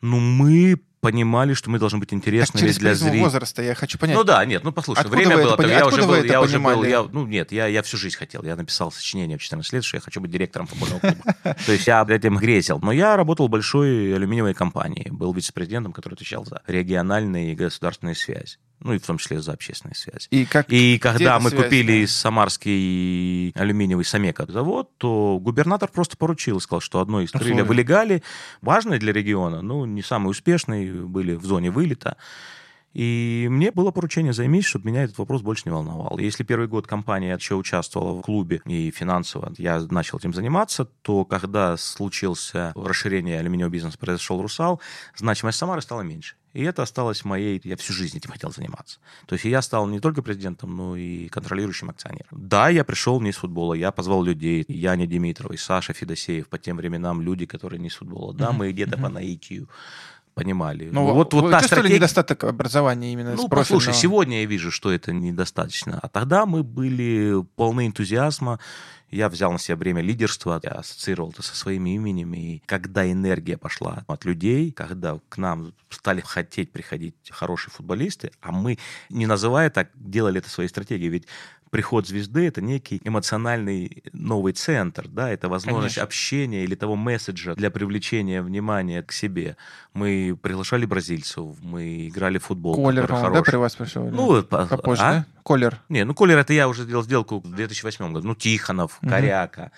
Ну, 0.00 0.20
мы 0.20 0.80
понимали, 1.04 1.54
что 1.54 1.70
мы 1.70 1.78
должны 1.78 1.98
быть 1.98 2.08
Так 2.08 2.16
интересными 2.16 2.60
через 2.62 2.78
для 2.78 2.94
зрителей. 2.94 3.20
возраста 3.20 3.62
я 3.62 3.74
хочу 3.74 3.98
понять. 3.98 4.16
Ну 4.16 4.24
да, 4.24 4.44
нет, 4.44 4.64
ну 4.64 4.72
послушай, 4.72 5.00
Откуда 5.00 5.16
время 5.16 5.36
было, 5.36 5.56
так 5.56 5.66
пони- 5.66 5.70
я 5.72 5.86
уже 5.86 6.02
был, 6.02 6.22
я 6.24 6.40
уже 6.40 6.58
был, 6.58 6.82
я, 6.84 7.02
ну 7.02 7.26
нет, 7.26 7.52
я, 7.52 7.66
я 7.66 7.82
всю 7.82 7.96
жизнь 7.96 8.16
хотел, 8.16 8.42
я 8.42 8.56
написал 8.56 8.90
сочинение 8.90 9.36
в 9.38 9.42
14 9.42 9.72
лет, 9.72 9.84
что 9.84 9.96
я 9.96 10.00
хочу 10.00 10.20
быть 10.20 10.30
директором 10.30 10.66
футбольного 10.66 11.00
клуба. 11.00 11.34
То 11.66 11.72
есть 11.72 11.86
я 11.86 12.04
этим 12.08 12.36
грезил. 12.38 12.78
Но 12.82 12.92
я 12.92 13.16
работал 13.16 13.48
в 13.48 13.50
большой 13.50 14.14
алюминиевой 14.14 14.54
компании, 14.54 15.08
был 15.10 15.32
вице-президентом, 15.32 15.92
который 15.92 16.14
отвечал 16.14 16.44
за 16.44 16.62
региональные 16.66 17.52
и 17.52 17.54
государственные 17.54 18.14
связи. 18.14 18.58
Ну 18.80 18.92
и 18.92 18.98
в 18.98 19.06
том 19.06 19.18
числе 19.18 19.40
за 19.40 19.52
общественные 19.52 19.94
связи. 19.94 20.28
И 20.30 20.44
как 20.44 20.70
И 20.70 20.98
когда 20.98 21.38
мы 21.38 21.50
связь, 21.50 21.64
купили 21.64 22.02
да? 22.02 22.08
самарский 22.08 23.50
алюминиевый 23.52 24.04
Самека 24.04 24.46
завод, 24.46 24.90
то 24.98 25.38
губернатор 25.40 25.90
просто 25.90 26.16
поручил, 26.16 26.60
сказал, 26.60 26.80
что 26.80 27.00
одно 27.00 27.22
из 27.22 27.30
крылья 27.30 27.62
Условия. 27.62 27.68
в 27.68 27.72
Легале, 27.72 28.22
важное 28.60 28.98
для 28.98 29.12
региона, 29.12 29.62
ну, 29.62 29.86
не 29.86 30.02
самый 30.02 30.30
успешный, 30.30 30.90
были 30.92 31.34
в 31.34 31.44
зоне 31.44 31.70
вылета. 31.70 32.16
И 32.94 33.48
мне 33.50 33.72
было 33.72 33.90
поручение 33.90 34.32
займись, 34.32 34.66
чтобы 34.66 34.88
меня 34.88 35.02
этот 35.02 35.18
вопрос 35.18 35.42
больше 35.42 35.62
не 35.66 35.72
волновал. 35.72 36.16
Если 36.18 36.44
первый 36.44 36.68
год 36.68 36.86
компания 36.86 37.34
еще 37.34 37.56
участвовала 37.56 38.12
в 38.12 38.22
клубе 38.22 38.62
и 38.66 38.92
финансово 38.92 39.52
я 39.58 39.80
начал 39.90 40.18
этим 40.18 40.32
заниматься, 40.32 40.84
то 41.02 41.24
когда 41.24 41.76
случился 41.76 42.72
расширение 42.76 43.40
алюминиевого 43.40 43.72
бизнеса, 43.72 43.98
произошел 43.98 44.40
Русал, 44.40 44.80
значимость 45.16 45.58
Самары 45.58 45.82
стала 45.82 46.02
меньше. 46.02 46.36
И 46.54 46.62
это 46.62 46.82
осталось 46.82 47.24
моей... 47.24 47.60
Я 47.64 47.76
всю 47.76 47.92
жизнь 47.92 48.16
этим 48.16 48.30
хотел 48.30 48.52
заниматься. 48.52 49.00
То 49.26 49.34
есть 49.34 49.44
я 49.44 49.60
стал 49.60 49.86
не 49.88 50.00
только 50.00 50.22
президентом, 50.22 50.76
но 50.76 50.96
и 50.96 51.28
контролирующим 51.28 51.90
акционером. 51.90 52.28
Да, 52.30 52.68
я 52.68 52.84
пришел 52.84 53.20
не 53.20 53.30
из 53.30 53.36
футбола, 53.36 53.74
я 53.74 53.90
позвал 53.90 54.22
людей. 54.22 54.64
Яня 54.68 55.06
Димитров 55.06 55.50
и 55.50 55.56
Саша 55.56 55.92
Федосеев 55.92 56.48
по 56.48 56.58
тем 56.58 56.76
временам 56.76 57.20
люди, 57.20 57.44
которые 57.44 57.80
не 57.80 57.88
из 57.88 57.94
футбола. 57.94 58.32
Да, 58.32 58.52
мы 58.52 58.72
где-то 58.72 58.96
по 58.96 59.08
наитию 59.08 59.68
понимали. 60.34 60.90
Ну, 60.92 61.12
вот, 61.12 61.32
вот 61.32 61.50
та 61.50 61.62
стратегия- 61.62 61.96
недостаток 61.96 62.44
образования 62.44 63.12
именно 63.12 63.34
ну, 63.34 63.46
с 63.46 63.48
послушай, 63.48 63.94
сегодня 63.94 64.40
я 64.40 64.46
вижу, 64.46 64.70
что 64.70 64.90
это 64.92 65.12
недостаточно. 65.12 65.98
А 66.02 66.08
тогда 66.08 66.44
мы 66.44 66.62
были 66.62 67.44
полны 67.56 67.86
энтузиазма. 67.86 68.58
Я 69.10 69.28
взял 69.28 69.52
на 69.52 69.58
себя 69.58 69.76
бремя 69.76 70.02
лидерства, 70.02 70.60
я 70.62 70.70
ассоциировал 70.70 71.30
это 71.30 71.42
со 71.42 71.54
своим 71.56 71.86
именем. 71.86 72.34
И 72.34 72.60
когда 72.66 73.10
энергия 73.10 73.56
пошла 73.56 74.04
от 74.06 74.24
людей, 74.24 74.72
когда 74.72 75.20
к 75.28 75.38
нам 75.38 75.72
стали 75.88 76.20
хотеть 76.20 76.72
приходить 76.72 77.14
хорошие 77.30 77.72
футболисты, 77.72 78.32
а 78.40 78.50
мы, 78.52 78.78
не 79.10 79.26
называя 79.26 79.70
так, 79.70 79.90
делали 79.94 80.38
это 80.38 80.50
своей 80.50 80.68
стратегией, 80.68 81.10
ведь 81.10 81.26
приход 81.74 82.06
звезды— 82.06 82.46
это 82.48 82.60
некий 82.60 83.00
эмоциональный 83.02 84.04
новый 84.12 84.52
центр, 84.52 85.08
да, 85.08 85.30
это 85.30 85.48
возможность 85.48 85.96
Конечно. 85.96 86.02
общения 86.04 86.62
или 86.62 86.76
того 86.76 86.94
месседжа 86.94 87.56
для 87.56 87.68
привлечения 87.68 88.42
внимания 88.42 89.02
к 89.02 89.10
себе. 89.10 89.56
Мы 89.92 90.38
приглашали 90.40 90.86
бразильцев, 90.86 91.56
мы 91.62 92.06
играли 92.06 92.38
в 92.38 92.44
футбол. 92.44 92.76
Колер, 92.76 93.08
да, 93.08 93.42
при 93.42 93.56
вас 93.56 93.74
пришел? 93.74 94.08
Ну, 94.08 94.44
по- 94.44 94.66
попозже, 94.66 95.02
а? 95.02 95.12
да? 95.12 95.26
Колер. 95.44 95.78
Не, 95.88 96.04
ну 96.04 96.14
Колер, 96.14 96.38
это 96.38 96.52
я 96.52 96.66
уже 96.68 96.82
сделал 96.84 97.04
сделку 97.04 97.40
в 97.40 97.54
2008 97.54 98.12
году. 98.12 98.26
Ну, 98.28 98.34
Тихонов, 98.34 98.98
Мгм. 99.02 99.10
Коряка. 99.10 99.70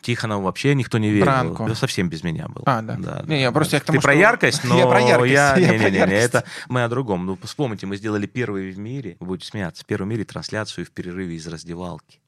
Тихонов 0.00 0.42
вообще 0.42 0.74
никто 0.74 0.98
не 0.98 1.10
верил. 1.10 1.24
Бранко. 1.26 1.62
Он 1.62 1.74
совсем 1.76 2.08
без 2.08 2.24
меня 2.24 2.48
был. 2.48 2.62
А, 2.66 2.82
да. 2.82 3.22
Не, 3.26 3.40
я 3.40 3.52
просто 3.52 3.76
я 3.76 3.80
к 3.80 3.84
тому, 3.84 3.98
Ты 3.98 4.02
про 4.02 4.12
что- 4.12 4.20
яркость, 4.20 4.64
но 4.64 4.76
Я 4.78 4.86
про 4.88 5.00
яркость, 5.00 5.32
я 5.32 5.56
не, 5.60 5.66
про 5.78 5.90
не, 5.90 5.98
не, 5.98 6.14
это 6.14 6.44
мы 6.68 6.82
о 6.82 6.88
другом. 6.88 7.24
Ну, 7.24 7.38
вспомните, 7.44 7.86
мы 7.86 7.96
сделали 7.96 8.26
первый 8.26 8.72
в 8.72 8.78
мире, 8.78 9.16
вы 9.20 9.26
будете 9.28 9.48
смеяться, 9.48 9.84
первый 9.86 10.06
в 10.06 10.08
мире 10.08 10.24
трансляцию 10.24 10.86
в 10.86 10.90
перерыве 10.90 11.36
из 11.36 11.46
раздевалки. 11.46 12.18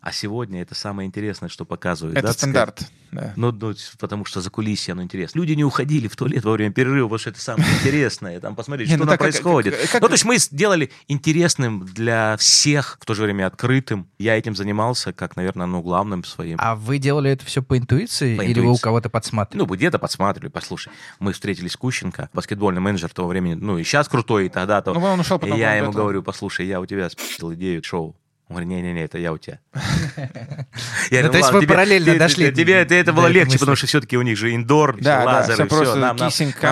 А 0.00 0.12
сегодня 0.12 0.62
это 0.62 0.74
самое 0.74 1.06
интересное, 1.06 1.50
что 1.50 1.66
показывают. 1.66 2.16
Это 2.16 2.28
да, 2.28 2.32
стандарт. 2.32 2.78
сказать. 2.80 2.94
да. 3.12 3.32
Ну, 3.36 3.52
ну, 3.52 3.74
потому 3.98 4.24
что 4.24 4.40
за 4.40 4.48
кулисье 4.48 4.92
оно 4.92 5.02
интересно. 5.02 5.38
Люди 5.38 5.52
не 5.52 5.62
уходили 5.64 6.08
в 6.08 6.16
туалет 6.16 6.42
во 6.42 6.52
время 6.52 6.72
перерыва, 6.72 7.06
потому 7.06 7.18
что 7.18 7.30
это 7.30 7.40
самое 7.40 7.70
интересное. 7.80 8.40
Там 8.40 8.54
посмотреть, 8.56 8.88
что 8.88 8.96
ну 8.96 9.04
там 9.04 9.10
как- 9.10 9.20
происходит. 9.20 9.74
Ну, 9.92 10.06
то 10.06 10.12
есть 10.12 10.24
мы 10.24 10.38
сделали 10.38 10.90
интересным 11.06 11.84
для 11.84 12.36
всех, 12.38 12.96
в 13.00 13.04
то 13.04 13.12
же 13.14 13.24
время 13.24 13.46
открытым. 13.46 14.08
Я 14.18 14.38
этим 14.38 14.56
занимался 14.56 15.12
как, 15.12 15.36
наверное, 15.36 15.66
ну, 15.66 15.82
главным 15.82 16.24
своим. 16.24 16.56
А 16.60 16.76
вы 16.76 16.96
делали 16.96 17.30
это 17.30 17.44
все 17.44 17.62
по 17.62 17.76
интуиции 17.76 18.42
или 18.42 18.60
вы 18.60 18.72
у 18.72 18.78
кого-то 18.78 19.10
подсматривали? 19.10 19.66
Ну, 19.68 19.74
где-то 19.74 19.98
подсматривали, 19.98 20.48
послушай. 20.48 20.92
Мы 21.18 21.34
встретились 21.34 21.72
с 21.72 21.76
Кущенко, 21.76 22.30
баскетбольный 22.32 22.80
менеджер 22.80 23.10
того 23.10 23.28
времени, 23.28 23.52
ну, 23.54 23.76
и 23.76 23.84
сейчас 23.84 24.08
крутой, 24.08 24.46
и 24.46 24.48
тогда-то. 24.48 24.94
Ну, 24.94 25.00
он 25.00 25.20
ушел 25.20 25.36
И 25.36 25.40
потом. 25.40 25.58
я 25.58 25.74
ему 25.74 25.92
говорю, 25.92 26.22
послушай, 26.22 26.66
я 26.66 26.80
у 26.80 26.86
тебя 26.86 27.10
спил 27.10 27.52
идею 27.52 27.82
шоу. 27.84 28.16
Он 28.50 28.56
говорит, 28.56 28.68
не-не-не, 28.68 29.04
это 29.04 29.16
я 29.16 29.32
у 29.32 29.38
тебя. 29.38 29.60
Ну, 31.12 31.30
то 31.30 31.38
есть 31.38 31.52
вы 31.52 31.66
параллельно 31.66 32.16
дошли 32.16 32.52
Тебе 32.52 32.74
это 32.74 33.12
было 33.12 33.28
легче, 33.28 33.58
потому 33.58 33.76
что 33.76 33.86
все-таки 33.86 34.16
у 34.16 34.22
них 34.22 34.36
же 34.36 34.54
индор, 34.54 34.96
лазеры, 35.00 35.68
все. 35.68 35.94
Нам, 35.94 36.16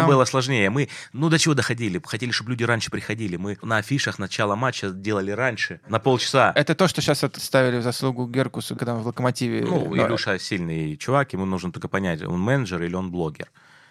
было 0.07 0.25
сложнее. 0.25 0.71
Мы, 0.71 0.89
ну, 1.13 1.29
до 1.29 1.39
чего 1.39 1.55
доходили? 1.55 2.01
Хотели, 2.05 2.31
чтобы 2.33 2.51
люди 2.51 2.65
раньше 2.65 2.91
приходили. 2.91 3.37
Мы 3.37 3.57
на 3.63 3.79
афишах 3.79 4.19
начала 4.19 4.57
матча 4.57 4.91
делали 4.91 5.31
раньше, 5.31 5.81
на 5.89 5.99
полчаса. 5.99 6.53
Это 6.57 6.75
то, 6.75 6.89
что 6.89 7.01
сейчас 7.01 7.25
ставили 7.37 7.79
в 7.79 7.83
заслугу 7.83 8.27
Геркусу, 8.27 8.75
когда 8.75 8.95
он 8.95 9.03
в 9.03 9.07
«Локомотиве». 9.07 9.63
Ну, 9.63 9.95
Илюша 9.95 10.39
сильный 10.39 10.97
чувак, 10.97 11.33
ему 11.33 11.45
нужно 11.45 11.71
только 11.71 11.89
понять, 11.89 12.23
он 12.23 12.41
менеджер 12.41 12.83
или 12.83 12.95
он 12.95 13.11
блогер. 13.11 13.49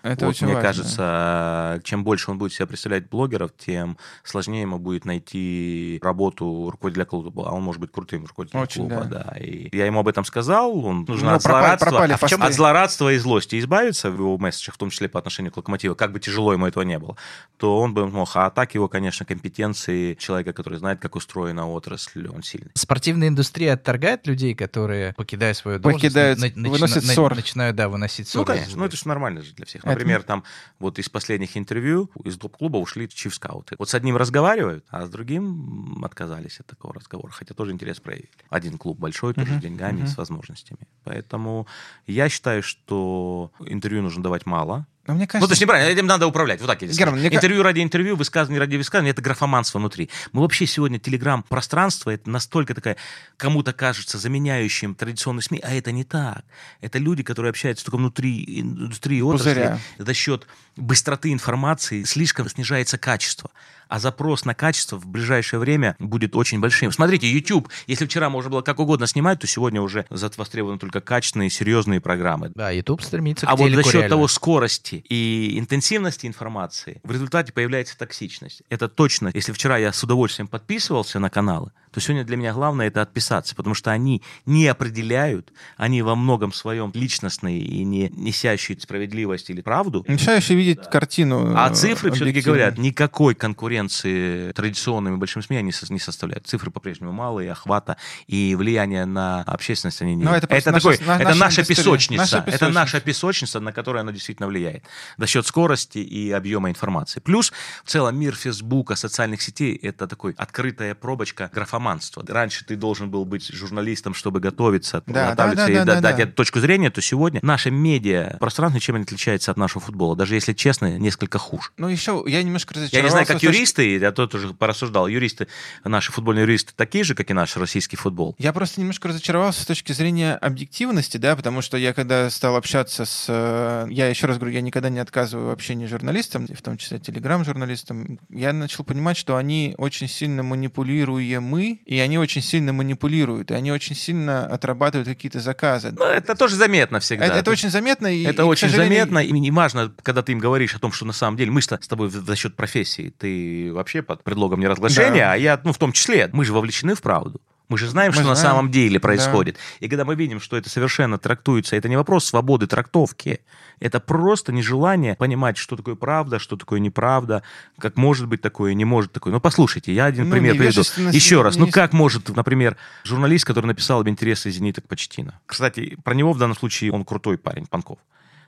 Это 0.08 0.26
вот, 0.26 0.32
очень 0.32 0.48
мне 0.48 0.56
важно. 0.56 0.70
кажется, 0.70 1.82
чем 1.84 2.04
больше 2.04 2.32
он 2.32 2.38
будет 2.38 2.54
себя 2.54 2.68
представлять 2.68 3.10
блогеров, 3.10 3.52
тем 3.58 3.98
сложнее 4.24 4.62
ему 4.62 4.80
будет 4.80 5.06
найти 5.06 6.00
работу 6.02 6.70
руководителя 6.72 7.06
клуба. 7.06 7.50
А 7.50 7.54
он 7.54 7.64
может 7.64 7.82
быть 7.82 7.92
крутым 7.92 8.26
руководителем 8.26 8.62
Очень, 8.64 8.88
клуба, 8.90 9.06
да. 9.06 9.32
да. 9.32 9.38
И 9.40 9.76
я 9.76 9.86
ему 9.86 10.00
об 10.00 10.08
этом 10.08 10.26
сказал. 10.26 10.86
Он 10.86 11.06
нужно 11.08 11.32
Ну, 11.32 11.36
от 11.38 11.44
пропали- 11.44 11.62
злорадства, 11.62 11.90
пропали 11.90 12.12
а 12.14 12.18
в 12.18 12.30
чем- 12.30 12.44
от 12.44 12.54
злорадства 12.54 13.12
и 13.14 13.18
злости 13.18 13.60
избавиться 13.60 14.10
в 14.12 14.16
его 14.16 14.38
месседжах, 14.38 14.76
в 14.76 14.78
том 14.78 14.90
числе 14.90 15.10
по 15.10 15.20
отношению 15.20 15.52
к 15.52 15.58
локомотиву, 15.58 15.96
как 15.96 16.12
бы 16.12 16.20
тяжело 16.20 16.54
ему 16.54 16.66
этого 16.68 16.84
не 16.84 17.00
было, 17.00 17.16
то 17.58 17.80
он 17.80 17.94
бы 17.94 18.08
мог. 18.08 18.30
А 18.36 18.50
так 18.50 18.76
его, 18.76 18.88
конечно, 18.88 19.26
компетенции 19.26 20.14
человека, 20.16 20.54
который 20.54 20.80
знает, 20.80 21.00
как 21.00 21.16
устроена 21.16 21.68
отрасль, 21.70 22.28
он 22.28 22.44
сильный. 22.44 22.72
Спортивная 22.76 23.30
индустрия 23.30 23.74
отторгает 23.74 24.28
людей, 24.28 24.54
которые, 24.56 25.14
покидая 25.14 25.54
свою 25.54 25.80
должность, 25.80 26.04
Покидают, 26.04 26.40
на- 26.40 26.46
начина- 26.48 26.70
выносят 26.70 27.04
на- 27.06 27.14
ссор. 27.14 27.36
начинают, 27.36 27.76
да, 27.76 27.90
выносить 27.90 28.28
ссоры. 28.28 28.42
Ну, 28.42 28.46
конечно, 28.54 28.78
ну 28.78 28.86
это 28.86 28.96
же 28.98 29.08
нормально 29.08 29.42
же 29.42 29.54
для 29.54 29.66
всех. 29.66 29.86
Это- 29.86 29.97
Например, 29.98 30.24
там 30.24 30.44
вот 30.80 31.00
из 31.00 31.10
последних 31.10 31.58
интервью 31.58 32.10
из 32.24 32.38
клуба 32.38 32.78
ушли 32.78 33.08
чиф-скауты. 33.10 33.76
Вот 33.80 33.90
с 33.90 33.94
одним 33.96 34.18
разговаривают, 34.18 34.86
а 34.90 35.06
с 35.06 35.10
другим 35.10 36.04
отказались 36.04 36.60
от 36.60 36.68
такого 36.68 36.94
разговора, 36.94 37.32
хотя 37.32 37.54
тоже 37.54 37.72
интерес 37.72 38.00
проявили. 38.00 38.30
Один 38.50 38.78
клуб 38.78 39.00
большой, 39.00 39.34
тоже 39.34 39.52
Мгм, 39.52 39.60
с 39.60 39.62
деньгами, 39.64 39.98
мгм. 40.00 40.08
с 40.08 40.18
возможностями. 40.18 40.88
Поэтому 41.04 41.68
я 42.06 42.30
считаю, 42.30 42.64
что 42.64 43.52
интервью 43.66 44.02
нужно 44.04 44.24
давать 44.24 44.46
мало. 44.46 44.86
Но 45.08 45.14
мне 45.14 45.24
Ну, 45.24 45.28
то 45.28 45.32
кажется, 45.32 45.54
есть 45.54 45.62
неправильно, 45.62 45.90
этим 45.90 46.06
надо 46.06 46.28
управлять. 46.28 46.60
Вот 46.60 46.68
так 46.68 46.82
я 46.82 46.88
Герман, 46.90 47.20
мне 47.20 47.30
Интервью 47.34 47.64
ради 47.64 47.82
интервью, 47.82 48.16
высказывание 48.16 48.60
ради 48.60 48.76
высказывания, 48.76 49.12
это 49.12 49.22
графоманство 49.22 49.80
внутри. 49.80 50.10
Мы 50.34 50.42
вообще 50.42 50.66
сегодня 50.66 51.00
телеграм-пространство, 51.00 52.10
это 52.10 52.30
настолько 52.30 52.74
такая, 52.76 52.98
кому-то 53.38 53.72
кажется 53.72 54.18
заменяющим 54.18 54.96
традиционные 54.96 55.44
СМИ, 55.44 55.62
а 55.64 55.74
это 55.74 55.92
не 55.92 56.04
так. 56.04 56.44
Это 56.82 57.00
люди, 57.00 57.24
которые 57.24 57.52
общаются 57.52 57.86
только 57.86 57.98
внутри 57.98 58.62
индустрии 58.62 59.22
отрасли. 59.22 59.50
Пузыря. 59.50 59.80
За 59.98 60.14
счет 60.14 60.46
быстроты 60.76 61.32
информации 61.32 62.04
слишком 62.04 62.50
снижается 62.50 62.98
качество. 62.98 63.50
А 63.90 64.00
запрос 64.00 64.46
на 64.46 64.54
качество 64.54 64.98
в 64.98 65.06
ближайшее 65.08 65.60
время 65.60 65.96
будет 66.00 66.36
очень 66.36 66.60
большим. 66.60 66.92
Смотрите, 66.92 67.32
YouTube, 67.32 67.70
если 67.88 68.06
вчера 68.06 68.30
можно 68.30 68.50
было 68.50 68.62
как 68.62 68.80
угодно 68.80 69.08
снимать, 69.08 69.40
то 69.40 69.48
сегодня 69.48 69.82
уже 69.82 70.06
востребованы 70.10 70.80
только 70.80 71.02
качественные, 71.02 71.50
серьезные 71.50 72.02
программы. 72.02 72.52
Да, 72.56 72.70
YouTube 72.72 73.02
стремится 73.02 73.48
А 73.48 73.56
к 73.56 73.60
вот 73.60 73.72
за 73.72 73.84
счет 73.84 73.94
реально. 73.94 74.10
того 74.10 74.28
скорости 74.28 75.04
и 75.10 75.58
интенсивности 75.58 76.28
информации 76.28 77.02
в 77.04 77.12
результате 77.12 77.52
появляется 77.54 77.98
токсичность. 77.98 78.62
Это 78.70 78.88
точно. 78.88 79.32
Если 79.34 79.52
вчера 79.52 79.78
я 79.78 79.92
с 79.94 80.04
удовольствием 80.04 80.48
подписывался 80.48 81.20
на 81.20 81.30
каналы, 81.30 81.72
то 81.98 82.02
сегодня 82.02 82.24
для 82.24 82.38
меня 82.38 82.54
главное 82.54 82.86
это 82.86 83.02
отписаться, 83.02 83.56
потому 83.56 83.74
что 83.74 83.90
они 83.90 84.22
не 84.46 84.68
определяют, 84.68 85.52
они 85.78 86.04
во 86.04 86.16
многом 86.16 86.54
своем 86.54 86.92
личностные 86.94 87.58
и 87.60 87.84
не 87.84 88.10
несящие 88.16 88.80
справедливость 88.80 89.50
или 89.50 89.62
правду. 89.62 90.06
мешающий 90.08 90.54
видеть 90.54 90.88
картину. 90.92 91.56
А 91.58 91.72
э, 91.72 91.74
цифры 91.74 92.12
все-таки 92.12 92.30
объективно. 92.30 92.56
говорят, 92.60 92.78
никакой 92.78 93.34
конкуренции 93.34 94.52
традиционными 94.52 95.16
большими 95.16 95.42
СМИ 95.42 95.58
они 95.58 95.72
не 95.90 95.98
составляют. 95.98 96.46
Цифры 96.46 96.70
по-прежнему 96.70 97.12
малые, 97.12 97.52
охвата 97.52 97.98
и 98.28 98.54
влияние 98.54 99.06
на 99.06 99.42
общественность 99.42 100.00
они 100.04 100.14
не 100.14 100.24
Ну, 100.24 100.32
это 100.34 100.48
наша- 100.54 100.72
такой, 100.72 101.00
на- 101.04 101.18
это 101.20 101.34
наша 101.34 101.66
песочница. 101.66 102.22
наша 102.22 102.38
Это 102.38 102.46
песочница. 102.52 102.70
наша 102.80 103.00
песочница, 103.02 103.60
на 103.60 103.72
которую 103.74 104.02
она 104.02 104.12
действительно 104.12 104.48
влияет. 104.48 104.84
За 105.18 105.26
счет 105.26 105.48
скорости 105.48 105.98
и 105.98 106.30
объема 106.32 106.70
информации. 106.70 107.22
Плюс 107.22 107.52
в 107.84 107.90
целом 107.90 108.20
мир 108.20 108.36
Фейсбука, 108.36 108.96
социальных 108.96 109.42
сетей— 109.42 109.76
это 109.82 110.06
такой 110.06 110.36
открытая 110.38 110.94
пробочка 110.94 111.50
графоманства. 111.88 112.24
Раньше 112.28 112.66
ты 112.66 112.76
должен 112.76 113.10
был 113.10 113.26
быть 113.26 113.48
журналистом, 113.54 114.14
чтобы 114.14 114.40
готовиться, 114.40 115.04
Да, 115.08 115.30
подготовиться 115.30 115.66
да, 115.68 115.72
и 115.72 115.76
да, 115.76 115.86
да- 115.86 115.96
да, 115.96 116.02
дать 116.02 116.18
да. 116.18 116.26
точку 116.32 116.60
зрения, 116.60 116.90
то 116.90 117.02
сегодня 117.02 117.40
наше 117.44 117.72
медиа 117.72 118.38
пространство 118.40 118.80
чем 118.80 119.02
отличается 119.02 119.52
от 119.52 119.58
нашего 119.58 119.82
футбола. 119.82 120.16
Даже 120.16 120.36
если 120.36 120.54
честно, 120.54 120.98
несколько 120.98 121.38
хуже. 121.40 121.72
Ну, 121.78 121.88
еще 121.88 122.24
я 122.28 122.44
немножко 122.44 122.74
Я 122.76 122.82
разочаровался. 122.82 123.18
не 123.20 123.26
знаю, 123.26 123.28
как 123.28 123.44
юристы, 123.44 123.98
я 123.98 124.12
тут 124.12 124.36
уже 124.36 124.54
порассуждал, 124.54 125.08
юристы, 125.08 125.48
наши 125.84 126.12
футбольные 126.12 126.44
юристы 126.44 126.74
такие 126.76 127.04
же, 127.04 127.16
как 127.16 127.30
и 127.30 127.34
наш 127.34 127.56
российский 127.58 127.96
футбол. 127.98 128.36
Я 128.38 128.54
просто 128.54 128.80
немножко 128.82 129.08
разочаровался 129.08 129.62
с 129.62 129.66
точки 129.66 129.92
зрения 129.94 130.34
объективности, 130.36 131.18
да, 131.18 131.36
потому 131.36 131.62
что 131.62 131.78
я 131.78 131.94
когда 131.94 132.30
стал 132.30 132.56
общаться 132.56 133.06
с... 133.06 133.26
э, 133.30 133.88
Я 133.92 134.08
еще 134.10 134.28
раз 134.28 134.38
говорю, 134.38 134.54
я 134.54 134.62
никогда 134.62 134.90
не 134.90 135.00
отказываю 135.00 135.48
в 135.48 135.52
общении 135.52 135.86
журналистам, 135.86 136.48
в 136.48 136.62
том 136.62 136.78
числе 136.78 137.00
телеграм-журналистам. 137.00 138.20
Я 138.30 138.54
начал 138.54 138.84
понимать, 138.84 139.18
что 139.18 139.36
они 139.38 139.76
очень 139.78 140.08
сильно 140.08 140.44
манипулируемы, 140.44 141.67
и 141.74 142.00
они 142.00 142.18
очень 142.18 142.42
сильно 142.42 142.74
манипулируют, 142.74 143.52
и 143.52 143.54
они 143.54 143.72
очень 143.72 143.96
сильно 143.96 144.46
отрабатывают 144.48 145.08
какие-то 145.08 145.40
заказы. 145.40 145.92
Ну, 145.92 146.04
это 146.06 146.36
тоже 146.36 146.56
заметно 146.56 147.00
всегда. 147.00 147.26
Это, 147.26 147.36
это 147.38 147.52
очень 147.52 147.70
заметно. 147.70 148.08
И, 148.08 148.24
Это 148.24 148.44
и, 148.44 148.46
очень 148.46 148.70
сожалению, 148.70 149.00
заметно, 149.06 149.20
и 149.20 149.32
не 149.32 149.52
важно, 149.52 149.94
когда 150.04 150.22
ты 150.22 150.32
им 150.32 150.40
говоришь 150.40 150.76
о 150.76 150.80
том, 150.80 150.92
что 150.92 151.06
на 151.06 151.14
самом 151.14 151.38
деле 151.38 151.52
мы 151.52 151.62
что 151.62 151.78
с 151.82 151.88
тобой 151.88 152.10
за 152.10 152.36
счет 152.36 152.56
профессии, 152.56 153.14
ты 153.18 153.72
вообще 153.74 154.02
под 154.02 154.24
предлогом 154.24 154.60
неразглашения, 154.60 155.26
Да. 155.26 155.34
а 155.34 155.36
я, 155.38 155.60
ну, 155.64 155.74
в 155.74 155.78
том 155.78 155.92
числе, 155.92 156.30
мы 156.34 156.46
же 156.46 156.54
вовлечены 156.54 156.96
в 156.96 157.02
правду. 157.02 157.42
Мы 157.70 157.78
же 157.78 157.88
знаем, 157.90 158.12
Мы 158.12 158.20
что 158.20 158.28
на 158.30 158.36
знаем. 158.36 158.56
самом 158.56 158.72
деле 158.72 159.00
происходит. 159.00 159.58
И 159.82 159.90
когда 159.90 160.06
мы 160.06 160.16
видим, 160.16 160.40
что 160.40 160.56
это 160.56 160.70
совершенно 160.70 161.18
трактуется, 161.18 161.76
это 161.76 161.90
не 161.90 161.98
вопрос 161.98 162.26
свободы 162.26 162.66
трактовки, 162.66 163.42
это 163.82 164.00
просто 164.00 164.54
нежелание 164.54 165.16
понимать, 165.16 165.58
что 165.58 165.76
такое 165.76 165.96
правда, 165.96 166.40
что 166.40 166.56
такое 166.56 166.80
неправда, 166.80 167.44
как 167.78 167.98
может 167.98 168.28
быть 168.28 168.42
такое, 168.42 168.74
не 168.74 168.86
может 168.86 169.12
такое. 169.12 169.34
Ну, 169.34 169.42
послушайте, 169.42 169.94
я 169.94 170.06
один 170.06 170.26
Ну, 170.26 170.32
пример 170.32 170.56
приведу. 170.56 170.82
Еще 171.12 171.42
раз, 171.42 171.58
ну 171.58 171.70
как 171.70 171.92
может, 171.92 172.34
например, 172.34 172.78
журналист, 173.04 173.46
который 173.46 173.66
написал 173.66 174.00
об 174.00 174.08
интересах 174.08 174.54
«Зенита» 174.54 174.82
Почтина. 174.82 175.40
Кстати, 175.46 175.98
про 176.04 176.14
него 176.14 176.32
в 176.32 176.38
данном 176.38 176.56
случае 176.56 176.94
он 176.94 177.04
крутой 177.04 177.38
парень, 177.38 177.66
Панков. 177.66 178.00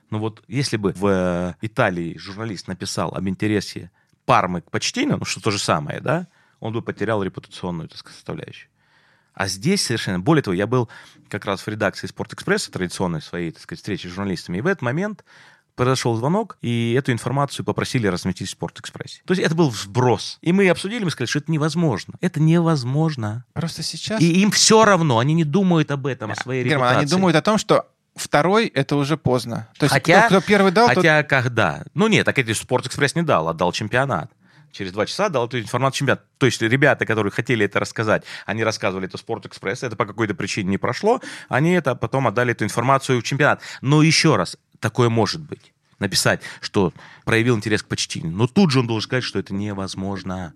Но 0.08 0.18
вот 0.18 0.42
если 0.48 0.76
бы 0.76 0.92
в 0.96 1.06
э, 1.06 1.54
Италии 1.60 2.16
журналист 2.18 2.68
написал 2.68 3.14
об 3.14 3.28
интересе 3.28 3.90
Пармы 4.24 4.62
к 4.62 4.70
Почтину, 4.70 5.18
ну 5.18 5.24
что 5.24 5.40
то 5.40 5.50
же 5.50 5.58
самое, 5.58 6.00
да, 6.00 6.26
он 6.58 6.72
бы 6.72 6.82
потерял 6.82 7.22
репутационную 7.22 7.88
так 7.88 7.98
сказать, 7.98 8.16
составляющую. 8.16 8.68
А 9.34 9.48
здесь 9.48 9.84
совершенно... 9.84 10.20
Более 10.20 10.42
того, 10.42 10.54
я 10.54 10.66
был 10.66 10.88
как 11.28 11.44
раз 11.44 11.62
в 11.62 11.68
редакции 11.68 12.06
«Спортэкспресса», 12.06 12.70
традиционной 12.70 13.22
своей, 13.22 13.52
так 13.52 13.62
сказать, 13.62 13.80
встречи 13.80 14.06
с 14.06 14.10
журналистами, 14.10 14.58
и 14.58 14.60
в 14.60 14.66
этот 14.66 14.82
момент 14.82 15.24
произошел 15.76 16.14
звонок, 16.16 16.58
и 16.60 16.94
эту 16.98 17.10
информацию 17.12 17.64
попросили 17.64 18.06
разметить 18.06 18.48
в 18.48 18.50
«Спортэкспрессе». 18.50 19.22
То 19.24 19.32
есть 19.32 19.42
это 19.42 19.54
был 19.54 19.70
сброс. 19.72 20.38
И 20.42 20.52
мы 20.52 20.68
обсудили, 20.68 21.04
мы 21.04 21.10
сказали, 21.10 21.28
что 21.30 21.38
это 21.38 21.50
невозможно. 21.50 22.14
Это 22.20 22.40
невозможно. 22.40 23.44
Просто 23.54 23.82
сейчас... 23.82 24.20
И 24.20 24.42
им 24.42 24.50
все 24.50 24.84
равно, 24.84 25.18
они 25.18 25.32
не 25.32 25.44
думают 25.44 25.90
об 25.90 26.06
этом, 26.06 26.32
о 26.32 26.36
своей 26.36 26.64
Герман, 26.64 26.88
репутации. 26.88 26.98
они 27.00 27.10
думают 27.10 27.36
о 27.36 27.42
том, 27.42 27.56
что 27.56 27.86
второй— 28.14 28.66
это 28.74 28.96
уже 28.96 29.16
поздно. 29.16 29.68
То 29.78 29.84
есть 29.84 29.94
Хотя- 29.94 30.26
кто, 30.26 30.40
кто 30.40 30.46
первый 30.46 30.72
дал, 30.72 30.88
тот... 30.88 30.96
Хотя 30.96 31.22
когда? 31.22 31.84
Ну 31.94 32.08
нет, 32.08 32.26
так 32.26 32.38
это 32.38 32.54
Спортэкспресс 32.54 33.14
не 33.14 33.22
дал, 33.22 33.48
отдал 33.48 33.72
чемпионат. 33.72 34.30
Через 34.72 34.92
два 34.92 35.06
часа 35.06 35.28
дал 35.28 35.46
эту 35.46 35.58
информацию 35.58 35.98
чемпионат. 35.98 36.24
То 36.38 36.46
есть 36.46 36.62
ребята, 36.62 37.06
которые 37.06 37.32
хотели 37.32 37.64
это 37.64 37.80
рассказать, 37.80 38.24
они 38.46 38.62
рассказывали 38.64 39.06
это 39.06 39.18
Спортэкспресс, 39.18 39.82
это 39.82 39.96
по 39.96 40.06
какой-то 40.06 40.34
причине 40.34 40.70
не 40.70 40.78
прошло, 40.78 41.20
они 41.48 41.72
это 41.72 41.94
потом 41.94 42.26
отдали 42.26 42.52
эту 42.52 42.64
информацию 42.64 43.20
в 43.20 43.24
чемпионат. 43.24 43.62
Но 43.80 44.02
еще 44.02 44.36
раз, 44.36 44.56
такое 44.78 45.08
может 45.08 45.40
быть. 45.40 45.72
Написать, 45.98 46.40
что 46.60 46.94
проявил 47.24 47.56
интерес 47.56 47.82
к 47.82 47.86
Почтине. 47.88 48.30
Но 48.30 48.46
тут 48.46 48.70
же 48.70 48.80
он 48.80 48.86
должен 48.86 49.06
сказать, 49.06 49.24
что 49.24 49.38
это 49.38 49.52
невозможно. 49.52 50.54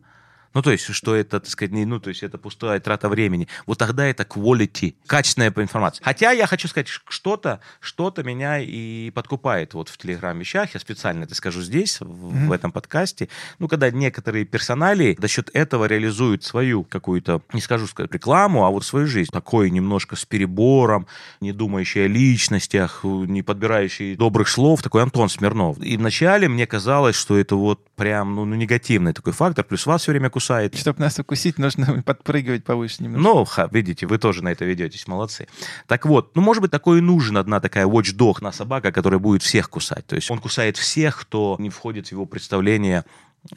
Ну, 0.55 0.63
то 0.63 0.71
есть, 0.71 0.93
что 0.93 1.15
это, 1.15 1.41
так 1.41 1.49
сказать, 1.51 1.73
ну, 1.73 2.01
то 2.01 2.09
есть, 2.09 2.23
это 2.23 2.39
пустая 2.39 2.81
трата 2.81 3.09
времени. 3.09 3.49
Вот 3.67 3.79
тогда 3.79 4.07
это 4.07 4.23
quality, 4.23 4.95
качественная 5.07 5.53
информация. 5.57 6.05
Хотя 6.05 6.31
я 6.31 6.47
хочу 6.47 6.69
сказать, 6.69 6.89
что-то, 6.89 7.61
что-то 7.81 8.23
меня 8.23 8.61
и 8.61 9.11
подкупает 9.11 9.75
вот 9.75 9.89
в 9.89 9.99
телеграм-вещах. 9.99 10.75
Я 10.75 10.81
специально 10.81 11.25
это 11.25 11.35
скажу 11.35 11.61
здесь, 11.61 12.01
в, 12.01 12.05
mm-hmm. 12.05 12.47
в 12.47 12.53
этом 12.53 12.73
подкасте. 12.73 13.29
Ну, 13.59 13.69
когда 13.69 13.91
некоторые 13.91 14.45
персонали 14.45 15.17
за 15.21 15.29
счет 15.29 15.51
этого 15.53 15.87
реализуют 15.87 16.45
свою 16.45 16.85
какую-то, 16.85 17.43
не 17.53 17.61
скажу 17.61 17.87
сказать, 17.87 18.13
рекламу, 18.13 18.65
а 18.65 18.71
вот 18.71 18.85
свою 18.85 19.07
жизнь. 19.07 19.31
Такой 19.33 19.71
немножко 19.71 20.17
с 20.17 20.25
перебором, 20.25 21.07
не 21.41 21.53
думающий 21.53 22.05
о 22.05 22.09
личностях, 22.09 23.01
не 23.03 23.43
подбирающий 23.43 24.15
добрых 24.15 24.49
слов, 24.49 24.83
такой 24.83 25.03
Антон 25.03 25.29
Смирнов. 25.29 25.79
И 25.83 25.97
вначале 25.97 26.49
мне 26.49 26.67
казалось, 26.67 27.17
что 27.17 27.37
это 27.37 27.57
вот 27.57 27.85
прям, 27.97 28.35
ну, 28.35 28.45
ну 28.45 28.55
негативный 28.55 29.13
такой 29.13 29.33
фактор, 29.33 29.65
плюс 29.65 29.87
вас 29.87 30.03
все 30.03 30.13
время 30.13 30.31
кусает. 30.45 30.76
Чтобы 30.76 31.01
нас 31.01 31.18
укусить, 31.18 31.59
нужно 31.59 32.03
подпрыгивать 32.07 32.64
повыше 32.64 33.03
немножко. 33.03 33.22
Ну, 33.22 33.45
ха, 33.45 33.68
видите, 33.72 34.07
вы 34.07 34.18
тоже 34.18 34.45
на 34.45 34.53
это 34.53 34.64
ведетесь, 34.64 35.07
молодцы. 35.07 35.49
Так 35.86 36.07
вот, 36.07 36.36
ну, 36.36 36.42
может 36.42 36.61
быть, 36.61 36.70
такой 36.70 36.99
и 36.99 37.01
нужен 37.01 37.36
одна 37.36 37.61
такая 37.61 37.86
watchdog 37.86 38.36
на 38.40 38.53
собака, 38.53 38.92
которая 38.92 39.18
будет 39.18 39.42
всех 39.42 39.70
кусать. 39.70 40.07
То 40.07 40.16
есть 40.16 40.30
он 40.30 40.38
кусает 40.38 40.76
всех, 40.76 41.18
кто 41.20 41.57
не 41.59 41.70
входит 41.70 42.09
в 42.09 42.12
его 42.12 42.26
представление 42.26 43.05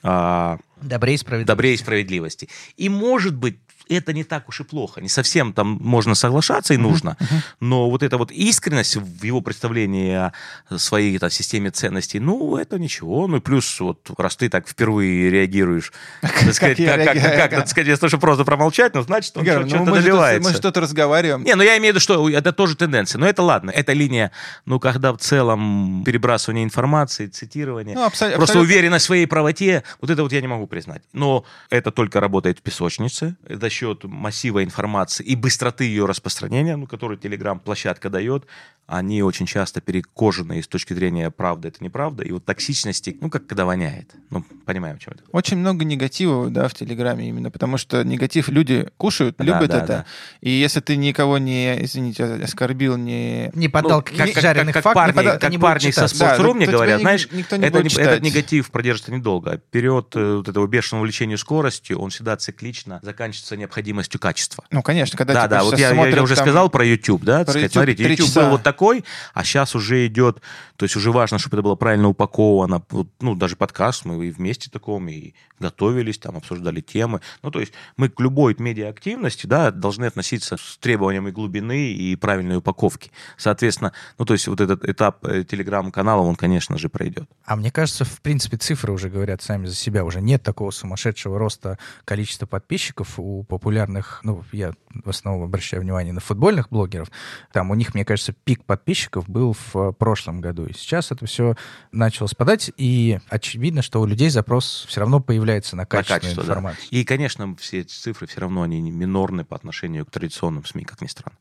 а, 0.03 0.57
добре 0.81 1.13
и 1.13 1.17
справедливости. 1.17 1.47
Добре 1.47 1.73
и 1.73 1.77
справедливости. 1.77 2.49
И, 2.77 2.89
может 2.89 3.35
быть, 3.35 3.59
это 3.89 4.14
не 4.14 4.23
так 4.23 4.49
уж 4.49 4.61
и 4.61 4.64
плохо. 4.64 5.01
Не 5.01 5.09
совсем 5.09 5.53
там 5.53 5.80
можно 5.81 6.15
соглашаться 6.15 6.73
и 6.73 6.77
нужно, 6.77 7.18
но 7.59 7.89
вот 7.89 8.03
эта 8.03 8.18
вот 8.18 8.31
искренность 8.31 8.95
в 8.95 9.23
его 9.23 9.41
представлении 9.41 10.14
о 10.14 10.34
своей 10.77 11.18
там, 11.18 11.30
системе 11.30 11.72
ценностей, 11.72 12.19
ну, 12.19 12.57
это 12.57 12.77
ничего. 12.80 13.27
Ну, 13.27 13.38
и 13.38 13.39
плюс 13.39 13.80
вот 13.80 14.09
раз 14.18 14.35
ты 14.35 14.49
так 14.49 14.68
впервые 14.68 15.30
реагируешь, 15.30 15.91
так 16.22 16.53
сказать, 16.53 16.77
как, 16.77 17.03
как, 17.03 17.22
как, 17.22 17.51
так 17.51 17.68
сказать, 17.68 17.88
если 17.88 18.07
что 18.07 18.18
просто 18.18 18.43
промолчать, 18.43 18.93
ну, 18.93 19.01
значит, 19.01 19.35
он 19.38 19.45
что-то 19.45 19.77
ну, 19.77 19.85
мы 19.85 20.01
добивается. 20.01 20.49
Мы 20.49 20.55
что-то 20.55 20.81
разговариваем. 20.81 21.43
Не, 21.43 21.55
ну, 21.55 21.64
я 21.64 21.77
имею 21.77 21.93
в 21.93 21.95
виду, 21.95 21.99
что 21.99 22.30
это 22.30 22.51
тоже 22.51 22.76
тенденция. 22.76 23.19
Но 23.19 23.27
это 23.27 23.41
ладно. 23.43 23.72
Это 23.72 23.93
линия, 23.93 24.31
ну, 24.65 24.80
когда 24.80 25.14
в 25.14 25.18
целом 25.18 26.03
перебрасывание 26.05 26.64
информации, 26.64 27.27
цитирование, 27.27 27.95
ну, 27.95 28.09
просто 28.35 28.59
уверенность 28.59 29.05
в 29.05 29.07
своей 29.07 29.26
правоте, 29.26 29.84
вот 30.01 30.09
это 30.09 30.23
вот 30.23 30.31
я 30.31 30.41
не 30.41 30.47
могу 30.47 30.68
признать. 30.68 31.03
Но 31.14 31.45
это 31.69 31.91
только 31.91 32.19
работает 32.19 32.59
в 32.59 32.61
песочнице. 32.61 33.35
Это 33.47 33.69
счет 33.78 34.04
массива 34.04 34.64
информации 34.64 35.24
и 35.24 35.36
быстроты 35.36 35.84
ее 35.84 36.06
распространения, 36.06 36.76
ну, 36.78 36.88
которую 36.88 37.20
Telegram-площадка 37.20 38.10
дает, 38.10 38.48
они 38.88 39.22
очень 39.22 39.45
часто 39.45 39.81
перекожены 39.81 40.64
с 40.64 40.68
точки 40.68 40.93
зрения 40.93 41.30
правда 41.30 41.68
это 41.68 41.84
неправда, 41.84 42.23
и 42.23 42.31
вот 42.31 42.45
токсичности, 42.45 43.18
ну, 43.19 43.30
как 43.30 43.45
когда 43.45 43.65
воняет. 43.65 44.11
Ну, 44.30 44.43
понимаем, 44.65 44.97
чем 44.97 45.14
это. 45.14 45.23
Очень 45.31 45.57
много 45.57 45.84
негатива, 45.84 46.49
да, 46.49 46.69
в 46.69 46.73
Телеграме 46.73 47.27
именно, 47.27 47.51
потому 47.51 47.77
что 47.77 48.03
негатив 48.03 48.47
люди 48.47 48.88
кушают, 48.95 49.35
да, 49.38 49.43
любят 49.43 49.69
да, 49.72 49.77
это, 49.77 49.88
да. 49.88 50.05
и 50.39 50.49
если 50.49 50.80
ты 50.80 50.95
никого 50.95 51.38
не, 51.38 51.84
извините, 51.84 52.23
оскорбил, 52.23 52.95
не... 52.95 53.51
Не 53.53 53.68
подал 53.68 54.03
ну, 54.09 54.18
как, 54.18 54.41
жареных 54.41 54.73
как, 54.73 54.84
как 54.84 54.93
фактов, 54.93 55.15
парни, 55.15 55.15
подал, 55.15 55.39
как 55.39 55.59
парни 55.59 55.91
со 55.91 56.05
Sports.ru 56.05 56.47
да, 56.47 56.53
мне 56.53 56.65
говорят, 56.68 57.01
знаешь, 57.01 57.27
никто 57.31 57.57
не 57.57 57.65
это, 57.65 57.84
не, 57.84 57.89
этот 57.89 58.22
негатив 58.22 58.72
продержится 58.72 59.11
недолго. 59.11 59.57
Период 59.69 60.15
э, 60.15 60.38
вот 60.38 60.47
этого 60.47 60.65
бешеного 60.65 61.01
увлечения 61.01 61.38
скоростью, 61.38 61.99
он 61.99 62.09
всегда 62.09 62.38
циклично 62.38 62.99
заканчивается 63.03 63.57
необходимостью 63.57 64.19
качества. 64.22 64.64
Ну, 64.72 64.81
конечно, 64.81 65.18
когда 65.18 65.34
Да, 65.34 65.47
да, 65.47 65.64
вот 65.64 65.77
я, 65.77 65.91
я, 65.91 66.07
я 66.07 66.23
уже 66.23 66.35
там... 66.35 66.45
сказал 66.45 66.69
про 66.69 66.85
YouTube, 66.85 67.23
да, 67.23 67.43
про 67.43 67.51
сказать, 67.51 67.64
YouTube, 67.64 67.73
смотрите, 67.73 68.03
YouTube 68.03 68.27
часа. 68.27 68.41
был 68.43 68.49
вот 68.51 68.64
такой, 68.78 69.04
а 69.34 69.44
сейчас 69.44 69.74
уже 69.74 70.06
идет, 70.06 70.40
то 70.76 70.86
есть 70.86 70.95
уже 70.95 71.12
важно, 71.12 71.40
чтобы 71.40 71.56
это 71.56 71.64
было 71.64 71.76
правильно 71.76 72.10
упаковано, 72.10 72.84
ну, 73.20 73.34
даже 73.34 73.56
подкаст, 73.56 74.06
мы 74.06 74.28
и 74.28 74.30
вместе 74.30 74.70
таком, 74.70 75.10
и 75.10 75.34
готовились, 75.60 76.20
там, 76.20 76.38
обсуждали 76.38 76.82
темы, 76.82 77.22
ну, 77.41 77.49
то 77.49 77.60
есть 77.60 77.74
мы 77.98 78.10
к 78.10 78.20
любой 78.20 78.56
медиа-активности, 78.60 79.48
да, 79.48 79.72
должны 79.72 80.06
относиться 80.06 80.58
с 80.58 80.78
требованиями 80.78 81.32
глубины 81.32 81.91
и 81.91 82.16
правильной 82.16 82.58
упаковки. 82.58 83.12
Соответственно, 83.36 83.94
ну, 84.20 84.26
то 84.26 84.34
есть 84.34 84.48
вот 84.48 84.62
этот 84.62 84.86
этап 84.86 85.26
э, 85.26 85.44
телеграм-канала, 85.44 86.22
он, 86.22 86.36
конечно 86.36 86.78
же, 86.78 86.90
пройдет. 86.90 87.28
А 87.45 87.56
мне 87.56 87.72
кажется, 87.72 88.06
в 88.06 88.22
принципе, 88.22 88.58
цифры 88.58 88.94
уже 88.94 89.10
говорят 89.10 89.41
сами 89.41 89.66
за 89.66 89.74
себя, 89.74 90.04
уже 90.04 90.22
нет 90.22 90.44
такого 90.44 90.70
сумасшедшего 90.70 91.40
роста 91.40 91.80
количества 92.06 92.45
подписчиков 92.45 93.16
у 93.18 93.44
популярных, 93.44 94.20
ну, 94.22 94.44
я 94.52 94.74
в 95.04 95.10
основном 95.10 95.45
обращаю 95.45 95.82
внимание 95.82 96.14
на 96.14 96.20
футбольных 96.20 96.70
блогеров, 96.70 97.10
там 97.52 97.72
у 97.72 97.76
них, 97.76 97.95
мне 97.95 98.06
кажется, 98.06 98.34
пик 98.34 98.64
подписчиков 98.68 99.27
был 99.27 99.56
в 99.73 99.94
прошлом 99.94 100.41
году, 100.41 100.65
и 100.65 100.73
сейчас 100.73 101.11
это 101.11 101.26
все 101.26 101.56
начало 101.91 102.27
спадать, 102.27 102.72
и 102.77 103.19
очевидно, 103.30 103.81
что 103.81 104.02
у 104.02 104.06
людей 104.06 104.30
запрос 104.30 104.85
все 104.88 104.99
равно 104.99 105.19
появляется 105.19 105.76
на 105.76 105.85
качественную 105.85 106.19
на 106.19 106.22
качество, 106.22 106.41
информацию. 106.41 106.88
Да. 106.91 106.98
И, 106.98 107.03
конечно, 107.03 107.56
все 107.56 107.80
эти 107.80 107.94
цифры 107.94 108.27
все 108.27 108.41
равно 108.41 108.61
они 108.61 108.80
минорны 108.81 109.45
по 109.45 109.56
отношению 109.56 110.06
к 110.06 110.11
традиционным 110.11 110.65
СМИ, 110.65 110.84
как 110.84 111.02
ни 111.02 111.07
странно. 111.07 111.38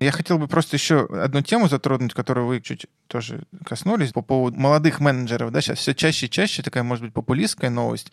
Я 0.00 0.10
хотел 0.10 0.36
бы 0.36 0.48
просто 0.48 0.76
еще 0.76 1.06
одну 1.06 1.42
тему 1.42 1.68
затронуть, 1.68 2.12
которую 2.12 2.46
вы 2.46 2.60
чуть 2.60 2.86
тоже 3.12 3.42
коснулись, 3.66 4.10
по 4.10 4.22
поводу 4.22 4.58
молодых 4.58 4.98
менеджеров. 4.98 5.52
Да, 5.52 5.60
сейчас 5.60 5.78
все 5.78 5.94
чаще 5.94 6.26
и 6.26 6.30
чаще 6.30 6.62
такая, 6.62 6.82
может 6.82 7.04
быть, 7.04 7.12
популистская 7.12 7.68
новость, 7.68 8.10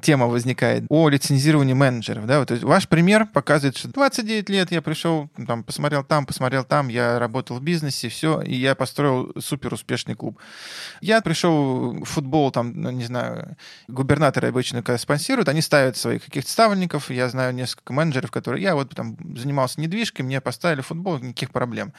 тема 0.00 0.26
возникает 0.26 0.84
о 0.88 1.08
лицензировании 1.08 1.72
менеджеров. 1.72 2.26
Да? 2.26 2.40
Вот, 2.40 2.48
то 2.48 2.54
есть 2.54 2.64
ваш 2.64 2.88
пример 2.88 3.26
показывает, 3.26 3.76
что 3.76 3.88
29 3.88 4.50
лет 4.50 4.72
я 4.72 4.82
пришел, 4.82 5.30
там, 5.46 5.62
посмотрел 5.62 6.02
там, 6.02 6.26
посмотрел 6.26 6.64
там, 6.64 6.88
я 6.88 7.20
работал 7.20 7.58
в 7.58 7.62
бизнесе, 7.62 8.08
все, 8.08 8.42
и 8.42 8.56
я 8.56 8.74
построил 8.74 9.32
супер 9.38 9.72
успешный 9.72 10.16
клуб. 10.16 10.36
Я 11.00 11.20
пришел 11.20 11.92
в 11.92 12.04
футбол, 12.04 12.50
там, 12.50 12.72
ну, 12.74 12.90
не 12.90 13.04
знаю, 13.04 13.56
губернаторы 13.86 14.48
обычно, 14.48 14.82
когда 14.82 14.98
спонсируют, 14.98 15.48
они 15.48 15.62
ставят 15.62 15.96
своих 15.96 16.24
каких-то 16.24 16.50
ставленников. 16.50 17.08
Я 17.08 17.28
знаю 17.28 17.54
несколько 17.54 17.92
менеджеров, 17.92 18.32
которые... 18.32 18.64
Я 18.64 18.74
вот 18.74 18.90
там 18.90 19.16
занимался 19.36 19.80
недвижкой, 19.80 20.24
мне 20.24 20.40
поставили 20.40 20.80
футбол, 20.80 21.18
никаких 21.18 21.52
проблем. 21.52 21.92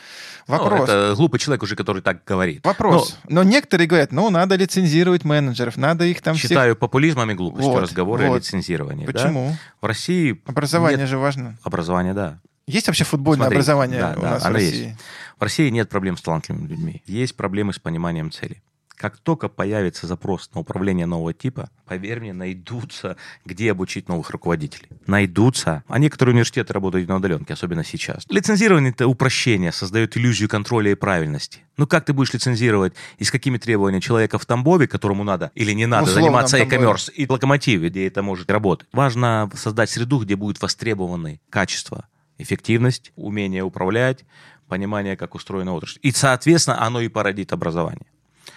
Ну, 0.49 0.57
Вопрос. 0.57 0.79
Ну, 0.79 0.83
это 0.83 1.15
глупый 1.15 1.39
человек 1.39 1.63
уже, 1.63 1.77
который 1.77 2.01
так 2.01 2.24
говорит. 2.26 2.65
Вопрос. 2.65 3.18
Но, 3.27 3.43
Но 3.43 3.49
некоторые 3.49 3.88
говорят, 3.88 4.11
ну, 4.11 4.30
надо 4.30 4.56
лицензировать 4.56 5.23
менеджеров, 5.23 5.77
надо 5.77 6.06
их 6.06 6.22
там 6.22 6.35
Считаю 6.35 6.73
всех... 6.73 6.80
популизмом 6.80 7.31
и 7.31 7.34
глупостью 7.34 7.72
вот, 7.72 7.84
разговоры 7.84 8.27
вот. 8.27 8.35
о 8.35 8.38
лицензировании. 8.38 9.06
Почему? 9.06 9.49
Да? 9.49 9.57
В 9.81 9.85
России... 9.85 10.41
Образование 10.45 10.99
нет... 10.99 11.10
же 11.10 11.18
важно. 11.18 11.57
Образование, 11.64 12.14
да. 12.14 12.39
Есть 12.68 12.88
вообще 12.88 13.03
футбольное 13.03 13.45
Смотри, 13.45 13.57
образование 13.57 13.99
да, 13.99 14.14
у 14.18 14.22
да, 14.22 14.30
нас 14.31 14.43
в 14.43 14.52
России? 14.52 14.88
Есть. 14.88 14.99
В 15.38 15.43
России 15.43 15.69
нет 15.69 15.88
проблем 15.89 16.18
с 16.18 16.22
талантливыми 16.22 16.68
людьми. 16.68 17.03
Есть 17.06 17.35
проблемы 17.35 17.73
с 17.73 17.80
пониманием 17.80 18.31
цели. 18.31 18.64
Как 18.95 19.17
только 19.17 19.49
появится 19.49 20.07
запрос 20.07 20.49
на 20.53 20.61
управление 20.61 21.05
нового 21.05 21.34
типа, 21.34 21.69
поверь 21.85 22.19
мне, 22.22 22.34
найдутся, 22.34 23.17
где 23.45 23.72
обучить 23.72 24.07
новых 24.07 24.30
руководителей. 24.30 24.88
Найдутся. 25.05 25.84
А 25.88 25.99
некоторые 25.99 26.34
университеты 26.34 26.73
работают 26.73 27.07
на 27.09 27.17
удаленке, 27.17 27.53
особенно 27.53 27.84
сейчас. 27.84 28.26
Лицензирование— 28.30 28.91
это 28.95 29.07
упрощение, 29.07 29.72
создает 29.72 30.15
иллюзию 30.15 30.49
контроля 30.49 30.91
и 30.91 30.95
правильности. 30.95 31.59
Ну 31.77 31.88
как 31.88 32.05
ты 32.05 32.13
будешь 32.13 32.34
лицензировать 32.34 32.93
и 33.17 33.26
с 33.26 33.31
какими 33.31 33.57
требованиями 33.57 34.01
человека 34.01 34.39
в 34.39 34.45
Тамбове, 34.45 34.88
которому 34.88 35.23
надо 35.23 35.51
или 35.55 35.73
не 35.73 35.85
надо 35.85 36.05
Условно 36.05 36.22
заниматься 36.22 36.57
e-commerce, 36.57 37.11
и 37.11 37.26
в 37.26 37.31
Локомотиве, 37.31 37.89
где 37.89 38.07
это 38.07 38.23
может 38.23 38.49
работать? 38.49 38.88
Важно 38.93 39.49
создать 39.55 39.89
среду, 39.89 40.19
где 40.19 40.35
будут 40.35 40.61
востребованы 40.61 41.41
качества, 41.49 42.07
эффективность, 42.38 43.11
умение 43.15 43.63
управлять, 43.63 44.26
понимание, 44.67 45.17
как 45.17 45.35
устроена 45.35 45.73
отрасль. 45.73 45.99
И, 46.01 46.11
соответственно, 46.11 46.81
оно 46.81 47.01
и 47.01 47.07
породит 47.07 47.53
образование. 47.53 48.05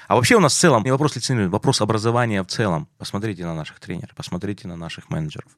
А 0.08 0.14
вообще 0.16 0.36
у 0.36 0.40
нас 0.40 0.54
в 0.54 0.58
целом 0.58 0.84
не 0.84 0.90
вопрос 0.90 1.16
лицензирования, 1.16 1.50
вопрос 1.50 1.82
образования 1.82 2.42
в 2.42 2.46
целом. 2.46 2.88
Посмотрите 2.96 3.44
на 3.44 3.54
наших 3.54 3.78
тренеров, 3.78 4.14
посмотрите 4.16 4.66
на 4.66 4.74
наших 4.74 5.10
менеджеров. 5.10 5.50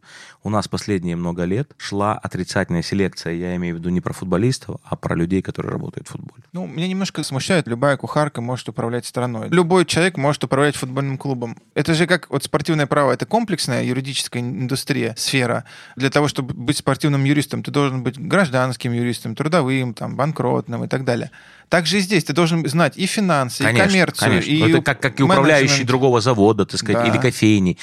У 0.42 0.50
нас 0.50 0.66
последние 0.66 1.14
много 1.14 1.44
лет 1.44 1.70
шла 1.76 2.14
отрицательная 2.14 2.82
селекция, 2.82 3.34
я 3.34 3.54
имею 3.54 3.76
в 3.76 3.78
виду 3.78 3.90
не 3.90 4.00
про 4.00 4.12
футболистов, 4.12 4.80
а 4.82 4.96
про 4.96 5.14
людей, 5.14 5.40
которые 5.40 5.70
работают 5.70 6.08
в 6.08 6.10
футболе. 6.10 6.42
Ну, 6.52 6.66
меня 6.66 6.88
немножко 6.88 7.22
смущает, 7.22 7.68
любая 7.68 7.96
кухарка 7.96 8.40
может 8.40 8.68
управлять 8.68 9.06
страной. 9.06 9.48
Любой 9.50 9.86
человек 9.86 10.16
может 10.16 10.42
управлять 10.42 10.74
футбольным 10.74 11.16
клубом. 11.16 11.56
Это 11.74 11.94
же 11.94 12.08
как 12.08 12.28
вот 12.28 12.42
спортивное 12.42 12.88
право, 12.88 13.12
это 13.12 13.26
комплексная 13.26 13.84
юридическая 13.84 14.42
индустрия, 14.42 15.14
сфера. 15.16 15.64
Для 15.94 16.10
того, 16.10 16.26
чтобы 16.26 16.54
быть 16.54 16.78
спортивным 16.78 17.22
юристом, 17.22 17.62
ты 17.62 17.70
должен 17.70 18.02
быть 18.02 18.18
гражданским 18.18 18.92
юристом, 18.92 19.36
трудовым, 19.36 19.94
там, 19.94 20.16
банкротным 20.16 20.82
и 20.82 20.88
так 20.88 21.04
далее. 21.04 21.30
Также 21.70 21.98
и 21.98 22.00
здесь 22.00 22.24
ты 22.24 22.32
должен 22.32 22.68
знать 22.68 22.98
и 22.98 23.06
финансы, 23.06 23.62
конечно, 23.62 23.84
и 23.84 23.86
коммерцию, 23.86 24.28
конечно. 24.28 24.50
и 24.50 24.70
Это 24.70 24.82
как, 24.82 25.00
как 25.00 25.20
и 25.20 25.22
управляющий 25.22 25.84
другого 25.84 26.20
завода, 26.20 26.66
так 26.66 26.80
сказать, 26.80 27.04
да. 27.04 27.08
или 27.08 27.16
кофейни. 27.16 27.78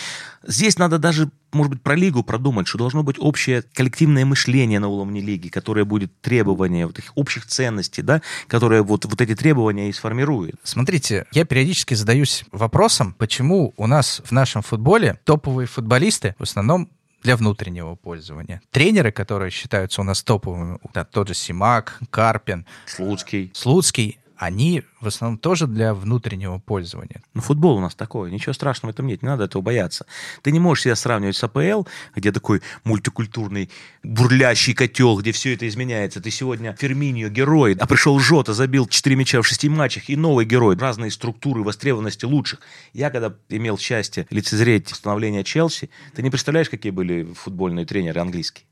Здесь 0.45 0.77
надо 0.77 0.99
даже, 0.99 1.29
может 1.53 1.71
быть, 1.71 1.81
про 1.81 1.95
лигу 1.95 2.21
продумать, 2.21 2.67
что 2.67 2.77
должно 2.77 3.03
быть 3.03 3.15
общее 3.17 3.63
коллективное 3.73 4.25
мышление 4.25 4.79
на 4.79 4.89
уровне 4.89 5.21
лиги, 5.21 5.47
которое 5.47 5.85
будет 5.85 6.11
требование 6.19 6.85
вот 6.85 6.99
этих 6.99 7.13
общих 7.15 7.45
ценностей, 7.45 8.01
да, 8.01 8.21
которые 8.47 8.83
вот, 8.83 9.05
вот 9.05 9.21
эти 9.21 9.35
требования 9.35 9.89
и 9.89 9.93
сформирует. 9.93 10.55
Смотрите, 10.63 11.25
я 11.31 11.45
периодически 11.45 11.93
задаюсь 11.93 12.43
вопросом, 12.51 13.15
почему 13.17 13.73
у 13.77 13.87
нас 13.87 14.21
в 14.25 14.33
нашем 14.33 14.63
футболе 14.63 15.17
топовые 15.23 15.65
футболисты 15.65 16.35
в 16.37 16.43
основном 16.43 16.89
для 17.23 17.35
внутреннего 17.35 17.95
пользования. 17.95 18.61
Тренеры, 18.71 19.11
которые 19.11 19.51
считаются 19.51 20.01
у 20.01 20.03
нас 20.03 20.23
топовыми, 20.23 20.79
да, 20.93 21.05
тот 21.05 21.27
же 21.27 21.33
Симак, 21.33 21.99
Карпин, 22.09 22.65
Слуцкий. 22.85 23.51
Слуцкий, 23.53 24.19
они 24.37 24.83
в 25.01 25.07
основном 25.07 25.37
тоже 25.39 25.67
для 25.67 25.93
внутреннего 25.93 26.59
пользования. 26.59 27.21
Ну, 27.33 27.41
футбол 27.41 27.77
у 27.77 27.79
нас 27.79 27.95
такой, 27.95 28.31
ничего 28.31 28.53
страшного 28.53 28.91
в 28.91 28.95
этом 28.95 29.07
нет, 29.07 29.21
не 29.21 29.27
надо 29.27 29.45
этого 29.45 29.61
бояться. 29.61 30.05
Ты 30.43 30.51
не 30.51 30.59
можешь 30.59 30.83
себя 30.83 30.95
сравнивать 30.95 31.35
с 31.35 31.43
АПЛ, 31.43 31.83
где 32.15 32.31
такой 32.31 32.61
мультикультурный 32.83 33.69
бурлящий 34.03 34.73
котел, 34.73 35.17
где 35.17 35.31
все 35.31 35.53
это 35.53 35.67
изменяется. 35.67 36.21
Ты 36.21 36.29
сегодня 36.31 36.75
Ферминио 36.77 37.29
герой, 37.29 37.75
а 37.79 37.87
пришел 37.87 38.19
Жота, 38.19 38.53
забил 38.53 38.87
4 38.87 39.15
мяча 39.15 39.41
в 39.41 39.47
6 39.47 39.65
матчах, 39.69 40.09
и 40.09 40.15
новый 40.15 40.45
герой. 40.45 40.77
Разные 40.77 41.11
структуры 41.11 41.63
востребованности 41.63 42.25
лучших. 42.25 42.59
Я, 42.93 43.09
когда 43.09 43.33
имел 43.49 43.77
счастье 43.77 44.27
лицезреть 44.29 44.89
становление 44.89 45.43
Челси, 45.43 45.89
ты 46.15 46.21
не 46.21 46.29
представляешь, 46.29 46.69
какие 46.69 46.91
были 46.91 47.23
футбольные 47.33 47.85
тренеры 47.85 48.21
английские. 48.21 48.65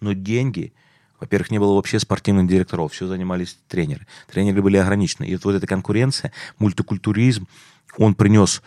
Но 0.00 0.12
деньги– 0.12 0.72
во-первых, 1.24 1.50
не 1.50 1.58
было 1.58 1.74
вообще 1.74 1.98
спортивных 1.98 2.46
директоров, 2.48 2.92
все 2.92 3.06
занимались 3.06 3.56
тренеры. 3.66 4.06
Тренеры 4.30 4.60
были 4.60 4.76
ограничены. 4.76 5.24
И 5.24 5.36
вот 5.42 5.54
эта 5.54 5.66
конкуренция, 5.66 6.32
мультикультуризм, 6.58 7.48
он 7.96 8.14
принес 8.14 8.62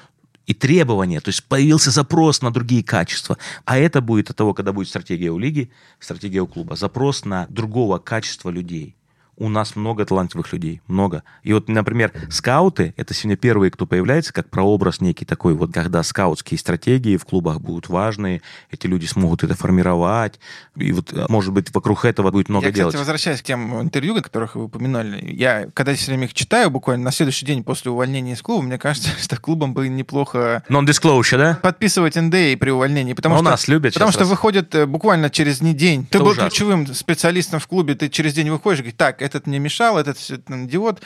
и 0.47 0.55
требования, 0.55 1.21
то 1.21 1.29
есть 1.29 1.43
появился 1.43 1.91
запрос 1.91 2.41
на 2.41 2.51
другие 2.51 2.83
качества. 2.83 3.37
А 3.65 3.77
это 3.77 4.01
будет 4.01 4.31
от 4.31 4.37
того, 4.37 4.55
когда 4.55 4.73
будет 4.73 4.87
стратегия 4.87 5.29
у 5.29 5.37
лиги, 5.37 5.69
стратегия 5.99 6.41
у 6.41 6.47
клуба. 6.47 6.75
Запрос 6.75 7.25
на 7.25 7.45
другого 7.49 7.99
качества 7.99 8.49
людей 8.49 8.96
у 9.37 9.49
нас 9.49 9.75
много 9.75 10.05
талантливых 10.05 10.51
людей, 10.51 10.81
много. 10.87 11.23
И 11.43 11.53
вот, 11.53 11.69
например, 11.69 12.11
скауты, 12.29 12.93
это 12.97 13.13
сегодня 13.13 13.37
первые, 13.37 13.71
кто 13.71 13.85
появляется, 13.85 14.33
как 14.33 14.49
прообраз 14.49 15.01
некий 15.01 15.25
такой, 15.25 15.53
вот 15.53 15.71
когда 15.73 16.03
скаутские 16.03 16.57
стратегии 16.57 17.17
в 17.17 17.25
клубах 17.25 17.61
будут 17.61 17.89
важны, 17.89 18.41
эти 18.71 18.87
люди 18.87 19.05
смогут 19.05 19.43
это 19.43 19.55
формировать, 19.55 20.39
и 20.75 20.91
вот, 20.91 21.13
может 21.29 21.53
быть, 21.53 21.73
вокруг 21.73 22.05
этого 22.05 22.31
будет 22.31 22.49
много 22.49 22.67
я, 22.67 22.71
делать. 22.71 22.93
Кстати, 22.93 23.01
возвращаясь 23.01 23.41
к 23.41 23.45
тем 23.45 23.79
интервью, 23.81 24.21
которых 24.21 24.55
вы 24.55 24.65
упоминали, 24.65 25.23
я, 25.31 25.67
когда 25.73 25.93
все 25.93 26.11
время 26.11 26.25
их 26.25 26.33
читаю, 26.33 26.69
буквально 26.69 27.05
на 27.05 27.11
следующий 27.11 27.45
день 27.45 27.63
после 27.63 27.91
увольнения 27.91 28.33
из 28.33 28.41
клуба, 28.41 28.63
мне 28.63 28.77
кажется, 28.77 29.09
что 29.21 29.39
клубам 29.39 29.73
бы 29.73 29.87
неплохо... 29.87 30.63
Non-disclosure, 30.69 31.37
да? 31.37 31.59
Подписывать 31.61 32.15
НДА 32.15 32.57
при 32.59 32.69
увольнении, 32.69 33.13
потому 33.13 33.35
Но 33.35 33.41
что... 33.41 33.51
нас 33.51 33.67
любят 33.67 33.93
Потому 33.93 34.11
что 34.11 34.21
раз. 34.21 34.29
выходит 34.29 34.73
э, 34.75 34.85
буквально 34.85 35.29
через 35.29 35.61
не 35.61 35.73
день. 35.73 36.05
Ты 36.09 36.19
был 36.19 36.27
ужасно. 36.27 36.49
ключевым 36.49 36.87
специалистом 36.93 37.59
в 37.59 37.67
клубе, 37.67 37.95
ты 37.95 38.09
через 38.09 38.33
день 38.33 38.49
выходишь 38.49 38.79
и 38.79 38.81
говоришь, 38.83 38.97
так, 38.97 39.21
этот 39.27 39.47
мне 39.47 39.59
мешал, 39.59 39.97
этот 39.97 40.17
там, 40.45 40.65
идиот. 40.65 41.01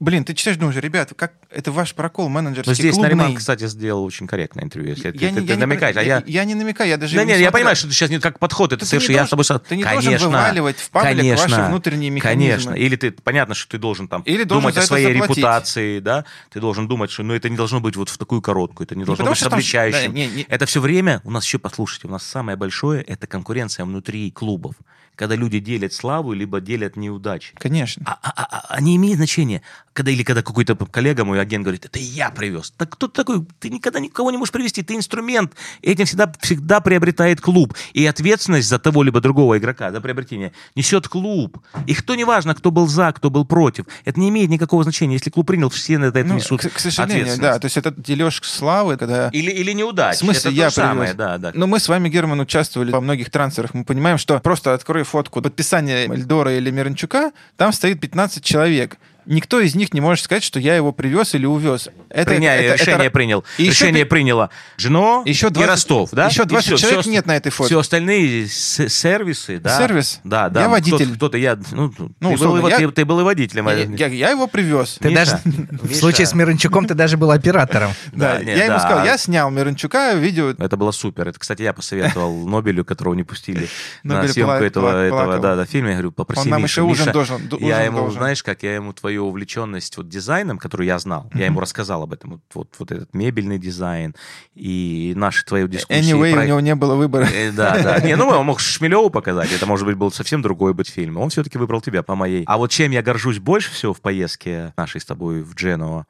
Блин, 0.00 0.24
ты 0.24 0.34
читаешь, 0.34 0.56
думаешь, 0.58 0.76
ребят, 0.76 1.12
как 1.16 1.32
это 1.50 1.72
ваш 1.72 1.94
прокол 1.94 2.28
менеджерский, 2.28 2.70
Но 2.70 2.74
здесь 2.74 2.94
клубный. 2.94 3.14
Нариман, 3.14 3.34
кстати, 3.36 3.66
сделал 3.66 4.04
очень 4.04 4.26
корректное 4.26 4.64
интервью, 4.64 4.90
если 4.90 5.06
Я 5.06 5.12
ты, 5.12 5.18
не- 5.18 5.20
ты- 5.34 5.40
я 5.40 5.46
ты 5.46 5.54
не 5.54 5.56
намекаешь. 5.60 5.94
про- 5.94 6.00
А 6.02 6.04
я... 6.04 6.22
я 6.26 6.44
не 6.44 6.54
намекаю, 6.54 6.90
я 6.90 6.96
даже 6.96 7.14
Да 7.14 7.22
не 7.24 7.28
нет, 7.28 7.38
я 7.38 7.46
смотрел. 7.46 7.52
понимаю, 7.60 7.76
что 7.76 7.86
ты 7.88 7.92
сейчас 7.94 8.10
не 8.10 8.18
как 8.20 8.38
подход, 8.38 8.72
это 8.72 8.80
Ты 8.80 8.84
не 8.84 8.88
совершенно, 8.88 9.12
я 9.16 9.26
должен- 9.26 9.44
с 9.44 9.46
тобой... 9.48 9.60
ты 9.68 9.76
не 9.76 9.82
конечно, 9.82 10.10
должен 10.10 10.28
вываливать 10.30 10.78
в 10.78 10.90
паблик 10.90 11.16
конечно, 11.18 11.56
ваши 11.56 11.68
внутренние 11.68 12.10
механизмы. 12.10 12.52
Конечно, 12.72 12.74
или 12.74 12.96
ты, 12.96 13.10
понятно, 13.12 13.54
что 13.54 13.70
ты 13.70 13.78
должен 13.78 14.08
там 14.08 14.22
Или 14.22 14.44
должен 14.44 14.62
думать 14.62 14.76
о 14.76 14.82
своей 14.82 15.12
заплатить. 15.12 15.36
репутации, 15.36 15.98
да, 16.00 16.24
ты 16.50 16.60
должен 16.60 16.88
думать, 16.88 17.10
что, 17.10 17.22
ну, 17.22 17.34
это 17.34 17.48
не 17.48 17.56
должно 17.56 17.80
быть 17.80 17.96
вот 17.96 18.08
в 18.08 18.18
такую 18.18 18.42
короткую, 18.42 18.86
это 18.86 18.94
не 18.96 19.04
должно 19.04 19.24
потому 19.24 19.32
быть 19.32 19.38
что 19.38 19.50
там- 19.50 19.58
обличающим. 19.58 20.12
да, 20.12 20.18
не- 20.18 20.26
не- 20.28 20.46
Это 20.48 20.66
все 20.66 20.80
время, 20.80 21.20
у 21.24 21.30
нас 21.30 21.44
еще, 21.44 21.58
послушайте, 21.58 22.08
у 22.08 22.10
нас 22.10 22.22
самое 22.24 22.56
большое, 22.56 23.02
это 23.02 23.26
конкуренция 23.26 23.84
внутри 23.84 24.30
клубов, 24.30 24.74
когда 25.14 25.34
люди 25.36 25.58
делят 25.60 25.92
славу, 25.92 26.32
либо 26.32 26.60
делят 26.60 26.96
неудачи. 26.96 27.51
Конечно. 27.58 28.02
А, 28.06 28.18
а- 28.22 28.32
а- 28.36 28.66
а 28.76 28.80
не 28.80 28.96
имеет 28.96 29.16
значения, 29.16 29.62
когда 29.92 30.10
или 30.10 30.22
когда 30.22 30.42
какой-то 30.42 30.74
коллега, 30.74 31.24
мой 31.24 31.40
агент 31.40 31.64
говорит, 31.64 31.84
это 31.84 31.98
я 31.98 32.30
привез. 32.30 32.72
Так 32.76 32.90
кто 32.90 33.08
ты 33.08 33.14
такой? 33.14 33.44
Ты 33.60 33.68
никогда 33.68 34.00
никого 34.00 34.30
не 34.30 34.38
можешь 34.38 34.52
привести, 34.52 34.82
ты 34.82 34.94
инструмент. 34.94 35.52
Этим 35.82 36.06
всегда, 36.06 36.32
всегда 36.40 36.80
приобретает 36.80 37.40
клуб. 37.40 37.74
И 37.92 38.06
ответственность 38.06 38.68
за 38.68 38.78
того 38.78 39.02
либо 39.02 39.20
другого 39.20 39.58
игрока, 39.58 39.90
за 39.92 40.00
приобретение, 40.00 40.52
несет 40.74 41.08
клуб. 41.08 41.58
И 41.86 41.94
кто 41.94 42.14
не 42.14 42.24
важно, 42.24 42.54
кто 42.54 42.70
был 42.70 42.86
за, 42.86 43.12
кто 43.12 43.30
был 43.30 43.44
против. 43.44 43.84
Это 44.04 44.18
не 44.18 44.30
имеет 44.30 44.48
никакого 44.50 44.82
значения. 44.82 45.14
Если 45.16 45.30
клуб 45.30 45.46
принял, 45.46 45.68
все 45.68 45.98
на 45.98 46.06
это 46.06 46.24
Ну, 46.24 46.34
несут 46.36 46.62
к, 46.62 46.70
к 46.70 46.78
сожалению, 46.78 47.36
да. 47.38 47.58
То 47.58 47.66
есть 47.66 47.76
это 47.76 47.90
дележ 47.90 48.40
славы, 48.42 48.96
когда... 48.96 49.28
Или, 49.28 49.50
или 49.50 49.72
неудач. 49.72 50.16
В 50.16 50.20
смысле, 50.20 50.50
это 50.52 50.60
я 50.60 50.68
же 50.70 50.74
самое, 50.76 51.12
привез? 51.12 51.14
да, 51.16 51.38
да. 51.38 51.52
Но 51.54 51.66
мы 51.66 51.78
с 51.78 51.88
вами, 51.88 52.08
Герман, 52.08 52.40
участвовали 52.40 52.90
во 52.90 53.00
многих 53.00 53.30
трансферах. 53.30 53.74
Мы 53.74 53.84
понимаем, 53.84 54.16
что 54.18 54.38
просто 54.40 54.72
открой 54.72 55.02
фотку 55.02 55.42
подписания 55.42 56.06
Эльдора 56.06 56.56
или 56.56 56.70
Миранчука, 56.70 57.32
там 57.56 57.72
стоит 57.72 58.00
15 58.00 58.44
человек. 58.44 58.98
Никто 59.26 59.60
из 59.60 59.74
них 59.74 59.94
не 59.94 60.00
может 60.00 60.24
сказать, 60.24 60.42
что 60.42 60.58
я 60.58 60.74
его 60.76 60.92
привез 60.92 61.34
или 61.34 61.46
увез. 61.46 61.88
Это, 62.08 62.32
Приня- 62.34 62.54
это- 62.56 62.74
это- 62.74 62.82
решение 62.82 63.10
принял. 63.10 63.44
И 63.58 63.66
решение 63.66 64.04
пи- 64.04 64.10
приняло 64.10 64.50
Жено 64.76 65.22
Еще 65.24 65.48
и 65.48 65.50
20 65.50 65.68
Ростов, 65.70 66.10
да? 66.12 66.26
еще 66.26 66.42
И 66.42 66.46
20 66.46 66.66
всё, 66.66 66.76
человек 66.76 67.00
всё 67.02 67.10
нет 67.10 67.26
на 67.26 67.36
этой 67.36 67.50
фотке. 67.50 67.74
Все 67.74 67.78
остальные 67.80 68.48
с- 68.48 68.88
сервисы, 68.88 69.58
да. 69.58 69.78
Сервис? 69.78 70.20
Да, 70.24 70.48
да. 70.48 70.62
Я 70.62 70.68
водитель. 70.68 70.96
Кто-то, 71.06 71.14
кто-то 71.16 71.38
я, 71.38 71.58
ну, 71.72 71.92
Ну, 71.98 72.08
ты, 72.08 72.14
был, 72.20 72.32
условно, 72.32 72.66
и- 72.66 72.70
я- 72.70 72.76
ты, 72.78 72.88
ты 72.90 73.04
был 73.04 73.20
и 73.20 73.22
водителем. 73.22 73.68
Я, 73.68 74.06
я- 74.06 74.12
я 74.14 74.30
его 74.30 74.46
привез. 74.46 74.98
Ты 75.00 75.08
Миша, 75.10 75.18
даже 75.24 75.36
в 75.44 75.88
Миша. 75.88 76.00
случае 76.00 76.26
с 76.26 76.34
Мирончуком 76.34 76.86
ты 76.86 76.94
даже 76.94 77.16
был 77.16 77.30
оператором. 77.30 77.92
Да, 78.12 78.34
Да, 78.34 78.38
нет, 78.42 78.56
я 78.56 78.64
ему 78.64 78.76
да. 78.76 78.80
сказал, 78.80 79.04
я 79.04 79.18
снял 79.18 79.50
Миранчука, 79.50 80.14
видео. 80.14 80.50
Это 80.58 80.76
было 80.76 80.90
супер. 80.90 81.28
Это, 81.28 81.38
кстати, 81.38 81.62
я 81.62 81.72
посоветовал 81.72 82.34
Нобелю, 82.46 82.84
которого 82.84 83.14
не 83.14 83.22
пустили 83.22 83.68
на 84.02 84.26
съемку 84.26 84.52
этого, 84.64 85.66
фильма. 85.66 85.88
Я 85.90 85.94
говорю, 85.94 86.12
попроси 86.12 86.42
Он 86.42 86.48
нам 86.50 86.62
еще 86.64 86.82
ужин 86.82 87.04
Миша, 87.06 87.12
должен- 87.12 87.48
я 87.60 87.82
ему, 87.82 88.10
знаешь, 88.10 88.42
как 88.42 88.62
я 88.62 88.74
ему 88.74 88.92
твою 88.92 89.11
увлеченность 89.18 89.96
вот 89.96 90.08
дизайном, 90.08 90.58
которую 90.58 90.86
я 90.86 90.98
знал, 90.98 91.30
я 91.34 91.46
ему 91.46 91.60
рассказал 91.60 92.02
об 92.02 92.12
этом. 92.12 92.30
Вот, 92.32 92.40
вот, 92.54 92.74
вот 92.78 92.90
этот 92.92 93.14
мебельный 93.14 93.58
дизайн 93.58 94.14
и 94.54 95.12
наши 95.16 95.44
твои 95.44 95.66
дискуссии. 95.68 96.12
Anyway, 96.12 96.32
про- 96.32 96.42
у 96.42 96.46
него 96.46 96.60
не 96.60 96.74
было 96.74 96.94
выбора. 96.94 97.26
Э, 97.32 97.50
Да, 97.52 97.82
да. 97.82 98.00
Не, 98.00 98.16
ну 98.16 98.28
он 98.28 98.46
мог 98.46 98.60
Шмелеву 98.60 99.10
показать, 99.10 99.52
это, 99.52 99.66
может 99.66 99.86
быть, 99.86 99.96
был 99.96 100.10
совсем 100.12 100.42
другой 100.42 100.74
быть 100.74 100.88
фильм. 100.88 101.16
Он 101.18 101.30
все-таки 101.30 101.58
выбрал 101.58 101.80
тебя 101.80 102.02
по 102.02 102.14
моей. 102.14 102.44
А 102.46 102.56
вот 102.58 102.70
чем 102.70 102.90
я 102.92 103.02
горжусь 103.02 103.38
больше 103.38 103.70
всего 103.72 103.92
в 103.94 104.00
поездке 104.00 104.72
нашей 104.76 105.00
с 105.00 105.04
тобой 105.04 105.42
в 105.42 105.54
Дженуа, 105.54 106.06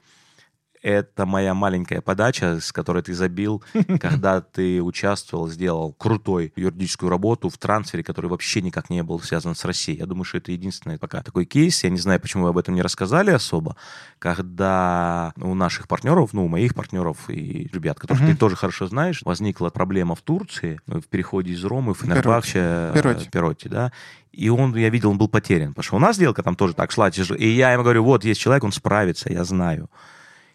это 0.83 1.27
моя 1.27 1.55
маленькая 1.55 2.01
подача, 2.01 2.61
с 2.61 2.73
которой 2.73 3.03
ты 3.03 3.15
забил, 3.15 3.63
когда 4.01 4.41
ты 4.41 4.83
участвовал, 4.83 5.49
сделал 5.49 5.93
крутой 5.93 6.53
юридическую 6.57 7.09
работу 7.09 7.49
в 7.49 7.57
трансфере, 7.57 8.03
который 8.03 8.27
вообще 8.27 8.61
никак 8.61 8.91
не 8.91 9.03
был 9.03 9.21
связан 9.21 9.55
с 9.55 9.65
Россией. 9.65 9.99
Я 9.99 10.07
думаю, 10.07 10.25
что 10.25 10.39
это 10.39 10.53
единственный 10.53 10.99
пока 10.99 11.23
такой 11.23 11.45
кейс. 11.45 11.85
Я 11.85 11.91
не 11.91 11.99
знаю, 11.99 12.21
почему 12.21 12.45
вы 12.45 12.51
об 12.51 12.59
этом 12.59 12.75
не 12.75 12.83
рассказали 12.83 13.31
особо, 13.31 13.77
когда 14.19 15.33
у 15.37 15.55
наших 15.55 15.89
партнеров, 15.89 16.33
ну, 16.33 16.45
у 16.45 16.49
моих 16.49 16.75
партнеров 16.75 17.31
и 17.31 17.71
ребят, 17.73 17.99
которых 17.99 18.27
ты 18.27 18.35
тоже 18.35 18.57
хорошо 18.57 18.87
знаешь, 18.87 19.23
возникла 19.25 19.71
проблема 19.71 20.15
в 20.15 20.23
Турции 20.23 20.81
в 20.87 21.03
переходе 21.03 21.53
из 21.53 21.65
Ромы 21.65 21.95
в 21.95 21.99
Фенербахче, 21.99 22.91
Перотти. 22.95 23.31
Перотти, 23.31 23.69
да, 23.69 23.93
и 24.33 24.49
он, 24.49 24.75
я 24.75 24.89
видел, 24.89 25.11
он 25.11 25.19
был 25.19 25.29
потерян, 25.29 25.69
потому 25.69 25.85
что 25.85 25.97
у 25.97 25.99
нас 25.99 26.17
сделка 26.17 26.43
там 26.43 26.57
тоже 26.57 26.75
так 26.75 26.91
шла, 26.91 27.11
тяжело. 27.11 27.39
и 27.39 27.47
я 27.49 27.73
ему 27.73 27.83
говорю, 27.83 28.03
вот, 28.03 28.25
есть 28.25 28.41
человек, 28.41 28.65
он 28.65 28.73
справится, 28.73 29.31
я 29.31 29.45
знаю. 29.45 29.91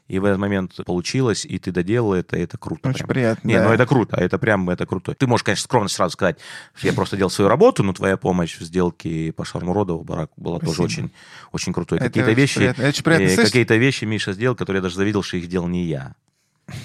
И 0.08 0.20
в 0.20 0.26
этот 0.26 0.40
момент 0.40 0.74
получилось, 0.86 1.46
и 1.46 1.60
ты 1.60 1.72
доделал 1.72 2.14
это, 2.14 2.38
и 2.38 2.42
это 2.42 2.58
круто. 2.58 2.90
Очень 2.90 3.00
прям. 3.00 3.10
приятно. 3.10 3.48
Не, 3.48 3.56
да. 3.56 3.66
ну 3.66 3.74
это 3.74 3.86
круто, 3.86 4.16
это 4.16 4.38
прям, 4.38 4.70
это 4.70 4.86
круто. 4.86 5.14
Ты 5.14 5.28
можешь, 5.28 5.44
конечно, 5.44 5.64
скромно 5.64 5.90
сразу 5.90 6.14
сказать, 6.14 6.38
что 6.76 6.88
я 6.88 6.94
просто 6.94 7.18
делал 7.18 7.30
свою 7.30 7.50
работу, 7.50 7.84
но 7.84 7.92
твоя 7.94 8.16
помощь 8.16 8.58
в 8.58 8.64
сделке 8.64 9.34
по 9.34 9.44
Шармуродову, 9.44 10.04
Барак, 10.04 10.32
была 10.38 10.60
тоже 10.60 10.76
Спасибо. 10.76 11.06
очень, 11.06 11.12
очень 11.52 11.74
крутой. 11.74 12.00
Какие-то 12.00 12.32
вещи, 12.32 12.56
приятно. 12.56 12.88
Очень 12.88 13.04
приятно 13.04 13.42
э, 13.42 13.46
какие-то 13.46 13.76
вещи 13.76 14.06
Миша 14.06 14.34
сделал, 14.34 14.56
которые 14.56 14.80
я 14.80 14.84
даже 14.84 14.96
завидел, 14.96 15.24
что 15.24 15.38
их 15.38 15.48
делал 15.48 15.68
не 15.68 15.84
я. 15.84 16.16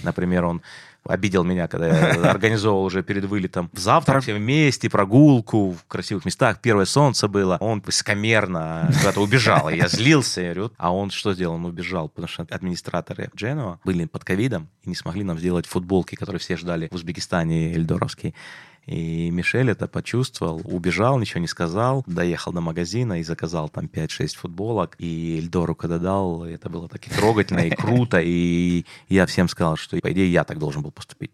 Например, 0.02 0.44
он 0.44 0.62
обидел 1.06 1.44
меня, 1.44 1.68
когда 1.68 1.88
я 1.88 2.12
организовывал 2.30 2.84
уже 2.84 3.02
перед 3.02 3.24
вылетом 3.24 3.70
завтрак 3.72 4.22
все 4.22 4.34
вместе, 4.34 4.88
прогулку 4.88 5.72
в 5.72 5.84
красивых 5.86 6.24
местах. 6.24 6.60
Первое 6.60 6.84
солнце 6.84 7.28
было. 7.28 7.56
Он 7.60 7.80
высокомерно 7.80 8.90
куда-то 8.98 9.20
убежал. 9.20 9.68
И 9.70 9.76
я 9.76 9.88
злился. 9.88 10.40
Я 10.40 10.54
говорю, 10.54 10.72
а 10.76 10.94
он 10.94 11.10
что 11.10 11.34
сделал? 11.34 11.54
Он 11.54 11.64
убежал, 11.64 12.08
потому 12.08 12.28
что 12.28 12.46
администраторы 12.50 13.30
Дженуа 13.34 13.80
были 13.84 14.04
под 14.06 14.24
ковидом 14.24 14.68
и 14.82 14.88
не 14.88 14.94
смогли 14.94 15.24
нам 15.24 15.38
сделать 15.38 15.66
футболки, 15.66 16.14
которые 16.14 16.40
все 16.40 16.56
ждали 16.56 16.88
в 16.90 16.94
Узбекистане 16.94 17.74
эльдоровские. 17.74 18.34
И 18.86 19.30
Мишель 19.30 19.70
это 19.70 19.86
почувствовал, 19.86 20.60
убежал, 20.64 21.18
ничего 21.18 21.40
не 21.40 21.46
сказал, 21.46 22.02
доехал 22.06 22.52
до 22.52 22.60
магазина 22.60 23.20
и 23.20 23.22
заказал 23.22 23.68
там 23.68 23.86
5-6 23.86 24.36
футболок. 24.36 24.96
И 24.98 25.38
Эльдору 25.38 25.74
когда 25.74 25.98
дал, 25.98 26.44
это 26.44 26.68
было 26.68 26.88
так 26.88 27.06
и 27.06 27.10
трогательно, 27.10 27.60
и 27.60 27.70
круто. 27.70 28.20
И 28.20 28.84
я 29.08 29.26
всем 29.26 29.48
сказал, 29.48 29.76
что, 29.76 29.98
по 29.98 30.12
идее, 30.12 30.32
я 30.32 30.44
так 30.44 30.58
должен 30.58 30.82
был 30.82 30.90
поступить. 30.90 31.30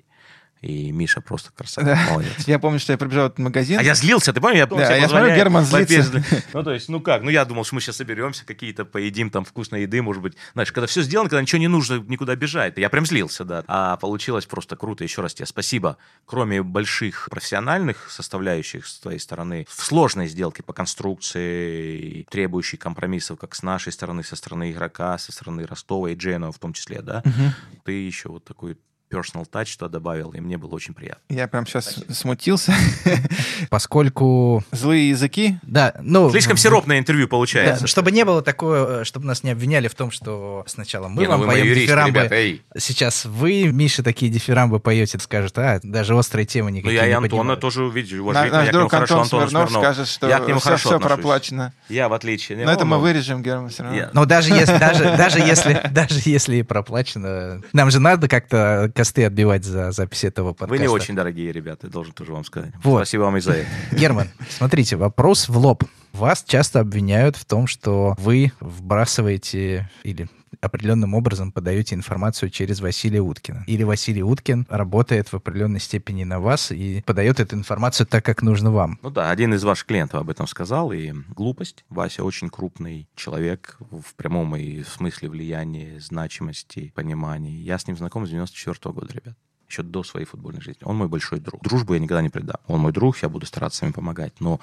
И 0.60 0.90
Миша 0.90 1.20
просто 1.20 1.50
красавец, 1.54 1.86
Да. 1.88 2.10
молодец. 2.10 2.32
Я 2.48 2.58
помню, 2.58 2.80
что 2.80 2.92
я 2.92 2.98
прибежал 2.98 3.24
в 3.24 3.26
этот 3.26 3.38
магазин. 3.38 3.78
А 3.78 3.82
я 3.82 3.94
злился, 3.94 4.32
ты 4.32 4.40
помнишь? 4.40 4.58
Я, 4.58 4.66
помню, 4.66 4.86
Да, 4.86 4.96
я 4.96 5.08
смотрю, 5.08 5.34
Герман 5.34 5.64
злится. 5.64 6.22
Ну, 6.52 6.64
то 6.64 6.72
есть, 6.72 6.88
ну 6.88 7.00
как, 7.00 7.22
ну 7.22 7.30
я 7.30 7.44
думал, 7.44 7.64
что 7.64 7.76
мы 7.76 7.80
сейчас 7.80 7.96
соберемся, 7.96 8.44
какие-то 8.44 8.84
поедим 8.84 9.30
там 9.30 9.44
вкусной 9.44 9.82
еды, 9.82 10.02
может 10.02 10.20
быть. 10.22 10.34
Знаешь, 10.54 10.72
когда 10.72 10.86
все 10.88 11.02
сделано, 11.02 11.28
когда 11.30 11.40
ничего 11.42 11.60
не 11.60 11.68
нужно 11.68 12.02
никуда 12.08 12.34
бежать. 12.34 12.76
Я 12.76 12.88
прям 12.90 13.06
злился, 13.06 13.44
да. 13.44 13.62
А 13.68 13.96
получилось 13.98 14.46
просто 14.46 14.74
круто. 14.76 15.04
Еще 15.04 15.22
раз 15.22 15.34
тебе 15.34 15.46
спасибо. 15.46 15.96
Кроме 16.26 16.62
больших 16.62 17.28
профессиональных 17.30 18.10
составляющих 18.10 18.86
с 18.86 18.98
твоей 18.98 19.20
стороны, 19.20 19.64
в 19.68 19.84
сложной 19.84 20.26
сделке 20.26 20.62
по 20.64 20.72
конструкции, 20.72 22.26
требующей 22.30 22.78
компромиссов 22.78 23.38
как 23.38 23.54
с 23.54 23.62
нашей 23.62 23.92
стороны, 23.92 24.24
со 24.24 24.36
стороны 24.36 24.70
игрока, 24.72 25.18
со 25.18 25.32
стороны 25.32 25.66
Ростова 25.66 26.10
и 26.10 26.14
Дженова 26.14 26.52
в 26.52 26.58
том 26.58 26.72
числе, 26.72 27.02
да, 27.02 27.22
Мгм. 27.24 27.52
ты 27.84 27.92
еще 27.92 28.28
вот 28.28 28.44
такой 28.44 28.76
personal 29.10 29.46
touch 29.50 29.76
туда 29.78 29.88
добавил, 29.88 30.30
и 30.30 30.40
мне 30.40 30.58
было 30.58 30.74
очень 30.74 30.94
приятно. 30.94 31.22
Я 31.28 31.48
прям 31.48 31.66
сейчас 31.66 31.96
смутился. 32.10 32.72
Поскольку... 33.70 34.62
Злые 34.72 35.10
языки? 35.10 35.58
Да, 35.62 35.94
ну... 36.02 36.30
Слишком 36.30 36.56
сиропное 36.56 36.98
интервью 36.98 37.26
Да, 37.26 37.30
получается. 37.30 37.86
чтобы 37.86 38.10
не 38.12 38.24
было 38.24 38.42
такое, 38.42 39.00
э, 39.00 39.04
чтобы 39.04 39.26
нас 39.26 39.42
не 39.42 39.50
обвиняли 39.50 39.88
в 39.88 39.94
том, 39.94 40.10
что 40.10 40.64
сначала 40.66 41.08
мы 41.08 41.22
Не, 41.22 41.26
ну 41.26 41.30
вам 41.38 41.46
мои 41.46 41.56
поем 41.56 41.66
юристы, 41.66 41.86
дифирамбы, 41.86 42.18
ребята, 42.20 42.34
эй. 42.34 42.62
сейчас 42.78 43.24
вы, 43.24 43.64
Миша, 43.72 44.02
такие 44.02 44.30
дифирамбы 44.30 44.80
поете, 44.80 45.18
скажут, 45.18 45.58
а, 45.58 45.80
даже 45.82 46.14
острые 46.14 46.46
темы 46.46 46.70
Ну, 46.70 46.76
никакие 46.76 46.96
я 46.96 47.04
и 47.06 47.08
не 47.08 47.14
Антона 47.14 47.30
поднимают. 47.30 47.60
тоже 47.60 47.82
увидел. 47.84 48.16
На- 48.18 48.22
уважительно, 48.22 48.56
Наш 48.58 48.66
я 48.66 48.70
к 48.70 48.74
нему 48.74 48.80
друг 48.82 48.90
хорошо, 48.92 49.20
Антон 49.20 49.28
Смирнов 49.48 49.68
Смирнов. 49.70 49.82
скажет, 49.84 50.08
что 50.08 50.28
я 50.28 50.38
к 50.38 50.48
нему 50.48 50.58
все, 50.60 50.64
хорошо 50.68 50.88
все 50.88 50.96
отношусь. 50.96 51.14
проплачено. 51.16 51.72
Я, 51.88 52.08
в 52.08 52.12
отличие 52.12 52.58
от 52.60 52.64
Но 52.66 52.72
это 52.72 52.84
мы 52.84 52.98
вырежем, 52.98 53.42
Герман, 53.42 53.68
все 53.70 53.82
равно. 53.82 53.98
Я- 53.98 54.10
Но 54.12 54.24
даже 54.24 54.50
если, 54.54 54.78
даже, 54.78 55.04
даже 55.16 55.38
если, 55.40 55.80
даже 55.90 56.20
если 56.24 56.56
и 56.56 56.62
проплачено, 56.62 57.62
нам 57.72 57.90
же 57.90 58.00
надо 58.00 58.28
как-то 58.28 58.90
косты 58.98 59.24
отбивать 59.24 59.64
за 59.64 59.92
запись 59.92 60.24
этого 60.24 60.48
подкаста. 60.54 60.74
Вы 60.74 60.78
не 60.80 60.88
очень 60.88 61.14
дорогие 61.14 61.52
ребята, 61.52 61.86
должен 61.86 62.12
тоже 62.12 62.32
вам 62.32 62.44
сказать. 62.44 62.72
Вот. 62.82 62.96
Спасибо 62.96 63.22
вам 63.22 63.36
и 63.36 63.40
за 63.40 63.52
это. 63.52 63.68
Герман, 63.92 64.26
смотрите, 64.50 64.96
вопрос 64.96 65.48
в 65.48 65.56
лоб. 65.56 65.84
Вас 66.12 66.42
часто 66.44 66.80
обвиняют 66.80 67.36
в 67.36 67.44
том, 67.44 67.68
что 67.68 68.16
вы 68.18 68.50
вбрасываете 68.58 69.88
или 70.02 70.28
определенным 70.60 71.14
образом 71.14 71.52
подаете 71.52 71.94
информацию 71.94 72.50
через 72.50 72.80
Василия 72.80 73.20
Уткина. 73.20 73.64
Или 73.66 73.82
Василий 73.82 74.22
Уткин 74.22 74.66
работает 74.68 75.28
в 75.28 75.34
определенной 75.34 75.80
степени 75.80 76.24
на 76.24 76.40
вас 76.40 76.70
и 76.72 77.02
подает 77.02 77.40
эту 77.40 77.56
информацию 77.56 78.06
так, 78.06 78.24
как 78.24 78.42
нужно 78.42 78.70
вам. 78.70 78.98
Ну 79.02 79.10
да, 79.10 79.30
один 79.30 79.54
из 79.54 79.64
ваших 79.64 79.86
клиентов 79.86 80.20
об 80.20 80.30
этом 80.30 80.46
сказал, 80.46 80.92
и 80.92 81.12
глупость. 81.28 81.84
Вася 81.88 82.24
очень 82.24 82.50
крупный 82.50 83.08
человек 83.14 83.76
в 83.90 84.14
прямом 84.14 84.56
и 84.56 84.82
смысле 84.82 85.28
влияния, 85.28 86.00
значимости, 86.00 86.92
понимания. 86.94 87.60
Я 87.60 87.78
с 87.78 87.86
ним 87.86 87.96
знаком 87.96 88.26
с 88.26 88.30
94 88.30 88.92
года, 88.94 89.12
ребят. 89.12 89.36
Еще 89.68 89.82
до 89.82 90.02
своей 90.02 90.26
футбольной 90.26 90.60
жизни. 90.60 90.80
Он 90.84 90.96
мой 90.96 91.08
большой 91.08 91.40
друг. 91.40 91.62
Дружбу 91.62 91.94
я 91.94 92.00
никогда 92.00 92.22
не 92.22 92.30
предам. 92.30 92.56
Он 92.66 92.80
мой 92.80 92.92
друг, 92.92 93.18
я 93.18 93.28
буду 93.28 93.44
стараться 93.44 93.84
им 93.84 93.92
помогать. 93.92 94.32
Но 94.40 94.60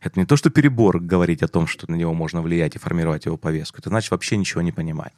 это 0.00 0.18
не 0.18 0.26
то, 0.26 0.36
что 0.36 0.50
перебор 0.50 0.98
говорить 0.98 1.42
о 1.42 1.48
том, 1.48 1.66
что 1.66 1.90
на 1.90 1.96
него 1.96 2.14
можно 2.14 2.40
влиять 2.40 2.74
и 2.74 2.78
формировать 2.78 3.26
его 3.26 3.36
повестку. 3.36 3.78
Это 3.78 3.90
значит 3.90 4.10
вообще 4.10 4.36
ничего 4.36 4.62
не 4.62 4.72
понимать. 4.72 5.12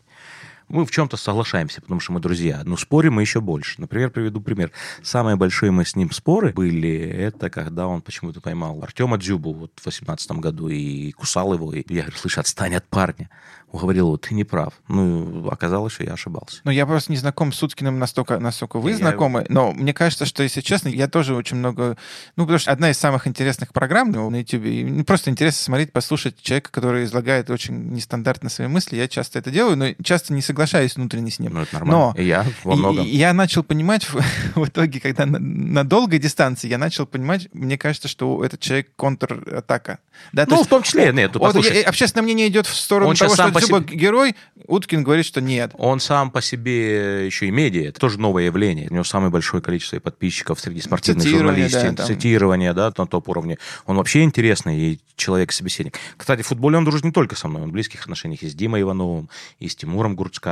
Мы 0.69 0.85
в 0.85 0.91
чем-то 0.91 1.17
соглашаемся, 1.17 1.81
потому 1.81 2.01
что 2.01 2.13
мы 2.13 2.21
друзья, 2.21 2.63
но 2.65 2.77
спорим 2.77 3.15
мы 3.15 3.23
еще 3.23 3.41
больше. 3.41 3.81
Например, 3.81 4.11
приведу 4.11 4.41
пример. 4.41 4.71
Самые 5.03 5.37
большие 5.37 5.71
мы 5.71 5.85
с 5.85 5.97
ним 5.97 6.11
споры 6.11 6.53
были, 6.53 6.91
это 6.91 7.51
когда 7.51 7.87
он 7.87 8.03
почему-то 8.03 8.41
поймал 8.41 8.83
Артема 8.83 9.19
Дзюбу 9.19 9.53
вот 9.53 9.73
в 9.77 9.87
18 9.87 10.31
году 10.33 10.69
и 10.69 11.13
кусал 11.13 11.55
его. 11.55 11.73
И 11.73 11.85
я 11.89 12.03
говорю, 12.03 12.19
слышь, 12.19 12.39
отстань 12.39 12.75
от 12.75 12.87
парня. 12.89 13.31
Он 13.71 13.81
говорил, 13.81 14.09
вот 14.09 14.23
ты 14.23 14.35
не 14.35 14.45
прав. 14.45 14.73
Ну, 14.89 15.47
оказалось, 15.51 15.93
что 15.93 16.05
я 16.05 16.15
ошибался. 16.15 16.61
Ну, 16.65 16.71
я 16.71 16.87
просто 16.87 17.13
не 17.13 17.19
знаком 17.19 17.53
с 17.53 17.63
Уткиным 17.63 17.99
настолько, 17.99 18.39
насколько 18.39 18.79
вы 18.79 18.93
Я 18.93 18.97
знакомы, 18.97 19.45
но 19.51 19.73
мне 19.73 19.93
кажется, 19.93 20.25
что, 20.25 20.43
если 20.43 20.63
честно, 20.63 20.89
я 20.89 21.07
тоже 21.07 21.35
очень 21.35 21.59
много... 21.59 21.99
Ну, 22.37 22.45
потому 22.45 22.59
что 22.59 22.73
одна 22.73 22.91
из 22.91 22.99
самых 22.99 23.27
интересных 23.27 23.75
программ 23.75 24.11
на 24.11 24.37
YouTube, 24.37 24.65
и 24.65 25.03
просто 25.03 25.31
интересно 25.31 25.63
смотреть, 25.63 25.93
послушать 25.93 26.41
человека, 26.41 26.71
который 26.71 27.05
излагает 27.05 27.51
очень 27.51 27.91
нестандартно 27.91 28.49
свои 28.49 28.69
мысли. 28.69 28.97
Я 28.97 29.07
часто 29.07 29.39
это 29.39 29.51
делаю, 29.51 29.77
но 29.77 29.93
часто 30.03 30.33
не 30.33 30.41
соглашаюсь 30.59 30.97
внутренне 30.97 31.31
с 31.31 31.39
ним. 31.39 31.55
Ну, 31.55 31.61
это 31.61 31.75
нормально. 31.75 32.13
Но 32.17 32.21
И 32.21 32.27
я 32.27 32.45
во 32.65 32.75
многом. 32.75 33.07
и 33.07 33.09
я 33.17 33.33
начал 33.33 33.63
понимать 33.63 34.05
в, 34.05 34.21
в 34.57 34.67
итоге, 34.67 34.99
когда 34.99 35.25
на, 35.25 35.39
на 35.39 35.85
долгой 35.85 36.19
дистанции, 36.19 36.69
я 36.69 36.79
начал 36.79 37.07
понимать, 37.07 37.49
мне 37.53 37.79
кажется, 37.79 38.09
что 38.09 38.45
этот 38.45 38.59
человек 38.61 38.89
контратака. 38.97 39.99
Да, 40.33 40.47
ну, 40.49 40.57
есть 40.57 40.67
в 40.67 40.69
том 40.69 40.83
числе, 40.83 41.13
нет, 41.13 41.35
вот 41.35 41.43
послушай, 41.43 41.83
общественное 41.83 42.25
мнение 42.25 42.49
идет 42.49 42.67
в 42.67 42.75
сторону 42.75 43.11
Он 43.11 43.17
того, 43.17 43.35
что 43.35 43.51
Дзюба 43.51 43.61
себе- 43.61 43.97
герой, 43.97 44.35
Уткин 44.67 45.05
говорит, 45.05 45.25
что 45.27 45.41
нет. 45.41 45.71
Он 45.75 46.01
сам 46.01 46.33
по 46.33 46.43
себе 46.43 47.27
еще 47.27 47.47
и 47.47 47.51
медиа, 47.53 47.89
это 47.89 48.01
тоже 48.01 48.19
новое 48.19 48.47
явление. 48.47 48.89
У 48.91 48.95
него 48.95 49.05
самое 49.05 49.31
большое 49.31 49.63
количество 49.63 50.01
подписчиков 50.01 50.59
среди 50.59 50.81
спортивных 50.81 51.27
журналистов, 51.27 51.95
да, 51.95 52.05
цитирование, 52.05 52.73
да, 52.73 52.93
на 52.97 53.07
топ-уровне. 53.07 53.59
Он 53.87 53.97
вообще 53.97 54.23
интересный 54.23 54.77
и 54.79 55.01
человек-собеседник. 55.15 55.95
Кстати, 56.17 56.43
в 56.43 56.47
футболе 56.49 56.79
он 56.79 56.85
дружит 56.85 57.05
не 57.05 57.13
только 57.13 57.37
со 57.37 57.47
мной, 57.49 57.63
он 57.63 57.69
в 57.71 57.73
близких 57.73 58.03
отношениях 58.03 58.43
и 58.43 58.49
с 58.49 58.55
Димой 58.55 58.83
Ивановым, 58.83 59.29
и 59.61 59.69
с 59.69 59.77
Тимуром 59.77 60.17
Гурцкая. 60.17 60.48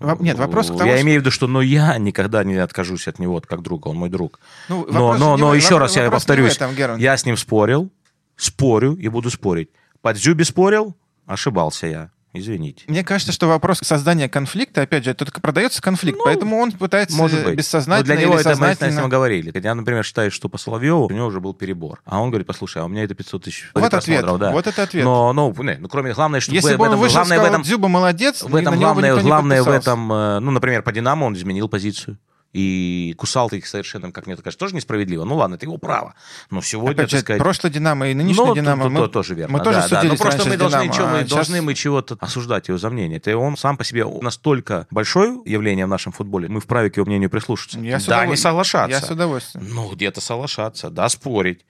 Во- 0.00 0.16
нет, 0.20 0.36
вопрос 0.38 0.66
к 0.70 0.76
тому, 0.76 0.90
Я 0.90 0.96
что- 0.96 1.04
имею 1.04 1.20
в 1.20 1.22
виду, 1.22 1.30
что 1.30 1.46
но 1.46 1.62
я 1.62 1.96
никогда 1.98 2.42
не 2.44 2.56
откажусь 2.56 3.06
от 3.08 3.18
него 3.18 3.40
как 3.40 3.62
друга, 3.62 3.88
он 3.88 3.96
мой 3.96 4.10
друг. 4.10 4.40
Ну, 4.68 4.86
Но, 4.90 5.06
вопрос 5.06 5.20
но, 5.20 5.36
но 5.36 5.50
в- 5.50 5.54
еще 5.54 5.74
вопрос- 5.74 5.80
раз 5.96 5.96
я 5.96 6.10
повторюсь, 6.10 6.56
этом, 6.56 6.74
я 6.98 7.16
с 7.16 7.24
ним 7.24 7.36
спорил, 7.36 7.90
спорю 8.36 8.94
и 8.94 9.08
буду 9.08 9.30
спорить. 9.30 9.70
По 10.02 10.12
Дзюбе 10.12 10.44
спорил, 10.44 10.94
ошибался 11.26 11.86
я. 11.86 12.10
Извините. 12.36 12.82
Мне 12.88 13.04
кажется, 13.04 13.32
что 13.32 13.46
вопрос 13.46 13.78
создания 13.82 14.28
конфликта, 14.28 14.82
опять 14.82 15.04
же, 15.04 15.10
это 15.12 15.24
только 15.24 15.40
продается 15.40 15.80
конфликт, 15.80 16.18
поэтому 16.24 16.58
он 16.58 16.72
пытается 16.72 17.16
Ну, 17.16 17.22
Может 17.22 17.44
быть. 17.44 17.54
бессознательно 17.54 17.98
Но 17.98 18.04
для 18.04 18.16
него 18.26 18.34
или 18.34 18.40
это 18.40 18.48
мы 18.50 18.54
с 18.54 18.58
сознательно. 18.58 19.00
ним 19.00 19.08
говорили. 19.08 19.52
Я, 19.62 19.74
например, 19.76 20.04
считаю, 20.04 20.32
что 20.32 20.48
по 20.48 20.58
Соловьеву 20.58 21.06
у 21.06 21.10
него 21.12 21.26
уже 21.26 21.40
был 21.40 21.54
перебор. 21.54 22.02
А 22.04 22.20
он 22.20 22.30
говорит, 22.30 22.48
послушай, 22.48 22.82
а 22.82 22.86
у 22.86 22.88
меня 22.88 23.04
это 23.04 23.14
500 23.14 23.44
тысяч 23.44 23.70
Вот 23.72 23.94
ответ, 23.94 24.24
да. 24.38 24.50
вот 24.50 24.66
это 24.66 24.82
ответ. 24.82 25.04
Но, 25.04 25.32
ну, 25.32 25.54
не, 25.62 25.76
ну, 25.76 25.88
кроме, 25.88 26.12
главное, 26.12 26.40
что 26.40 26.52
Если 26.52 26.74
в, 26.74 26.78
бы 26.78 26.82
он 26.84 26.88
этом, 26.90 27.00
вышел 27.00 27.14
главное 27.18 27.38
в 27.38 27.40
сказал, 27.40 27.52
этом, 27.54 27.62
Дзюба 27.62 27.88
молодец, 27.88 28.42
в 28.42 28.54
этом 28.56 28.78
главное, 28.80 29.16
главное 29.16 29.62
в 29.62 29.68
этом, 29.68 30.12
э, 30.12 30.40
ну, 30.40 30.50
например, 30.50 30.82
по 30.82 30.90
Динамо 30.90 31.26
он 31.26 31.34
изменил 31.36 31.68
позицию. 31.68 32.18
И 32.54 33.14
кусал 33.18 33.50
ты 33.50 33.58
их 33.58 33.66
совершенно, 33.66 34.12
как 34.12 34.26
мне 34.26 34.36
кажется, 34.36 34.56
тоже 34.56 34.76
несправедливо. 34.76 35.24
Ну 35.24 35.34
ладно, 35.34 35.56
это 35.56 35.66
его 35.66 35.76
право. 35.76 36.14
Но 36.50 36.62
сегодня, 36.62 36.92
Опять 36.92 37.10
же, 37.10 37.16
так 37.16 37.24
сказать... 37.26 37.42
прошлый 37.42 37.72
Динамо 37.72 38.08
и 38.08 38.14
нынешний 38.14 38.44
Ну, 38.44 38.54
Динамо, 38.54 38.84
то- 38.84 38.90
мы, 38.90 39.00
то- 39.00 39.08
тоже 39.08 39.34
верно. 39.34 39.58
мы 39.58 39.64
тоже 39.64 39.80
да, 39.80 39.88
да. 39.88 40.00
судились 40.00 40.18
Ну, 40.20 40.24
просто 40.24 40.48
мы 40.48 40.56
должны, 40.56 40.82
Динамо, 40.82 40.94
чё, 40.94 41.06
мы 41.08 41.18
а 41.18 41.20
сейчас- 41.22 41.30
должны 41.30 41.62
мы 41.62 41.74
чего-то 41.74 42.16
осуждать 42.20 42.68
его 42.68 42.78
за 42.78 42.90
мнение. 42.90 43.18
Это 43.18 43.36
он 43.36 43.56
сам 43.56 43.76
по 43.76 43.82
себе 43.82 44.06
настолько 44.06 44.86
большое 44.92 45.40
явление 45.44 45.86
в 45.86 45.88
нашем 45.88 46.12
футболе, 46.12 46.48
мы 46.48 46.60
вправе 46.60 46.90
к 46.90 46.96
его 46.96 47.06
мнению 47.06 47.28
прислушаться. 47.28 47.80
Я 47.80 47.98
да, 48.06 48.24
не 48.24 48.36
соглашаться. 48.36 48.96
Я 48.96 49.00
с 49.04 49.10
удовольствием. 49.10 49.66
Ну, 49.68 49.90
где-то 49.92 50.20
соглашаться, 50.20 50.90
да, 50.90 51.08
спорить. 51.08 51.66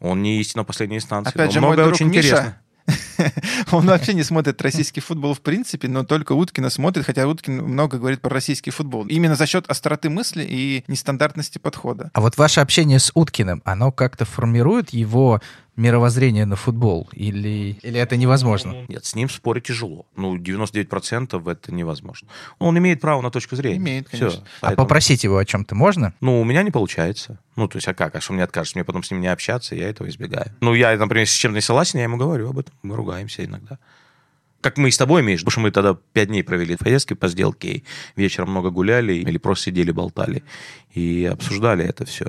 Он 0.00 0.22
не 0.22 0.38
истина 0.40 0.62
последней 0.62 0.98
инстанции. 0.98 1.30
Опять 1.30 1.50
же, 1.52 1.60
мой 1.60 1.70
многое 1.70 1.86
друг 1.86 1.96
очень 1.96 2.06
Миша, 2.06 2.28
интересно. 2.28 2.60
он 3.72 3.86
вообще 3.86 4.14
не 4.14 4.22
смотрит 4.22 4.60
российский 4.62 5.00
футбол 5.00 5.34
в 5.34 5.40
принципе, 5.40 5.88
но 5.88 6.04
только 6.04 6.32
Уткина 6.32 6.70
смотрит, 6.70 7.04
хотя 7.04 7.26
Уткин 7.26 7.62
много 7.62 7.98
говорит 7.98 8.20
про 8.20 8.30
российский 8.30 8.70
футбол. 8.70 9.06
Именно 9.06 9.36
за 9.36 9.46
счет 9.46 9.66
остроты 9.68 10.10
мысли 10.10 10.46
и 10.48 10.84
нестандартности 10.88 11.58
подхода. 11.58 12.10
А 12.14 12.20
вот 12.20 12.36
ваше 12.36 12.60
общение 12.60 12.98
с 12.98 13.10
Уткиным, 13.14 13.62
оно 13.64 13.92
как-то 13.92 14.24
формирует 14.24 14.90
его 14.90 15.40
мировоззрение 15.78 16.44
на 16.44 16.56
футбол? 16.56 17.08
Или, 17.12 17.78
или 17.82 17.98
это 17.98 18.16
невозможно? 18.16 18.84
Нет, 18.88 19.04
с 19.04 19.14
ним 19.14 19.30
спорить 19.30 19.64
тяжело. 19.64 20.06
Ну, 20.16 20.36
99% 20.36 21.50
это 21.50 21.72
невозможно. 21.72 22.28
Он 22.58 22.76
имеет 22.78 23.00
право 23.00 23.22
на 23.22 23.30
точку 23.30 23.56
зрения. 23.56 23.78
Имеет, 23.78 24.08
конечно. 24.08 24.40
А 24.40 24.66
Поэтому- 24.66 24.86
попросить 24.86 25.24
его 25.24 25.38
о 25.38 25.44
чем-то 25.44 25.74
можно? 25.74 26.12
Ну, 26.20 26.40
у 26.40 26.44
меня 26.44 26.62
не 26.62 26.70
получается. 26.70 27.38
Ну, 27.56 27.68
то 27.68 27.78
есть, 27.78 27.88
а 27.88 27.94
как? 27.94 28.14
А 28.14 28.20
что 28.20 28.32
мне 28.34 28.42
откажешь? 28.42 28.74
Мне 28.74 28.84
потом 28.84 29.02
с 29.02 29.10
ним 29.10 29.20
не 29.20 29.28
общаться, 29.28 29.74
я 29.74 29.88
этого 29.88 30.08
избегаю. 30.08 30.52
Ну, 30.60 30.74
я, 30.74 30.96
например, 30.96 31.26
с 31.26 31.32
чем-то 31.32 31.54
не 31.56 31.62
согласен, 31.62 31.98
я 31.98 32.04
ему 32.04 32.16
говорю 32.16 32.50
об 32.50 32.58
этом. 32.58 32.74
Мы 32.82 32.96
ругаемся 32.96 33.44
иногда. 33.44 33.78
Как 34.60 34.76
мы 34.76 34.88
и 34.88 34.90
с 34.90 34.98
тобой, 34.98 35.22
Миш, 35.22 35.40
потому 35.40 35.52
что 35.52 35.60
мы 35.60 35.70
тогда 35.70 35.96
пять 36.12 36.28
дней 36.28 36.42
провели 36.42 36.74
в 36.74 36.80
поездке 36.80 37.14
по 37.14 37.28
сделке, 37.28 37.84
вечером 38.16 38.50
много 38.50 38.70
гуляли 38.70 39.12
или 39.12 39.38
просто 39.38 39.66
сидели, 39.66 39.92
болтали 39.92 40.42
и 40.92 41.28
обсуждали 41.32 41.84
это 41.84 42.04
все. 42.04 42.26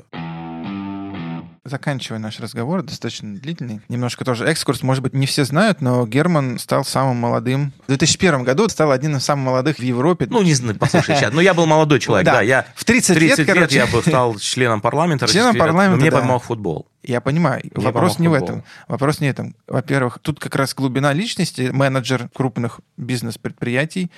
Заканчивая 1.70 2.18
наш 2.18 2.40
разговор, 2.40 2.82
достаточно 2.82 3.34
длительный, 3.36 3.80
немножко 3.88 4.24
тоже 4.24 4.44
экскурс, 4.46 4.82
может 4.82 5.02
быть, 5.04 5.14
не 5.14 5.26
все 5.26 5.44
знают, 5.44 5.80
но 5.80 6.04
Герман 6.06 6.58
стал 6.58 6.84
самым 6.84 7.16
молодым. 7.18 7.72
В 7.84 7.86
2001 7.86 8.42
году 8.42 8.68
стал 8.68 8.90
одним 8.90 9.16
из 9.16 9.24
самых 9.24 9.46
молодых 9.46 9.76
в 9.78 9.82
Европе. 9.82 10.26
Ну, 10.28 10.42
не 10.42 10.52
знаю, 10.54 10.76
послушай, 10.78 11.14
сейчас. 11.16 11.32
Ну, 11.32 11.40
я 11.40 11.54
был 11.54 11.66
молодой 11.66 12.00
человек, 12.00 12.26
Да. 12.26 12.32
да. 12.34 12.40
Я 12.42 12.66
В 12.74 12.84
30 12.84 13.10
лет, 13.18 13.36
30 13.36 13.38
лет, 13.38 13.54
короче. 13.54 13.76
я 13.76 13.86
бы 13.86 14.02
стал 14.02 14.36
членом 14.38 14.80
парламента. 14.80 15.28
Членом 15.28 15.56
парламента, 15.56 15.96
но 15.96 16.00
Мне 16.02 16.10
да. 16.10 16.18
помог 16.18 16.42
футбол. 16.42 16.88
Я 17.02 17.20
понимаю. 17.22 17.62
Мне 17.74 17.84
Вопрос 17.86 18.18
не 18.18 18.28
в 18.28 18.34
этом. 18.34 18.62
Вопрос 18.86 19.20
не 19.20 19.28
в 19.28 19.30
этом. 19.30 19.54
Во-первых, 19.66 20.18
тут 20.20 20.38
как 20.38 20.54
раз 20.54 20.74
глубина 20.74 21.12
личности, 21.14 21.70
менеджер 21.72 22.28
крупных 22.34 22.80
бизнес-предприятий, 22.98 24.10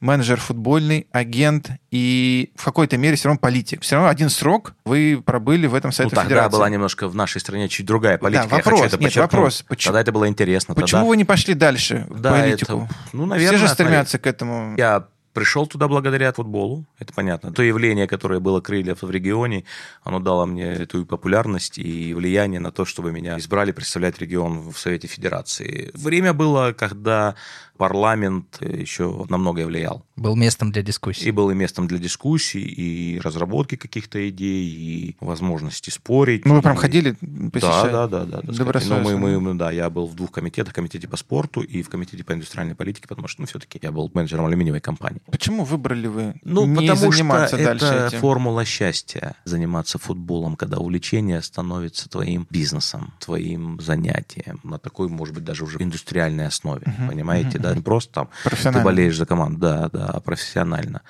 менеджер 0.00 0.40
футбольный, 0.40 1.06
агент 1.12 1.70
и 1.90 2.50
в 2.56 2.64
какой-то 2.64 2.96
мере 2.98 3.16
все 3.16 3.28
равно 3.28 3.38
политик. 3.38 3.82
Все 3.82 3.96
равно 3.96 4.08
один 4.10 4.30
срок 4.30 4.74
вы 4.84 5.22
пробыли 5.24 5.66
в 5.66 5.74
этом 5.74 5.88
Ну, 5.88 5.92
Совете 5.92 6.16
тогда 6.16 6.28
Федерации. 6.28 6.52
была 6.56 6.68
немножко 6.68 7.08
в 7.08 7.14
нашей 7.14 7.40
стране 7.40 7.68
чуть 7.68 7.86
другая 7.86 8.18
политика. 8.18 8.48
Да, 8.48 8.56
я 8.56 8.62
вопрос, 8.62 8.80
это 8.80 8.96
нет, 8.98 9.04
подчеркнуть. 9.10 9.16
вопрос, 9.32 9.64
почему- 9.68 9.88
Тогда 9.90 10.00
это 10.00 10.12
было 10.12 10.28
интересно. 10.28 10.74
Почему 10.74 11.00
тогда... 11.00 11.08
вы 11.08 11.16
не 11.16 11.24
пошли 11.24 11.54
дальше 11.54 12.06
в 12.08 12.20
Да, 12.20 12.30
политику? 12.32 12.72
это- 12.86 12.94
ну, 13.12 13.26
наверное, 13.26 13.56
Все 13.56 13.58
же 13.58 13.68
смотри. 13.68 13.84
стремятся 13.86 14.18
к 14.18 14.26
этому. 14.26 14.74
Я 14.76 15.04
пришел 15.34 15.66
туда 15.66 15.88
благодаря 15.88 16.32
футболу, 16.32 16.86
это 16.98 17.12
понятно. 17.12 17.52
То 17.52 17.62
явление, 17.62 18.06
которое 18.06 18.40
было 18.40 18.60
крыльев 18.60 19.02
в 19.02 19.10
регионе, 19.10 19.64
оно 20.02 20.20
дало 20.20 20.46
мне 20.46 20.64
эту 20.64 21.02
и 21.02 21.04
популярность 21.04 21.76
и 21.76 22.14
влияние 22.14 22.60
на 22.60 22.70
то, 22.70 22.84
чтобы 22.84 23.12
меня 23.12 23.36
избрали 23.38 23.72
представлять 23.72 24.18
регион 24.18 24.70
в 24.70 24.78
Совете 24.78 25.08
Федерации. 25.08 25.90
Время 25.94 26.32
было, 26.32 26.72
когда 26.72 27.34
парламент 27.76 28.58
еще 28.60 29.26
на 29.28 29.36
многое 29.36 29.66
влиял. 29.66 30.06
Был 30.16 30.36
местом 30.36 30.70
для 30.70 30.82
дискуссий. 30.82 31.24
И 31.26 31.30
был 31.32 31.50
и 31.50 31.54
местом 31.54 31.88
для 31.88 31.98
дискуссий, 31.98 32.60
и 32.62 33.18
разработки 33.18 33.74
каких-то 33.74 34.28
идей, 34.28 34.68
и 34.68 35.16
возможности 35.20 35.90
спорить. 35.90 36.44
Ну, 36.44 36.54
вы 36.54 36.62
прям 36.62 36.76
И- 36.76 36.78
ходили, 36.78 37.16
Да, 37.20 37.50
посещали? 37.50 37.92
да, 37.92 38.06
да, 38.06 38.24
да. 38.24 38.40
да. 38.42 38.52
Добросовестно. 38.52 39.10
Ну, 39.10 39.18
мы, 39.18 39.40
мы, 39.40 39.54
да, 39.54 39.72
я 39.72 39.90
был 39.90 40.06
в 40.06 40.14
двух 40.14 40.30
комитетах, 40.30 40.72
в 40.72 40.76
комитете 40.76 41.08
по 41.08 41.16
спорту 41.16 41.62
и 41.62 41.82
в 41.82 41.88
комитете 41.88 42.22
по 42.22 42.32
индустриальной 42.32 42.76
политике, 42.76 43.08
потому 43.08 43.26
что, 43.26 43.40
ну, 43.42 43.48
все-таки 43.48 43.80
я 43.82 43.90
был 43.90 44.08
менеджером 44.14 44.46
алюминиевой 44.46 44.80
компании. 44.80 45.20
Почему 45.32 45.64
выбрали 45.64 46.06
вы 46.06 46.34
Ну, 46.44 46.64
не 46.64 46.76
потому 46.88 47.10
заниматься 47.12 47.56
что 47.56 47.64
дальше 47.64 47.84
это 47.86 48.06
этим? 48.06 48.18
формула 48.20 48.64
счастья. 48.64 49.34
Заниматься 49.44 49.98
футболом, 49.98 50.54
когда 50.54 50.78
увлечение 50.78 51.42
становится 51.42 52.08
твоим 52.08 52.46
бизнесом, 52.50 53.12
твоим 53.18 53.80
занятием. 53.80 54.60
На 54.62 54.78
такой, 54.78 55.08
может 55.08 55.34
быть, 55.34 55.42
даже 55.44 55.64
уже 55.64 55.78
индустриальной 55.82 56.46
основе. 56.46 56.82
Мгм, 56.86 57.08
Понимаете, 57.08 57.58
мгм, 57.58 57.62
да? 57.62 57.74
Не 57.74 57.82
просто 57.82 58.12
там 58.12 58.28
ты 58.44 58.48
Профессионально. 58.50 58.84
болеешь 58.84 59.16
за 59.16 59.26
команду, 59.26 59.58
да, 59.58 59.88
да, 59.92 60.03
профессионально. 60.24 61.02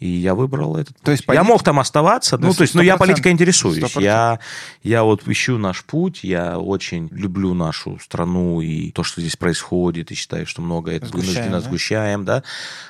И 0.00 0.08
я 0.08 0.34
выбрал 0.34 0.78
этот 0.78 0.96
То 1.02 1.10
есть. 1.10 1.24
Я 1.28 1.44
мог 1.44 1.62
там 1.62 1.78
оставаться, 1.78 2.38
ну, 2.38 2.54
то 2.54 2.62
есть, 2.62 2.74
ну, 2.74 2.80
я 2.80 2.94
100%. 2.94 2.98
политикой 2.98 3.32
интересуюсь. 3.32 3.82
100%. 3.82 4.02
Я, 4.02 4.40
я 4.82 5.04
вот 5.04 5.28
ищу 5.28 5.58
наш 5.58 5.84
путь, 5.84 6.24
я 6.24 6.58
очень 6.58 7.08
люблю 7.12 7.52
нашу 7.52 7.98
страну 8.02 8.62
и 8.62 8.92
то, 8.92 9.02
что 9.02 9.20
здесь 9.20 9.36
происходит, 9.36 10.10
и 10.10 10.14
считаю, 10.14 10.46
что 10.46 10.62
много 10.62 10.90
это 10.90 11.06
Сгущаем, 11.06 11.26
вынужденно 11.26 11.60
да? 11.60 11.68
сгущаем, 11.68 12.24
да. 12.24 12.42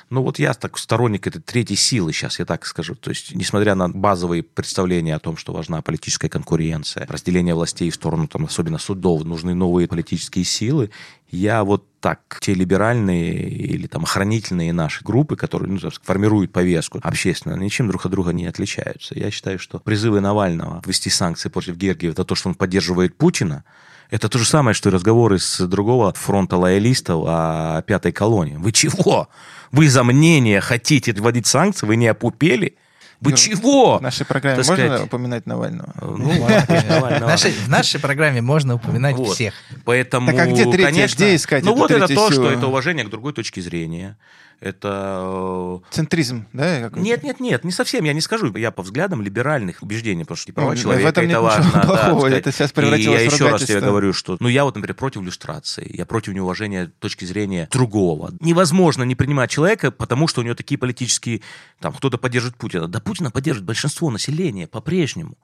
Ну, 0.09 0.23
вот 0.23 0.39
я 0.39 0.53
так 0.53 0.77
сторонник 0.77 1.27
этой 1.27 1.41
третьей 1.41 1.75
силы 1.75 2.13
сейчас, 2.13 2.39
я 2.39 2.45
так 2.45 2.65
скажу. 2.65 2.95
То 2.95 3.09
есть, 3.09 3.35
несмотря 3.35 3.75
на 3.75 3.89
базовые 3.89 4.41
представления 4.41 5.15
о 5.15 5.19
том, 5.19 5.35
что 5.35 5.51
важна 5.51 5.81
политическая 5.81 6.29
конкуренция, 6.29 7.05
разделение 7.07 7.55
властей 7.55 7.89
в 7.89 7.95
сторону, 7.95 8.27
там, 8.29 8.45
особенно 8.45 8.77
судов, 8.77 9.25
нужны 9.25 9.53
новые 9.53 9.89
политические 9.89 10.45
силы, 10.45 10.91
я 11.31 11.63
вот 11.63 11.85
так, 12.01 12.39
те 12.41 12.53
либеральные 12.53 13.47
или 13.49 13.87
там 13.87 14.03
охранительные 14.03 14.73
наши 14.73 15.03
группы, 15.03 15.35
которые 15.35 15.71
ну, 15.71 15.89
формируют 16.03 16.51
повестку 16.51 16.99
общественно, 17.01 17.55
ничем 17.55 17.87
друг 17.87 18.05
от 18.05 18.11
друга 18.11 18.31
не 18.33 18.45
отличаются. 18.47 19.17
Я 19.17 19.31
считаю, 19.31 19.59
что 19.59 19.79
призывы 19.79 20.19
Навального 20.21 20.81
ввести 20.85 21.09
санкции 21.09 21.49
против 21.49 21.75
Гергиева 21.75 22.15
за 22.15 22.23
то, 22.25 22.35
что 22.35 22.49
он 22.49 22.55
поддерживает 22.55 23.17
Путина, 23.17 23.63
это 24.09 24.27
то 24.27 24.37
же 24.37 24.45
самое, 24.45 24.73
что 24.73 24.89
и 24.89 24.91
разговоры 24.91 25.39
с 25.39 25.65
другого 25.67 26.11
фронта 26.13 26.57
лоялистов 26.57 27.23
о 27.27 27.81
пятой 27.83 28.11
колонии. 28.11 28.55
Вы 28.57 28.71
чего? 28.73 29.29
Вы 29.71 29.89
за 29.89 30.03
мнение 30.03 30.59
хотите 30.59 31.13
вводить 31.13 31.47
санкции? 31.47 31.85
Вы 31.85 31.95
не 31.95 32.07
опупели? 32.07 32.75
Вы 33.21 33.31
Юр, 33.31 33.39
чего? 33.39 33.97
В 33.99 34.01
нашей 34.01 34.25
программе 34.25 34.57
Так 34.57 34.67
можно 34.67 34.85
сказать, 34.87 35.05
упоминать 35.05 35.45
Навального? 35.45 35.93
Ну, 36.01 36.41
ладно, 36.41 36.83
Навального. 36.89 37.25
В 37.25 37.27
нашей, 37.27 37.51
в 37.51 37.67
нашей 37.69 37.99
программе 37.99 38.41
можно 38.41 38.73
упоминать 38.75 39.15
Вот. 39.15 39.35
всех. 39.35 39.53
Поэтому, 39.85 40.31
Так 40.31 40.39
а 40.39 40.45
где 40.47 40.63
третья? 40.63 40.85
конечно, 40.87 41.15
Где 41.17 41.35
искать 41.35 41.63
Ну 41.63 41.75
вот 41.75 41.91
это 41.91 42.07
то, 42.07 42.13
силу? 42.31 42.31
что 42.31 42.51
это 42.51 42.65
уважение 42.67 43.05
к 43.05 43.09
другой 43.09 43.33
точке 43.33 43.61
зрения. 43.61 44.17
Это... 44.61 45.81
Центризм, 45.89 46.45
да? 46.53 46.81
э, 46.81 46.89
Нет, 46.93 47.23
нет, 47.23 47.39
нет, 47.39 47.63
не 47.63 47.71
совсем, 47.71 48.03
я 48.03 48.13
не 48.13 48.21
скажу. 48.21 48.55
Я 48.55 48.69
по 48.69 48.83
взглядам 48.83 49.23
либеральных 49.23 49.81
убеждений, 49.81 50.23
потому 50.23 50.37
что 50.37 50.51
и 50.51 50.53
права 50.53 50.69
Ну, 50.69 50.75
в 50.75 50.79
человека 50.79 51.09
этом 51.09 51.23
нет 51.23 51.31
это 51.31 51.41
важно. 51.41 51.71
да, 51.73 51.81
плохого, 51.81 52.19
сказать. 52.19 52.37
это 52.37 52.51
сейчас 52.51 52.69
И 52.69 52.73
превратилось 52.75 53.23
я 53.23 53.29
в 53.29 53.33
еще 53.33 53.49
раз 53.49 53.63
тебе 53.65 53.81
говорю, 53.81 54.13
что... 54.13 54.37
Ну, 54.39 54.47
я 54.47 54.63
вот, 54.63 54.75
например, 54.75 54.95
против 54.95 55.23
иллюстрации. 55.23 55.89
Я 55.91 56.05
против 56.05 56.33
неуважения 56.33 56.91
точки 56.99 57.25
зрения 57.25 57.67
другого. 57.71 58.31
Невозможно 58.39 59.01
не 59.01 59.15
принимать 59.15 59.49
человека, 59.49 59.89
потому 59.89 60.27
что 60.27 60.41
у 60.41 60.43
него 60.43 60.53
такие 60.53 60.77
политические... 60.77 61.41
Там, 61.79 61.91
кто-то 61.93 62.19
поддерживает 62.19 62.55
Путина. 62.55 62.87
Да 62.87 62.99
Путина 62.99 63.31
поддерживает 63.31 63.65
большинство 63.65 64.11
населения 64.11 64.67
по-прежнему. 64.67 65.39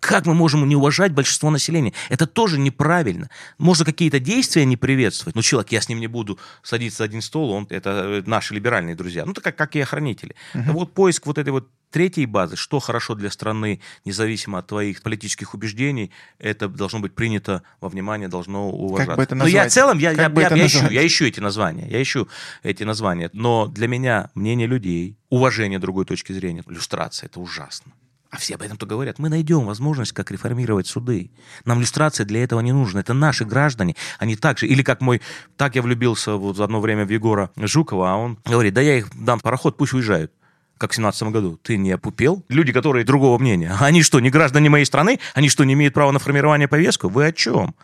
Как 0.00 0.26
мы 0.26 0.34
можем 0.34 0.68
не 0.68 0.76
уважать 0.76 1.12
большинство 1.12 1.50
населения? 1.50 1.92
Это 2.08 2.26
тоже 2.26 2.58
неправильно. 2.58 3.30
Можно 3.58 3.84
какие-то 3.84 4.20
действия 4.20 4.64
не 4.64 4.76
приветствовать. 4.76 5.34
Ну, 5.34 5.42
человек, 5.42 5.72
я 5.72 5.80
с 5.80 5.88
ним 5.88 5.98
не 6.00 6.06
буду 6.06 6.38
садиться 6.62 6.98
за 6.98 7.04
один 7.04 7.22
стол, 7.22 7.50
он, 7.50 7.66
это 7.70 7.90
э, 7.90 8.22
наши 8.26 8.54
либеральные 8.54 8.94
друзья. 8.94 9.24
Ну, 9.24 9.32
так 9.32 9.44
как, 9.44 9.56
как 9.56 9.76
и 9.76 9.80
охранители. 9.80 10.34
Мгм. 10.54 10.72
Вот 10.72 10.92
поиск 10.94 11.26
вот 11.26 11.38
этой 11.38 11.50
вот 11.50 11.68
третьей 11.90 12.26
базы, 12.26 12.56
что 12.56 12.80
хорошо 12.80 13.14
для 13.14 13.30
страны, 13.30 13.80
независимо 14.04 14.58
от 14.58 14.66
твоих 14.66 15.02
политических 15.02 15.54
убеждений, 15.54 16.10
это 16.38 16.68
должно 16.68 17.00
быть 17.00 17.14
принято 17.14 17.62
во 17.80 17.88
внимание, 17.88 18.28
должно 18.28 18.70
уважаться. 18.70 19.16
бы 19.16 19.22
это 19.22 19.34
Но 19.34 19.46
я 19.46 19.68
в 19.68 19.72
целом, 19.72 19.98
я, 19.98 20.10
Как 20.10 20.18
я, 20.18 20.28
бы 20.28 20.42
я- 20.42 20.48
я 20.54 20.66
ищу, 20.66 20.86
я 20.90 21.06
ищу 21.06 21.24
эти 21.24 21.40
названия, 21.40 21.88
я 21.88 22.00
ищу 22.02 22.28
эти 22.62 22.82
названия. 22.84 23.30
Но 23.32 23.66
для 23.66 23.88
меня 23.88 24.30
мнение 24.34 24.66
людей, 24.66 25.16
уважение 25.30 25.78
другой 25.78 26.04
точки 26.04 26.32
зрения, 26.32 26.62
иллюстрация, 26.68 27.26
это 27.26 27.40
ужасно. 27.40 27.92
А 28.30 28.36
все 28.36 28.56
об 28.56 28.62
этом-то 28.62 28.84
говорят. 28.84 29.18
Мы 29.18 29.30
найдем 29.30 29.64
возможность, 29.64 30.12
как 30.12 30.30
реформировать 30.30 30.86
суды. 30.86 31.30
Нам 31.64 31.78
иллюстрация 31.78 32.26
для 32.26 32.44
этого 32.44 32.60
не 32.60 32.72
нужна. 32.72 33.00
Это 33.00 33.14
наши 33.14 33.46
граждане. 33.46 33.96
Они 34.18 34.36
так 34.36 34.58
же. 34.58 34.66
Или 34.66 34.82
как 34.82 35.00
мой... 35.00 35.22
Так 35.56 35.76
я 35.76 35.82
влюбился 35.82 36.34
вот 36.34 36.58
в 36.58 36.62
одно 36.62 36.80
время 36.80 37.06
в 37.06 37.10
Егора 37.10 37.50
Жукова, 37.56 38.12
а 38.12 38.16
он 38.16 38.38
говорит, 38.44 38.74
да 38.74 38.82
я 38.82 38.98
их 38.98 39.08
дам 39.14 39.40
пароход, 39.40 39.78
пусть 39.78 39.94
уезжают. 39.94 40.32
Как 40.76 40.92
в 40.92 40.94
17 40.94 41.22
году. 41.28 41.58
Ты 41.62 41.76
не 41.76 41.90
опупел? 41.90 42.44
Люди, 42.48 42.72
которые 42.72 43.04
другого 43.04 43.38
мнения. 43.38 43.74
Они 43.80 44.02
что, 44.02 44.20
не 44.20 44.30
граждане 44.30 44.68
моей 44.68 44.84
страны? 44.84 45.18
Они 45.34 45.48
что, 45.48 45.64
не 45.64 45.72
имеют 45.72 45.94
права 45.94 46.12
на 46.12 46.18
формирование 46.18 46.68
повестку? 46.68 47.08
Вы 47.08 47.26
о 47.26 47.32
чем? 47.32 47.74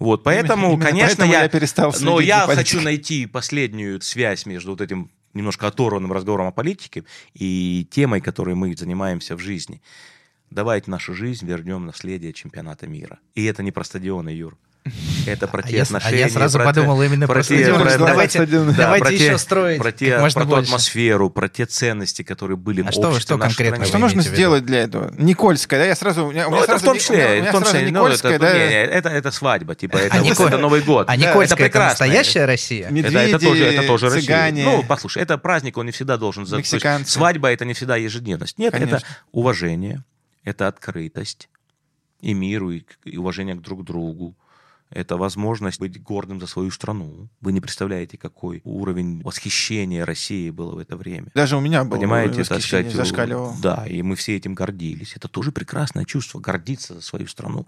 Вот, 0.00 0.24
поэтому, 0.24 0.72
Именно 0.72 0.84
конечно, 0.84 1.06
поэтому 1.08 1.32
я, 1.32 1.42
я 1.44 1.48
перестал 1.48 1.94
но 2.00 2.18
я 2.18 2.46
за 2.46 2.56
хочу 2.56 2.80
найти 2.80 3.26
последнюю 3.26 4.00
связь 4.00 4.44
между 4.44 4.72
вот 4.72 4.80
этим 4.80 5.10
немножко 5.34 5.66
оторванным 5.66 6.12
разговором 6.12 6.46
о 6.46 6.52
политике 6.52 7.04
и 7.34 7.86
темой, 7.90 8.20
которой 8.20 8.54
мы 8.54 8.74
занимаемся 8.76 9.36
в 9.36 9.40
жизни. 9.40 9.82
Давайте 10.50 10.90
нашу 10.90 11.14
жизнь 11.14 11.46
вернем 11.46 11.86
наследие 11.86 12.32
чемпионата 12.32 12.86
мира. 12.86 13.18
И 13.34 13.44
это 13.44 13.62
не 13.62 13.72
про 13.72 13.84
стадионы, 13.84 14.30
Юр. 14.30 14.56
Это 15.26 15.48
про 15.48 15.60
А 15.60 15.62
те 15.66 15.76
я, 15.76 15.80
а 15.80 15.84
отношения. 15.84 16.18
я 16.18 16.28
сразу 16.28 16.58
про 16.58 16.64
те- 16.66 16.74
подумал 16.74 17.02
именно 17.02 17.26
про, 17.26 17.42
те- 17.42 17.56
стадион. 17.56 17.80
про- 17.80 17.96
Давайте, 17.98 18.44
да, 18.44 18.62
давайте 18.76 19.04
про 19.04 19.10
те- 19.10 19.24
еще 19.26 19.38
строить 19.38 19.78
про, 19.80 19.92
те, 19.92 20.18
можно 20.18 20.40
про 20.40 20.44
ту 20.44 20.50
больше. 20.56 20.68
атмосферу, 20.68 21.30
про 21.30 21.48
те 21.48 21.64
ценности, 21.64 22.22
которые 22.22 22.58
были 22.58 22.82
А 22.82 22.90
в 22.90 22.92
что 22.92 23.18
что 23.18 23.38
конкретно 23.38 23.76
стране. 23.76 23.88
Что 23.88 23.98
нужно 23.98 24.20
сделать 24.22 24.66
для 24.66 24.82
этого? 24.82 25.10
Никольская, 25.16 25.80
да? 25.80 25.86
Я 25.86 25.94
сразу... 25.94 26.26
У 26.26 26.32
меня, 26.32 26.48
у 26.48 26.50
Ну, 26.50 26.56
меня 26.56 26.64
это 26.64 26.78
в 26.78 26.82
том 26.82 26.98
числе, 26.98 27.16
у 27.16 27.44
у 27.44 27.46
в 27.48 27.50
том 27.52 27.62
сразу 27.62 27.76
числе, 27.78 27.80
ну, 27.80 27.86
это, 27.86 27.90
Никольская, 28.14 28.38
да? 28.38 28.52
не, 28.52 28.58
не, 28.58 28.74
это, 28.84 29.08
это 29.08 29.30
свадьба, 29.30 29.74
типа, 29.74 29.96
это, 29.96 30.16
А 30.16 30.18
вот 30.18 30.26
Николь- 30.30 30.48
это 30.48 30.58
Новый 30.58 30.80
год. 30.82 31.08
А 31.08 31.14
Это 31.14 31.22
Никольская 31.28 31.44
это, 31.66 31.72
прекрасно. 31.72 31.88
настоящая 32.06 32.44
Россия? 32.44 32.90
Медведи, 32.90 33.16
Это, 33.16 33.36
это 33.36 33.38
тоже, 33.46 33.64
это 33.64 33.86
тоже 33.86 34.06
Россия. 34.06 34.20
цыгане. 34.22 34.64
Ну, 34.64 34.84
послушай, 34.86 35.22
это 35.22 35.38
праздник, 35.38 35.78
он 35.78 35.86
не 35.86 35.92
всегда 35.92 36.18
должен... 36.18 36.46
Мексиканцы. 36.50 37.10
свадьба 37.10 37.50
это 37.50 37.64
не 37.64 37.72
всегда 37.72 37.96
ежедневность. 37.96 38.58
Нет, 38.58 38.74
это 38.74 39.00
уважение, 39.32 40.04
это 40.44 40.68
открытость 40.68 41.48
и 42.20 42.34
миру, 42.34 42.70
и, 42.70 42.80
к- 42.80 42.98
и 43.04 43.16
уважение 43.16 43.54
к 43.54 43.62
друг 43.62 43.82
другу. 43.84 44.36
Это 44.94 45.16
возможность 45.16 45.80
быть 45.80 46.00
гордым 46.00 46.40
за 46.40 46.46
свою 46.46 46.70
страну. 46.70 47.28
Вы 47.40 47.52
не 47.52 47.60
представляете, 47.60 48.16
какой 48.16 48.60
уровень 48.62 49.22
восхищения 49.22 50.06
России 50.06 50.50
было 50.50 50.76
в 50.76 50.78
это 50.78 50.96
время. 50.96 51.32
Даже 51.34 51.56
у 51.56 51.60
меня 51.60 51.82
было 51.82 51.98
Понимаете, 51.98 52.40
восхищение, 52.40 52.90
сказать, 52.90 52.92
зашкаливало. 52.92 53.56
да, 53.60 53.84
и 53.88 54.02
мы 54.02 54.14
все 54.14 54.36
этим 54.36 54.54
гордились. 54.54 55.14
Это 55.16 55.26
тоже 55.26 55.50
прекрасное 55.50 56.04
чувство, 56.04 56.38
гордиться 56.38 56.94
за 56.94 57.00
свою 57.00 57.26
страну. 57.26 57.66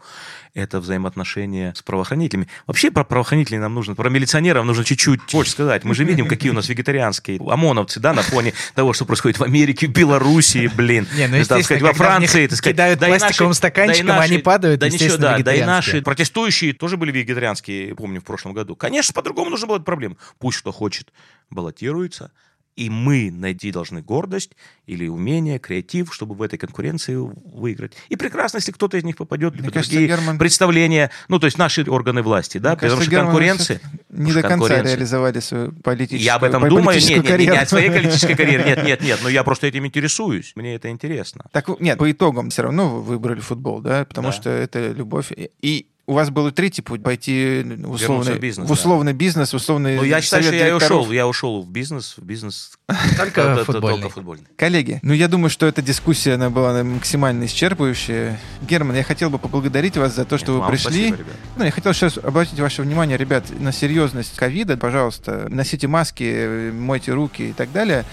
Это 0.55 0.78
взаимоотношения 0.78 1.74
с 1.77 1.82
правоохранителями. 1.82 2.47
Вообще 2.69 2.93
про 2.93 3.03
правоохранителей 3.03 3.59
нам 3.59 3.74
нужно, 3.74 3.97
про 3.97 4.09
милиционеров 4.09 4.65
нужно 4.65 4.85
чуть-чуть 4.85 5.20
больше 5.32 5.51
сказать. 5.51 5.82
Мы 5.82 5.97
же 5.97 6.05
видим, 6.05 6.28
какие 6.28 6.51
у 6.51 6.55
нас 6.55 6.69
вегетарианские 6.69 7.40
ОМОНовцы, 7.40 7.98
да, 7.98 8.15
на 8.15 8.23
фоне 8.23 8.53
того, 8.77 8.93
что 8.93 9.05
происходит 9.05 9.40
в 9.40 9.43
Америке, 9.43 9.89
в 9.89 9.90
Белоруссии, 9.90 10.69
блин. 10.69 11.09
Не, 11.16 11.27
ну, 11.27 11.44
так 11.44 11.65
сказать, 11.65 11.82
во 11.82 11.93
Франции, 11.93 12.47
так 12.47 12.57
сказать. 12.59 12.77
кидают 12.77 13.01
пластиковым 13.01 13.55
стаканчиком, 13.55 14.07
да 14.07 14.24
и 14.24 14.31
они 14.31 14.39
падают, 14.39 14.78
да 14.78 14.89
ничего, 14.89 15.16
да, 15.16 15.39
да 15.39 15.53
и 15.53 15.65
наши 15.65 16.03
протестующие 16.03 16.73
тоже 16.73 16.97
были 16.97 17.16
вегетарианские, 17.17 17.95
помню, 17.95 18.21
в 18.21 18.25
прошлом 18.25 18.53
году. 18.53 18.77
Конечно, 18.77 19.13
по-другому 19.15 19.51
нужно 19.51 19.67
было 19.67 19.77
эту 19.77 19.85
проблему. 19.85 20.17
Пусть 20.39 20.59
кто 20.59 20.73
хочет 20.73 21.13
баллотируется, 21.51 22.33
и 22.75 22.91
мы 22.91 23.31
найти 23.31 23.73
должны 23.73 24.03
гордость 24.03 24.51
или 24.85 25.09
умение, 25.09 25.59
креатив, 25.59 26.13
чтобы 26.15 26.35
в 26.35 26.43
этой 26.43 26.59
конкуренции 26.59 27.15
выиграть. 27.17 27.95
И 28.11 28.17
прекрасно, 28.17 28.59
если 28.59 28.71
кто-то 28.71 28.99
из 28.99 29.03
них 29.05 29.17
попадет 29.17 29.55
Мне 29.55 29.63
либо 29.63 29.73
кажется, 29.73 29.93
другие 29.95 30.11
Герман- 30.15 30.37
представления, 30.39 31.11
ну, 31.29 31.39
то 31.39 31.47
есть 31.47 31.57
наши 31.57 31.91
органы 31.91 32.21
власти, 32.23 32.59
да, 32.59 32.71
Мне 32.73 32.77
потому 32.77 32.97
кажется, 32.99 33.11
что 33.17 33.25
конкуренция... 33.25 33.81
не 34.11 34.33
до 34.35 34.43
конца 34.43 34.83
реализовали 34.83 35.41
свою 35.41 35.73
политическую 35.73 36.21
я 36.23 36.35
об 36.35 36.45
этом 36.45 36.69
думаю. 36.69 36.99
Нет, 37.01 37.09
нет, 37.25 37.25
нет, 37.39 37.39
не 37.41 37.47
от 37.57 37.69
своей 37.71 37.89
политической 37.89 38.35
карьеры. 38.37 38.65
Нет, 38.65 38.85
нет, 38.85 39.01
нет. 39.01 39.21
Но 39.23 39.31
я 39.31 39.43
просто 39.43 39.69
этим 39.69 39.87
интересуюсь. 39.87 40.53
Мне 40.55 40.75
это 40.75 40.91
интересно. 40.91 41.47
Так, 41.53 41.81
нет, 41.81 41.97
по 41.99 42.13
итогам 42.13 42.51
все 42.51 42.61
равно 42.61 42.97
вы 42.97 43.03
выбрали 43.03 43.41
футбол, 43.41 43.81
да, 43.81 44.05
потому 44.05 44.29
Да. 44.29 44.33
что 44.33 44.51
это 44.51 44.93
любовь. 44.93 45.33
И 45.63 45.87
у 46.07 46.12
вас 46.12 46.31
был 46.31 46.47
и 46.49 46.53
третий 46.53 46.83
путь, 46.83 47.03
пойти 47.03 47.62
в 47.65 47.91
условный, 47.91 48.35
в 48.35 48.41
бизнес, 48.41 48.69
в 48.69 48.73
условный 48.73 49.12
бизнес, 49.12 49.53
в 49.53 49.57
условный 49.57 49.97
Ну, 49.97 50.05
я 50.05 50.20
считаю, 50.20 50.45
совет 50.45 50.55
что 50.55 50.65
я 50.65 50.70
директоров. 50.70 51.01
ушел. 51.03 51.12
Я 51.12 51.27
ушел 51.27 51.62
в 51.62 51.69
бизнес. 51.69 52.15
В 52.16 52.23
бизнес 52.23 52.73
Только 53.16 53.65
футбольный. 53.65 54.47
Коллеги, 54.57 55.01
ну 55.03 55.12
я 55.12 55.27
думаю, 55.27 55.51
что 55.51 55.66
эта 55.66 55.83
дискуссия 55.83 56.35
она 56.35 56.49
была 56.49 56.85
максимально 56.85 57.45
исчерпывающая. 57.45 58.37
Герман, 58.62 58.95
я 58.95 59.03
хотел 59.03 59.31
бы 59.31 59.39
поблагодарить 59.39 59.97
вас 59.97 60.15
за 60.15 60.24
то, 60.24 60.39
что 60.39 60.61
вы 60.61 60.69
пришли. 60.69 61.15
Ну, 61.57 61.65
я 61.65 61.73
хотел 61.73 61.93
сейчас 61.93 62.19
обратить 62.19 62.61
ваше 62.61 62.83
внимание, 62.83 63.16
ребят, 63.16 63.45
на 63.59 63.73
серьезность 63.73 64.37
ковида. 64.37 64.77
Пожалуйста, 64.77 65.47
носите 65.49 65.89
маски, 65.89 66.70
мойте 66.70 67.12
руки 67.12 67.51
и 67.51 67.53
так 67.53 67.73
далее. 67.73 68.05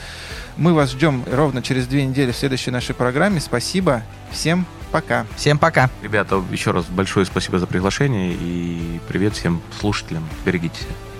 Мы 0.57 0.73
вас 0.73 0.91
ждем 0.91 1.23
ровно 1.31 1.61
через 1.61 1.85
две 1.85 2.05
недели 2.05 2.31
в 2.31 2.35
следующей 2.35 2.71
нашей 2.71 2.95
программе. 2.95 3.39
Спасибо. 3.39 4.03
Всем 4.31 4.65
пока. 4.93 5.25
Всем 5.35 5.57
пока. 5.57 5.89
Ребята, 6.03 6.41
еще 6.51 6.71
раз 6.71 6.85
большое 6.85 7.25
спасибо 7.25 7.57
за 7.57 7.65
приглашение 7.65 8.33
и 8.33 9.01
привет 9.09 9.33
всем 9.33 9.61
слушателям. 9.79 10.23
Берегите 10.45 10.77
себя. 10.81 11.12